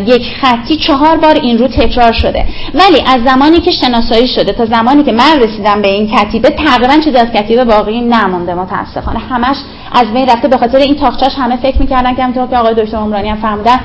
یک 0.07 0.23
خطی 0.41 0.77
چهار 0.77 1.17
بار 1.17 1.35
این 1.35 1.59
رو 1.59 1.69
تکرار 1.69 2.13
شده. 2.13 2.47
ولی 2.75 3.03
از 3.07 3.19
زمانی 3.27 3.61
که 3.61 3.71
شناسایی 3.71 4.29
شده 4.29 4.53
تا 4.53 4.67
زمانی 4.67 5.03
که 5.03 5.13
من 5.13 5.41
رسیدم 5.41 5.83
به 5.83 5.89
این 5.89 6.17
کتیبه 6.17 6.51
تقریبا 6.51 6.95
چیزی 7.05 7.17
از 7.17 7.29
کتیبه 7.35 7.65
باقی 7.65 8.01
نمونده 8.01 8.55
متاسفانه. 8.55 9.19
همش 9.19 9.57
از 9.97 10.13
بین 10.15 10.29
رفته 10.29 10.49
به 10.49 10.57
خاطر 10.57 10.79
این 10.79 10.95
تاخچه‌اش 10.95 11.33
همه 11.37 11.57
فکر 11.57 11.79
می‌کردن 11.79 12.15
که 12.15 12.23
همونطور 12.23 12.47
که 12.47 12.57
آقای 12.57 12.75
دکتر 12.75 12.97
عمرانی 12.97 13.29
هم 13.29 13.37
فرمودن 13.37 13.81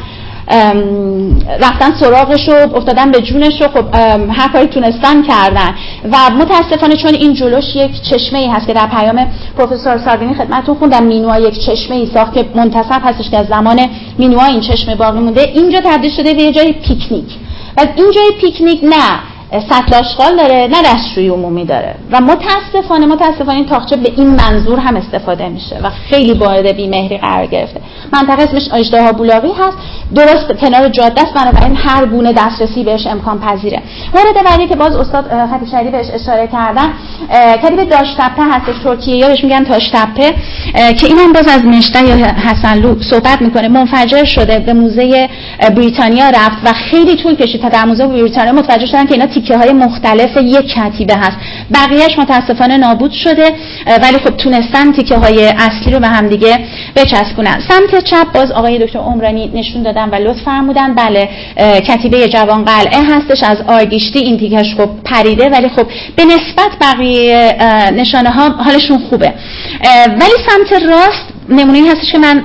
ام، 0.47 1.39
رفتن 1.61 1.95
سراغش 1.99 2.49
و 2.49 2.75
افتادن 2.75 3.11
به 3.11 3.21
جونش 3.21 3.61
و 3.61 3.67
خب 3.67 3.95
هر 4.31 4.47
کاری 4.53 4.67
تونستن 4.67 5.23
کردن. 5.23 5.75
و 6.11 6.17
متاسفانه 6.35 6.95
چون 6.95 7.13
این 7.13 7.33
جلوش 7.33 7.75
یک 7.75 8.01
چشمه 8.01 8.39
ای 8.39 8.47
هست 8.47 8.67
که 8.67 8.73
در 8.73 8.87
پیام 8.87 9.27
پروفسور 9.57 9.97
ساروینی 9.97 10.33
خدمتتون 10.33 10.75
خوندم 10.75 11.03
مینوا 11.03 11.39
یک 11.39 11.59
چشمه 11.65 11.95
ای 11.95 12.09
ساخت 12.13 12.33
که 12.33 12.45
منتصب 12.55 13.01
هستش 13.03 13.29
که 13.29 13.37
از 13.37 13.47
زمان 13.47 13.79
مینوا 14.17 14.45
این 14.45 14.61
چشمه 14.61 14.95
باقی 14.95 15.19
مونده. 15.19 15.41
اینجا 15.41 15.79
تبدیل 15.85 16.11
شده 16.11 16.33
به 16.33 16.41
یه 16.41 16.51
جای 16.51 16.73
پیکنیک. 16.73 17.25
و 17.77 17.85
این 17.95 18.11
جای 18.11 18.31
پیکنیک 18.41 18.83
نه. 18.83 19.19
سطل 19.59 19.95
آشغال 19.95 20.37
داره 20.37 20.67
نه 20.71 20.81
دستشویی 20.85 21.29
عمومی 21.29 21.65
داره. 21.65 21.95
و 22.11 22.21
متاسفانه 22.21 23.05
متاسفانه 23.05 23.57
این 23.57 23.65
تاخچه 23.65 23.95
به 23.95 24.11
این 24.17 24.27
منظور 24.27 24.79
هم 24.79 24.95
استفاده 24.95 25.49
میشه 25.49 25.79
و 25.83 25.89
خیلی 26.09 26.33
وارد 26.33 26.67
بیمهری 26.75 27.17
قرار 27.17 27.45
گرفته. 27.45 27.81
منطقه 28.13 28.43
اسمش 28.43 28.69
اژدها 28.73 29.11
بولاقی 29.11 29.51
هست. 29.59 29.77
درست 30.15 30.51
کنار 30.61 30.89
جاده 30.89 31.21
است 31.21 31.33
بنابراین 31.33 31.75
هر 31.75 32.05
گونه 32.05 32.33
دسترسی 32.33 32.83
بهش 32.83 33.07
امکان 33.07 33.39
پذیره. 33.39 33.81
مورد 34.15 34.45
بعدی 34.45 34.67
که 34.67 34.75
باز 34.75 34.95
استاد 34.95 35.25
خطیب 35.51 35.91
بهش 35.91 36.07
اشاره 36.13 36.47
کردن 36.47 36.89
اه، 37.29 37.57
کتیب 37.57 37.89
داشتپه 37.89 38.43
هستش 38.43 38.83
ترکیه. 38.83 39.15
یا 39.15 39.27
بهش 39.27 39.43
میگن 39.43 39.63
تاشتپه 39.63 40.33
که 40.73 41.07
اینم 41.07 41.33
باز 41.33 41.47
از 41.47 41.65
مشته 41.65 42.07
یا 42.07 42.15
حسنلو 42.15 43.01
صحبت 43.01 43.41
می‌کنه. 43.41 43.67
منفجر 43.67 44.25
شده 44.25 44.59
به 44.59 44.73
موزه 44.73 45.29
بریتانیا 45.75 46.29
رفت 46.29 46.57
و 46.65 46.73
خیلی 46.73 47.15
طول 47.15 47.35
کشید 47.35 47.61
تا 47.61 47.69
در 47.69 47.85
موزه 47.85 48.07
بریتانیا 48.07 48.53
متوجه 48.53 48.85
شدن 48.85 49.05
که 49.05 49.13
اینا 49.13 49.27
تیکه 49.41 49.57
های 49.57 49.73
مختلف 49.73 50.37
یک 50.37 50.73
کتیبه 50.73 51.15
هست. 51.15 51.37
بقیهش 51.73 52.17
متاسفانه 52.17 52.77
نابود 52.77 53.11
شده 53.11 53.51
ولی 53.87 54.17
خب 54.17 54.37
تونستن 54.37 54.91
تیکه 54.91 55.15
های 55.15 55.45
اصلی 55.47 55.93
رو 55.93 55.99
به 55.99 56.07
هم 56.07 56.27
دیگه 56.27 56.59
بچسبونن. 56.95 57.63
سمت 57.69 58.03
چپ 58.03 58.33
باز 58.33 58.51
آقای 58.51 58.85
دکتر 58.85 58.99
عمرانی 58.99 59.51
نشون 59.53 59.83
دادن 59.83 60.09
و 60.09 60.15
لطف 60.15 60.41
فرمودن. 60.41 60.93
بله 60.93 61.29
کتیبه 61.87 62.27
جوان 62.27 62.65
قلعه 62.65 63.03
هستش 63.03 63.43
از 63.43 63.57
آرگیشتی 63.67 64.19
این 64.19 64.39
تیکش 64.39 64.75
خب 64.75 64.89
پریده 65.05 65.49
ولی 65.49 65.69
خب 65.69 65.87
به 66.15 66.25
نسبت 66.25 66.71
بقیه 66.81 67.55
نشانه 67.93 68.29
ها 68.29 68.49
حالشون 68.49 68.97
خوبه. 69.09 69.33
ولی 70.07 70.35
سمت 70.47 70.83
راست 70.83 71.25
نمونه 71.49 71.91
هستش 71.91 72.11
که 72.11 72.17
من 72.17 72.43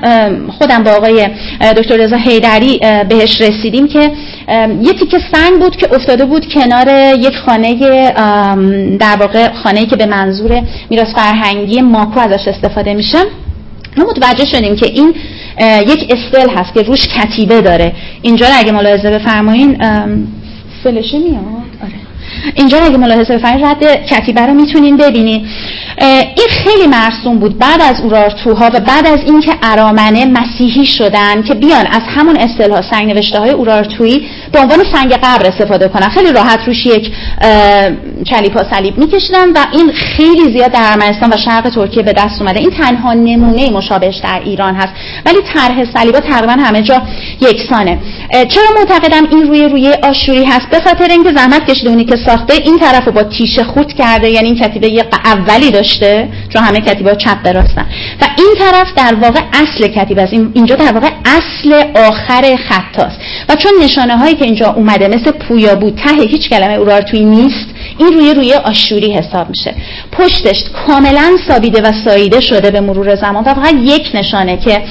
خودم 0.59 0.83
با 0.83 0.91
آقای 0.91 1.29
دکتر 1.77 1.97
رضا 1.97 2.17
حیدری 2.17 2.81
بهش 3.09 3.41
رسیدیم 3.41 3.89
که 3.89 4.13
یه 4.83 4.93
تیکه 4.93 5.19
سنگ 5.33 5.61
بود 5.61 5.77
که 5.77 5.95
افتاده 5.95 6.25
بود 6.25 6.47
کنار 6.55 7.15
یک 7.19 7.37
خانه 7.37 7.75
در 8.99 9.17
واقع 9.21 9.53
خانه‌ای 9.53 9.87
که 9.87 9.97
به 9.97 10.07
منظور 10.07 10.63
میراث 10.91 11.09
فرهنگی 11.15 11.81
ماکو 11.81 12.21
ازش 12.21 12.49
استفاده 12.49 12.95
میشه. 12.95 13.19
ما 13.97 14.05
متوجه 14.05 14.47
شدیم 14.47 14.77
که 14.77 14.87
این 14.87 15.15
یک 15.89 16.13
استل 16.13 16.51
هست 16.51 16.75
که 16.75 16.83
روش 16.83 17.07
کتیبه 17.09 17.61
داره. 17.61 17.93
اینجا 18.23 18.47
اگه 18.59 18.73
ملاحظه 18.73 19.11
بفرمایین 19.11 19.79
فلشه 20.83 21.19
میاد. 21.19 21.66
اینجا 22.55 22.79
اگه 22.79 22.97
ملاحظه 22.97 23.39
بفرمایید 23.39 23.67
رد 23.67 24.07
کتیبه 24.07 24.41
رو 24.41 24.55
می‌تونین 24.55 24.97
ببینین. 24.97 25.47
این 26.01 26.49
خیلی 26.51 26.87
مرسوم 26.87 27.39
بود. 27.39 27.59
بعد 27.59 27.83
از 27.83 28.01
اورارتوها 28.01 28.67
و 28.75 28.81
بعد 28.81 29.07
از 29.07 29.19
اینکه 29.27 29.53
ارامنه 29.63 30.25
مسیحی 30.25 30.87
شدن 30.87 31.43
که 31.43 31.55
بیان 31.55 31.87
از 31.87 32.03
همون 32.17 32.37
اصطلاح 32.37 32.91
سنگ 32.91 33.11
نوشته 33.11 33.39
های 33.39 33.51
اورارتویی 33.51 34.29
به 34.53 34.59
عنوان 34.59 34.79
سنگ 34.93 35.13
قبر 35.13 35.47
استفاده 35.47 35.89
کنن. 35.89 36.09
خیلی 36.09 36.33
راحت 36.33 36.61
روش 36.67 36.87
یک 36.87 37.13
چلیپا 38.25 38.65
صلیب 38.73 38.99
میکشیدن 38.99 39.53
و 39.53 39.59
این 39.73 39.93
خیلی 39.93 40.59
زیاد 40.59 40.73
در 40.73 40.83
ارمنستان 40.83 41.33
و 41.33 41.37
شرق 41.37 41.69
ترکیه 41.69 42.03
به 42.03 42.13
دست 42.13 42.43
اومده. 42.43 42.61
این 42.61 42.71
تنها 42.71 43.13
نمونه 43.13 43.71
مشابهش 43.71 44.17
در 44.17 44.41
ایران 44.45 44.75
هست 44.75 44.93
ولی 45.27 45.39
طرح 45.55 45.85
صلیبا 45.97 46.21
تقریبا 46.21 46.53
همه 46.53 46.83
جا 46.83 47.03
یکسانه. 47.41 47.99
چرا 48.33 48.65
معتقدم 48.79 49.27
این 49.31 49.49
روی 49.49 49.69
روی 49.69 49.93
آشوری 50.03 50.45
هست؟ 50.45 50.67
به 50.71 50.81
خاطر 50.81 51.07
اینکه 51.11 51.33
زحمت 51.33 51.71
کشیده 51.71 52.05
که 52.05 52.17
ساخته 52.27 52.55
این 52.55 52.79
طرف 52.79 53.05
رو 53.05 53.13
با 53.13 53.23
تیشه 53.23 53.65
خود 53.65 53.93
کرده 53.93 54.31
یعنی 54.31 54.47
این 54.47 54.57
کتیبه 54.57 54.89
یه 54.89 55.05
اولی 55.25 55.71
داشته 55.71 56.29
چون 56.49 56.63
همه 56.63 56.81
کتیبه 56.81 57.17
چپ 57.17 57.43
به 57.43 57.53
راستن 57.53 57.87
و 58.21 58.27
این 58.39 58.55
طرف 58.59 58.95
در 58.97 59.15
واقع 59.15 59.41
اصل 59.53 59.89
کتیبه 59.89 60.23
است. 60.23 60.33
اینجا 60.33 60.75
در 60.75 60.93
واقع 60.93 61.11
اصل 61.25 61.85
آخر 61.95 62.57
خط 62.69 62.99
است 62.99 63.19
و 63.49 63.57
چون 63.57 63.73
نشانه 63.83 64.17
هایی 64.17 64.35
که 64.35 64.45
اینجا 64.45 64.73
اومده 64.73 65.09
مثل 65.09 65.31
پویا 65.31 65.75
بود 65.75 66.03
ته 66.07 66.23
هیچ 66.23 66.51
کلمه 66.51 66.75
اورارتوی 66.75 67.25
نیست 67.25 67.67
این 67.99 68.13
روی 68.13 68.35
روی 68.35 68.55
آشوری 68.55 69.13
حساب 69.13 69.49
میشه. 69.49 69.75
پشتش 70.13 70.65
کاملا 70.87 71.37
سابیده 71.49 71.81
و 71.83 71.93
ساییده 72.05 72.41
شده 72.41 72.71
به 72.71 72.81
مرور 72.81 73.17
زمان. 73.17 73.45
و 73.45 73.55
فقط 73.55 73.75
یک 73.83 74.11
نشانه 74.15 74.57
که 74.57 74.83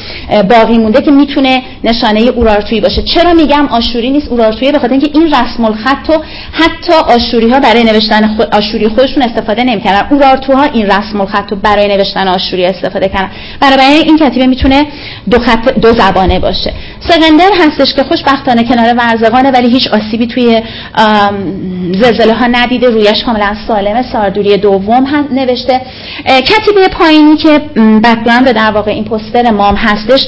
باقی 0.49 0.77
مونده 0.77 1.02
که 1.02 1.11
می‌تونه 1.11 1.61
نشانه 1.84 2.19
اورارتویی 2.22 2.82
باشه. 2.82 3.02
چرا 3.02 3.34
میگم 3.34 3.68
آشوری 3.68 4.10
نیست؟ 4.10 4.27
اورارتویی 4.27 4.72
به 4.72 4.80
خاطر 4.80 4.91
اینکه 4.91 5.10
این 5.14 5.27
رسم 5.27 5.65
الخط 5.65 6.10
رو 6.10 6.23
حتی 6.52 6.94
آشوری 6.94 7.49
ها 7.49 7.60
برای 7.60 7.84
نوشتن 7.84 8.36
خود 8.36 8.56
آشوری 8.56 8.88
خودشون 8.88 9.23
استفاده 9.23 9.64
نمی‌کردن. 9.64 10.07
اورارتوها 10.11 10.64
این 10.64 10.86
رسم 10.86 11.22
الخط 11.22 11.52
رو 11.52 11.57
برای 11.57 11.88
نوشتن 11.88 12.27
آشوری 12.27 12.65
استفاده 12.65 13.10
کردن. 13.10 13.30
برای 13.60 13.95
این 14.06 14.18
کتیبه 14.18 14.48
می‌تونه 14.48 14.86
دو 15.32 15.40
خط 15.40 15.80
دو 15.80 15.94
زبانه 15.94 16.40
باشه. 16.40 16.73
سقندر 17.10 17.49
هستش 17.60 17.94
که 17.94 18.03
خوشبختانه 18.03 18.64
کنار 18.64 18.94
ورزگانه 18.98 19.52
ولی 19.52 19.69
هیچ 19.69 19.88
آسیبی 19.88 20.27
توی 20.27 20.61
زلزله 22.02 22.34
ها 22.34 22.48
ندیده 22.48 22.94
رویش 22.95 23.23
کاملا 23.23 23.55
سالمه. 23.67 24.03
ساردوری 24.11 24.57
دوم 24.57 25.03
هم 25.03 25.27
نوشته. 25.31 25.81
کتیبه 26.26 26.88
پایینی 26.88 27.38
که 27.38 27.59
background 28.03 28.52
در 28.51 28.72
واقع 28.72 28.91
این 28.91 29.03
پوستر 29.03 29.51
ما 29.52 29.60
هم 29.60 29.76
هستش 29.76 30.27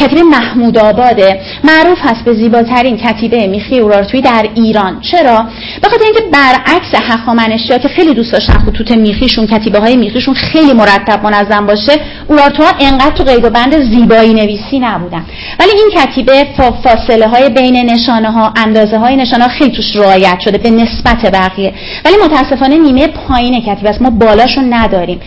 کتیبه 0.00 0.22
محمود 0.22 0.78
آباده. 0.78 1.40
معروف 1.64 1.98
هست 2.02 2.24
به 2.24 2.34
زیباترین 2.34 2.96
کتیبه 2.96 3.46
میخی 3.46 3.78
اورارتوی 3.78 4.20
در 4.20 4.48
ایران. 4.54 5.00
چرا؟ 5.00 5.46
به 5.82 5.88
خاطر 5.88 6.04
اینکه 6.04 6.20
برعکس 6.32 6.94
هخامنشیا 6.94 7.78
که 7.78 7.88
خیلی 7.88 8.14
دوست 8.14 8.32
داشتن 8.32 8.58
خطوط 8.58 8.90
میخیشون 8.90 9.46
کتیبه 9.46 9.78
های 9.78 9.96
میخیشون 9.96 10.34
خیلی 10.34 10.72
مرتب 10.72 11.24
منظم 11.24 11.66
باشه 11.66 11.92
اورارتوها 12.28 12.70
انقدر 12.80 13.14
تو 13.14 13.24
قید 13.24 13.44
و 13.44 13.50
بند 13.50 13.80
زیبایی 13.80 14.34
نویسی 14.34 14.78
نبودن. 14.78 15.24
ولی 15.60 15.70
این 15.70 15.90
کتیبه 15.96 16.46
فاصله 16.82 17.28
های 17.28 17.48
بین 17.48 17.90
نشانه 17.90 18.30
ها 18.30 18.52
اندازه 18.56 18.98
های 18.98 19.16
نشانه 19.16 19.44
ها 19.44 19.50
خیلی 19.50 19.70
توش 19.70 19.96
رعایت 19.96 20.40
شده 20.40 20.58
به 20.58 20.70
نسبت 20.70 21.32
بقیه. 21.32 21.74
ولی 22.06 22.16
متاسفانه 22.24 22.78
نیمه 22.78 23.06
پایین 23.06 23.60
کتیبه 23.60 23.90
است. 23.90 24.02
ما 24.02 24.10
بالاشو 24.10 24.60
نداریم. 24.60 25.20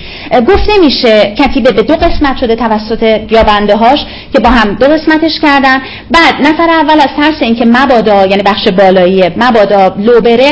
گفته 0.48 0.74
میشه 0.86 1.36
کتیبه 1.38 1.72
به 1.72 1.84
دو 1.84 1.94
قسمت 1.94 2.38
شده 2.38 2.56
توسط 2.56 3.04
یابنده 3.32 3.76
هاش 3.76 4.00
که 4.34 4.40
با 4.40 4.50
هم 4.50 4.76
دو 4.76 4.86
قسمتش 4.86 5.40
کردن. 5.40 5.82
بعد 6.12 6.48
نفر 6.48 6.70
اول 6.70 7.00
از 7.00 7.08
ترس 7.18 7.42
اینکه 7.42 7.66
مبادا 7.66 8.26
یعنی 8.26 8.44
بخش 8.44 8.68
بالایی 8.68 9.24
مبادا 9.38 9.96
لو 9.98 10.22
بره 10.22 10.52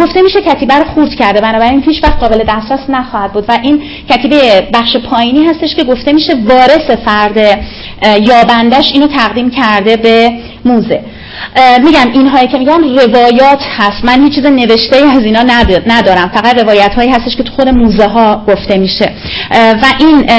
گفته 0.00 0.22
میشه 0.22 0.40
کتیبه 0.40 0.74
رو 0.74 0.84
خورد 0.84 1.14
کرده. 1.14 1.40
بنابراین 1.40 1.82
هیچ 1.86 2.04
وقت 2.04 2.18
قابل 2.18 2.44
دسترس 2.48 2.80
نخواهد 2.88 3.32
بود. 3.32 3.44
و 3.48 3.58
این 3.62 3.82
کتیبه 4.10 4.68
بخش 4.74 4.96
پایینی 4.96 5.44
هستش 5.44 5.74
که 5.74 5.84
گفته 5.84 6.12
میشه 6.12 6.34
وارث 6.48 6.90
فرد 7.04 7.58
یابندش 8.20 8.92
اینو 8.92 9.06
تقدیم 9.06 9.50
کرده 9.50 9.96
به 9.96 10.30
موزه. 10.64 11.00
میگم 11.84 12.10
اینهایی 12.12 12.48
که 12.48 12.58
میگم 12.58 12.82
روایات 12.82 13.62
هست. 13.78 14.04
من 14.04 14.24
هیچ 14.24 14.34
چیز 14.34 14.46
نوشته 14.46 14.96
از 14.96 15.24
اینا 15.24 15.42
ندارم. 15.86 16.30
فقط 16.34 16.58
روایت 16.58 16.94
هایی 16.94 17.10
هستش 17.10 17.36
که 17.36 17.42
تو 17.42 17.52
خود 17.52 17.68
موزه 17.68 18.06
ها 18.06 18.44
گفته 18.48 18.78
میشه. 18.78 19.10
و 19.52 19.86
این 19.98 20.30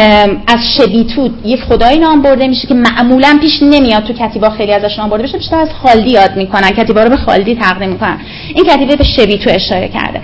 از 0.48 0.60
شبیتو 0.78 1.30
یک 1.46 1.64
خدایی 1.64 2.00
نام 2.00 2.22
برده 2.22 2.48
میشه 2.48 2.68
که 2.68 2.74
معمولا 2.74 3.38
پیش 3.42 3.60
نمیاد 3.62 4.04
تو 4.04 4.14
کتیبا 4.14 4.50
خیلی 4.50 4.74
ازش 4.74 5.00
نام 5.00 5.10
برده 5.10 5.24
میشه. 5.24 5.38
بیشتر 5.38 5.60
از 5.60 5.70
خالدی 5.84 6.10
یاد 6.10 6.38
می‌کنن. 6.38 6.70
کتیبا 6.70 7.04
رو 7.04 7.10
به 7.10 7.18
خالدی 7.18 7.56
تقدیم 7.56 7.90
می‌کنن. 7.90 8.18
این 8.56 8.66
کتیبه 8.66 8.96
به 8.96 9.04
شبیتو 9.04 9.50
اشاره 9.50 9.88
کرده. 9.88 10.22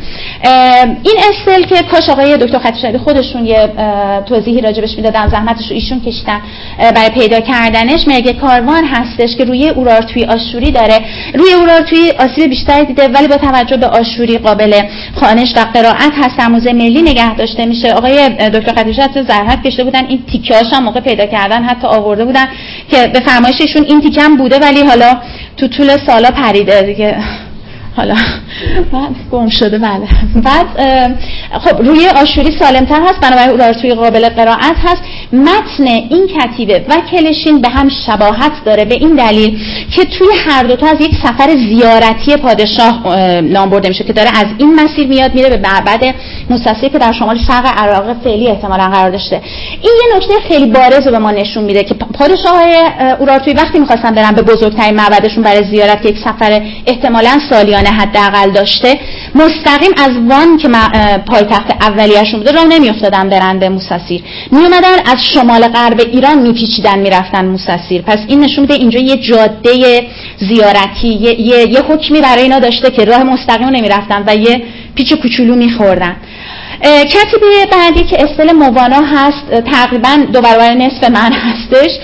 این 1.03 1.15
استل 1.29 1.63
که 1.63 1.83
کاش 1.91 2.09
آقای 2.09 2.37
دکتر 2.37 2.59
خطیشبی 2.59 2.97
خودشون 2.97 3.45
یه 3.45 3.69
توضیحی 4.25 4.61
راجبش 4.61 4.95
می‌دادن 4.95 5.29
زحمتش 5.29 5.69
رو 5.69 5.75
ایشون 5.75 6.01
کشتن 6.01 6.41
برای 6.95 7.09
پیدا 7.09 7.39
کردنش 7.39 8.07
مرگ 8.07 8.39
کاروان 8.39 8.85
هستش 8.85 9.35
که 9.35 9.43
روی 9.43 9.69
اورارتوی 9.69 10.23
آشوری 10.61 10.71
داره. 10.71 10.99
روی 11.33 11.53
اورار 11.53 11.81
توی 11.81 12.11
آسیب 12.19 12.49
بیشتری 12.49 12.85
دیده 12.85 13.07
ولی 13.07 13.27
با 13.27 13.37
توجه 13.37 13.77
به 13.77 13.87
آشوری 13.87 14.37
قابل 14.37 14.81
خانش 15.15 15.53
و 15.57 15.65
قرائت 15.73 16.11
هست. 16.23 16.37
در 16.37 16.47
موزه 16.47 16.73
ملی 16.73 17.01
نگه 17.01 17.35
داشته 17.35 17.65
میشه. 17.65 17.93
آقای 17.93 18.29
دکتر 18.29 18.73
خدیجه 18.81 19.07
زحمت 19.27 19.63
کشته 19.63 19.83
بودن. 19.83 20.05
این 20.05 20.23
تیکه 20.31 20.55
هم 20.73 20.83
موقع 20.83 20.99
پیدا 20.99 21.25
کردن 21.25 21.63
حتی 21.63 21.87
آورده 21.87 22.25
بودن 22.25 22.45
که 22.91 23.07
به 23.07 23.19
فرمایششون 23.19 23.83
این 23.83 24.01
تیکه 24.01 24.21
هم 24.21 24.37
بوده 24.37 24.59
ولی 24.59 24.83
حالا 24.83 25.17
تو 25.57 25.67
طول 25.67 25.97
سالا 26.07 26.29
پریده 26.31 26.81
دیگه. 26.81 27.17
حالا 27.95 28.15
بعد 28.93 29.15
گم 29.31 29.49
شده 29.49 29.77
بله. 29.77 30.07
بعد 30.43 30.65
خب 31.59 31.81
روی 31.81 32.07
آشوری 32.07 32.59
سالمتر 32.59 33.01
هست. 33.01 33.19
بنابراین 33.21 33.73
توی 33.73 33.93
قابل 33.93 34.29
قرائت 34.29 34.75
هست. 34.83 35.01
متن 35.33 35.87
این 35.87 36.27
کتیبه 36.27 36.85
و 36.89 37.01
کلشین 37.11 37.61
به 37.61 37.69
هم 37.69 37.89
شباهت 37.89 38.51
داره 38.65 38.85
به 38.85 38.95
این 38.95 39.15
دلیل 39.15 39.59
که 39.95 40.05
توی 40.05 40.27
هر 40.47 40.63
دوتا 40.63 40.87
از 40.87 41.01
یک 41.01 41.11
سفر 41.23 41.55
زیارتی 41.69 42.37
پادشاه 42.37 43.17
نام 43.41 43.69
برده 43.69 43.87
میشه 43.87 44.03
که 44.03 44.13
داره 44.13 44.29
از 44.29 44.45
این 44.57 44.75
مسیر 44.75 45.07
میاد 45.07 45.35
میره 45.35 45.49
به 45.49 45.57
معبد 45.57 46.15
موسسی 46.49 46.89
که 46.89 46.99
در 46.99 47.11
شمال 47.11 47.37
شرق 47.37 47.65
عراق 47.77 48.17
فعلی 48.23 48.47
احتمالا 48.47 48.83
قرار 48.83 49.11
داشته. 49.11 49.41
این 49.81 49.91
یه 50.03 50.17
نکته 50.17 50.33
خیلی 50.47 50.65
بارز 50.65 51.05
رو 51.05 51.11
به 51.11 51.19
ما 51.19 51.31
نشون 51.31 51.63
میده 51.63 51.83
که 51.83 51.93
پادشاه 51.93 52.63
اورارتوی 53.19 53.53
وقتی 53.53 53.79
می‌خواستن 53.79 54.11
برن 54.11 54.31
به 54.31 54.41
بزرگترین 54.41 54.95
معبدشون 54.95 55.43
برای 55.43 55.63
زیارت 55.63 56.05
یک 56.05 56.17
سفر 56.17 56.61
احتمالا 56.87 57.39
سالیان 57.49 57.71
سالیانه 57.71 57.89
حداقل 57.89 58.51
داشته 58.51 58.99
مستقیم 59.35 59.91
از 59.97 60.11
وان 60.29 60.57
که 60.57 60.69
پایتخت 61.27 61.71
اولیه‌شون 61.81 62.39
بوده 62.39 62.51
راه 62.51 62.65
نمیافتادن 62.65 63.29
برن 63.29 63.59
به 63.59 63.69
موسسیر. 63.69 64.21
میومدن 64.51 64.95
از 65.05 65.17
شمال 65.33 65.67
غرب 65.67 65.99
ایران 65.99 66.39
میپیچیدن 66.39 66.99
می‌رفتن 66.99 67.45
موسسیر. 67.45 68.01
پس 68.01 68.17
این 68.27 68.39
نشون 68.39 68.61
میده 68.61 68.73
اینجا 68.73 68.99
یه 68.99 69.17
جاده 69.17 70.07
زیارتی 70.39 71.07
یه, 71.07 71.41
یه،, 71.41 71.71
یه 71.71 71.81
حکمی 71.81 72.21
برای 72.21 72.43
اینا 72.43 72.59
داشته 72.59 72.91
که 72.91 73.05
راه 73.05 73.23
مستقیم 73.23 73.69
نمی‌رفتن 73.69 74.23
و 74.27 74.35
یه 74.35 74.63
پیچ 74.95 75.13
کوچولو 75.13 75.55
میخوردن. 75.55 76.15
کتیبه 76.83 77.65
بعدی 77.71 78.03
که 78.03 78.23
استل 78.23 78.51
موانا 78.51 79.01
هست 79.01 79.71
تقریبا 79.71 80.17
دو 80.33 80.41
برابر 80.41 80.73
نصف 80.73 81.09
من 81.09 81.33
هستش. 81.33 81.99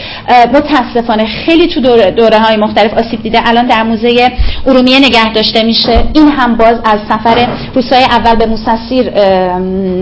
متاسفانه 0.54 1.26
خیلی 1.46 1.68
تو 1.68 1.80
دوره, 1.80 2.12
دوره 2.12 2.40
های 2.40 2.58
مختلف 2.58 2.94
آسیب 2.94 3.24
دیده. 3.24 3.42
الان 3.46 3.68
در 3.68 3.84
موزه 3.84 4.32
ارومیه 4.68 5.00
نگه 5.00 5.34
داشته 5.34 5.64
میشه. 5.64 6.04
این 6.14 6.28
هم 6.28 6.56
باز 6.56 6.76
از 6.86 7.00
سفر 7.10 7.48
روسای 7.76 8.04
اول 8.04 8.36
به 8.36 8.46
موسسیر 8.46 9.10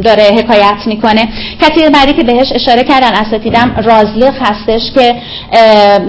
داره 0.01 0.23
حکایت 0.23 0.77
می‌کنه. 0.85 1.29
کتیبه 1.61 1.89
بعدی 1.89 2.13
که 2.13 2.23
بهش 2.23 2.51
اشاره 2.51 2.83
کردن 2.83 3.13
اساتیدم 3.13 3.75
رازلخ 3.83 4.35
هستش 4.41 4.91
که 4.95 5.15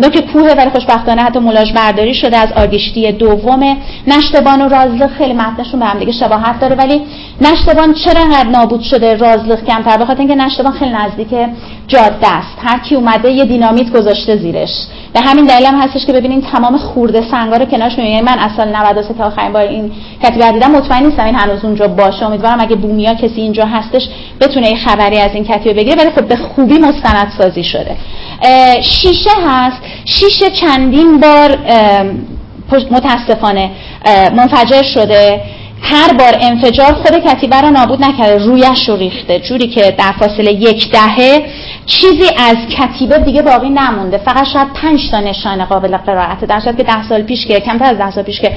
نوک 0.03 0.33
کوه 0.33 0.53
ولی 0.53 0.71
خوشبختانه 0.71 1.23
حتی 1.23 1.39
مولاژ 1.39 1.73
برداری 1.73 2.15
شده 2.15 2.37
از 2.37 2.53
آگشتی 2.57 3.13
دوم. 3.13 3.77
نشتبان 4.07 4.63
و 4.63 4.69
رازلخ 4.69 5.11
خیلی 5.19 5.33
متنشون 5.33 5.81
به 5.81 5.87
هم 5.87 5.99
دیگه 5.99 6.13
شباهت 6.13 6.61
داره 6.61 6.77
ولی 6.77 7.01
نشتبان 7.41 7.95
چرا 7.95 8.25
نابود 8.57 8.81
شده 8.81 9.15
رازلخ 9.15 9.61
کمتر. 9.65 9.97
بخاطر 9.97 10.19
اینکه 10.19 10.35
نشتبان 10.35 10.73
خیلی 10.73 10.91
نزدیک 10.91 11.29
جاده 11.89 12.35
است 12.35 12.59
هر 12.63 12.79
کی 12.79 12.95
اومده 12.95 13.31
یه 13.31 13.45
دینامیت 13.45 13.93
گذاشته 13.93 14.37
زیرش. 14.37 14.71
به 15.13 15.21
همین 15.21 15.45
دلیل 15.45 15.67
هم 15.67 15.81
هستش 15.81 16.07
که 16.07 16.13
ببینین 16.13 16.43
تمام 16.43 16.77
خورده 16.77 17.31
سنگا 17.31 17.57
رو 17.57 17.65
کنارش 17.65 17.99
می‌بینین 17.99 18.25
من 18.25 18.39
اصلا 18.39 18.65
93 18.65 19.15
تا 19.15 19.25
آخرین 19.25 19.53
بار 19.53 19.63
این 19.63 19.93
کتیبه 20.23 20.53
دیدم. 20.53 20.71
مطمئن 20.71 21.07
نیستم 21.07 21.25
این 21.25 21.35
هنوز 21.35 21.65
اونجا 21.65 21.89
باشه. 21.89 22.27
امیدوارم 22.27 22.61
اگه 22.61 22.77
بومیا 22.77 23.15
کسی 23.15 23.41
اینجا 23.41 23.65
هستش 23.65 24.09
بتونه 24.41 24.69
یه 24.69 24.77
خبری 24.77 25.19
از 25.19 25.31
این 25.35 25.45
کتیبه 25.45 25.75
بگیره. 25.75 25.97
ولی 25.97 26.11
خب 26.11 26.29
به 26.29 26.37
خوبی 26.37 26.79
مستند 26.79 27.33
سازی 27.39 27.65
شده 27.65 27.97
شیشه 28.83 29.31
هست. 29.47 29.83
شیشه 30.05 30.51
چندین 30.51 31.21
بار 31.21 31.59
متاسفانه 32.91 33.71
منفجر 34.37 34.83
شده. 34.83 35.41
هر 35.91 36.13
بار 36.13 36.37
انفجار 36.41 36.93
خود 36.93 37.19
کتیبه 37.19 37.61
رو 37.61 37.71
نابود 37.71 38.05
نکرده 38.05 38.45
رویش 38.45 38.89
رو 38.89 38.97
ریخته. 38.97 39.41
جوری 39.41 39.69
که 39.69 39.95
در 39.99 40.13
فاصله 40.13 40.53
یک 40.53 40.91
دهه 40.93 41.47
چیزی 41.87 42.31
از 42.39 42.57
کتیبه 42.79 43.19
دیگه 43.19 43.43
باقی 43.43 43.69
نمونده. 43.69 44.19
فقط 44.19 44.45
شاید 44.53 44.73
پنج 44.73 45.01
تا 45.11 45.21
نشانه 45.21 45.65
قابل 45.65 45.97
قرائت. 45.97 46.45
در 46.45 46.61
که 46.61 46.83
ده 46.83 47.09
سال 47.09 47.23
پیش 47.23 47.47
که 47.47 47.61
کمتر 47.61 47.85
از 47.85 47.99
ده 47.99 48.11
سال 48.11 48.25
پیش 48.25 48.41
که 48.41 48.53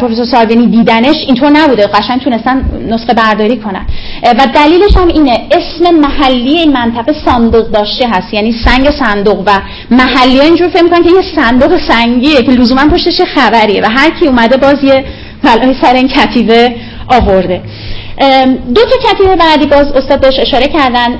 پروفسور 0.00 0.24
ساردینی 0.24 0.66
دیدنش 0.66 1.16
اینطور 1.26 1.50
نبوده. 1.50 1.86
قشنگ 1.86 2.20
تونستن 2.20 2.64
نسخه 2.88 3.14
برداری 3.14 3.56
کنن. 3.56 3.86
و 4.22 4.46
دلیلش 4.54 4.96
هم 4.96 5.08
اینه. 5.08 5.48
اسم 5.50 5.94
محلی 5.94 6.58
این 6.58 6.72
منطقه 6.72 7.14
صندوق 7.26 7.70
داشته 7.70 8.08
هست. 8.08 8.34
یعنی 8.34 8.54
سنگ 8.64 8.90
صندوق 8.90 9.42
و 9.46 9.60
محلی 9.90 10.40
اینجور 10.40 10.68
فکر 10.68 11.02
که 11.02 11.10
یه 11.10 11.22
صندوق 11.36 11.78
سنگیه 11.88 12.42
که 12.42 12.52
لزوما 12.52 12.88
پشتش 12.92 13.20
خبریه. 13.34 13.82
و 13.82 13.86
هر 13.90 14.10
کی 14.10 14.26
اومده 14.26 14.56
باز 14.56 14.84
یه 14.84 15.04
بلای 15.46 15.74
سر 15.82 15.94
این 15.94 16.08
کتیبه 16.08 16.74
آورده. 17.08 17.60
دو 18.74 18.80
تا 18.84 19.12
کتیبه 19.12 19.36
بعدی 19.36 19.66
باز 19.66 19.92
استاد 19.92 20.20
بهش 20.20 20.38
اشاره 20.38 20.66
کردن 20.66 21.18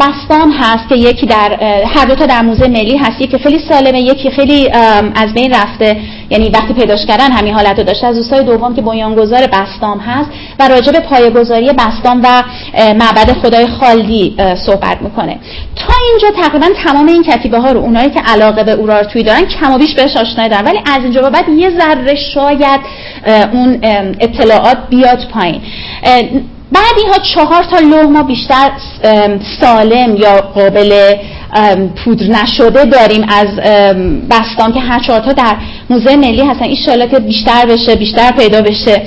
بستان 0.00 0.52
هست 0.52 0.88
که 0.88 0.94
یکی 0.94 1.26
در 1.26 1.54
هر 1.84 2.04
دو 2.04 2.14
تا 2.14 2.26
در 2.26 2.42
موزه 2.42 2.68
ملی 2.68 2.96
هست 2.96 3.20
یکی 3.20 3.38
خیلی 3.38 3.58
سالمه 3.68 4.00
یکی 4.00 4.30
خیلی 4.30 4.70
از 5.14 5.34
بین 5.34 5.54
رفته. 5.54 5.96
یعنی 6.30 6.48
وقتی 6.48 6.74
پیداش 6.74 7.06
کردن 7.06 7.32
همین 7.32 7.54
حالت 7.54 7.78
رو 7.78 7.84
داشته 7.84 8.06
از 8.06 8.16
دوستای 8.16 8.44
دوم 8.44 8.74
که 8.74 8.82
بنیانگذار 8.82 9.46
بستام 9.46 9.98
هست 9.98 10.30
و 10.60 10.68
راجع 10.68 10.92
به 10.92 11.00
پایه‌گذاری 11.00 11.72
بستام 11.72 12.20
و 12.24 12.42
معبد 12.78 13.32
خدای 13.42 13.66
خالدی 13.66 14.36
صحبت 14.66 15.02
می‌کنه. 15.02 15.38
تا 15.76 15.94
اینجا 16.10 16.42
تقریبا 16.42 16.66
تمام 16.86 17.06
این 17.06 17.22
کتیبه 17.22 17.58
ها 17.58 17.72
رو 17.72 17.80
اونایی 17.80 18.10
که 18.10 18.20
علاقه 18.20 18.64
به 18.64 18.72
اورارتوی 18.72 19.22
دارن 19.22 19.44
کم 19.44 19.74
و 19.74 19.78
بیش 19.78 19.94
بهش 19.94 20.16
آشنایی 20.16 20.48
دارن. 20.48 20.64
ولی 20.64 20.78
از 20.86 20.98
اینجا 21.02 21.22
به 21.22 21.30
بعد 21.30 21.48
یه 21.48 21.70
ذره 21.70 22.14
شاید 22.14 22.80
اون 23.52 23.78
اطلاعات 24.20 24.78
بیاد 24.90 25.26
پایین. 25.32 25.60
بعد 26.72 26.94
اینها 26.98 27.18
چهار 27.34 27.64
تا 27.64 27.78
لوح 27.78 28.04
ما 28.04 28.22
بیشتر 28.22 28.70
سالم 29.60 30.16
یا 30.16 30.40
قابل 30.40 31.14
پودر 32.04 32.26
نشده 32.26 32.84
داریم 32.84 33.26
از 33.28 33.46
بستان 34.30 34.72
که 34.72 34.80
هر 34.80 35.00
چهار 35.00 35.20
تا 35.20 35.32
در 35.32 35.56
موزه 35.90 36.16
ملی 36.16 36.42
هستن. 36.42 36.64
این 36.64 37.08
که 37.08 37.18
بیشتر 37.18 37.66
بشه 37.66 37.94
بیشتر 37.94 38.30
پیدا 38.30 38.60
بشه. 38.60 39.02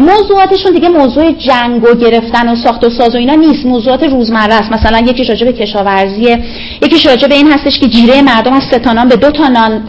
موضوعاتشون 0.00 0.72
دیگه 0.72 0.88
موضوع 0.88 1.32
جنگ 1.32 1.84
و 1.84 1.94
گرفتن 1.94 2.48
و 2.48 2.56
ساخت 2.56 2.84
و 2.84 2.90
ساز 2.90 3.14
و 3.14 3.18
اینا 3.18 3.34
نیست. 3.34 3.66
موضوعات 3.66 4.02
روزمره 4.02 4.54
است. 4.54 4.72
مثلا 4.72 4.98
یکی 4.98 5.24
راجع 5.24 5.46
به 5.46 5.52
کشاورزیه. 5.52 6.38
یکی 6.82 7.08
راجع 7.08 7.28
به 7.28 7.34
این 7.34 7.52
هستش 7.52 7.78
که 7.78 7.86
جیره 7.86 8.22
مردم 8.22 8.52
از 8.52 8.62
سه 8.70 8.78
به 9.08 9.16
دو 9.16 9.30
تا 9.30 9.48
نان 9.48 9.82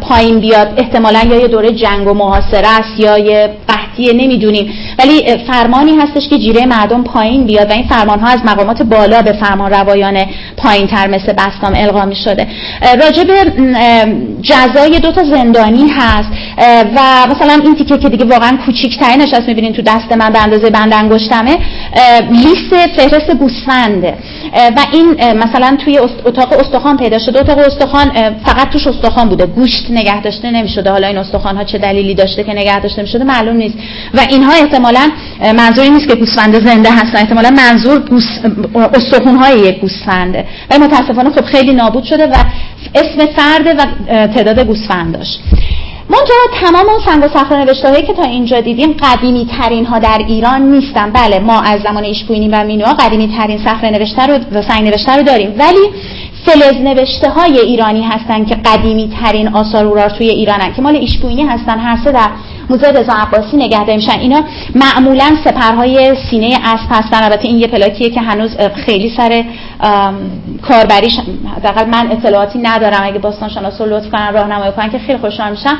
پایین 0.00 0.40
بیاد. 0.40 0.74
احتمالا 0.76 1.20
یا 1.30 1.36
یه 1.36 1.48
دوره 1.48 1.72
جنگ 1.72 2.08
و 2.08 2.14
محاصره 2.14 2.68
است 2.68 3.00
یا 3.00 3.18
یه 3.18 3.50
قحطیه 3.68 4.12
نمی‌دونیم. 4.12 4.72
ولی 4.98 5.36
فرمانی 5.52 5.92
هستش 5.96 6.28
که 6.28 6.38
جیره 6.38 6.66
مردم 6.66 7.04
پایین 7.04 7.46
بیاد 7.46 7.70
و 7.70 7.72
این 7.72 7.88
فرمان 7.88 8.20
ها 8.20 8.28
از 8.28 8.40
مقامات 8.44 8.82
بالا 8.82 9.22
به 9.22 9.32
فرمان 9.32 9.70
روایان 9.70 10.16
پایین 10.56 10.86
تر 10.86 11.06
مثل 11.06 11.32
بستام 11.46 11.74
القا 11.74 12.04
می 12.04 12.16
شده 12.16 12.46
راجع 13.02 13.24
به 13.24 13.52
جزای 14.42 14.98
دو 14.98 15.12
تا 15.12 15.24
زندانی 15.24 15.88
هست. 15.88 16.28
و 16.96 17.26
مثلا 17.30 17.62
این 17.64 17.74
تیکه 17.74 17.98
که 17.98 18.08
دیگه 18.08 18.24
واقعا 18.24 18.58
کوچیک‌ترینش 18.66 19.34
هست 19.34 19.48
می‌بینین 19.48 19.72
تو 19.72 19.82
دست 19.82 20.12
من 20.12 20.30
به 20.32 20.42
اندازه 20.42 20.70
بند 20.70 20.94
انگشتمه. 20.94 21.58
لیست 22.30 22.74
فهرست 22.96 23.30
گوسفنده. 23.30 24.14
و 24.76 24.80
این 24.92 25.32
مثلا 25.32 25.76
توی 25.84 25.98
اتاق 25.98 26.52
استخوان 26.52 26.96
پیدا 26.96 27.18
شده. 27.18 27.40
اتاق 27.40 27.58
استخوان 27.58 28.10
فقط 28.44 28.70
توش 28.70 28.86
استخوان 28.86 29.28
بوده. 29.28 29.46
گوشت 29.46 29.86
نگه 29.90 30.22
داشته 30.22 30.50
نمی‌شده. 30.50 30.90
حالا 30.90 31.06
این 31.06 31.18
استخوان 31.18 31.56
ها 31.56 31.64
چه 31.64 31.78
دلیلی 31.78 32.14
داشته 32.14 32.44
که 32.44 32.52
نگه 32.52 32.80
داشته 32.80 32.98
نمی‌شده 32.98 33.24
معلوم 33.24 33.56
نیست. 33.56 33.74
و 34.14 34.20
اینها 34.30 34.52
احتمالا 34.52 35.10
منظوری 35.56 35.90
نیست 35.90 36.08
که 36.08 36.14
گوسفند 36.14 36.66
زنده 36.66 36.90
هستن. 36.90 37.16
احتمالا 37.16 37.50
منظور. 37.50 38.02
استخوان 38.94 39.36
های 39.36 39.58
یک 39.58 39.80
گوسفنده. 39.80 40.44
و 40.70 40.78
متاسفانه 40.78 41.30
خب 41.36 41.44
خیلی 41.44 41.72
نابود 41.72 42.04
شده 42.04 42.26
و 42.26 42.34
اسم 42.94 43.26
فرده 43.26 43.74
و 43.74 43.84
تعداد 44.26 44.60
گوسفند 44.60 45.18
داشت. 45.18 45.40
منتها 46.10 46.36
تمام 46.62 46.88
اون 46.88 47.00
سنگ 47.06 47.24
و 47.24 47.38
صخره 47.38 47.64
نوشته 47.64 48.02
که 48.02 48.12
تا 48.12 48.22
اینجا 48.22 48.60
دیدیم 48.60 48.92
قدیمی 48.92 49.48
ترین 49.60 49.86
ها 49.86 49.98
در 49.98 50.18
ایران 50.28 50.62
نیستن. 50.62 51.10
بله 51.10 51.38
ما 51.38 51.60
از 51.60 51.80
زمان 51.82 52.04
ایشپوینی 52.04 52.48
و 52.48 52.64
مینوها 52.64 52.92
قدیمی 52.92 53.36
ترین 53.38 53.58
صخره 53.64 53.90
نوشته 53.90 54.26
رو 54.26 54.34
و 54.52 54.62
سنگ 54.62 54.88
نوشته 54.88 55.16
رو 55.16 55.22
داریم. 55.22 55.54
ولی 55.58 55.90
فلز 56.46 56.74
نوشته 56.74 57.30
های 57.30 57.60
ایرانی 57.60 58.02
هستن 58.02 58.44
که 58.44 58.54
قدیمی 58.54 59.10
ترین 59.22 59.48
آثار 59.48 59.84
اورار 59.84 60.10
توی 60.10 60.28
ایرانن 60.28 60.72
که 60.72 60.82
مال 60.82 60.96
ایشپوینی 60.96 61.42
هستن 61.42 61.78
هر 61.78 61.98
سه 62.04 62.12
در 62.12 62.30
موزه 62.70 62.90
رضا 62.90 63.12
عباسی 63.12 63.56
نگهداری 63.56 63.96
میشن 63.96 64.18
اینا 64.18 64.44
معمولا 64.74 65.36
سپرهای 65.44 66.14
سینه 66.30 66.58
اسب 66.64 66.86
هستن. 66.90 67.24
البته 67.24 67.48
این 67.48 67.58
یه 67.58 67.66
پلاکیه 67.66 68.10
که 68.10 68.20
هنوز 68.20 68.56
خیلی 68.86 69.12
سر 69.16 69.44
کاربریش 70.68 71.18
حداقل 71.56 71.86
من 71.86 72.12
اطلاعاتی 72.12 72.58
ندارم. 72.58 73.00
اگه 73.02 73.18
باستان 73.18 73.48
شناسا 73.48 73.84
لطف 73.84 74.10
کنن 74.10 74.32
راهنمایی 74.32 74.72
کنن 74.72 74.90
که 74.90 74.98
خیلی 74.98 75.18
خوشحال 75.18 75.50
میشم. 75.50 75.78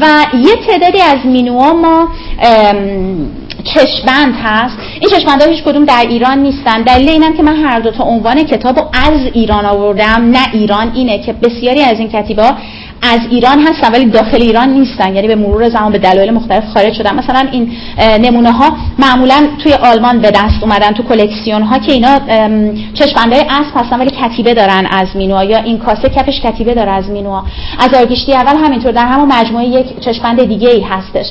و 0.00 0.06
یه 0.34 0.54
تعدادی 0.66 1.00
از 1.00 1.26
مینوها 1.26 1.72
ما 1.72 2.08
چشمند 3.64 4.34
هست. 4.42 4.78
این 5.00 5.10
چشمند 5.10 5.42
هیچ 5.42 5.62
کدوم 5.62 5.84
در 5.84 6.04
ایران 6.08 6.38
نیستن. 6.38 6.82
دلیل 6.82 7.10
اینم 7.10 7.36
که 7.36 7.42
من 7.42 7.56
هر 7.56 7.80
دو 7.80 7.90
تا 7.90 8.04
عنوان 8.04 8.42
کتاب 8.42 8.90
از 8.92 9.20
ایران 9.32 9.66
آوردم. 9.66 10.30
نه 10.30 10.46
ایران 10.52 10.92
اینه 10.94 11.18
که 11.18 11.32
بسیاری 11.32 11.80
از 11.80 11.98
این 11.98 12.08
کتیبه 12.08 12.50
از 13.12 13.20
ایران 13.30 13.60
هستن 13.60 13.92
ولی 13.92 14.04
داخل 14.04 14.42
ایران 14.42 14.68
نیستن. 14.68 15.14
یعنی 15.14 15.28
به 15.28 15.34
مرور 15.34 15.68
زمان 15.68 15.92
به 15.92 15.98
دلایل 15.98 16.30
مختلف 16.30 16.64
خارج 16.74 16.94
شدن. 16.94 17.14
مثلا 17.14 17.48
این 17.52 17.72
نمونه 17.98 18.52
ها 18.52 18.76
معمولا 18.98 19.46
توی 19.62 19.72
آلمان 19.72 20.18
به 20.18 20.30
دست 20.30 20.62
اومدن 20.62 20.92
تو 20.92 21.02
کلکسیون 21.02 21.62
ها 21.62 21.78
که 21.78 21.92
اینا 21.92 22.18
چشمنده 22.94 23.36
اسب 23.36 23.76
هستن 23.76 24.00
ولی 24.00 24.10
کتیبه 24.10 24.54
دارن 24.54 24.86
از 24.90 25.08
مینوها 25.14 25.44
یا 25.44 25.58
این 25.58 25.78
کاسه 25.78 26.08
کفش 26.08 26.40
کتیبه 26.40 26.74
داره 26.74 26.90
از 26.90 27.08
مینوها 27.08 27.44
از 27.78 27.94
آرگشتی 27.94 28.32
اول 28.32 28.56
همینطور. 28.64 28.92
در 28.92 29.06
همون 29.06 29.32
مجموعه 29.32 29.64
یک 29.64 30.00
چشمند 30.00 30.44
دیگه 30.44 30.70
ای 30.70 30.80
هستش 30.80 31.26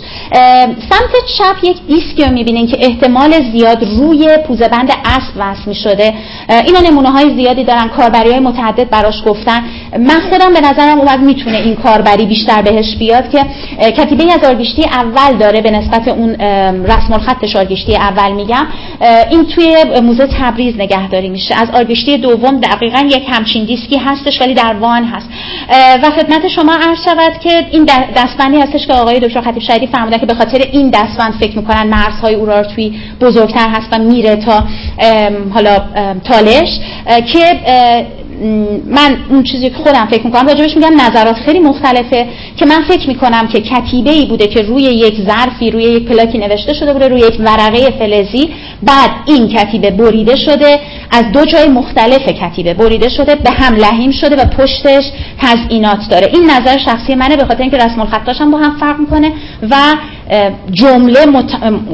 سمت 0.90 1.12
چپ 1.38 1.64
یک 1.64 1.78
دیسکی 1.88 2.24
رو 2.24 2.32
می‌بینین 2.32 2.68
که 2.68 2.78
احتمال 2.82 3.52
زیاد 3.52 3.84
روی 3.84 4.38
پوزه 4.48 4.68
بند 4.68 4.90
اسب 5.06 5.34
وصل 5.38 5.62
می‌شده. 5.66 6.14
اینا 6.66 6.80
نمونه 6.80 7.10
های 7.12 7.36
زیادی 7.36 7.64
دارن. 7.64 7.88
کاربری 7.88 8.30
های 8.30 8.40
متعدد 8.40 8.90
براش 8.90 9.24
گفتن. 9.26 9.64
من 10.00 10.20
خودم 10.30 10.54
به 10.54 10.62
نظرم 10.62 11.00
اومد 11.00 11.20
می‌تونه 11.20 11.63
این 11.64 11.76
کاربری 11.76 12.26
بیشتر 12.26 12.62
بهش 12.62 12.96
بیاد 12.96 13.30
که 13.30 13.46
کتیبه 13.92 14.34
از 14.34 14.44
آرگشتی 14.44 14.84
اول 14.86 15.38
داره 15.38 15.62
به 15.62 15.72
نسبت 15.72 16.08
اون 16.08 16.36
رسم 16.86 17.14
الخط 17.14 17.56
آرگشتی 17.56 17.96
اول 17.96 18.32
میگم. 18.32 18.68
این 19.32 19.46
توی 19.46 19.76
موزه 20.04 20.28
تبریز 20.28 20.76
نگهداری 20.78 21.30
میشه. 21.30 21.56
از 21.56 21.70
آرگشتی 21.74 22.18
دوم 22.18 22.60
دقیقا 22.60 23.00
یک 23.00 23.24
همچین 23.28 23.66
دیسکی 23.66 23.98
هستش 23.98 24.42
ولی 24.42 24.54
در 24.54 24.76
وان 24.80 25.04
هست. 25.04 25.30
و 26.04 26.10
خدمت 26.10 26.48
شما 26.48 26.74
عرض 26.74 26.98
شود 27.06 27.40
که 27.40 27.66
این 27.72 27.86
دستبندی 28.16 28.58
هستش 28.58 28.88
که 28.88 28.94
آقای 28.94 29.20
دکتر 29.20 29.42
خطیب 29.42 29.64
شهیدی 29.64 29.88
فرمودن 29.88 30.18
که 30.18 30.26
به 30.26 30.34
خاطر 30.34 30.62
این 30.72 30.90
دستبند 30.90 31.34
فکر 31.40 31.58
می‌کنن 31.58 31.88
مرزهای 31.88 32.36
اورارتوی 32.36 33.00
بزرگتر 33.22 33.70
هست 33.70 33.88
و 33.92 34.00
میره 34.00 34.36
تا 34.36 34.64
حالا 35.54 35.78
تالش 36.24 36.80
که 37.34 37.60
من 38.88 39.18
اون 39.30 39.44
چیزی 39.44 39.70
که 39.70 39.76
خودم 39.76 40.08
فکر 40.12 40.26
می‌کنم 40.26 40.48
راجبش 40.48 40.76
میگم 40.76 41.02
نظرات 41.02 41.36
خیلی 41.36 41.60
مختلفه 41.60 42.28
که 42.58 42.66
من 42.66 42.82
فکر 42.88 43.08
می‌کنم 43.08 43.48
که 43.48 43.62
کتیبه 43.62 44.12
ای 44.12 44.26
بوده 44.26 44.48
که 44.48 44.62
روی 44.62 44.84
یک 44.84 45.16
ظرفی 45.22 45.72
روی 45.72 45.84
یک 45.84 46.06
پلاکی 46.06 46.38
نوشته 46.38 46.74
شده 46.74 46.94
بوده 46.94 47.08
روی 47.08 47.20
یک 47.20 47.40
ورقه 47.40 47.92
فلزی 48.00 48.50
بعد 48.84 49.10
این 49.26 49.48
کتیبه 49.48 49.92
بریده 49.92 50.36
شده 50.36 50.80
از 51.12 51.32
دو 51.34 51.46
جای 51.46 51.68
مختلف 51.68 52.28
کتیبه 52.28 52.74
بریده 52.74 53.10
شده 53.10 53.36
به 53.36 53.52
هم 53.52 53.76
لحیم 53.76 54.12
شده 54.12 54.36
و 54.36 54.46
پشتش 54.46 55.04
تزئینات 55.42 56.00
داره. 56.10 56.30
این 56.34 56.52
نظر 56.52 56.78
شخصی 56.78 57.16
منه 57.16 57.36
به 57.36 57.46
خاطر 57.46 57.62
اینکه 57.62 57.78
رسم 57.78 58.02
الخطاش 58.02 58.42
با 58.42 58.58
هم 58.58 58.78
فرق 58.80 59.00
می‌کنه 59.00 59.32
و 59.70 59.76
جمله 60.72 61.26
مت... 61.26 61.52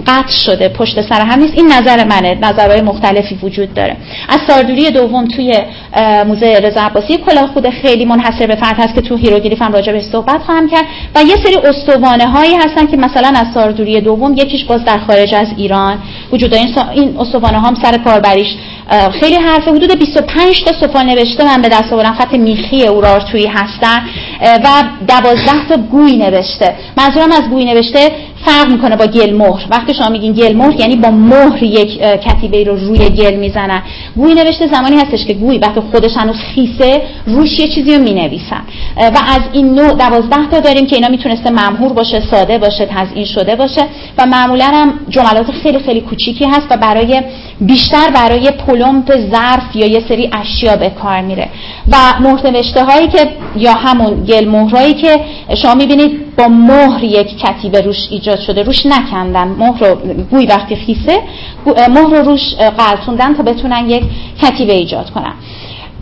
قطع 0.08 0.32
شده 0.46 0.70
پشت 0.70 1.02
سر 1.10 1.22
هم 1.22 1.40
نیست. 1.40 1.54
این 1.58 1.72
نظر 1.72 2.04
منه. 2.04 2.38
نظرهای 2.42 2.82
مختلفی 2.82 3.40
وجود 3.44 3.74
داره. 3.74 3.98
از 4.30 4.40
ساردوری 4.48 4.92
دوم 4.92 5.28
توی 5.28 5.54
موزه 6.28 6.60
رضا 6.64 6.82
عباسی 6.82 7.18
کلاه 7.18 7.48
خود 7.48 7.70
خیلی 7.70 8.06
منحصر 8.06 8.48
به 8.48 8.56
فرد 8.56 8.80
هست 8.80 8.96
که 8.96 9.02
تو 9.02 9.16
هیروگلیف 9.16 9.62
هم 9.62 9.74
راجع 9.74 9.94
به 9.94 10.02
صحبت 10.02 10.42
خواهم 10.42 10.70
کرد. 10.70 10.86
و 11.16 11.24
یه 11.24 11.36
سری 11.44 11.56
استوانه 11.56 12.26
هایی 12.26 12.56
هستن 12.56 12.88
که 12.88 12.98
مثلا 12.98 13.34
از 13.36 13.48
ساردوری 13.54 14.02
دوم 14.02 14.34
یکیش 14.34 14.64
باز 14.66 14.86
در 14.86 14.98
خارج 14.98 15.36
از 15.36 15.48
ایران 15.58 15.98
وجود 16.34 16.52
داره. 16.52 16.66
این 16.94 17.18
استوانه 17.20 17.60
هم 17.60 17.76
سر 17.84 17.98
کاربریش 17.98 18.48
خیلی 19.20 19.36
حرف 19.36 19.68
حدود 19.68 20.00
25 20.00 20.64
تا 20.64 20.72
سفال 20.82 21.06
نوشته 21.06 21.46
من 21.46 21.62
به 21.62 21.70
دست 21.70 21.94
آوردم. 21.94 22.14
خط 22.14 22.34
میخی 22.34 22.88
اورارتویی 22.88 23.48
هستن. 23.48 24.02
و 24.42 24.84
12 25.08 25.52
تا 25.70 25.78
گوی 25.92 26.18
نوشته. 26.18 26.76
منظورم 26.98 27.32
از 27.32 27.50
گوی 27.50 27.66
نوشته 27.66 28.12
فرق 28.46 28.72
می‌کنه 28.72 28.96
با 28.96 29.06
گل 29.06 29.34
مهر. 29.34 29.66
وقتی 29.72 29.94
شما 29.94 30.10
میگین 30.10 30.34
گل 30.34 30.56
مهر 30.56 30.80
یعنی 30.80 30.96
با 30.96 31.10
مهر 31.12 31.64
یک 31.64 32.00
کتیبه 32.00 32.64
رو 32.64 32.76
روی 32.76 33.10
گل 33.10 33.36
می‌زنن. 33.36 33.82
گوی 34.16 34.34
نوشته 34.34 34.68
زمانی 34.68 34.96
هستش 34.96 35.26
که 35.26 35.34
گوی 35.34 35.58
وقتی 35.58 35.80
خودش 35.92 36.18
هنوز 36.18 36.36
خیسه 36.36 37.02
روش 37.26 37.60
یه 37.60 37.68
چیزی 37.68 37.96
رو 37.96 38.04
می‌نویسن. 38.04 38.62
و 38.98 39.18
از 39.28 39.42
این 39.54 39.76
نوع 39.76 39.94
دوازده 39.94 40.50
تا 40.52 40.60
داریم 40.60 40.88
که 40.88 40.96
اینا 40.96 41.08
می‌تونسته 41.08 41.50
ممهور 41.50 41.94
باشه 41.94 42.22
ساده 42.32 42.58
باشه 42.58 42.86
تزیین 42.86 43.26
شده 43.26 43.56
باشه. 43.56 43.82
و 44.18 44.26
معمولا 44.26 44.66
هم 44.66 44.94
جملات 45.10 45.52
خیلی 45.52 45.80
خیلی 45.80 46.02
کوچیکی 46.02 46.46
هست 46.46 46.68
و 46.70 46.78
برای 46.78 47.22
بیشتر 47.62 48.10
برای 48.16 48.52
پلمپ 48.52 49.12
ظرف 49.32 49.76
یا 49.76 49.88
یه 49.88 50.04
سری 50.08 50.30
اشیا 50.34 50.76
به 50.76 50.90
کار 50.90 51.22
میره. 51.22 51.50
و 51.92 51.98
مهر 52.20 52.50
نوشته 52.50 52.84
هایی 52.84 53.08
که 53.08 53.30
یا 53.56 53.74
همون 53.74 54.24
گل 54.24 54.48
مهرایی 54.48 54.94
که 54.94 55.20
شما 55.62 55.76
می‌بینید 55.76 56.36
با 56.38 56.48
مهر 56.48 57.04
یک 57.04 57.38
کتیبه 57.38 57.82
روش 57.82 58.08
ایجاد 58.12 58.29
شده 58.36 58.64
روش 58.64 58.86
نکندن 58.86 59.48
مهر 59.48 59.80
رو 59.80 59.96
گوی 60.32 60.46
وقتی 60.46 60.76
خیسه 60.76 61.22
مهر 61.66 62.16
رو 62.16 62.30
روش 62.30 62.56
غلتوندن 62.56 63.34
تا 63.34 63.44
بتونن 63.44 63.90
یک 63.90 64.04
کتیبه 64.42 64.74
ایجاد 64.74 65.10
کنن. 65.10 65.34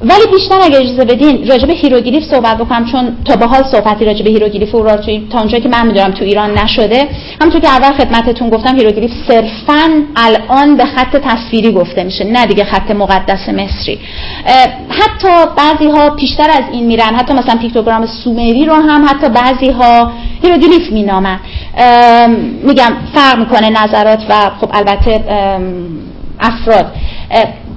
ولی 0.02 0.22
بیشتر 0.32 0.60
اگر 0.64 0.80
اجازه 0.80 1.06
بدین 1.06 1.48
راجع 1.48 1.68
به 1.68 1.74
هیروگلیف 1.74 2.24
صحبت 2.24 2.58
بکنم 2.58 2.86
چون 2.86 3.18
تا 3.26 3.36
به 3.36 3.48
حال 3.48 3.64
صحبتی 3.72 4.06
راجع 4.06 4.24
به 4.24 4.30
هیروگلیف 4.30 4.76
و 4.76 4.98
تا 5.30 5.40
اونجایی 5.40 5.64
که 5.64 5.70
من 5.70 5.88
می‌دونم 5.88 6.12
تو 6.12 6.24
ایران 6.24 6.58
نشده. 6.58 7.08
همونطور 7.42 7.62
که 7.62 7.68
اول 7.68 7.92
خدمتتون 7.94 8.50
گفتم 8.50 8.76
هیروگلیف 8.76 9.12
صرفا 9.28 10.04
الان 10.16 10.78
به 10.78 10.86
خط 10.86 11.18
تصویری 11.18 11.72
گفته 11.72 12.04
میشه 12.04 12.24
نه 12.24 12.46
دیگه 12.46 12.64
خط 12.64 12.92
مقدس 12.92 13.50
مصری. 13.50 14.00
حتی 14.90 15.52
بعضی 15.58 15.90
ها 15.90 16.10
پیشتر 16.10 16.50
از 16.50 16.64
این 16.72 16.86
میرن 16.86 17.16
حتی 17.16 17.34
مثلا 17.34 17.56
پیکتوگرام 17.56 18.06
سومری 18.24 18.66
رو 18.66 18.74
هم 18.74 19.06
حتی 19.10 19.30
بعضی 19.30 19.70
ها 19.70 20.12
هیروگلیف 20.44 20.92
مینامن. 20.92 21.40
میگم 22.64 22.92
فرق 23.14 23.40
می‌کنه 23.40 23.70
نظرات 23.70 24.20
و 24.30 24.34
خب 24.62 24.70
البته 24.74 25.24
افراد. 26.40 26.86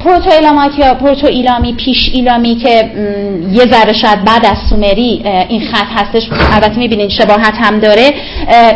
پروتو 0.04 0.30
ایلامایت 0.30 0.78
یا 0.78 0.94
پروتو 0.94 1.26
ایلامی 1.26 1.72
پیش 1.72 2.10
ایلامی 2.14 2.54
که 2.54 2.90
یه 3.52 3.64
ذره 3.66 3.92
شاید 3.92 4.24
بعد 4.24 4.46
از 4.46 4.58
سومری 4.70 5.22
این 5.48 5.60
خط 5.60 5.86
هستش. 5.94 6.28
البته 6.52 6.78
می‌بینید 6.78 7.10
شباهت 7.10 7.54
هم 7.54 7.78
داره. 7.78 8.14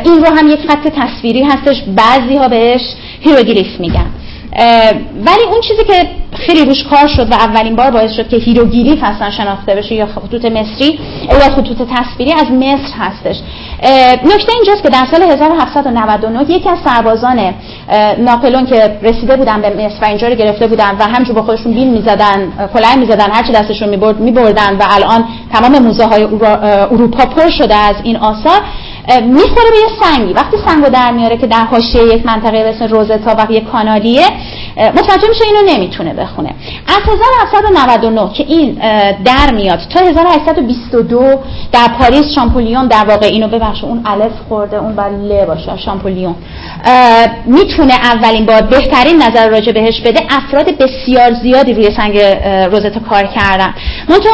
این 0.05 0.25
رو 0.25 0.37
هم 0.37 0.49
یک 0.49 0.61
خط 0.69 0.89
تصویری 0.89 1.43
هستش. 1.43 1.83
بعضی 1.87 2.37
ها 2.37 2.49
بهش 2.49 2.83
هیروگلیف 3.21 3.81
میگن. 3.81 4.07
ولی 5.27 5.45
اون 5.51 5.61
چیزی 5.61 5.85
که 5.85 6.09
خیلی 6.37 6.65
روش 6.65 6.85
کار 6.85 7.07
شد 7.07 7.33
و 7.33 7.35
اولین 7.35 7.77
بار 7.77 7.91
باعث 7.91 8.13
شد 8.13 8.29
که 8.29 8.37
هیروگلیف 8.37 8.99
اصلا 9.03 9.31
شناخته 9.31 9.75
بشه 9.75 9.95
یا 9.95 10.07
خطوط 10.07 10.45
مصری 10.45 10.99
یا 11.31 11.39
خطوط 11.39 11.77
تصویری 11.91 12.33
از 12.33 12.51
مصر 12.51 12.95
هستش. 12.99 13.37
نکته 14.25 14.53
اینجاست 14.55 14.83
که 14.83 14.89
در 14.89 15.07
سال 15.11 15.23
1799 15.23 16.51
یکی 16.51 16.69
از 16.69 16.79
سربازان 16.85 17.55
ناپلون 18.19 18.67
که 18.67 18.99
رسیده 19.03 19.37
بودن 19.37 19.61
به 19.61 19.71
مصر 19.71 19.97
و 20.03 20.05
اینجا 20.05 20.29
رو 20.29 20.35
گرفته 20.35 20.67
بودن 20.67 20.97
و 20.99 21.03
همجور 21.03 21.35
با 21.35 21.43
خودشون 21.43 21.73
بیل 21.73 21.89
می‌زدن 21.89 22.53
کلنگ 22.75 22.97
می‌زدن 22.97 23.31
هرچی 23.31 23.53
دستشون 23.53 23.89
می‌رسید 23.89 24.21
میبردن 24.21 24.77
و 24.77 24.85
الان 24.91 25.25
تمام 25.53 25.79
موزه 25.83 26.05
های 26.05 26.23
اروپا 26.91 27.27
پر 27.27 27.51
شده 27.51 27.77
از 27.77 27.97
این 28.03 28.17
آثار. 28.17 28.61
می‌خوره 29.09 29.71
به 29.71 29.77
یه 29.77 29.89
سنگی. 30.03 30.33
وقتی 30.33 30.57
سنگو 30.67 30.89
در 30.89 31.13
میاره 31.13 31.37
که 31.37 31.47
در 31.47 31.65
حاشیه 31.65 32.03
یک 32.03 32.27
منطقه 32.27 32.63
به 32.63 32.69
اسم 32.69 32.87
روزتا 32.87 33.35
و 33.39 33.53
یک 33.53 33.65
کانالیه 33.65 34.27
متوجه 34.77 35.29
میشه 35.29 35.45
اینو 35.45 35.73
نمی‌تونه 35.73 36.15
بخونه. 36.15 36.55
از 36.87 37.15
1799 37.15 38.33
که 38.33 38.45
این 38.49 38.75
در 39.25 39.55
میاد 39.55 39.79
تا 39.79 40.01
1822 40.01 41.41
در 41.73 41.89
پاریس 41.99 42.35
شامپولیون 42.35 42.87
در 42.87 43.05
واقع 43.05 43.27
اینو 43.27 43.49
ببخش 43.49 43.85
اون 43.85 44.03
الف 44.07 44.33
خورده 44.49 44.77
اون 44.77 44.93
ل 45.33 45.45
باشه 45.45 45.77
شامپولیون 45.77 46.35
می‌تونه 47.47 47.95
اولین 47.95 48.47
بار 48.47 48.63
بهترین 48.63 49.23
نظر 49.23 49.49
راجع 49.49 49.73
بهش 49.73 50.01
بده. 50.01 50.21
افراد 50.31 50.79
بسیار 50.79 51.33
زیادی 51.43 51.75
روی 51.75 51.91
سنگ 51.97 52.19
روزتا 52.71 53.01
کار 53.11 53.27
کردن. 53.27 53.75
منتها 54.09 54.33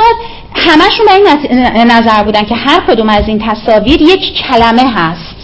همشون 0.54 1.06
به 1.06 1.12
این 1.12 1.90
نظر 1.90 2.22
بودن 2.22 2.42
که 2.42 2.54
هر 2.54 2.80
کدوم 2.88 3.08
از 3.08 3.28
این 3.28 3.38
تصاویر 3.38 4.02
یک 4.02 4.34
کلمه 4.48 4.92
هست. 4.94 5.36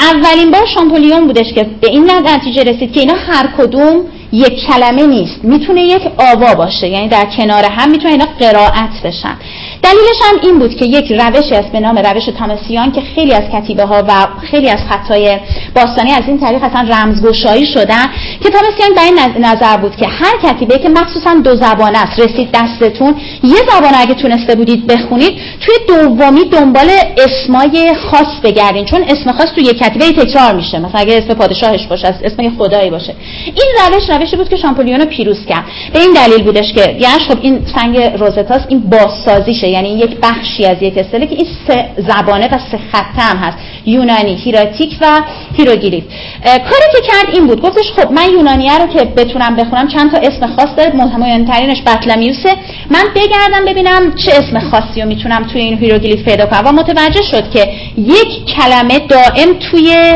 اولین 0.00 0.50
بار 0.50 0.66
شامپولیون 0.74 1.26
بودش 1.26 1.52
که 1.52 1.66
به 1.80 1.88
این 1.90 2.10
نتیجه 2.26 2.62
رسید 2.62 2.92
که 2.92 3.00
اینا 3.00 3.14
هر 3.14 3.46
کدوم 3.58 4.04
یک 4.32 4.66
کلمه 4.66 5.06
نیست. 5.06 5.44
می‌تونه 5.44 5.82
یک 5.82 6.02
آوا 6.18 6.54
باشه. 6.54 6.88
یعنی 6.88 7.08
در 7.08 7.24
کنار 7.36 7.64
هم 7.64 7.90
می‌تونه 7.90 8.12
اینا 8.12 8.26
قرائت 8.38 9.02
بشن. 9.04 9.36
دلیلش 9.84 10.18
هم 10.22 10.38
این 10.42 10.58
بود 10.58 10.76
که 10.76 10.84
یک 10.84 11.12
روشی 11.12 11.54
است 11.54 11.72
به 11.72 11.80
نام 11.80 11.98
روش 11.98 12.24
تامسیان 12.38 12.92
که 12.92 13.00
خیلی 13.00 13.32
از 13.32 13.42
کتیبه 13.52 13.84
ها 13.84 14.04
و 14.08 14.12
خیلی 14.50 14.68
از 14.68 14.80
خطای 14.90 15.38
باستانی 15.76 16.12
از 16.12 16.22
این 16.26 16.40
طریق 16.40 16.62
اصلا 16.62 16.88
رمزگشایی 16.90 17.66
شدن 17.66 18.06
که 18.40 18.50
تامسیان 18.50 18.94
به 18.94 19.00
این 19.00 19.44
نظر 19.44 19.76
بود 19.76 19.96
که 19.96 20.06
هر 20.08 20.34
کتیبه 20.42 20.78
که 20.78 20.88
مخصوصا 20.88 21.34
دو 21.44 21.56
زبانه 21.56 21.98
است 21.98 22.20
رسید 22.20 22.48
دستتون 22.54 23.14
یه 23.42 23.56
زبانه 23.72 24.00
اگه 24.00 24.14
تونسته 24.14 24.54
بودید 24.54 24.86
بخونید 24.86 25.32
توی 25.60 25.74
دومی 25.88 26.44
دنبال 26.44 26.90
اسمای 27.18 27.94
خاص 27.94 28.40
بگردین 28.44 28.84
چون 28.84 29.02
اسم 29.02 29.32
خاص 29.32 29.52
توی 29.54 29.64
یک 29.64 29.78
کتیبه 29.78 30.24
تکرار 30.24 30.54
میشه. 30.54 30.78
مثلا 30.78 31.00
اگه 31.00 31.16
اسم 31.16 31.34
پادشاهش 31.34 31.86
باشه 31.86 32.14
اسم 32.24 32.42
یه 32.42 32.52
خدایی 32.58 32.90
باشه. 32.90 33.14
این 33.44 33.94
روش 33.94 34.10
روشی 34.10 34.36
بود 34.36 34.48
که 34.48 34.56
شامپولیون 34.56 35.00
رو 35.00 35.06
پیروز 35.06 35.46
کرد. 35.46 35.64
به 35.92 36.00
این 36.00 36.10
دلیل 36.12 36.44
بودش 36.44 36.72
که 36.72 36.80
یعنی 36.80 37.18
خب 37.28 37.38
این 37.40 37.60
سنگ 37.74 37.98
روزتاست 37.98 38.64
این 38.68 38.80
بازسازیشه. 38.80 39.73
یعنی 39.74 39.88
یک 39.88 40.16
بخشی 40.22 40.64
از 40.66 40.82
یک 40.82 40.98
استله 40.98 41.26
که 41.26 41.34
این 41.34 41.46
سه 41.66 41.88
زبانه 41.96 42.46
و 42.46 42.58
سه 42.70 42.78
خطه 42.92 43.22
هم 43.22 43.36
هست. 43.36 43.58
یونانی 43.86 44.34
هیراتیک 44.34 44.96
و 45.00 45.20
هیروگلیف. 45.56 46.04
کاری 46.44 46.88
که 46.94 47.00
کرد 47.08 47.34
این 47.34 47.46
بود. 47.46 47.60
گفتش 47.62 47.92
خب 47.96 48.12
من 48.12 48.30
یونانیه 48.32 48.78
رو 48.78 48.86
که 48.86 49.04
بتونم 49.04 49.56
بخونم 49.56 49.88
چند 49.88 50.10
تا 50.10 50.16
اسم 50.16 50.46
خاص 50.56 50.68
داره. 50.76 50.96
مهمترینش 50.96 51.48
ترینش 51.48 51.82
بطلمیوسه. 51.82 52.50
من 52.90 53.04
بگردم 53.14 53.64
ببینم 53.66 54.14
چه 54.14 54.32
اسم 54.32 54.58
خاصی 54.58 55.00
رو 55.02 55.08
می‌تونم 55.08 55.44
توی 55.44 55.60
این 55.60 55.78
هیروگلیف 55.78 56.24
پیدا 56.28 56.46
کنم. 56.46 56.62
و 56.66 56.72
متوجه 56.72 57.22
شد 57.30 57.50
که 57.50 57.72
یک 57.96 58.46
کلمه 58.46 58.98
دائم 58.98 59.52
توی 59.70 60.14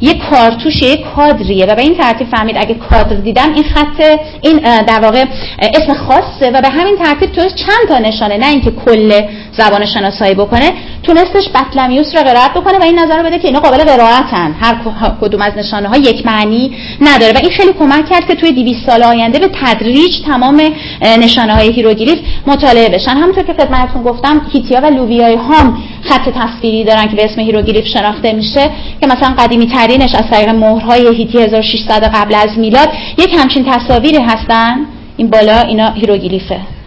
یک 0.00 0.22
کارتوش 0.30 0.82
یک 0.82 1.04
کادریه. 1.16 1.66
و 1.66 1.74
به 1.74 1.82
این 1.82 1.94
ترتیب 1.94 2.28
فهمید 2.28 2.56
اگه 2.58 2.74
کادر 2.74 3.16
دیدم 3.16 3.54
این 3.54 3.64
خط 3.64 4.18
این 4.42 4.58
در 4.82 5.00
واقع 5.00 5.24
اسم 5.58 5.94
خاصه. 5.94 6.50
و 6.50 6.60
به 6.60 6.68
همین 6.68 6.96
ترتیب 6.96 7.32
تونست 7.32 7.54
چند 7.56 7.88
تا 7.88 7.98
نشانه 7.98 8.36
نه 8.36 8.48
اینکه 8.48 8.70
کل 8.70 9.22
زبان 9.52 9.86
شناسایی 9.86 10.34
بکنه. 10.34 10.72
تونستش 11.08 11.48
بطلمیوس 11.54 12.16
رو 12.16 12.22
قرائت 12.22 12.50
بکنه 12.50 12.78
و 12.78 12.82
این 12.82 12.98
نظر 12.98 13.16
رو 13.16 13.24
بده 13.24 13.38
که 13.38 13.48
اینا 13.48 13.60
قابل 13.60 13.78
قرائتن. 13.78 14.54
هر 14.60 14.76
کدوم 15.20 15.42
از 15.42 15.52
نشانه 15.56 15.88
ها 15.88 15.96
یک 15.96 16.26
معنی 16.26 16.76
نداره. 17.00 17.32
و 17.32 17.38
این 17.42 17.50
خیلی 17.50 17.72
کمک 17.72 18.08
کرد 18.08 18.26
که 18.26 18.34
توی 18.34 18.52
200 18.52 18.86
سال 18.86 19.02
آینده 19.02 19.38
به 19.38 19.50
تدریج 19.62 20.22
تمام 20.26 20.60
نشانه 21.02 21.54
های 21.54 21.72
هیروگلیف 21.72 22.18
مطالعه 22.46 22.88
بشن. 22.88 23.10
همونطور 23.10 23.44
که 23.44 23.52
خدمتتون 23.52 24.02
گفتم 24.02 24.40
هیتیا 24.52 24.80
و 24.80 24.86
لوویایی 24.86 25.34
هم 25.34 25.78
خط 26.02 26.28
تصویری 26.28 26.84
دارن 26.84 27.08
که 27.08 27.16
به 27.16 27.24
اسم 27.24 27.40
هیروگلیف 27.40 27.86
شناخته 27.86 28.32
میشه 28.32 28.70
که 29.00 29.06
مثلا 29.06 29.34
قدیمی 29.38 29.66
ترینش 29.66 30.14
از 30.14 30.30
طریق 30.30 30.48
مهرهای 30.48 31.16
هیتی 31.16 31.38
1600 31.38 32.04
قبل 32.04 32.34
از 32.34 32.58
میلاد 32.58 32.88
یک 33.18 33.34
همچین 33.38 33.64
تصاویری 33.64 34.22
هستن. 34.22 34.76
این 35.16 35.30
بالا 35.30 35.60
اینا 35.60 35.90
هیروگلیفه. 35.90 36.77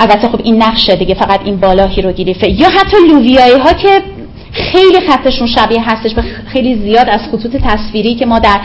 البته 0.00 0.28
خب 0.28 0.40
این 0.44 0.62
نقشه 0.62 0.96
دیگه 0.96 1.14
فقط 1.14 1.40
این 1.44 1.56
بالا 1.56 1.86
هیروگلیفه 1.86 2.50
یا 2.50 2.68
حتی 2.68 2.96
لوویایی 3.08 3.58
ها 3.58 3.72
که 3.72 4.02
خیلی 4.52 5.00
خطشون 5.08 5.46
شبیه 5.46 5.90
هستش 5.90 6.14
به 6.14 6.22
خیلی 6.46 6.74
زیاد 6.74 7.08
از 7.08 7.20
خطوط 7.32 7.56
تصویری 7.56 8.14
که 8.14 8.26
ما 8.26 8.38
در 8.38 8.60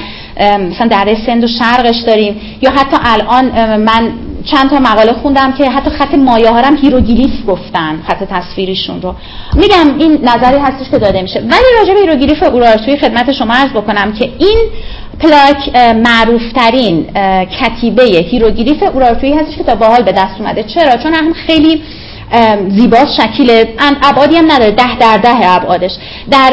مثلا 0.58 0.88
در 0.88 1.16
سند 1.26 1.44
و 1.44 1.48
شرقش 1.48 1.98
داریم. 2.08 2.42
یا 2.62 2.72
حتی 2.72 2.98
الان 3.04 3.46
من 3.78 4.14
چند 4.46 4.70
تا 4.70 4.80
مقاله 4.80 5.14
خوندم 5.14 5.54
که 5.54 5.70
حتی 5.70 5.90
خط 5.90 6.14
مایه 6.14 6.50
ها 6.50 6.62
هم 6.62 6.78
هیروگلیف 6.78 7.32
گفتن 7.48 8.00
خط 8.08 8.24
تصویریشون 8.24 9.02
رو. 9.02 9.16
میگم 9.54 9.98
این 10.00 10.20
نظری 10.24 10.58
هستش 10.58 10.90
که 10.92 10.98
داده 10.98 11.22
میشه. 11.22 11.40
ولی 11.40 11.66
راجع 11.80 11.94
به 11.94 12.00
هیروگلیف 12.00 12.44
اورارتویی 12.44 12.98
خدمت 12.98 13.32
شما 13.32 13.54
عرض 13.54 13.72
بکنم 13.72 14.14
که 14.14 14.30
این 14.38 14.58
پلاک 15.20 15.76
معروف 15.96 16.52
ترین 16.56 17.06
کتیبه 17.62 18.04
هیروگلیف 18.04 18.84
اورارتویی 18.84 19.34
هستش 19.34 19.58
که 19.58 19.64
تا 19.64 19.76
به 19.76 19.86
حال 19.86 20.04
به 20.04 20.12
دست 20.12 20.42
اومده. 20.42 20.64
چرا؟ 20.64 20.98
چون 20.98 21.14
هم 21.14 21.34
خیلی 21.34 21.82
زیباست 22.70 23.20
هم 23.80 23.96
ابعادی 24.04 24.36
هم 24.36 24.52
نداره. 24.52 24.72
ده 24.72 24.98
در 25.00 25.18
ده 25.18 25.56
ابعادش. 25.56 25.92
در 26.32 26.50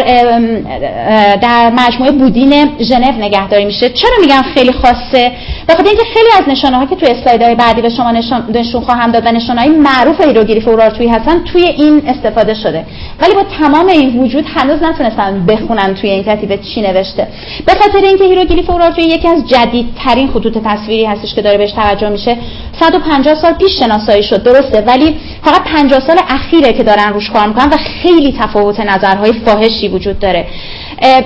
در 1.43 1.71
مجموعه 1.71 2.13
بودمر 2.13 2.71
ژنو 2.81 3.13
نگهداری 3.19 3.65
میشه. 3.65 3.89
چرا 3.89 4.11
میگم 4.21 4.43
خیلی 4.55 4.73
خاصه؟ 4.73 5.33
بخاطر 5.69 5.89
اینکه 5.89 6.05
خیلی 6.15 6.29
از 6.39 6.49
نشانه 6.49 6.77
ها 6.77 6.87
که 6.87 6.97
توی 6.97 7.09
اسلایدهای 7.09 7.55
بعدی 7.55 7.83
به 7.83 7.89
شما 7.89 8.11
نشون 8.55 8.81
خواهم 8.81 9.13
داد 9.13 9.27
و 9.27 9.33
نشانه 9.33 9.61
های 9.61 9.71
معروف 9.71 10.21
هیروگلیف 10.21 10.69
اورارتویی 10.69 11.09
هستن 11.09 11.45
توی 11.45 11.63
این 11.63 12.03
استفاده 12.07 12.55
شده. 12.55 12.85
ولی 13.21 13.35
با 13.35 13.43
تمام 13.59 13.89
این 13.89 14.19
وجود 14.19 14.45
هنوز 14.55 14.83
نتونستن 14.83 15.47
بخونن 15.47 15.95
توی 15.95 16.11
این 16.11 16.25
کتیبه 16.25 16.59
چی 16.59 16.83
نوشته. 16.83 17.29
به 17.67 17.73
خاطر 17.73 18.07
اینکه 18.07 18.25
هیروگلیف 18.25 18.71
اورارتویی 18.71 19.07
یکی 19.07 19.29
از 19.29 19.49
جدیدترین 19.49 20.29
خطوط 20.29 20.59
تصویری 20.65 21.05
هستش 21.05 21.35
که 21.35 21.43
داره 21.43 21.59
بهش 21.59 21.73
توجه 21.73 22.09
میشه. 22.09 22.37
150 22.81 23.35
سال 23.35 23.53
پیش 23.53 23.79
شناسایی 23.79 24.23
شد. 24.23 24.43
درسته. 24.43 24.81
ولی 24.87 25.17
فقط 25.43 25.62
50 25.65 26.01
سال 26.01 26.17
اخیره 26.29 26.73
که 26.73 26.83
دارن 26.83 27.13
روش 27.13 27.31
کار 27.31 27.47
می‌کنن 27.47 27.69
و 27.69 27.77
خیلی 28.03 28.33
تفاوت 28.39 28.81
نظرهای 28.81 29.33
فاحشی 29.33 29.89
وجود 29.89 30.19
داره. 30.19 30.47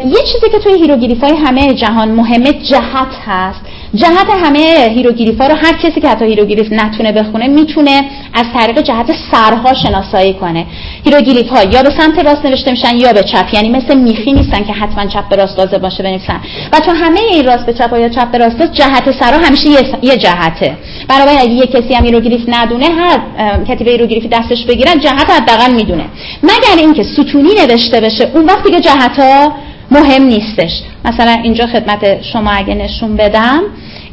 یه 0.07 0.23
چیزی 0.33 0.51
که 0.53 0.59
توی 0.59 0.73
هیروگلیف 0.73 1.25
های 1.25 1.37
همه 1.37 1.75
جهان 1.75 2.09
مهمه 2.11 2.53
جهت 2.53 3.15
هست. 3.27 3.61
جهت 3.95 4.31
همه 4.45 4.93
هیروگلیف 4.95 5.41
ها 5.41 5.47
رو 5.47 5.55
هر 5.55 5.73
کسی 5.73 6.01
که 6.01 6.09
حتی 6.09 6.25
هیروگلیف 6.25 6.73
نتونه 6.73 7.13
بخونه 7.13 7.49
می‌تونه 7.49 8.05
از 8.35 8.45
طریق 8.55 8.81
جهت 8.81 9.11
سرها 9.33 9.75
شناسایی 9.75 10.35
کنه. 10.35 10.67
هیروگلیف 11.05 11.49
ها 11.49 11.63
یا 11.63 11.83
به 11.83 11.91
سمت 11.99 12.19
راست 12.19 12.45
نوشته 12.45 12.71
میشن 12.71 12.97
یا 12.97 13.13
به 13.13 13.23
چپ 13.23 13.55
یعنی 13.55 13.69
مثل 13.69 13.99
میخی 13.99 14.33
نیستن 14.33 14.65
که 14.65 14.73
حتما 14.73 15.07
چپ 15.07 15.29
به 15.29 15.37
راست 15.37 15.59
لازم 15.59 15.79
باشه 15.79 16.03
بنویسن. 16.03 16.41
و 16.73 16.81
تو 16.81 16.91
همه 16.91 17.21
این 17.21 17.47
راست 17.47 17.67
به 17.67 17.73
چپ 17.73 17.93
یا 17.93 18.09
چپ 18.09 18.31
به 18.31 18.39
راست 18.39 18.73
جهت 18.73 19.13
سرها 19.21 19.47
همیشه 19.47 19.69
یه, 20.03 20.17
جهته. 20.17 20.77
برای 21.09 21.39
اگه 21.39 21.53
یه 21.53 21.67
کسی 21.67 21.95
هم 21.95 22.05
هیروگلیف 22.05 22.45
ندونه 22.49 22.87
هر 22.87 23.21
کتیبه 23.69 23.91
هیروگلیفی 23.91 24.29
دستش 24.29 24.65
بگیرن 24.65 24.99
جهت 24.99 25.31
حداقل 25.31 25.75
می‌دونه. 25.75 26.05
مگر 26.43 26.77
اینکه 26.79 27.03
ستونی 27.03 27.51
نوشته 27.67 28.01
بشه 28.01 28.31
اون 28.35 28.45
وقت 28.45 28.65
دیگه 28.65 28.81
جهت 28.81 29.19
ها 29.19 29.53
مهم 29.91 30.23
نیستش. 30.23 30.83
مثلا 31.05 31.33
اینجا 31.43 31.67
خدمت 31.67 32.23
شما 32.23 32.51
اگه 32.51 32.75
نشون 32.75 33.17
بدم 33.17 33.63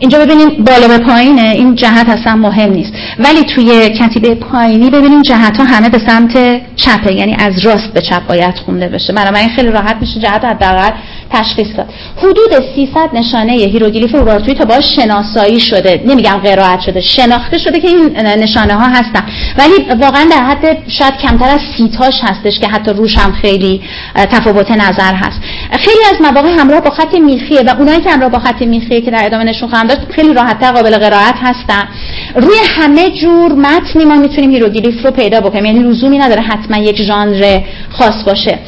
اینجا 0.04 0.20
ببینید 0.20 0.66
بالا 0.66 0.88
به 0.88 0.98
پایینه. 0.98 1.42
این 1.42 1.76
جهت 1.76 2.10
اصلا 2.10 2.36
مهم 2.36 2.72
نیست. 2.72 2.94
ولی 3.20 3.44
توی 3.44 3.90
کتیبه 3.90 4.36
پایینی 4.36 4.90
ببینید 4.90 5.24
جهت 5.24 5.58
ها 5.58 5.64
همه 5.64 5.90
به 5.90 6.00
سمت 6.08 6.62
چپه. 6.76 7.14
یعنی 7.14 7.36
از 7.40 7.66
راست 7.66 7.94
به 7.94 8.02
چپ 8.02 8.28
باید 8.28 8.56
خونده 8.66 8.88
بشه. 8.88 9.14
بنابراین 9.14 9.50
خیلی 9.50 9.72
راحت 9.72 9.96
میشه 10.02 10.20
جهت 10.20 10.46
حداقل 10.46 10.92
تشخیص 11.32 11.68
داد. 11.78 11.90
حدود 12.18 12.52
300 12.76 13.10
نشانه 13.14 13.52
هیروگلیف 13.52 14.16
اورارتویی 14.16 14.58
تا 14.58 14.66
به 14.66 14.76
حالش 14.76 14.96
شناسایی 14.96 15.60
شده. 15.60 16.04
نمیگم 16.06 16.38
قرائت 16.44 16.80
شده 16.80 17.02
شناخته 17.02 17.58
شده 17.58 17.80
که 17.80 17.88
این 17.88 18.18
نشانه 18.18 18.74
ها 18.74 18.88
هستن. 18.88 19.24
ولی 19.58 20.02
واقعا 20.02 20.26
در 20.32 20.44
حد 20.44 20.78
شاید 20.88 21.14
کمتر 21.18 21.50
از 21.50 21.62
سی 21.78 21.90
تاش 21.98 22.22
هستش 22.24 22.60
که 22.60 22.68
حتی 22.68 22.92
روش 22.92 23.18
هم 23.18 23.32
خیلی 23.32 23.82
تفاوت 24.16 24.72
نظر 24.72 25.14
هست. 25.14 25.40
خیلی 25.80 26.06
از 26.14 26.22
مواقع 26.22 26.50
همراه 26.60 26.82
با 26.82 26.90
خط 26.90 27.14
میخیه 27.14 27.62
و 27.62 27.76
اونایی 27.80 28.02
که 28.02 28.10
همراه 28.10 28.30
با 28.30 28.40
خط 28.40 28.62
میخیه 28.62 29.02
که 29.02 29.12
در 29.12 29.26
ادامه 29.26 29.44
نشون 29.44 29.70
خواهم 29.70 29.93
داد 29.96 30.12
خیلی 30.12 30.34
راحتتر 30.34 30.72
قابل 30.72 30.98
قرائت 30.98 31.36
هستن 31.42 31.88
روی 32.36 32.58
همه 32.66 33.10
جور 33.10 33.54
متنی 33.54 34.06
ما 34.06 34.16
می‌تونیم 34.16 34.52
هیروگلیف 34.52 35.06
رو 35.06 35.12
پیدا 35.12 35.40
بکنیم. 35.40 35.66
یعنی 35.66 35.80
لزومی 35.80 36.18
نداره 36.18 36.42
حتما 36.42 36.78
یک 36.78 37.02
ژانر 37.02 37.60
خاص 37.90 38.24
باشه. 38.24 38.60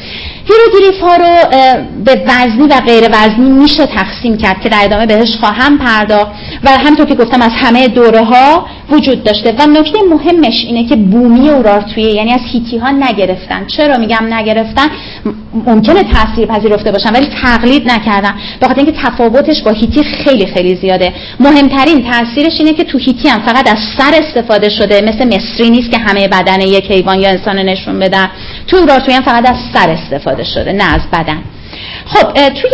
هیروگلیف 0.48 1.00
ها 1.00 1.16
رو 1.16 1.36
به 2.04 2.22
وزنی 2.26 2.68
و 2.70 2.80
غیر 2.80 3.04
وزنی 3.12 3.50
میشه 3.50 3.86
تقسیم 3.86 4.36
کرد 4.36 4.60
که 4.60 4.68
در 4.68 4.80
ادامه 4.84 5.06
بهش 5.06 5.36
خواهم 5.40 5.78
پرداخت. 5.78 6.30
و 6.64 6.70
همطور 6.70 7.06
که 7.06 7.14
گفتم 7.14 7.42
از 7.42 7.50
همه 7.54 7.88
دوره 7.88 8.24
ها 8.24 8.66
وجود 8.90 9.24
داشته. 9.24 9.54
و 9.58 9.66
نکته 9.66 9.98
مهمش 10.10 10.64
اینه 10.64 10.88
که 10.88 10.96
بومی 10.96 11.48
اورارتوئه 11.48 12.14
یعنی 12.14 12.32
از 12.32 12.40
هیتی 12.52 12.78
ها 12.78 12.90
نگرفتن. 12.90 13.66
چرا 13.66 13.98
میگم 13.98 14.34
نگرفتن؟ 14.34 14.86
ممکنه 15.66 16.02
تاثیر 16.02 16.46
پذیرفته 16.46 16.92
باشن 16.92 17.12
ولی 17.12 17.28
تقلید 17.42 17.90
نکردن. 17.90 18.34
به 18.60 18.68
خاطر 18.68 18.80
اینکه 18.80 18.98
تفاوتش 19.02 19.62
با 19.62 19.70
هیتی 19.70 20.02
خیلی 20.02 20.46
خیلی 20.46 20.76
زیاده. 20.76 21.12
مهمترین 21.40 22.10
تاثیرش 22.10 22.60
اینه 22.60 22.72
که 22.72 22.84
تو 22.84 22.98
هیتی 22.98 23.28
هم 23.28 23.40
فقط 23.40 23.70
از 23.70 23.78
سر 23.98 24.22
استفاده 24.22 24.68
شده. 24.68 25.00
مثل 25.00 25.26
مصری 25.26 25.70
نیست 25.70 25.90
که 25.90 25.98
همه 25.98 26.28
بدن 26.28 26.60
یک 26.60 26.90
حیوان 26.90 27.20
یا 27.20 27.28
انسان 27.28 27.58
نشون 27.58 27.98
بدن. 27.98 28.30
تو 28.66 28.76
هم 29.12 29.22
فقط 29.22 29.50
از 29.50 29.56
سر 29.74 29.90
استفاده 29.90 30.44
شده 30.44 30.72
نه 30.72 30.94
از 30.94 31.00
بدن. 31.12 31.42
خب 32.06 32.32
توی 32.32 32.70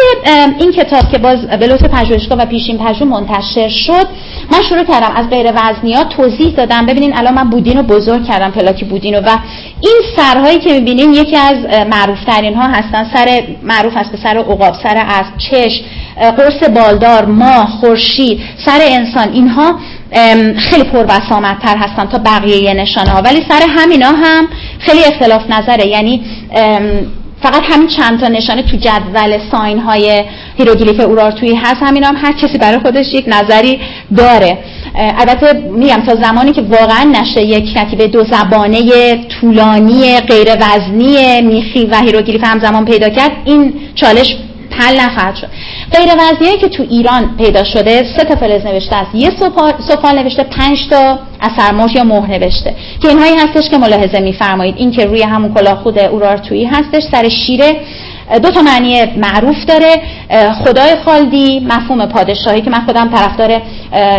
این 0.59 0.73
کتاب 0.73 1.10
که 1.12 1.19
باز 1.19 1.47
به 1.47 1.66
لطف 1.66 1.85
پژوهشگاه 1.85 2.39
و 2.39 2.44
پیشین 2.44 2.78
پژوه 2.78 3.09
منتشر 3.09 3.69
شد 3.69 4.06
من 4.52 4.62
شروع 4.69 4.85
کردم 4.85 5.12
از 5.16 5.31
غیر 5.31 5.52
وزنیات 5.55 6.09
توضیح 6.09 6.55
دادم. 6.55 6.86
ببینین 6.86 7.16
الان 7.16 7.35
من 7.35 7.51
بودین 7.51 7.77
رو 7.77 7.82
بزرگ 7.82 8.24
کردم 8.24 8.51
پلاکی 8.51 8.85
بودین 8.85 9.14
رو 9.14 9.20
و 9.20 9.39
این 9.81 10.01
سرهایی 10.16 10.59
که 10.59 10.73
می‌بینین 10.73 11.12
یکی 11.12 11.36
از 11.36 11.56
معروف 11.90 12.24
ترین 12.24 12.55
ها 12.55 12.69
هستن. 12.69 13.10
سر 13.14 13.43
معروف 13.62 13.97
هست 13.97 14.12
به 14.12 14.19
سر 14.23 14.39
عقاب 14.39 14.74
سر 14.82 15.05
از 15.09 15.24
چش 15.39 15.81
قرص 16.19 16.69
بالدار 16.69 17.24
ماه 17.24 17.66
خورشید 17.66 18.40
سر 18.66 18.78
انسان. 18.82 19.32
اینها 19.32 19.78
خیلی 20.56 20.84
پر 20.84 21.05
تر 21.05 21.76
هستن 21.76 22.06
تا 22.06 22.18
بقیه 22.18 22.74
نشانه 22.74 23.10
ها 23.10 23.22
ولی 23.22 23.44
سر 23.48 23.62
همینا 23.68 24.06
هم 24.06 24.48
خیلی 24.78 25.05
اختلاف 25.05 25.43
نظره. 25.51 25.86
یعنی 25.86 26.24
فقط 27.43 27.62
همین 27.62 27.89
چند 27.89 28.20
تا 28.20 28.28
نشانه 28.28 28.62
تو 28.62 28.76
جدول 28.76 29.39
sign 29.51 29.78
های 29.78 30.24
هیروگلیف 30.59 31.01
اورارتویی 31.01 31.55
هست. 31.55 31.82
همین 31.82 32.05
هم 32.05 32.16
هر 32.16 32.32
کسی 32.32 32.59
برای 32.59 32.78
خودش 32.78 33.06
یک 33.14 33.24
نظری 33.28 33.80
داره. 34.16 34.59
البته 34.94 35.52
میگم 35.52 36.02
تا 36.06 36.14
زمانی 36.14 36.52
که 36.52 36.62
واقعا 36.62 37.05
نشه 37.05 37.43
یک 37.43 37.74
کتیبه 37.74 38.06
دو 38.06 38.24
زبانه 38.24 39.16
طولانی 39.40 40.20
غیر 40.20 40.48
وزنی 40.60 41.40
میخی 41.40 41.84
و 41.84 41.97
هیروگلیف 41.97 42.44
همزمان 42.44 42.84
پیدا 42.84 43.09
کرد 43.09 43.32
این 43.44 43.74
چالش 43.94 44.36
حل 44.73 45.01
نخواهد 45.01 45.35
شد. 45.36 45.49
غیر 45.93 46.09
وزنیه 46.19 46.57
که 46.57 46.69
تو 46.69 46.82
ایران 46.82 47.36
پیدا 47.36 47.65
شده 47.65 48.05
سه 48.16 48.24
تا 48.24 48.36
فلز 48.36 48.66
نوشته 48.66 48.97
است. 48.97 49.15
یه 49.15 49.31
سفال 49.89 50.19
نوشته 50.19 50.43
پنج 50.43 50.78
تا 50.90 51.19
اثرمش 51.40 51.94
یا 51.94 52.05
مهر 52.05 52.27
نوشته. 52.27 52.74
که 53.01 53.09
اینهایی 53.09 53.35
هستش 53.35 53.69
که 53.70 53.78
ملاحظه 53.78 54.20
میفرمایید. 54.20 54.74
این 54.78 54.90
که 54.90 55.05
روی 55.07 55.23
همون 55.23 55.55
کلاه 55.55 55.74
خود 55.82 55.99
اورارتویی 55.99 56.65
هستش 56.65 57.03
سر 57.11 57.28
شیره 57.28 57.81
دو 58.43 58.51
تا 58.51 58.62
معنی 58.62 59.05
معروف 59.05 59.65
داره. 59.65 60.03
خدای 60.65 60.97
خالدی 61.05 61.61
مفهوم 61.61 62.07
پادشاهی 62.07 62.61
که 62.61 62.70
من 62.70 62.81
خودم 62.86 63.09
طرفدار 63.09 63.62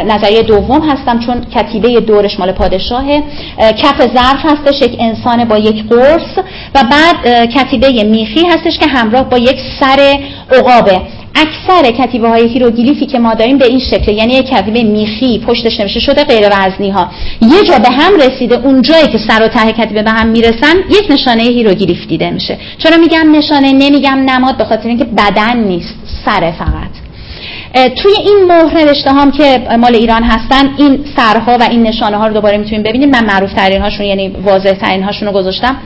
نظریه 0.05 0.41
دوم 0.41 0.89
هستم 0.89 1.19
چون 1.19 1.41
کتیبه 1.55 1.99
دورش 1.99 2.39
مال 2.39 2.51
پادشاهه. 2.51 3.23
کف 3.57 4.01
ظرف 4.01 4.45
هستش 4.45 4.81
یک 4.81 4.95
انسان 4.99 5.45
با 5.45 5.57
یک 5.57 5.89
قرص. 5.89 6.38
و 6.75 6.84
بعد 6.91 7.45
کتیبه 7.49 8.03
میخی 8.03 8.47
هستش 8.47 8.80
که 8.80 8.88
همراه 8.88 9.30
با 9.30 9.38
یک 9.38 9.57
سر 9.80 10.19
عقابه. 10.51 11.01
اکثر 11.35 11.91
کتیبه 11.91 12.30
های 12.30 12.47
هیروگلیفی 12.47 13.05
که 13.05 13.19
ما 13.19 13.34
داریم 13.34 13.57
به 13.57 13.65
این 13.65 13.80
شکل 13.80 14.11
یعنی 14.11 14.34
یک 14.34 14.49
کتیبه 14.49 14.84
میخی 14.84 15.39
پشتش 15.39 15.80
نوشته 15.80 15.99
شده 15.99 16.23
غیر 16.23 16.47
وزنی 16.51 16.89
ها 16.89 17.07
یه 17.41 17.64
جا 17.64 17.80
به 17.80 17.89
هم 17.89 18.15
رسیده 18.15 18.55
اون 18.55 18.81
جایی 18.81 19.07
که 19.07 19.18
سر 19.18 19.43
و 19.43 19.47
ته 19.47 19.72
کتیبه 19.72 20.03
به 20.03 20.11
هم 20.11 20.27
می‌رسن 20.27 20.76
یک 20.89 21.05
نشانه 21.10 21.43
هیروگلیف 21.43 22.07
دیده 22.07 22.31
میشه. 22.31 22.57
چرا 22.77 22.97
میگم 22.97 23.35
نشانه؟ 23.35 23.72
نمیگم 23.72 24.23
نماد 24.30 24.57
به 24.57 24.64
خاطر 24.65 24.88
اینکه 24.88 25.03
بدن 25.03 25.57
نیست 25.57 25.95
سر 26.26 26.51
فقط. 26.51 26.93
توی 27.73 28.11
این 28.26 28.45
مهر 28.47 28.85
نوشته 28.85 29.11
هم 29.11 29.31
که 29.31 29.61
مال 29.80 29.95
ایران 29.95 30.23
هستن 30.23 30.76
این 30.77 31.05
سرها 31.15 31.57
و 31.57 31.64
این 31.64 31.84
نشانه 31.84 32.18
ها 32.18 32.27
رو 32.27 32.34
دوباره 32.34 32.57
می‌تونیم 32.57 32.84
ببینید 32.84 33.15
من 33.15 33.26
معروف 33.26 33.53
ترین 33.53 33.81
هاشون 33.81 34.05
یعنی 34.05 34.27
واضح 34.30 34.72
ترین 34.72 35.03
هاشون 35.03 35.27
رو 35.27 35.34
گذاشتم. 35.34 35.77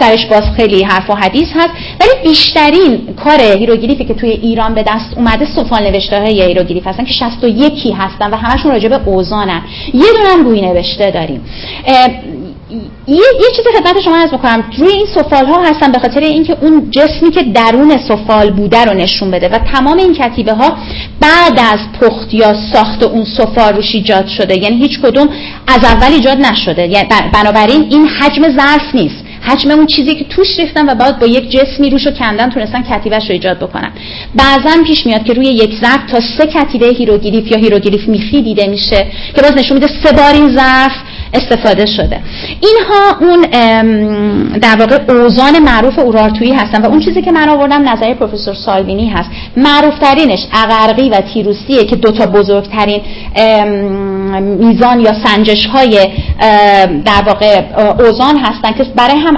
سرش 0.00 0.26
باز 0.26 0.42
خیلی 0.56 0.82
حرف 0.82 1.10
و 1.10 1.14
حدیث 1.14 1.48
هست. 1.54 1.70
ولی 2.00 2.28
بیشترین 2.28 3.14
کار 3.24 3.40
هیروگلیفی 3.40 4.04
که 4.04 4.14
توی 4.14 4.30
ایران 4.30 4.74
به 4.74 4.82
دست 4.82 5.16
اومده 5.16 5.46
سفال 5.56 5.82
نوشته 5.82 6.20
های 6.20 6.42
هیروگلیف 6.42 6.86
هستن 6.86 7.04
که 7.04 7.12
61 7.12 7.94
هستن 7.98 8.30
و 8.30 8.36
همشون 8.36 8.70
راجع 8.70 8.88
به 8.88 9.00
اوزانن. 9.06 9.62
یه 9.94 10.06
دونم 10.16 10.44
روی 10.44 10.60
نوشته 10.60 11.10
داریم. 11.10 11.40
یه, 13.08 13.16
یه 13.16 13.50
چیزی 13.56 13.68
خدمت 13.78 14.00
شما 14.00 14.16
عرض 14.16 14.30
بکنم. 14.30 14.64
روی 14.78 14.92
این 14.92 15.06
سفال 15.14 15.46
ها 15.46 15.62
هستن 15.62 15.92
به 15.92 15.98
خاطر 15.98 16.20
اینکه 16.20 16.56
اون 16.60 16.90
جسمی 16.90 17.30
که 17.30 17.42
درون 17.42 17.96
سفال 18.08 18.50
بوده 18.50 18.84
رو 18.84 18.94
نشون 18.94 19.30
بده 19.30 19.48
و 19.48 19.58
تمام 19.58 19.98
این 19.98 20.14
کتیبه 20.14 20.52
ها 20.52 20.76
بعد 21.20 21.60
از 21.72 21.78
پخت 22.00 22.34
یا 22.34 22.54
ساخت 22.72 23.02
اون 23.02 23.24
سفال 23.24 23.74
روش 23.74 23.94
ایجاد 23.94 24.26
شده. 24.26 24.58
یعنی 24.58 24.76
هیچ 24.76 25.00
کدوم 25.00 25.28
از 25.66 25.84
اول 25.84 26.12
ایجاد 26.12 26.38
نشده. 26.38 26.86
یعنی 26.86 27.08
بنابراین 27.32 27.86
این 27.90 28.08
حجم 28.08 28.42
ظرف 28.42 28.94
نیست. 28.94 29.27
حجم 29.48 29.70
اون 29.70 29.86
چیزی 29.86 30.14
که 30.14 30.24
توش 30.24 30.58
ریختن 30.58 30.88
و 30.88 30.94
بعد 30.94 31.18
با 31.18 31.26
یک 31.26 31.50
جسمی 31.50 31.90
روش 31.90 32.06
رو 32.06 32.12
کندن 32.12 32.50
تونستن 32.50 32.82
کتیبهش 32.82 33.26
رو 33.26 33.32
ایجاد 33.32 33.58
بکنن. 33.58 33.92
بعضا 34.34 34.82
پیش 34.86 35.06
میاد 35.06 35.24
که 35.24 35.32
روی 35.32 35.46
یک 35.46 35.74
ظرف 35.80 36.10
تا 36.10 36.20
سه 36.20 36.46
کتیبه 36.46 36.86
هیروگلیف 36.86 37.50
یا 37.50 37.58
هیروگلیف 37.58 38.08
میخی 38.08 38.42
دیده 38.42 38.66
میشه 38.66 39.06
که 39.34 39.42
باز 39.42 39.52
نشون 39.56 39.74
میده 39.76 39.88
سه 40.02 40.12
بار 40.12 40.34
این 40.34 40.56
ظرف 40.56 40.92
استفاده 41.34 41.86
شده. 41.86 42.20
اینها 42.60 43.18
اون 43.20 43.40
در 44.58 44.76
واقع 44.76 44.98
اوزان 45.08 45.58
معروف 45.58 45.98
اورارتویی 45.98 46.52
هستن 46.52 46.82
و 46.82 46.86
اون 46.86 47.00
چیزی 47.00 47.22
که 47.22 47.32
من 47.32 47.48
آوردم 47.48 47.88
نظر 47.88 48.14
پروفسور 48.14 48.54
سالوینی 48.54 49.08
هست. 49.08 49.30
معروف 49.56 49.98
ترینش 49.98 50.46
اقرقی 50.52 51.08
و 51.08 51.20
تیروسیه 51.20 51.84
که 51.84 51.96
دوتا 51.96 52.26
بزرگترین 52.26 53.00
میزان 54.58 55.00
یا 55.00 55.12
سنجش 55.24 55.66
های 55.66 56.08
در 57.04 57.22
واقع 57.26 57.62
اوزان 57.98 58.36
هستن 58.36 58.72
که 58.72 58.84
برای 58.96 59.16
هم 59.16 59.36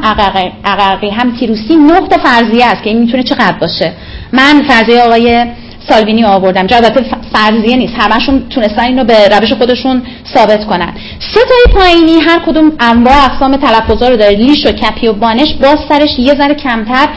اقرقی 0.64 1.10
هم 1.10 1.36
تیروسی 1.36 1.76
تا 2.10 2.16
فرضیه 2.18 2.66
است 2.66 2.82
که 2.82 2.90
این 2.90 2.98
می‌تونه 2.98 3.22
چقدر 3.22 3.56
باشه. 3.60 3.92
من 4.32 4.62
فرضیه 4.68 5.02
آقای 5.02 5.44
سالوینی 5.90 6.24
آوردم. 6.24 6.66
جا 6.66 6.76
البته 6.76 7.04
فرضیه 7.32 7.76
نیست. 7.76 7.94
همشون 7.98 8.48
تونستن 8.48 8.84
اینو 8.84 9.04
به 9.04 9.28
روش 9.28 9.52
خودشون 9.52 10.02
ثابت 10.34 10.66
کنن. 10.66 10.92
سه 11.34 11.40
تای 11.48 11.74
پایینی 11.74 12.20
هر 12.20 12.38
کدوم 12.46 12.72
انواع 12.80 13.24
اقسام 13.24 13.56
تلفظا 13.56 14.08
رو 14.08 14.16
داره. 14.16 14.36
لیش 14.36 14.66
و 14.66 14.72
کپی 14.72 15.08
و 15.08 15.12
بانش. 15.12 15.54
باز 15.62 15.78
سرش 15.88 16.18
یه 16.18 16.34
ذره 16.34 16.54
کمتر 16.54 17.08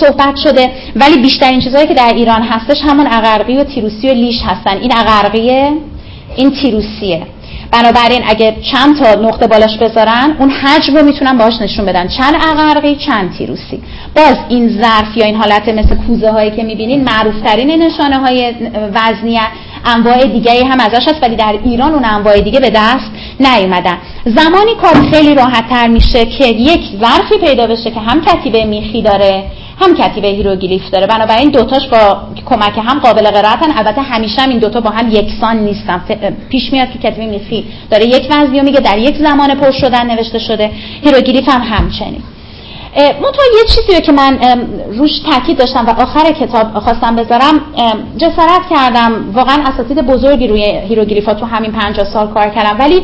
صحبت 0.00 0.36
شده. 0.36 0.70
ولی 0.96 1.22
بیشترین 1.22 1.60
چیزهایی 1.60 1.86
که 1.86 1.94
در 1.94 2.12
ایران 2.14 2.42
هستش 2.42 2.76
همون 2.88 3.06
اقرقی 3.06 3.56
و 3.56 3.64
تیروسی 3.64 4.08
و 4.08 4.14
لیش 4.14 4.42
هستن. 4.46 4.76
این 4.76 4.92
اقرقیه 4.96 5.72
این 6.36 6.50
تیروسیه. 6.50 7.22
بنابراین 7.72 8.22
اگه 8.26 8.56
چند 8.72 8.98
تا 8.98 9.20
نقطه 9.20 9.46
بالاش 9.46 9.78
بذارن 9.78 10.36
اون 10.38 10.50
حجم 10.50 10.96
رو 10.96 11.04
می‌تونن 11.04 11.38
باش 11.38 11.54
نشون 11.60 11.84
بدن. 11.84 12.08
چند 12.08 12.34
اقرقی 12.34 12.96
چند 12.96 13.32
تیروسی. 13.38 13.82
باز 14.16 14.36
این 14.48 14.68
ظرف 14.68 15.16
یا 15.16 15.26
این 15.26 15.34
حالت 15.34 15.68
مثل 15.68 15.94
کوزه 16.06 16.30
هایی 16.30 16.50
که 16.50 16.62
می‌بینین 16.62 17.04
معروف 17.04 17.40
ترین 17.40 17.82
نشانه 17.82 18.16
های 18.16 18.54
وزنی 18.94 19.40
انواع 19.84 20.24
دیگه 20.24 20.64
هم 20.64 20.80
ازش 20.80 21.08
هست 21.08 21.22
ولی 21.22 21.36
در 21.36 21.58
ایران 21.64 21.94
اون 21.94 22.04
انواع 22.04 22.40
دیگه 22.40 22.60
به 22.60 22.70
دست 22.70 23.10
نیومدن. 23.40 23.98
زمانی 24.24 24.74
کار 24.82 25.10
خیلی 25.10 25.34
راحت 25.34 25.68
تر 25.68 25.86
میشه 25.86 26.24
که 26.24 26.46
یک 26.46 26.80
ظرفی 27.00 27.46
پیدا 27.46 27.66
بشه 27.66 27.90
که 27.90 28.00
هم 28.00 28.20
کتیبه 28.20 28.64
میخی 28.64 29.02
داره 29.02 29.44
هم 29.80 29.94
کتیبه 29.94 30.28
هیروگلیف 30.28 30.90
داره. 30.90 31.06
بنابراین 31.06 31.50
دوتاش 31.50 31.88
با 31.88 32.20
کمک 32.46 32.78
هم 32.78 32.98
قابل 32.98 33.30
قرائتن 33.30 33.78
البته 33.78 34.00
همیشه 34.02 34.42
هم 34.42 34.50
این 34.50 34.58
دوتا 34.58 34.80
با 34.80 34.90
هم 34.90 35.10
یکسان 35.10 35.56
نیستن. 35.56 36.02
پیش 36.48 36.72
میاد 36.72 36.90
که 36.90 36.98
کتیبه 36.98 37.26
میخی 37.26 37.64
داره 37.90 38.06
یک 38.06 38.28
وزنی 38.30 38.60
میگه 38.60 38.80
در 38.80 38.98
یک 38.98 39.16
زمان 39.16 39.54
پر 39.54 39.70
شدن 39.70 40.06
نوشته 40.10 40.38
شده. 40.38 40.70
هیروگلیف 41.04 41.48
هم 41.48 41.62
همچنین. 41.62 42.22
منتها 42.96 43.42
یه 43.58 43.64
چیزی 43.74 44.00
که 44.00 44.12
من 44.12 44.38
روش 44.92 45.10
تاکید 45.18 45.58
داشتم 45.58 45.86
و 45.86 45.90
آخر 45.90 46.32
کتاب 46.32 46.78
خواستم 46.78 47.16
بذارم 47.16 47.60
جسارت 48.16 48.68
کردم. 48.70 49.30
واقعا 49.32 49.64
اساتید 49.66 50.06
بزرگی 50.06 50.46
روی 50.46 50.64
هیروگلیفا 50.64 51.34
تو 51.34 51.46
همین 51.46 51.72
50 51.72 52.06
سال 52.12 52.26
کار 52.26 52.48
کردن 52.48 52.76
ولی 52.78 53.02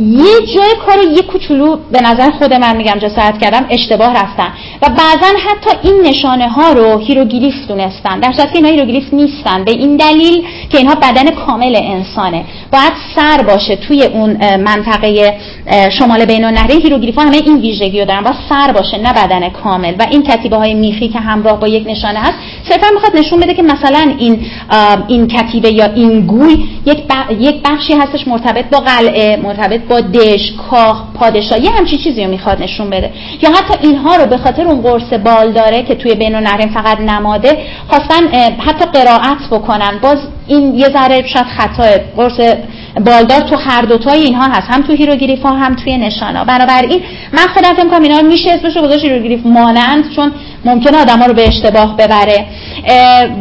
یه 0.00 0.46
جای 0.54 0.74
کار 0.86 0.98
یه 1.16 1.22
کوچولو 1.22 1.76
به 1.92 2.00
نظر 2.00 2.30
خود 2.30 2.54
من 2.54 2.76
میگم 2.76 2.98
جسارت 2.98 3.38
کردم 3.38 3.66
اشتباه 3.70 4.12
رفتن. 4.12 4.52
و 4.82 4.88
بعضا 4.88 5.34
حتی 5.48 5.88
این 5.88 6.00
نشانه 6.04 6.48
ها 6.48 6.72
رو 6.72 6.98
هیروگلیف 6.98 7.54
دونستن. 7.68 8.20
در 8.20 8.32
صورتی 8.32 8.52
که 8.52 8.56
اینا 8.56 8.68
هیروگلیف 8.68 9.14
نیستن. 9.14 9.64
به 9.64 9.72
این 9.72 9.96
دلیل 9.96 10.44
که 10.70 10.78
اینها 10.78 10.94
بدن 10.94 11.30
کامل 11.30 11.76
انسانه. 11.76 12.44
باید 12.72 12.92
سر 13.16 13.42
باشه 13.42 13.76
توی 13.76 14.02
اون 14.02 14.56
منطقه 14.56 15.38
شمال 15.98 16.24
بین 16.24 16.44
النهرین. 16.44 16.80
هیروگلیف 16.82 17.18
همه 17.18 17.36
این 17.36 17.56
ویژگی 17.56 18.00
رو 18.00 18.06
دارن. 18.06 18.22
باید 18.22 18.36
سر 18.48 18.72
باشه 18.72 18.98
نه 18.98 19.12
بدن 19.12 19.48
کامل. 19.48 19.94
و 19.98 20.06
این 20.10 20.22
کتیبه 20.22 20.56
های 20.56 20.74
میخی 20.74 21.08
که 21.08 21.18
همراه 21.18 21.60
با 21.60 21.68
یک 21.68 21.86
نشانه 21.86 22.18
هست 22.18 22.34
صرفا 22.68 22.86
می‌خواد 22.94 23.16
نشون 23.16 23.40
بده 23.40 23.54
که 23.54 23.62
مثلا 23.62 24.14
این 24.18 24.46
این 25.08 25.26
کتیبه 25.26 25.72
یا 25.72 25.84
این 25.84 26.26
گوی 26.26 26.64
یک 26.86 27.62
بخشی 27.64 27.92
هستش 27.92 28.28
مرتبط 28.28 28.64
با 28.64 28.80
قلعه. 28.80 29.33
مرتبط 29.36 29.80
با 29.80 30.00
دش 30.00 30.52
کاخ 30.70 31.02
پادشاه 31.14 31.60
یه 31.60 31.70
همچین 31.70 31.98
چیزی 31.98 32.24
رو 32.24 32.30
می‌خواد 32.30 32.62
نشون 32.62 32.90
بده. 32.90 33.10
یا 33.42 33.50
حتی 33.50 33.88
اینها 33.88 34.16
رو 34.16 34.26
به 34.26 34.36
خاطر 34.36 34.62
اون 34.62 34.82
قرص 34.82 35.12
بال 35.12 35.52
داره 35.52 35.82
که 35.82 35.94
توی 35.94 36.14
بین 36.14 36.34
النهرین 36.34 36.68
فقط 36.68 37.00
نماده 37.00 37.58
خواستن 37.88 38.28
حتی 38.58 38.84
قرائت 38.84 39.48
بکنن. 39.50 39.98
باز 40.02 40.18
این 40.46 40.74
یه 40.74 40.88
ذره 40.88 41.26
شاید 41.26 41.46
خطا 41.46 41.84
قرص 42.16 42.54
بالدار 43.06 43.40
تو 43.40 43.56
هر 43.56 43.82
دوتای 43.82 44.22
اینها 44.22 44.44
هست. 44.44 44.70
هم 44.70 44.82
تو 44.82 44.92
هیروگلیف 44.92 45.42
ها 45.42 45.50
هم 45.50 45.74
توی 45.74 45.98
نشانا. 45.98 46.44
بنابراین 46.44 47.02
من 47.32 47.46
خودم 47.54 47.74
فکر 47.74 47.88
کنم 47.88 48.02
اینا 48.02 48.22
میشه 48.22 48.50
اسمش 48.50 48.76
رو 48.76 48.82
گذاشت 48.82 49.04
هیروگلیف 49.04 49.46
مانند 49.46 50.10
چون 50.16 50.32
ممکنه 50.64 50.98
آدم 50.98 51.22
رو 51.22 51.34
به 51.34 51.48
اشتباه 51.48 51.96
ببره. 51.96 52.46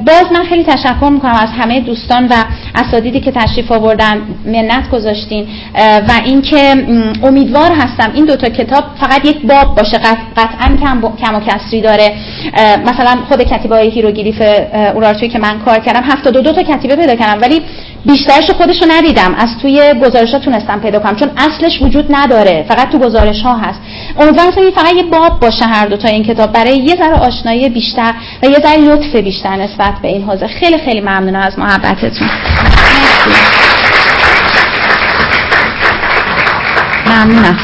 باز 0.06 0.26
من 0.34 0.44
خیلی 0.50 0.64
تشکر 0.64 1.10
می‌کنم 1.10 1.36
از 1.36 1.50
همه 1.60 1.80
دوستان 1.80 2.28
و 2.28 2.34
اساتیدی 2.76 3.20
که 3.20 3.32
تشریف 3.32 3.72
آوردن. 3.72 4.22
منت 4.46 4.90
گذاشتین. 4.90 5.48
و 6.10 6.12
اینکه 6.26 6.86
امیدوار 7.24 7.72
هستم 7.72 8.12
این 8.14 8.26
دوتا 8.26 8.50
کتاب 8.50 8.84
فقط 9.00 9.26
یک 9.26 9.42
باب 9.42 9.76
باشه. 9.76 9.98
قطعا 10.38 10.78
کم, 10.82 11.02
کم 11.22 11.36
و 11.36 11.40
کسری 11.40 11.82
داره. 11.82 12.14
مثلا 12.86 13.18
خود 13.30 13.44
کتیبه 13.44 13.76
های 13.76 13.90
هیروگلیف 13.90 14.42
اورارتوی 14.96 15.28
که 15.30 15.40
من 15.40 15.60
کار 15.66 15.80
کردم 15.80 16.04
72 16.04 16.52
تا 16.52 16.64
کتیبه 16.64 16.93
پیدا 16.96 17.16
کردم 17.16 17.42
ولی 17.42 17.62
بیشترش 18.06 18.52
خودش 18.52 18.82
رو 18.82 18.88
ندیدم. 18.92 19.36
از 19.36 19.50
توی 19.62 19.94
گزارش 20.06 20.34
ها 20.34 20.40
تونستم 20.40 20.80
پیدا 20.80 21.00
کنم 21.00 21.16
چون 21.16 21.30
اصلش 21.38 21.82
وجود 21.82 22.06
نداره 22.10 22.66
فقط 22.68 22.90
تو 22.90 23.00
گزارش 23.00 23.42
ها 23.42 23.58
هست. 23.58 23.80
امیدوارم 24.20 24.52
فقط 24.52 24.94
یه 24.94 25.04
باب 25.04 25.40
باشه 25.40 25.66
هر 25.66 25.86
دو 25.86 25.98
تا 25.98 26.08
این 26.08 26.24
کتاب 26.24 26.52
برای 26.52 26.78
یه 26.78 26.96
ذره 26.96 27.14
آشنایی 27.14 27.70
بیشتر 27.70 28.14
و 28.44 28.46
یه 28.46 28.60
ذره 28.60 28.78
لطف 28.78 29.16
بیشتر 29.16 29.56
نسبت 29.56 29.94
به 30.02 30.08
این 30.08 30.24
حوزه. 30.24 30.48
خیلی 30.48 30.78
خیلی 30.78 31.02
ممنونم 31.02 31.40
از 31.40 31.60
محبتتون. 31.60 32.30
ممنونم. 37.08 37.60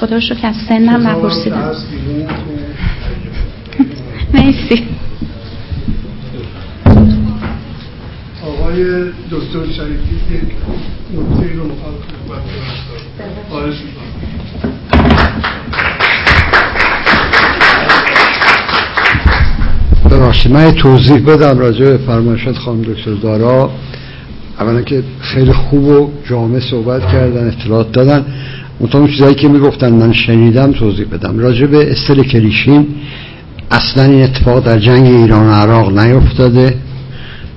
خدا 0.00 0.16
رو 0.16 0.20
که 0.20 0.46
از 0.46 0.54
سنم 0.68 1.08
نپرسیدم. 1.08 1.72
مرسی. 4.34 4.82
آقای 8.42 8.84
دکتر 9.30 9.72
شریفی 9.76 10.14
یک 10.30 10.42
نکته 11.14 11.54
رو 11.56 11.70
خواهش 13.48 13.74
ببخشید 20.10 20.52
من 20.52 20.72
توضیح 20.72 21.18
بدم 21.18 21.58
راجع 21.58 21.84
به 21.84 21.96
فرمایشات 21.96 22.56
خانم 22.56 22.82
دکتر 22.82 23.14
دارا. 23.14 23.70
اولا 24.60 24.82
که 24.82 25.02
خیلی 25.20 25.52
خوب 25.52 25.84
و 25.84 26.10
جامع 26.28 26.60
صحبت 26.60 27.12
کردن 27.12 27.48
اطلاعات 27.48 27.92
دادن. 27.92 28.24
اون 28.78 29.06
چیزایی 29.06 29.34
که 29.34 29.48
می‌گفتن 29.48 29.92
من 29.92 30.12
شنیدم 30.12 30.72
توضیح 30.72 31.06
بدم. 31.06 31.38
راجع 31.38 31.66
به 31.66 31.92
استل 31.92 32.22
کلیشین 32.22 32.86
اصلا 33.70 34.04
این 34.04 34.22
اتفاق 34.22 34.64
در 34.64 34.78
جنگ 34.78 35.06
ایران 35.06 35.46
و 35.46 35.50
عراق 35.50 35.98
نیفتاده. 35.98 36.74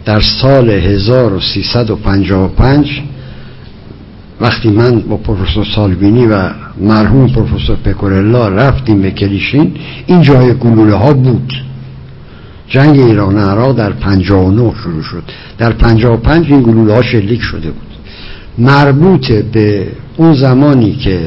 در 0.05 0.21
سال 0.21 0.69
1355 0.69 3.01
وقتی 4.41 4.69
من 4.69 4.99
با 4.99 5.17
پروفسور 5.17 5.65
سالبینی 5.75 6.25
و 6.25 6.49
مرحوم 6.81 7.29
پروفسور 7.29 7.75
پکورلا 7.75 8.47
رفتیم 8.47 9.01
به 9.01 9.11
کلیشین 9.11 9.75
این 10.07 10.21
جای 10.21 10.53
گلوله 10.53 10.95
ها 10.95 11.13
بود. 11.13 11.53
جنگ 12.67 12.99
ایران 12.99 13.35
و 13.35 13.39
عراق 13.39 13.77
در 13.77 13.91
59 13.91 14.73
شروع 14.83 15.03
شد. 15.03 15.23
در 15.57 15.71
55 15.71 16.51
این 16.51 16.61
گلوله 16.61 16.93
ها 16.93 17.01
شلیک 17.01 17.41
شده 17.41 17.71
بود. 17.71 17.87
مربوط 18.57 19.31
به 19.31 19.87
اون 20.17 20.33
زمانی 20.33 20.95
که 20.95 21.19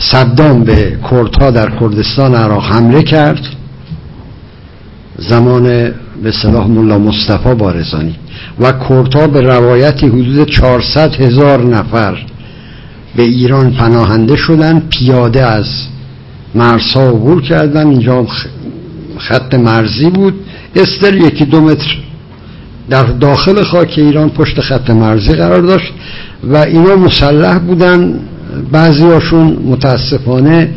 صدام 0.00 0.64
به 0.64 0.98
کردها 1.10 1.50
در 1.50 1.70
کردستان 1.80 2.34
عراق 2.34 2.64
حمله 2.64 3.02
کرد. 3.02 3.40
زمان 5.18 5.64
به 6.22 6.32
صلاح 6.42 6.66
ملا 6.66 6.98
مصطفی 6.98 7.54
بارزانی. 7.54 8.14
و 8.60 8.72
کردها 8.72 9.26
به 9.26 9.40
روایتی 9.40 10.06
حدود 10.06 10.50
400 10.50 11.14
هزار 11.14 11.62
نفر 11.64 12.18
به 13.16 13.22
ایران 13.22 13.72
پناهنده 13.72 14.36
شدن 14.36 14.82
پیاده 14.90 15.42
از 15.42 15.66
مرزها 16.54 17.08
عبور 17.08 17.42
کردن. 17.42 17.86
اینجا 17.86 18.26
خط 19.18 19.54
مرزی 19.54 20.10
بود. 20.10 20.34
استر 20.76 21.14
یکی 21.16 21.44
دو 21.44 21.60
متر 21.60 21.98
در 22.90 23.02
داخل 23.02 23.64
خاک 23.64 23.94
ایران 23.96 24.30
پشت 24.30 24.60
خط 24.60 24.90
مرزی 24.90 25.32
قرار 25.32 25.60
داشت. 25.60 25.92
و 26.44 26.56
اینا 26.56 26.96
مسلح 26.96 27.58
بودن. 27.58 28.20
بعضی 28.72 29.04
هاشون 29.04 29.58
متاسفانه 29.66 30.70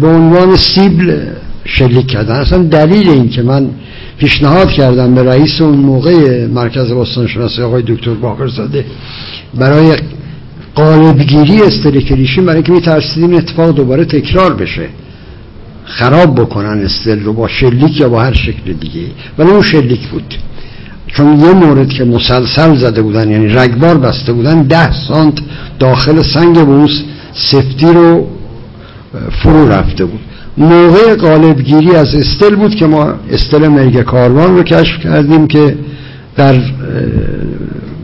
به 0.00 0.06
عنوان 0.06 0.56
سیبل 0.56 1.20
شلیک 1.64 2.06
کردن. 2.06 2.34
اصلا 2.34 2.62
دلیل 2.62 3.08
این 3.08 3.28
که 3.28 3.42
من 3.42 3.70
پیشنهاد 4.18 4.68
کردم 4.68 5.14
به 5.14 5.22
رئیس 5.22 5.60
اون 5.60 5.78
موقع 5.78 6.46
مرکز 6.46 6.92
باستانشناسی 6.92 7.62
آقای 7.62 7.82
دکتر 7.86 8.14
باقرزاده 8.14 8.84
برای 9.54 9.96
قالبگیری 10.74 11.62
استریکلیشی 11.62 12.40
برای 12.40 12.62
که 12.62 12.72
میترسیدیم 12.72 13.34
اتفاق 13.34 13.70
دوباره 13.74 14.04
تکرار 14.04 14.54
بشه. 14.54 14.88
خراب 15.84 16.40
بکنن 16.40 16.84
استل 16.84 17.20
رو 17.20 17.32
با 17.32 17.48
شلیک 17.48 18.00
یا 18.00 18.08
با 18.08 18.22
هر 18.22 18.34
شکل 18.34 18.72
دیگه 18.80 19.06
ولی 19.38 19.50
اون 19.50 19.62
شلیک 19.62 20.08
بود. 20.08 20.34
چون 21.06 21.40
یه 21.40 21.52
مورد 21.52 21.88
که 21.88 22.04
مسلسل 22.04 22.76
زده 22.76 23.02
بودن 23.02 23.30
یعنی 23.30 23.48
رگبار 23.48 23.98
بسته 23.98 24.32
بودن 24.32 24.62
ده 24.62 24.92
سانت 25.08 25.34
داخل 25.78 26.22
سنگ 26.22 26.64
بوس 26.66 27.02
سفتی 27.34 27.86
رو 27.86 28.26
فرو 29.42 29.68
رفته 29.68 30.04
بود. 30.04 30.20
موقع 30.58 31.14
قالبگیری 31.14 31.96
از 31.96 32.14
استل 32.14 32.54
بود 32.54 32.74
که 32.74 32.86
ما 32.86 33.14
استل 33.30 33.68
مرگ 33.68 34.02
کاروان 34.02 34.56
رو 34.56 34.62
کشف 34.62 34.98
کردیم 35.00 35.46
که 35.46 35.76
در 36.36 36.54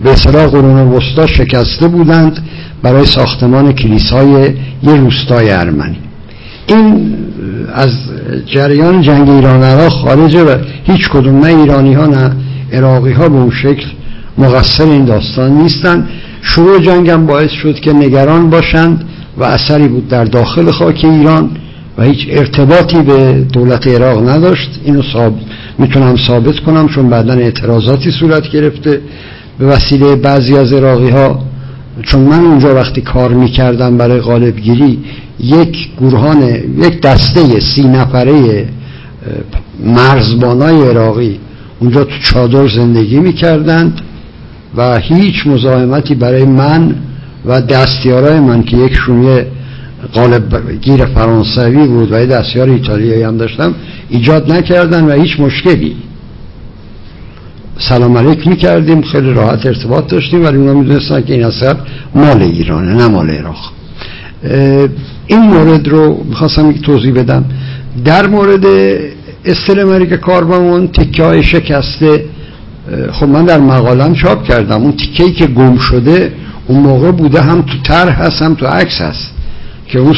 به 0.04 0.16
صلاح 0.16 0.46
قرون 0.46 0.76
وسطا 0.76 1.26
شکسته 1.26 1.88
بودند 1.88 2.38
برای 2.82 3.06
ساختمان 3.06 3.72
کلیسای 3.72 4.54
یه 4.82 4.96
روستای 4.96 5.50
ارمنی. 5.50 5.98
این 6.66 7.14
از 7.74 7.90
جریان 8.46 9.02
جنگ 9.02 9.30
ایران 9.30 9.62
عراق 9.62 9.92
خارجه 9.92 10.44
و 10.44 10.56
هیچ 10.84 11.08
کدوم 11.08 11.38
نه 11.38 11.46
ایرانی 11.46 11.94
ها 11.94 12.06
نه 12.06 12.32
عراقی 12.72 13.12
ها 13.12 13.28
به 13.28 13.36
اون 13.36 13.50
شکل 13.50 13.86
مقصر 14.38 14.84
این 14.84 15.04
داستان 15.04 15.52
نیستن. 15.52 16.08
شروع 16.42 16.78
جنگ 16.78 17.10
هم 17.10 17.26
باعث 17.26 17.50
شد 17.50 17.74
که 17.74 17.92
نگران 17.92 18.50
باشند 18.50 19.04
و 19.38 19.44
اثری 19.44 19.88
بود 19.88 20.08
در 20.08 20.24
داخل 20.24 20.70
خاک 20.70 21.04
ایران 21.04 21.50
و 21.98 22.02
هیچ 22.02 22.26
ارتباطی 22.30 23.02
به 23.02 23.32
دولت 23.52 23.88
عراق 23.88 24.28
نداشت. 24.28 24.80
اینو 24.84 25.02
صاب... 25.12 25.34
می‌تونم 25.78 26.16
ثابت 26.16 26.58
کنم 26.60 26.88
چون 26.88 27.08
بعدا 27.08 27.34
اعتراضاتی 27.34 28.10
صورت 28.10 28.50
گرفته. 28.50 29.00
به 29.58 29.66
وسیله 29.66 30.16
بعضی 30.16 30.56
از 30.56 30.72
عراقی 30.72 31.10
ها 31.10 31.44
چون 32.02 32.20
من 32.20 32.40
اونجا 32.40 32.74
وقتی 32.74 33.00
کار 33.00 33.34
می‌کردم 33.34 33.96
برای 33.96 34.20
غالبگیری 34.20 34.98
یک 35.40 35.88
گروهان 36.00 36.42
یک 36.78 37.00
دسته 37.00 37.60
سی 37.60 37.88
نفره 37.88 38.66
مرزبانای 39.84 40.88
عراقی 40.88 41.38
اونجا 41.82 42.04
تو 42.04 42.18
چادر 42.22 42.68
زندگی 42.68 43.18
می‌کردند 43.18 44.00
و 44.76 44.98
هیچ 44.98 45.46
مزاحمتی 45.46 46.14
برای 46.14 46.44
من 46.44 46.94
و 47.46 47.62
دستیارای 47.62 48.40
من 48.40 48.62
که 48.62 48.76
یک 48.76 48.94
شونیه 48.94 49.46
قالب 50.12 50.72
گیر 50.80 51.04
فرانسوی 51.04 51.86
بود 51.86 52.12
و 52.12 52.20
یه 52.20 52.26
دستیار 52.26 52.68
ایتالیایی 52.68 53.22
هم 53.22 53.36
داشتم 53.36 53.74
ایجاد 54.08 54.52
نکردن 54.52 55.04
و 55.04 55.22
هیچ 55.22 55.40
مشکلی. 55.40 55.96
سلام 57.78 58.16
علیک 58.18 58.48
می‌کردیم 58.48 59.02
خیلی 59.02 59.32
راحت 59.32 59.66
ارتباط 59.66 60.06
داشتیم 60.06 60.44
ولی 60.44 60.56
اونا 60.56 60.74
می‌دونستن 60.74 61.22
که 61.22 61.32
این 61.32 61.44
اثر 61.44 61.76
مال 62.14 62.42
ایرانه 62.42 62.94
نه 62.94 63.08
مال 63.08 63.30
عراق. 63.30 63.72
این 65.26 65.40
مورد 65.40 65.88
رو 65.88 66.24
می‌خواستم 66.28 66.70
یک 66.70 66.82
توضیح 66.82 67.12
بدم. 67.12 67.44
در 68.04 68.26
مورد 68.26 68.64
استل 69.44 69.80
امریک 69.80 70.14
کاربامون 70.14 70.88
تکه 70.88 71.24
های 71.24 71.42
شکسته 71.42 72.24
خب 73.12 73.26
من 73.26 73.44
در 73.44 73.58
مقالم 73.58 74.14
چاپ 74.14 74.44
کردم. 74.44 74.82
اون 74.82 74.92
تیکه 74.92 75.32
که 75.32 75.46
گم 75.46 75.78
شده 75.78 76.32
اون 76.66 76.80
موقع 76.80 77.10
بوده 77.10 77.42
هم 77.42 77.62
تو 77.62 77.74
طرح 77.84 78.22
هست 78.22 78.42
هم 78.42 78.54
تو 78.54 78.66
عکس 78.66 79.00
هست 79.00 79.30
که 79.88 79.98
اون 79.98 80.14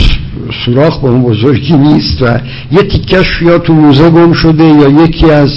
سوراخ 0.65 1.01
به 1.01 1.09
اون 1.09 1.23
بزرگی 1.23 1.73
نیست 1.73 2.23
و 2.23 2.39
یه 2.73 2.83
تیکش 2.83 3.43
یا 3.43 3.59
تو 3.59 3.73
موزه 3.73 4.11
گم 4.11 4.33
شده 4.33 4.65
یا 4.65 4.89
یکی 4.89 5.31
از 5.31 5.51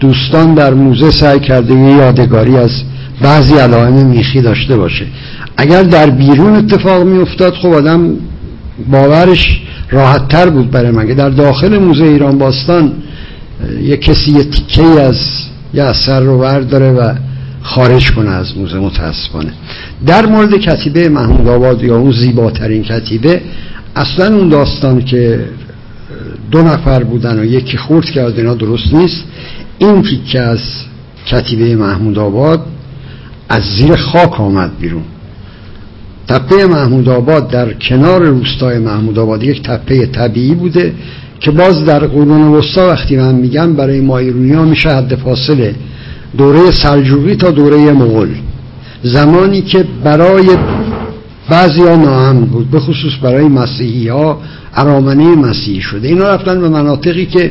دوستان 0.00 0.54
در 0.54 0.74
موزه 0.74 1.10
سعی 1.10 1.40
کرده 1.40 1.74
یه 1.74 1.96
یادگاری 1.96 2.56
از 2.56 2.70
بعضی 3.22 3.54
علائم 3.54 4.06
میخی 4.06 4.40
داشته 4.40 4.76
باشه. 4.76 5.06
اگر 5.56 5.82
در 5.82 6.10
بیرون 6.10 6.56
اتفاق 6.56 7.02
می 7.02 7.18
افتاد 7.18 7.54
خب 7.54 7.68
آدم 7.68 8.16
باورش 8.90 9.60
راحت 9.90 10.28
تر 10.28 10.50
بود 10.50 10.70
برای 10.70 10.90
من 10.90 11.06
که 11.06 11.14
در 11.14 11.28
داخل 11.28 11.78
موزه 11.78 12.04
ایران 12.04 12.38
باستان 12.38 12.92
یه 13.82 13.96
کسی 13.96 14.30
یه 14.30 14.44
تیکه 14.44 14.82
از 14.82 15.16
یه 15.74 15.82
اثر 15.82 16.20
رو 16.20 16.38
برداره 16.38 16.92
و 16.92 17.14
خارج 17.62 18.12
کنه 18.12 18.30
از 18.30 18.58
موزه 18.58 18.78
متاسفانه. 18.78 19.52
در 20.06 20.26
مورد 20.26 20.56
کتیبه 20.56 21.08
محمود 21.08 21.48
آباد 21.48 21.82
یا 21.82 21.96
اون 21.96 22.12
زیباترین 22.12 22.82
کتیبه 22.82 23.40
اصلا 23.96 24.36
اون 24.36 24.48
داستان 24.48 25.04
که 25.04 25.44
دو 26.50 26.62
نفر 26.62 27.04
بودن 27.04 27.38
و 27.38 27.44
یکی 27.44 27.76
خورد 27.76 28.04
کرد 28.04 28.38
اینا 28.38 28.54
درست 28.54 28.94
نیست 28.94 29.24
این 29.78 30.02
تیکه 30.02 30.40
از 30.40 30.60
کتیبه 31.26 31.76
محمود 31.76 32.18
آباد 32.18 32.66
از 33.48 33.62
زیر 33.78 33.96
خاک 33.96 34.40
آمد 34.40 34.78
بیرون. 34.80 35.02
تپه 36.28 36.66
محمود 36.66 37.08
آباد 37.08 37.50
در 37.50 37.72
کنار 37.72 38.22
روستای 38.22 38.78
محمود 38.78 39.18
آباد 39.18 39.42
یک 39.42 39.62
تپه 39.62 40.06
طبیعی 40.06 40.54
بوده 40.54 40.92
که 41.40 41.50
باز 41.50 41.84
در 41.84 42.06
قرون 42.06 42.42
وسطا 42.42 42.88
وقتی 42.88 43.16
من 43.16 43.34
میگم 43.34 43.72
برای 43.72 44.00
ما 44.00 44.18
ها 44.56 44.64
میشه 44.64 44.88
حد 44.88 45.14
فاصله 45.14 45.74
دوره 46.36 46.70
سلجوقی 46.70 47.34
تا 47.34 47.50
دوره 47.50 47.92
مغول. 47.92 48.28
زمانی 49.02 49.62
که 49.62 49.84
برای 50.04 50.56
بعضی 51.50 51.82
ها 51.82 51.96
ناامن 51.96 52.40
بود 52.40 52.70
به 52.70 52.80
خصوص 52.80 53.12
برای 53.22 53.48
مسیحی 53.48 54.08
ها 54.08 54.40
ارامنه 54.74 55.36
مسیحی 55.36 55.80
شده. 55.80 56.08
اینا 56.08 56.34
رفتن 56.34 56.60
به 56.60 56.68
مناطقی 56.68 57.26
که 57.26 57.50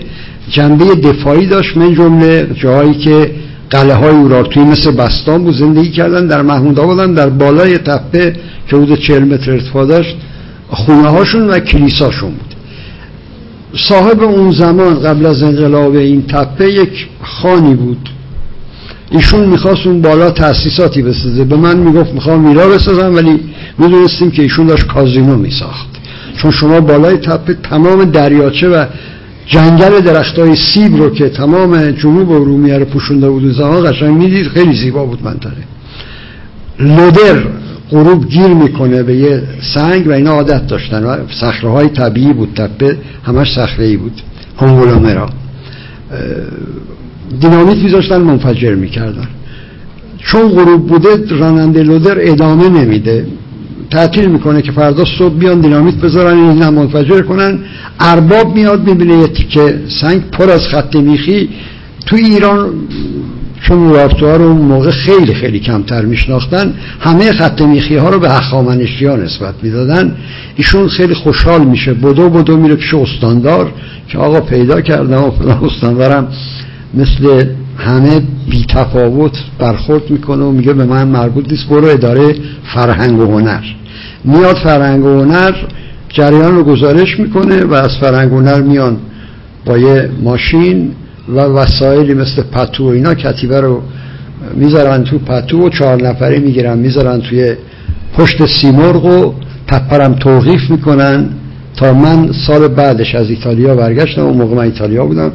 جنبه 0.50 0.86
دفاعی 0.86 1.46
داشت 1.46 1.78
من 1.78 1.94
جمله 1.94 2.50
جایی 2.54 2.94
که 2.94 3.32
قله 3.76 3.94
های 3.94 4.10
اورارتوی 4.10 4.64
مثل 4.64 4.92
بستان 4.92 5.44
بود 5.44 5.56
زندگی 5.56 5.92
کردن 5.92 6.28
در 6.28 6.42
محمود 6.42 6.80
آبادن 6.80 7.14
در 7.14 7.30
بالای 7.30 7.78
تپه 7.78 8.36
که 8.68 8.76
حدود 8.76 9.00
40 9.00 9.24
متر 9.24 9.52
ارتفاع 9.52 9.86
داشت 9.86 10.16
خونه 10.70 11.10
هاشون 11.10 11.48
و 11.50 11.60
کلیساشون 11.60 12.30
بود. 12.30 12.56
صاحب 13.90 14.24
اون 14.24 14.52
زمان 14.52 15.00
قبل 15.00 15.26
از 15.26 15.44
انقلاب 15.44 15.96
این 15.96 16.22
تپه 16.22 16.72
یک 16.72 17.08
خانی 17.22 17.76
بود. 17.76 18.10
ایشون 19.12 19.46
می‌خواست 19.46 19.88
اون 19.88 20.02
بالا 20.02 20.32
تأسیساتی 20.32 21.02
بسازه. 21.02 21.44
به 21.44 21.56
من 21.56 21.78
می‌گفت 21.78 22.14
می‌خوام 22.14 22.40
میرا 22.48 22.68
بسازم 22.68 23.16
ولی 23.16 23.40
می‌دونستیم 23.78 24.32
که 24.32 24.42
ایشون 24.42 24.68
داشت 24.68 24.88
کازینو 24.88 25.36
میساخت. 25.36 25.88
چون 26.38 26.52
شما 26.52 26.80
بالای 26.80 27.18
تپه 27.18 27.54
تمام 27.54 28.04
دریاچه 28.06 28.70
و 28.70 28.86
جنگل 29.48 30.00
درخت 30.00 30.40
های 30.40 30.56
سیب 30.56 30.96
رو 30.96 31.10
که 31.10 31.30
تمام 31.30 31.92
جنوب 31.92 32.30
و 32.30 32.46
رومیه 32.46 32.78
رو 32.78 32.86
پوشونده 32.86 33.30
بود 33.30 33.52
زمان 33.52 33.92
قشنگ 33.92 34.18
می‌دید. 34.18 34.48
خیلی 34.48 34.76
زیبا 34.76 35.06
بود 35.06 35.24
منطقه. 35.24 35.64
لودر 36.80 37.44
غروب 37.92 38.30
گیر 38.30 38.48
می‌کنه 38.48 39.04
به 39.04 39.16
یه 39.16 39.44
سنگ 39.74 40.08
و 40.08 40.12
اینا 40.12 40.32
عادت 40.32 40.68
داشتن 40.68 41.04
و 41.04 41.18
صخره 41.42 41.88
طبیعی 41.88 42.34
بود 42.34 42.50
تپه 42.56 42.98
همش 43.24 43.54
صخره 43.56 43.86
ای 43.86 43.98
بود 43.98 44.22
کنگولومرا. 44.60 45.30
دینامیت 47.42 47.78
میذاشتن 47.84 48.18
منفجر 48.18 48.76
می‌کردن. 48.76 49.28
چون 50.20 50.50
غروب 50.50 50.88
بوده 50.88 51.38
راننده 51.40 51.84
لودر 51.84 52.18
ادامه 52.20 52.70
نمیده. 52.70 53.26
تعطیل 53.96 54.26
می‌کنه 54.26 54.62
که 54.62 54.72
فردا 54.72 55.06
صبح 55.18 55.34
بیان 55.34 55.60
دینامیت 55.60 55.96
بذارن 55.96 56.38
این 56.38 56.70
منفجر 56.70 57.22
کنن. 57.22 57.60
ارباب 58.00 58.56
میاد 58.56 58.88
می‌بینه 58.88 59.18
یه 59.18 59.28
تیکه 59.28 59.80
سنگ 60.02 60.22
پر 60.32 60.50
از 60.50 60.62
خط 60.68 60.96
میخی. 60.96 61.50
تو 62.06 62.16
ایران 62.16 62.70
چون 63.62 63.96
ها 64.22 64.36
رو 64.36 64.46
اون 64.46 64.62
موقع 64.62 64.92
خیلی 64.92 65.34
خیلی 65.34 65.60
کمتر 65.60 66.06
میشناختن 66.06 66.74
همه 67.00 67.32
خط 67.32 67.62
میخی 67.62 67.96
ها 67.96 68.10
رو 68.10 68.20
به 68.20 68.30
هخامنشی 68.30 69.06
ها 69.06 69.16
نسبت 69.16 69.54
می‌دادن. 69.64 70.16
ایشون 70.56 70.88
خیلی 70.88 71.14
خوشحال 71.14 71.66
میشه. 71.66 71.94
بدو 71.94 72.30
بدو 72.30 72.58
میره 72.58 72.76
پیش 72.76 72.94
استاندار 72.94 73.72
که 74.08 74.18
آقا 74.18 74.42
پیدا 74.42 74.82
کردم 74.82 75.24
و 75.24 75.32
فلان 75.32 75.64
استاندارم 75.64 76.28
مثل 76.94 77.46
همه 77.78 78.22
بی 78.50 78.66
تفاوت 78.70 79.38
برخورد 79.60 80.10
می‌کنه 80.10 80.44
و 80.44 80.52
میگه 80.52 80.74
به 80.74 80.86
من 80.86 81.08
مربوط 81.08 81.52
نیست 81.52 81.70
برو 81.70 81.88
اداره 81.88 82.36
فرهنگ 82.74 83.20
و 83.20 83.26
هنر. 83.26 83.64
میاد 84.26 84.56
فرهنگ 84.56 85.06
و 85.06 85.22
هنر 85.22 85.52
جریان 86.10 86.56
رو 86.56 86.64
گزارش 86.64 87.20
می‌کنه 87.20 87.64
و 87.64 87.74
از 87.74 87.98
فرهنگ 88.02 88.34
و 88.34 88.38
هنر 88.38 88.62
میان 88.62 88.98
با 89.66 89.78
یه 89.78 90.10
ماشین 90.24 90.92
و 91.30 91.40
وسایلی 91.40 92.14
مثل 92.14 92.42
پتو 92.42 92.84
و 92.84 92.88
اینا 92.88 93.14
کتیبه 93.14 93.62
رو 93.62 93.82
می‌ذارن 94.56 95.04
تو 95.04 95.20
پتو 95.20 95.66
و 95.66 95.70
چهار 95.70 96.02
نفره 96.02 96.40
می‌گیرن 96.40 96.78
می‌ذارن 96.78 97.22
توی 97.22 97.56
پشت 98.18 98.46
سیمرغ 98.46 99.06
و 99.06 99.34
تپرم 99.68 100.14
توقیف 100.14 100.70
می‌کنن 100.70 101.30
تا 101.78 101.94
من 101.94 102.32
سال 102.48 102.68
بعدش 102.68 103.16
از 103.16 103.30
ایتالیا 103.30 103.76
برگشتم 103.76 104.26
و 104.28 104.34
موقع 104.34 104.56
من 104.56 104.64
ایتالیا 104.64 105.06
بودم 105.06 105.32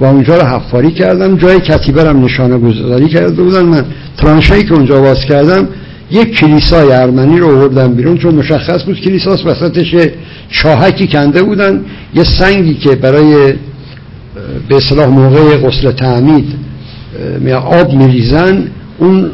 و 0.00 0.04
اونجا 0.04 0.36
رو 0.36 0.46
حفاری 0.46 0.90
کردم. 0.90 1.36
جای 1.36 1.60
کتیبه 1.60 2.02
هم 2.02 2.24
نشانه 2.24 2.58
گذاری 2.58 3.08
کرده 3.08 3.42
بودن. 3.42 3.62
من 3.62 3.84
ترانشایی 4.16 4.62
که 4.62 4.74
اونجا 4.74 5.00
باز 5.00 5.20
کردم 5.20 5.68
یک 6.10 6.38
کلیسای 6.38 6.92
ارمنی 6.92 7.38
رو 7.38 7.56
آوردم 7.56 7.94
بیرون 7.94 8.18
چون 8.18 8.34
مشخص 8.34 8.84
بود 8.84 9.00
کلیساس 9.00 9.46
وسطش 9.46 9.94
چاهکی 10.50 11.06
کنده 11.06 11.42
بودن 11.42 11.84
یه 12.14 12.24
سنگی 12.24 12.74
که 12.74 12.94
برای 12.94 13.52
به 14.68 14.76
اصلاح 14.76 15.08
موقع 15.08 15.56
غسل 15.56 15.92
تعمید 15.92 16.54
آب 17.54 17.94
میریزن 17.94 18.66
اون 18.98 19.30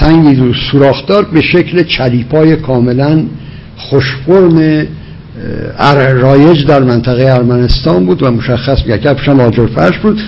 سنگی 0.00 0.34
رو 0.34 0.54
سوراخدار 0.54 1.24
به 1.24 1.40
شکل 1.40 1.82
چلیپای 1.82 2.56
کاملا 2.56 3.24
خوشفرم 3.76 4.86
رایج 6.20 6.66
در 6.66 6.82
منطقه 6.82 7.32
ارمنستان 7.32 8.06
بود 8.06 8.22
و 8.22 8.30
مشخص 8.30 8.78
کفش 8.82 9.28
هم 9.28 9.40
آجر 9.40 9.66
فرش 9.66 9.98
بود. 9.98 10.20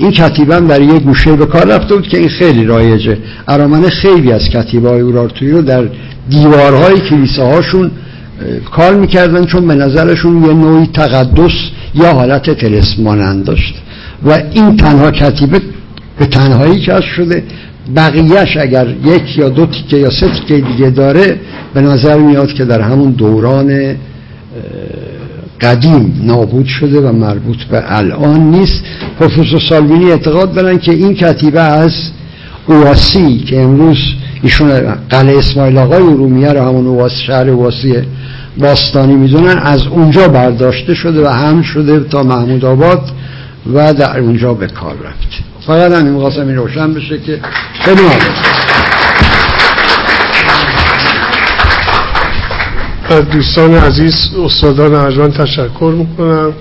این 0.00 0.10
کتیبه 0.10 0.60
در 0.60 0.82
یه 0.82 0.98
گوشه 0.98 1.36
به 1.36 1.46
کار 1.46 1.66
رفته 1.66 1.94
بود 1.94 2.08
که 2.08 2.18
این 2.18 2.28
خیلی 2.28 2.64
رایجه. 2.64 3.18
ارامنه 3.48 3.88
خیلی 3.88 4.32
از 4.32 4.48
کتیبه 4.48 4.88
های 4.88 5.00
رو 5.00 5.62
در 5.62 5.84
دیوارهای 6.30 7.00
کلیسه 7.00 7.42
هاشون 7.42 7.90
کار 8.70 8.94
می‌کردن 8.94 9.44
چون 9.44 9.66
به 9.66 9.74
نظرشون 9.74 10.44
یه 10.44 10.52
نوعی 10.52 10.86
تقدس 10.86 11.52
یا 11.94 12.12
حالت 12.12 12.50
تلسمانند 12.50 13.44
داشت. 13.44 13.74
و 14.26 14.42
این 14.52 14.76
تنها 14.76 15.10
کتیبه 15.10 15.60
به 16.18 16.26
تنهایی 16.26 16.80
کش 16.80 17.04
شده. 17.16 17.42
بقیهش 17.96 18.56
اگر 18.56 18.88
یک 19.04 19.38
یا 19.38 19.48
دو 19.48 19.66
تیکه 19.66 19.96
یا 19.96 20.10
سه 20.10 20.28
تیکه 20.28 20.60
دیگه 20.60 20.90
داره 20.90 21.40
به 21.74 21.80
نظر 21.80 22.18
میاد 22.18 22.52
که 22.52 22.64
در 22.64 22.80
همون 22.80 23.10
دوران 23.10 23.96
قدیم 25.60 26.20
نابود 26.22 26.66
شده 26.66 27.00
و 27.00 27.12
مربوط 27.12 27.62
به 27.64 27.82
الان 27.86 28.40
نیست. 28.40 28.84
پروفسور 29.18 29.60
سالوینی 29.68 30.10
اعتقاد 30.10 30.54
دارن 30.54 30.78
که 30.78 30.92
این 30.92 31.14
کتیبه 31.14 31.60
از 31.60 31.92
اواسی 32.66 33.38
که 33.38 33.60
امروز 33.60 33.98
ایشون 34.42 34.94
قلعه 35.10 35.38
اسماعیل 35.38 35.78
آقای 35.78 36.02
ارومیه 36.02 36.52
رو 36.52 36.60
همون 36.60 36.86
اواس 36.86 37.12
شهر 37.26 37.48
اواسی 37.48 37.94
باستانی 38.58 39.14
می‌دونن 39.14 39.58
از 39.58 39.86
اونجا 39.86 40.28
برداشته 40.28 40.94
شده 40.94 41.24
و 41.24 41.28
هم 41.28 41.62
شده 41.62 42.00
تا 42.00 42.22
محمود 42.22 42.64
آباد 42.64 43.02
و 43.74 43.94
در 43.94 44.20
اونجا 44.20 44.54
به 44.54 44.66
کار 44.66 44.94
رفت. 44.94 45.28
فقط 45.66 45.92
همین 45.92 46.12
می‌خواستم 46.12 46.46
این 46.46 46.56
روشن 46.56 46.94
بشه 46.94 47.18
که 47.18 47.40
خیلی 47.84 48.02
از 53.10 53.28
دوستان 53.28 53.74
عزیز 53.74 54.34
استادان 54.44 54.94
ارجمند 54.94 55.32
تشکر 55.32 55.94
می‌کنم. 55.98 56.52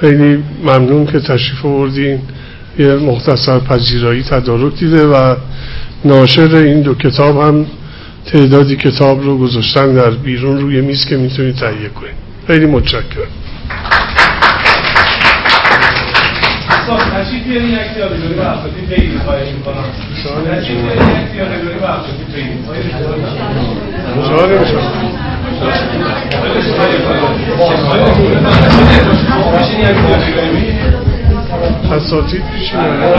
خیلی 0.00 0.44
ممنون 0.64 1.06
که 1.06 1.20
تشریف 1.20 1.64
آوردین. 1.64 2.20
یه 2.78 2.86
مختصر 2.86 3.58
پذیرایی 3.58 4.22
تدارک 4.22 4.74
دیده 4.74 5.06
و 5.06 5.36
ناشر 6.04 6.54
این 6.54 6.82
دو 6.82 6.94
کتاب 6.94 7.40
هم 7.40 7.66
تعدادی 8.26 8.76
کتاب 8.76 9.22
رو 9.22 9.38
گذاشتن 9.38 9.94
در 9.94 10.10
بیرون 10.10 10.58
روی 10.60 10.80
میز 10.80 11.04
که 11.04 11.16
می‌تونید 11.16 11.54
تهیه 11.54 11.88
کنید. 11.88 12.14
خیلی 12.46 12.66
متشکرم. 12.66 13.02
تشریف 17.14 17.44
بیارین 17.44 17.78
اساتید 31.92 32.42
پیش 32.54 32.74
میاد. 32.74 33.18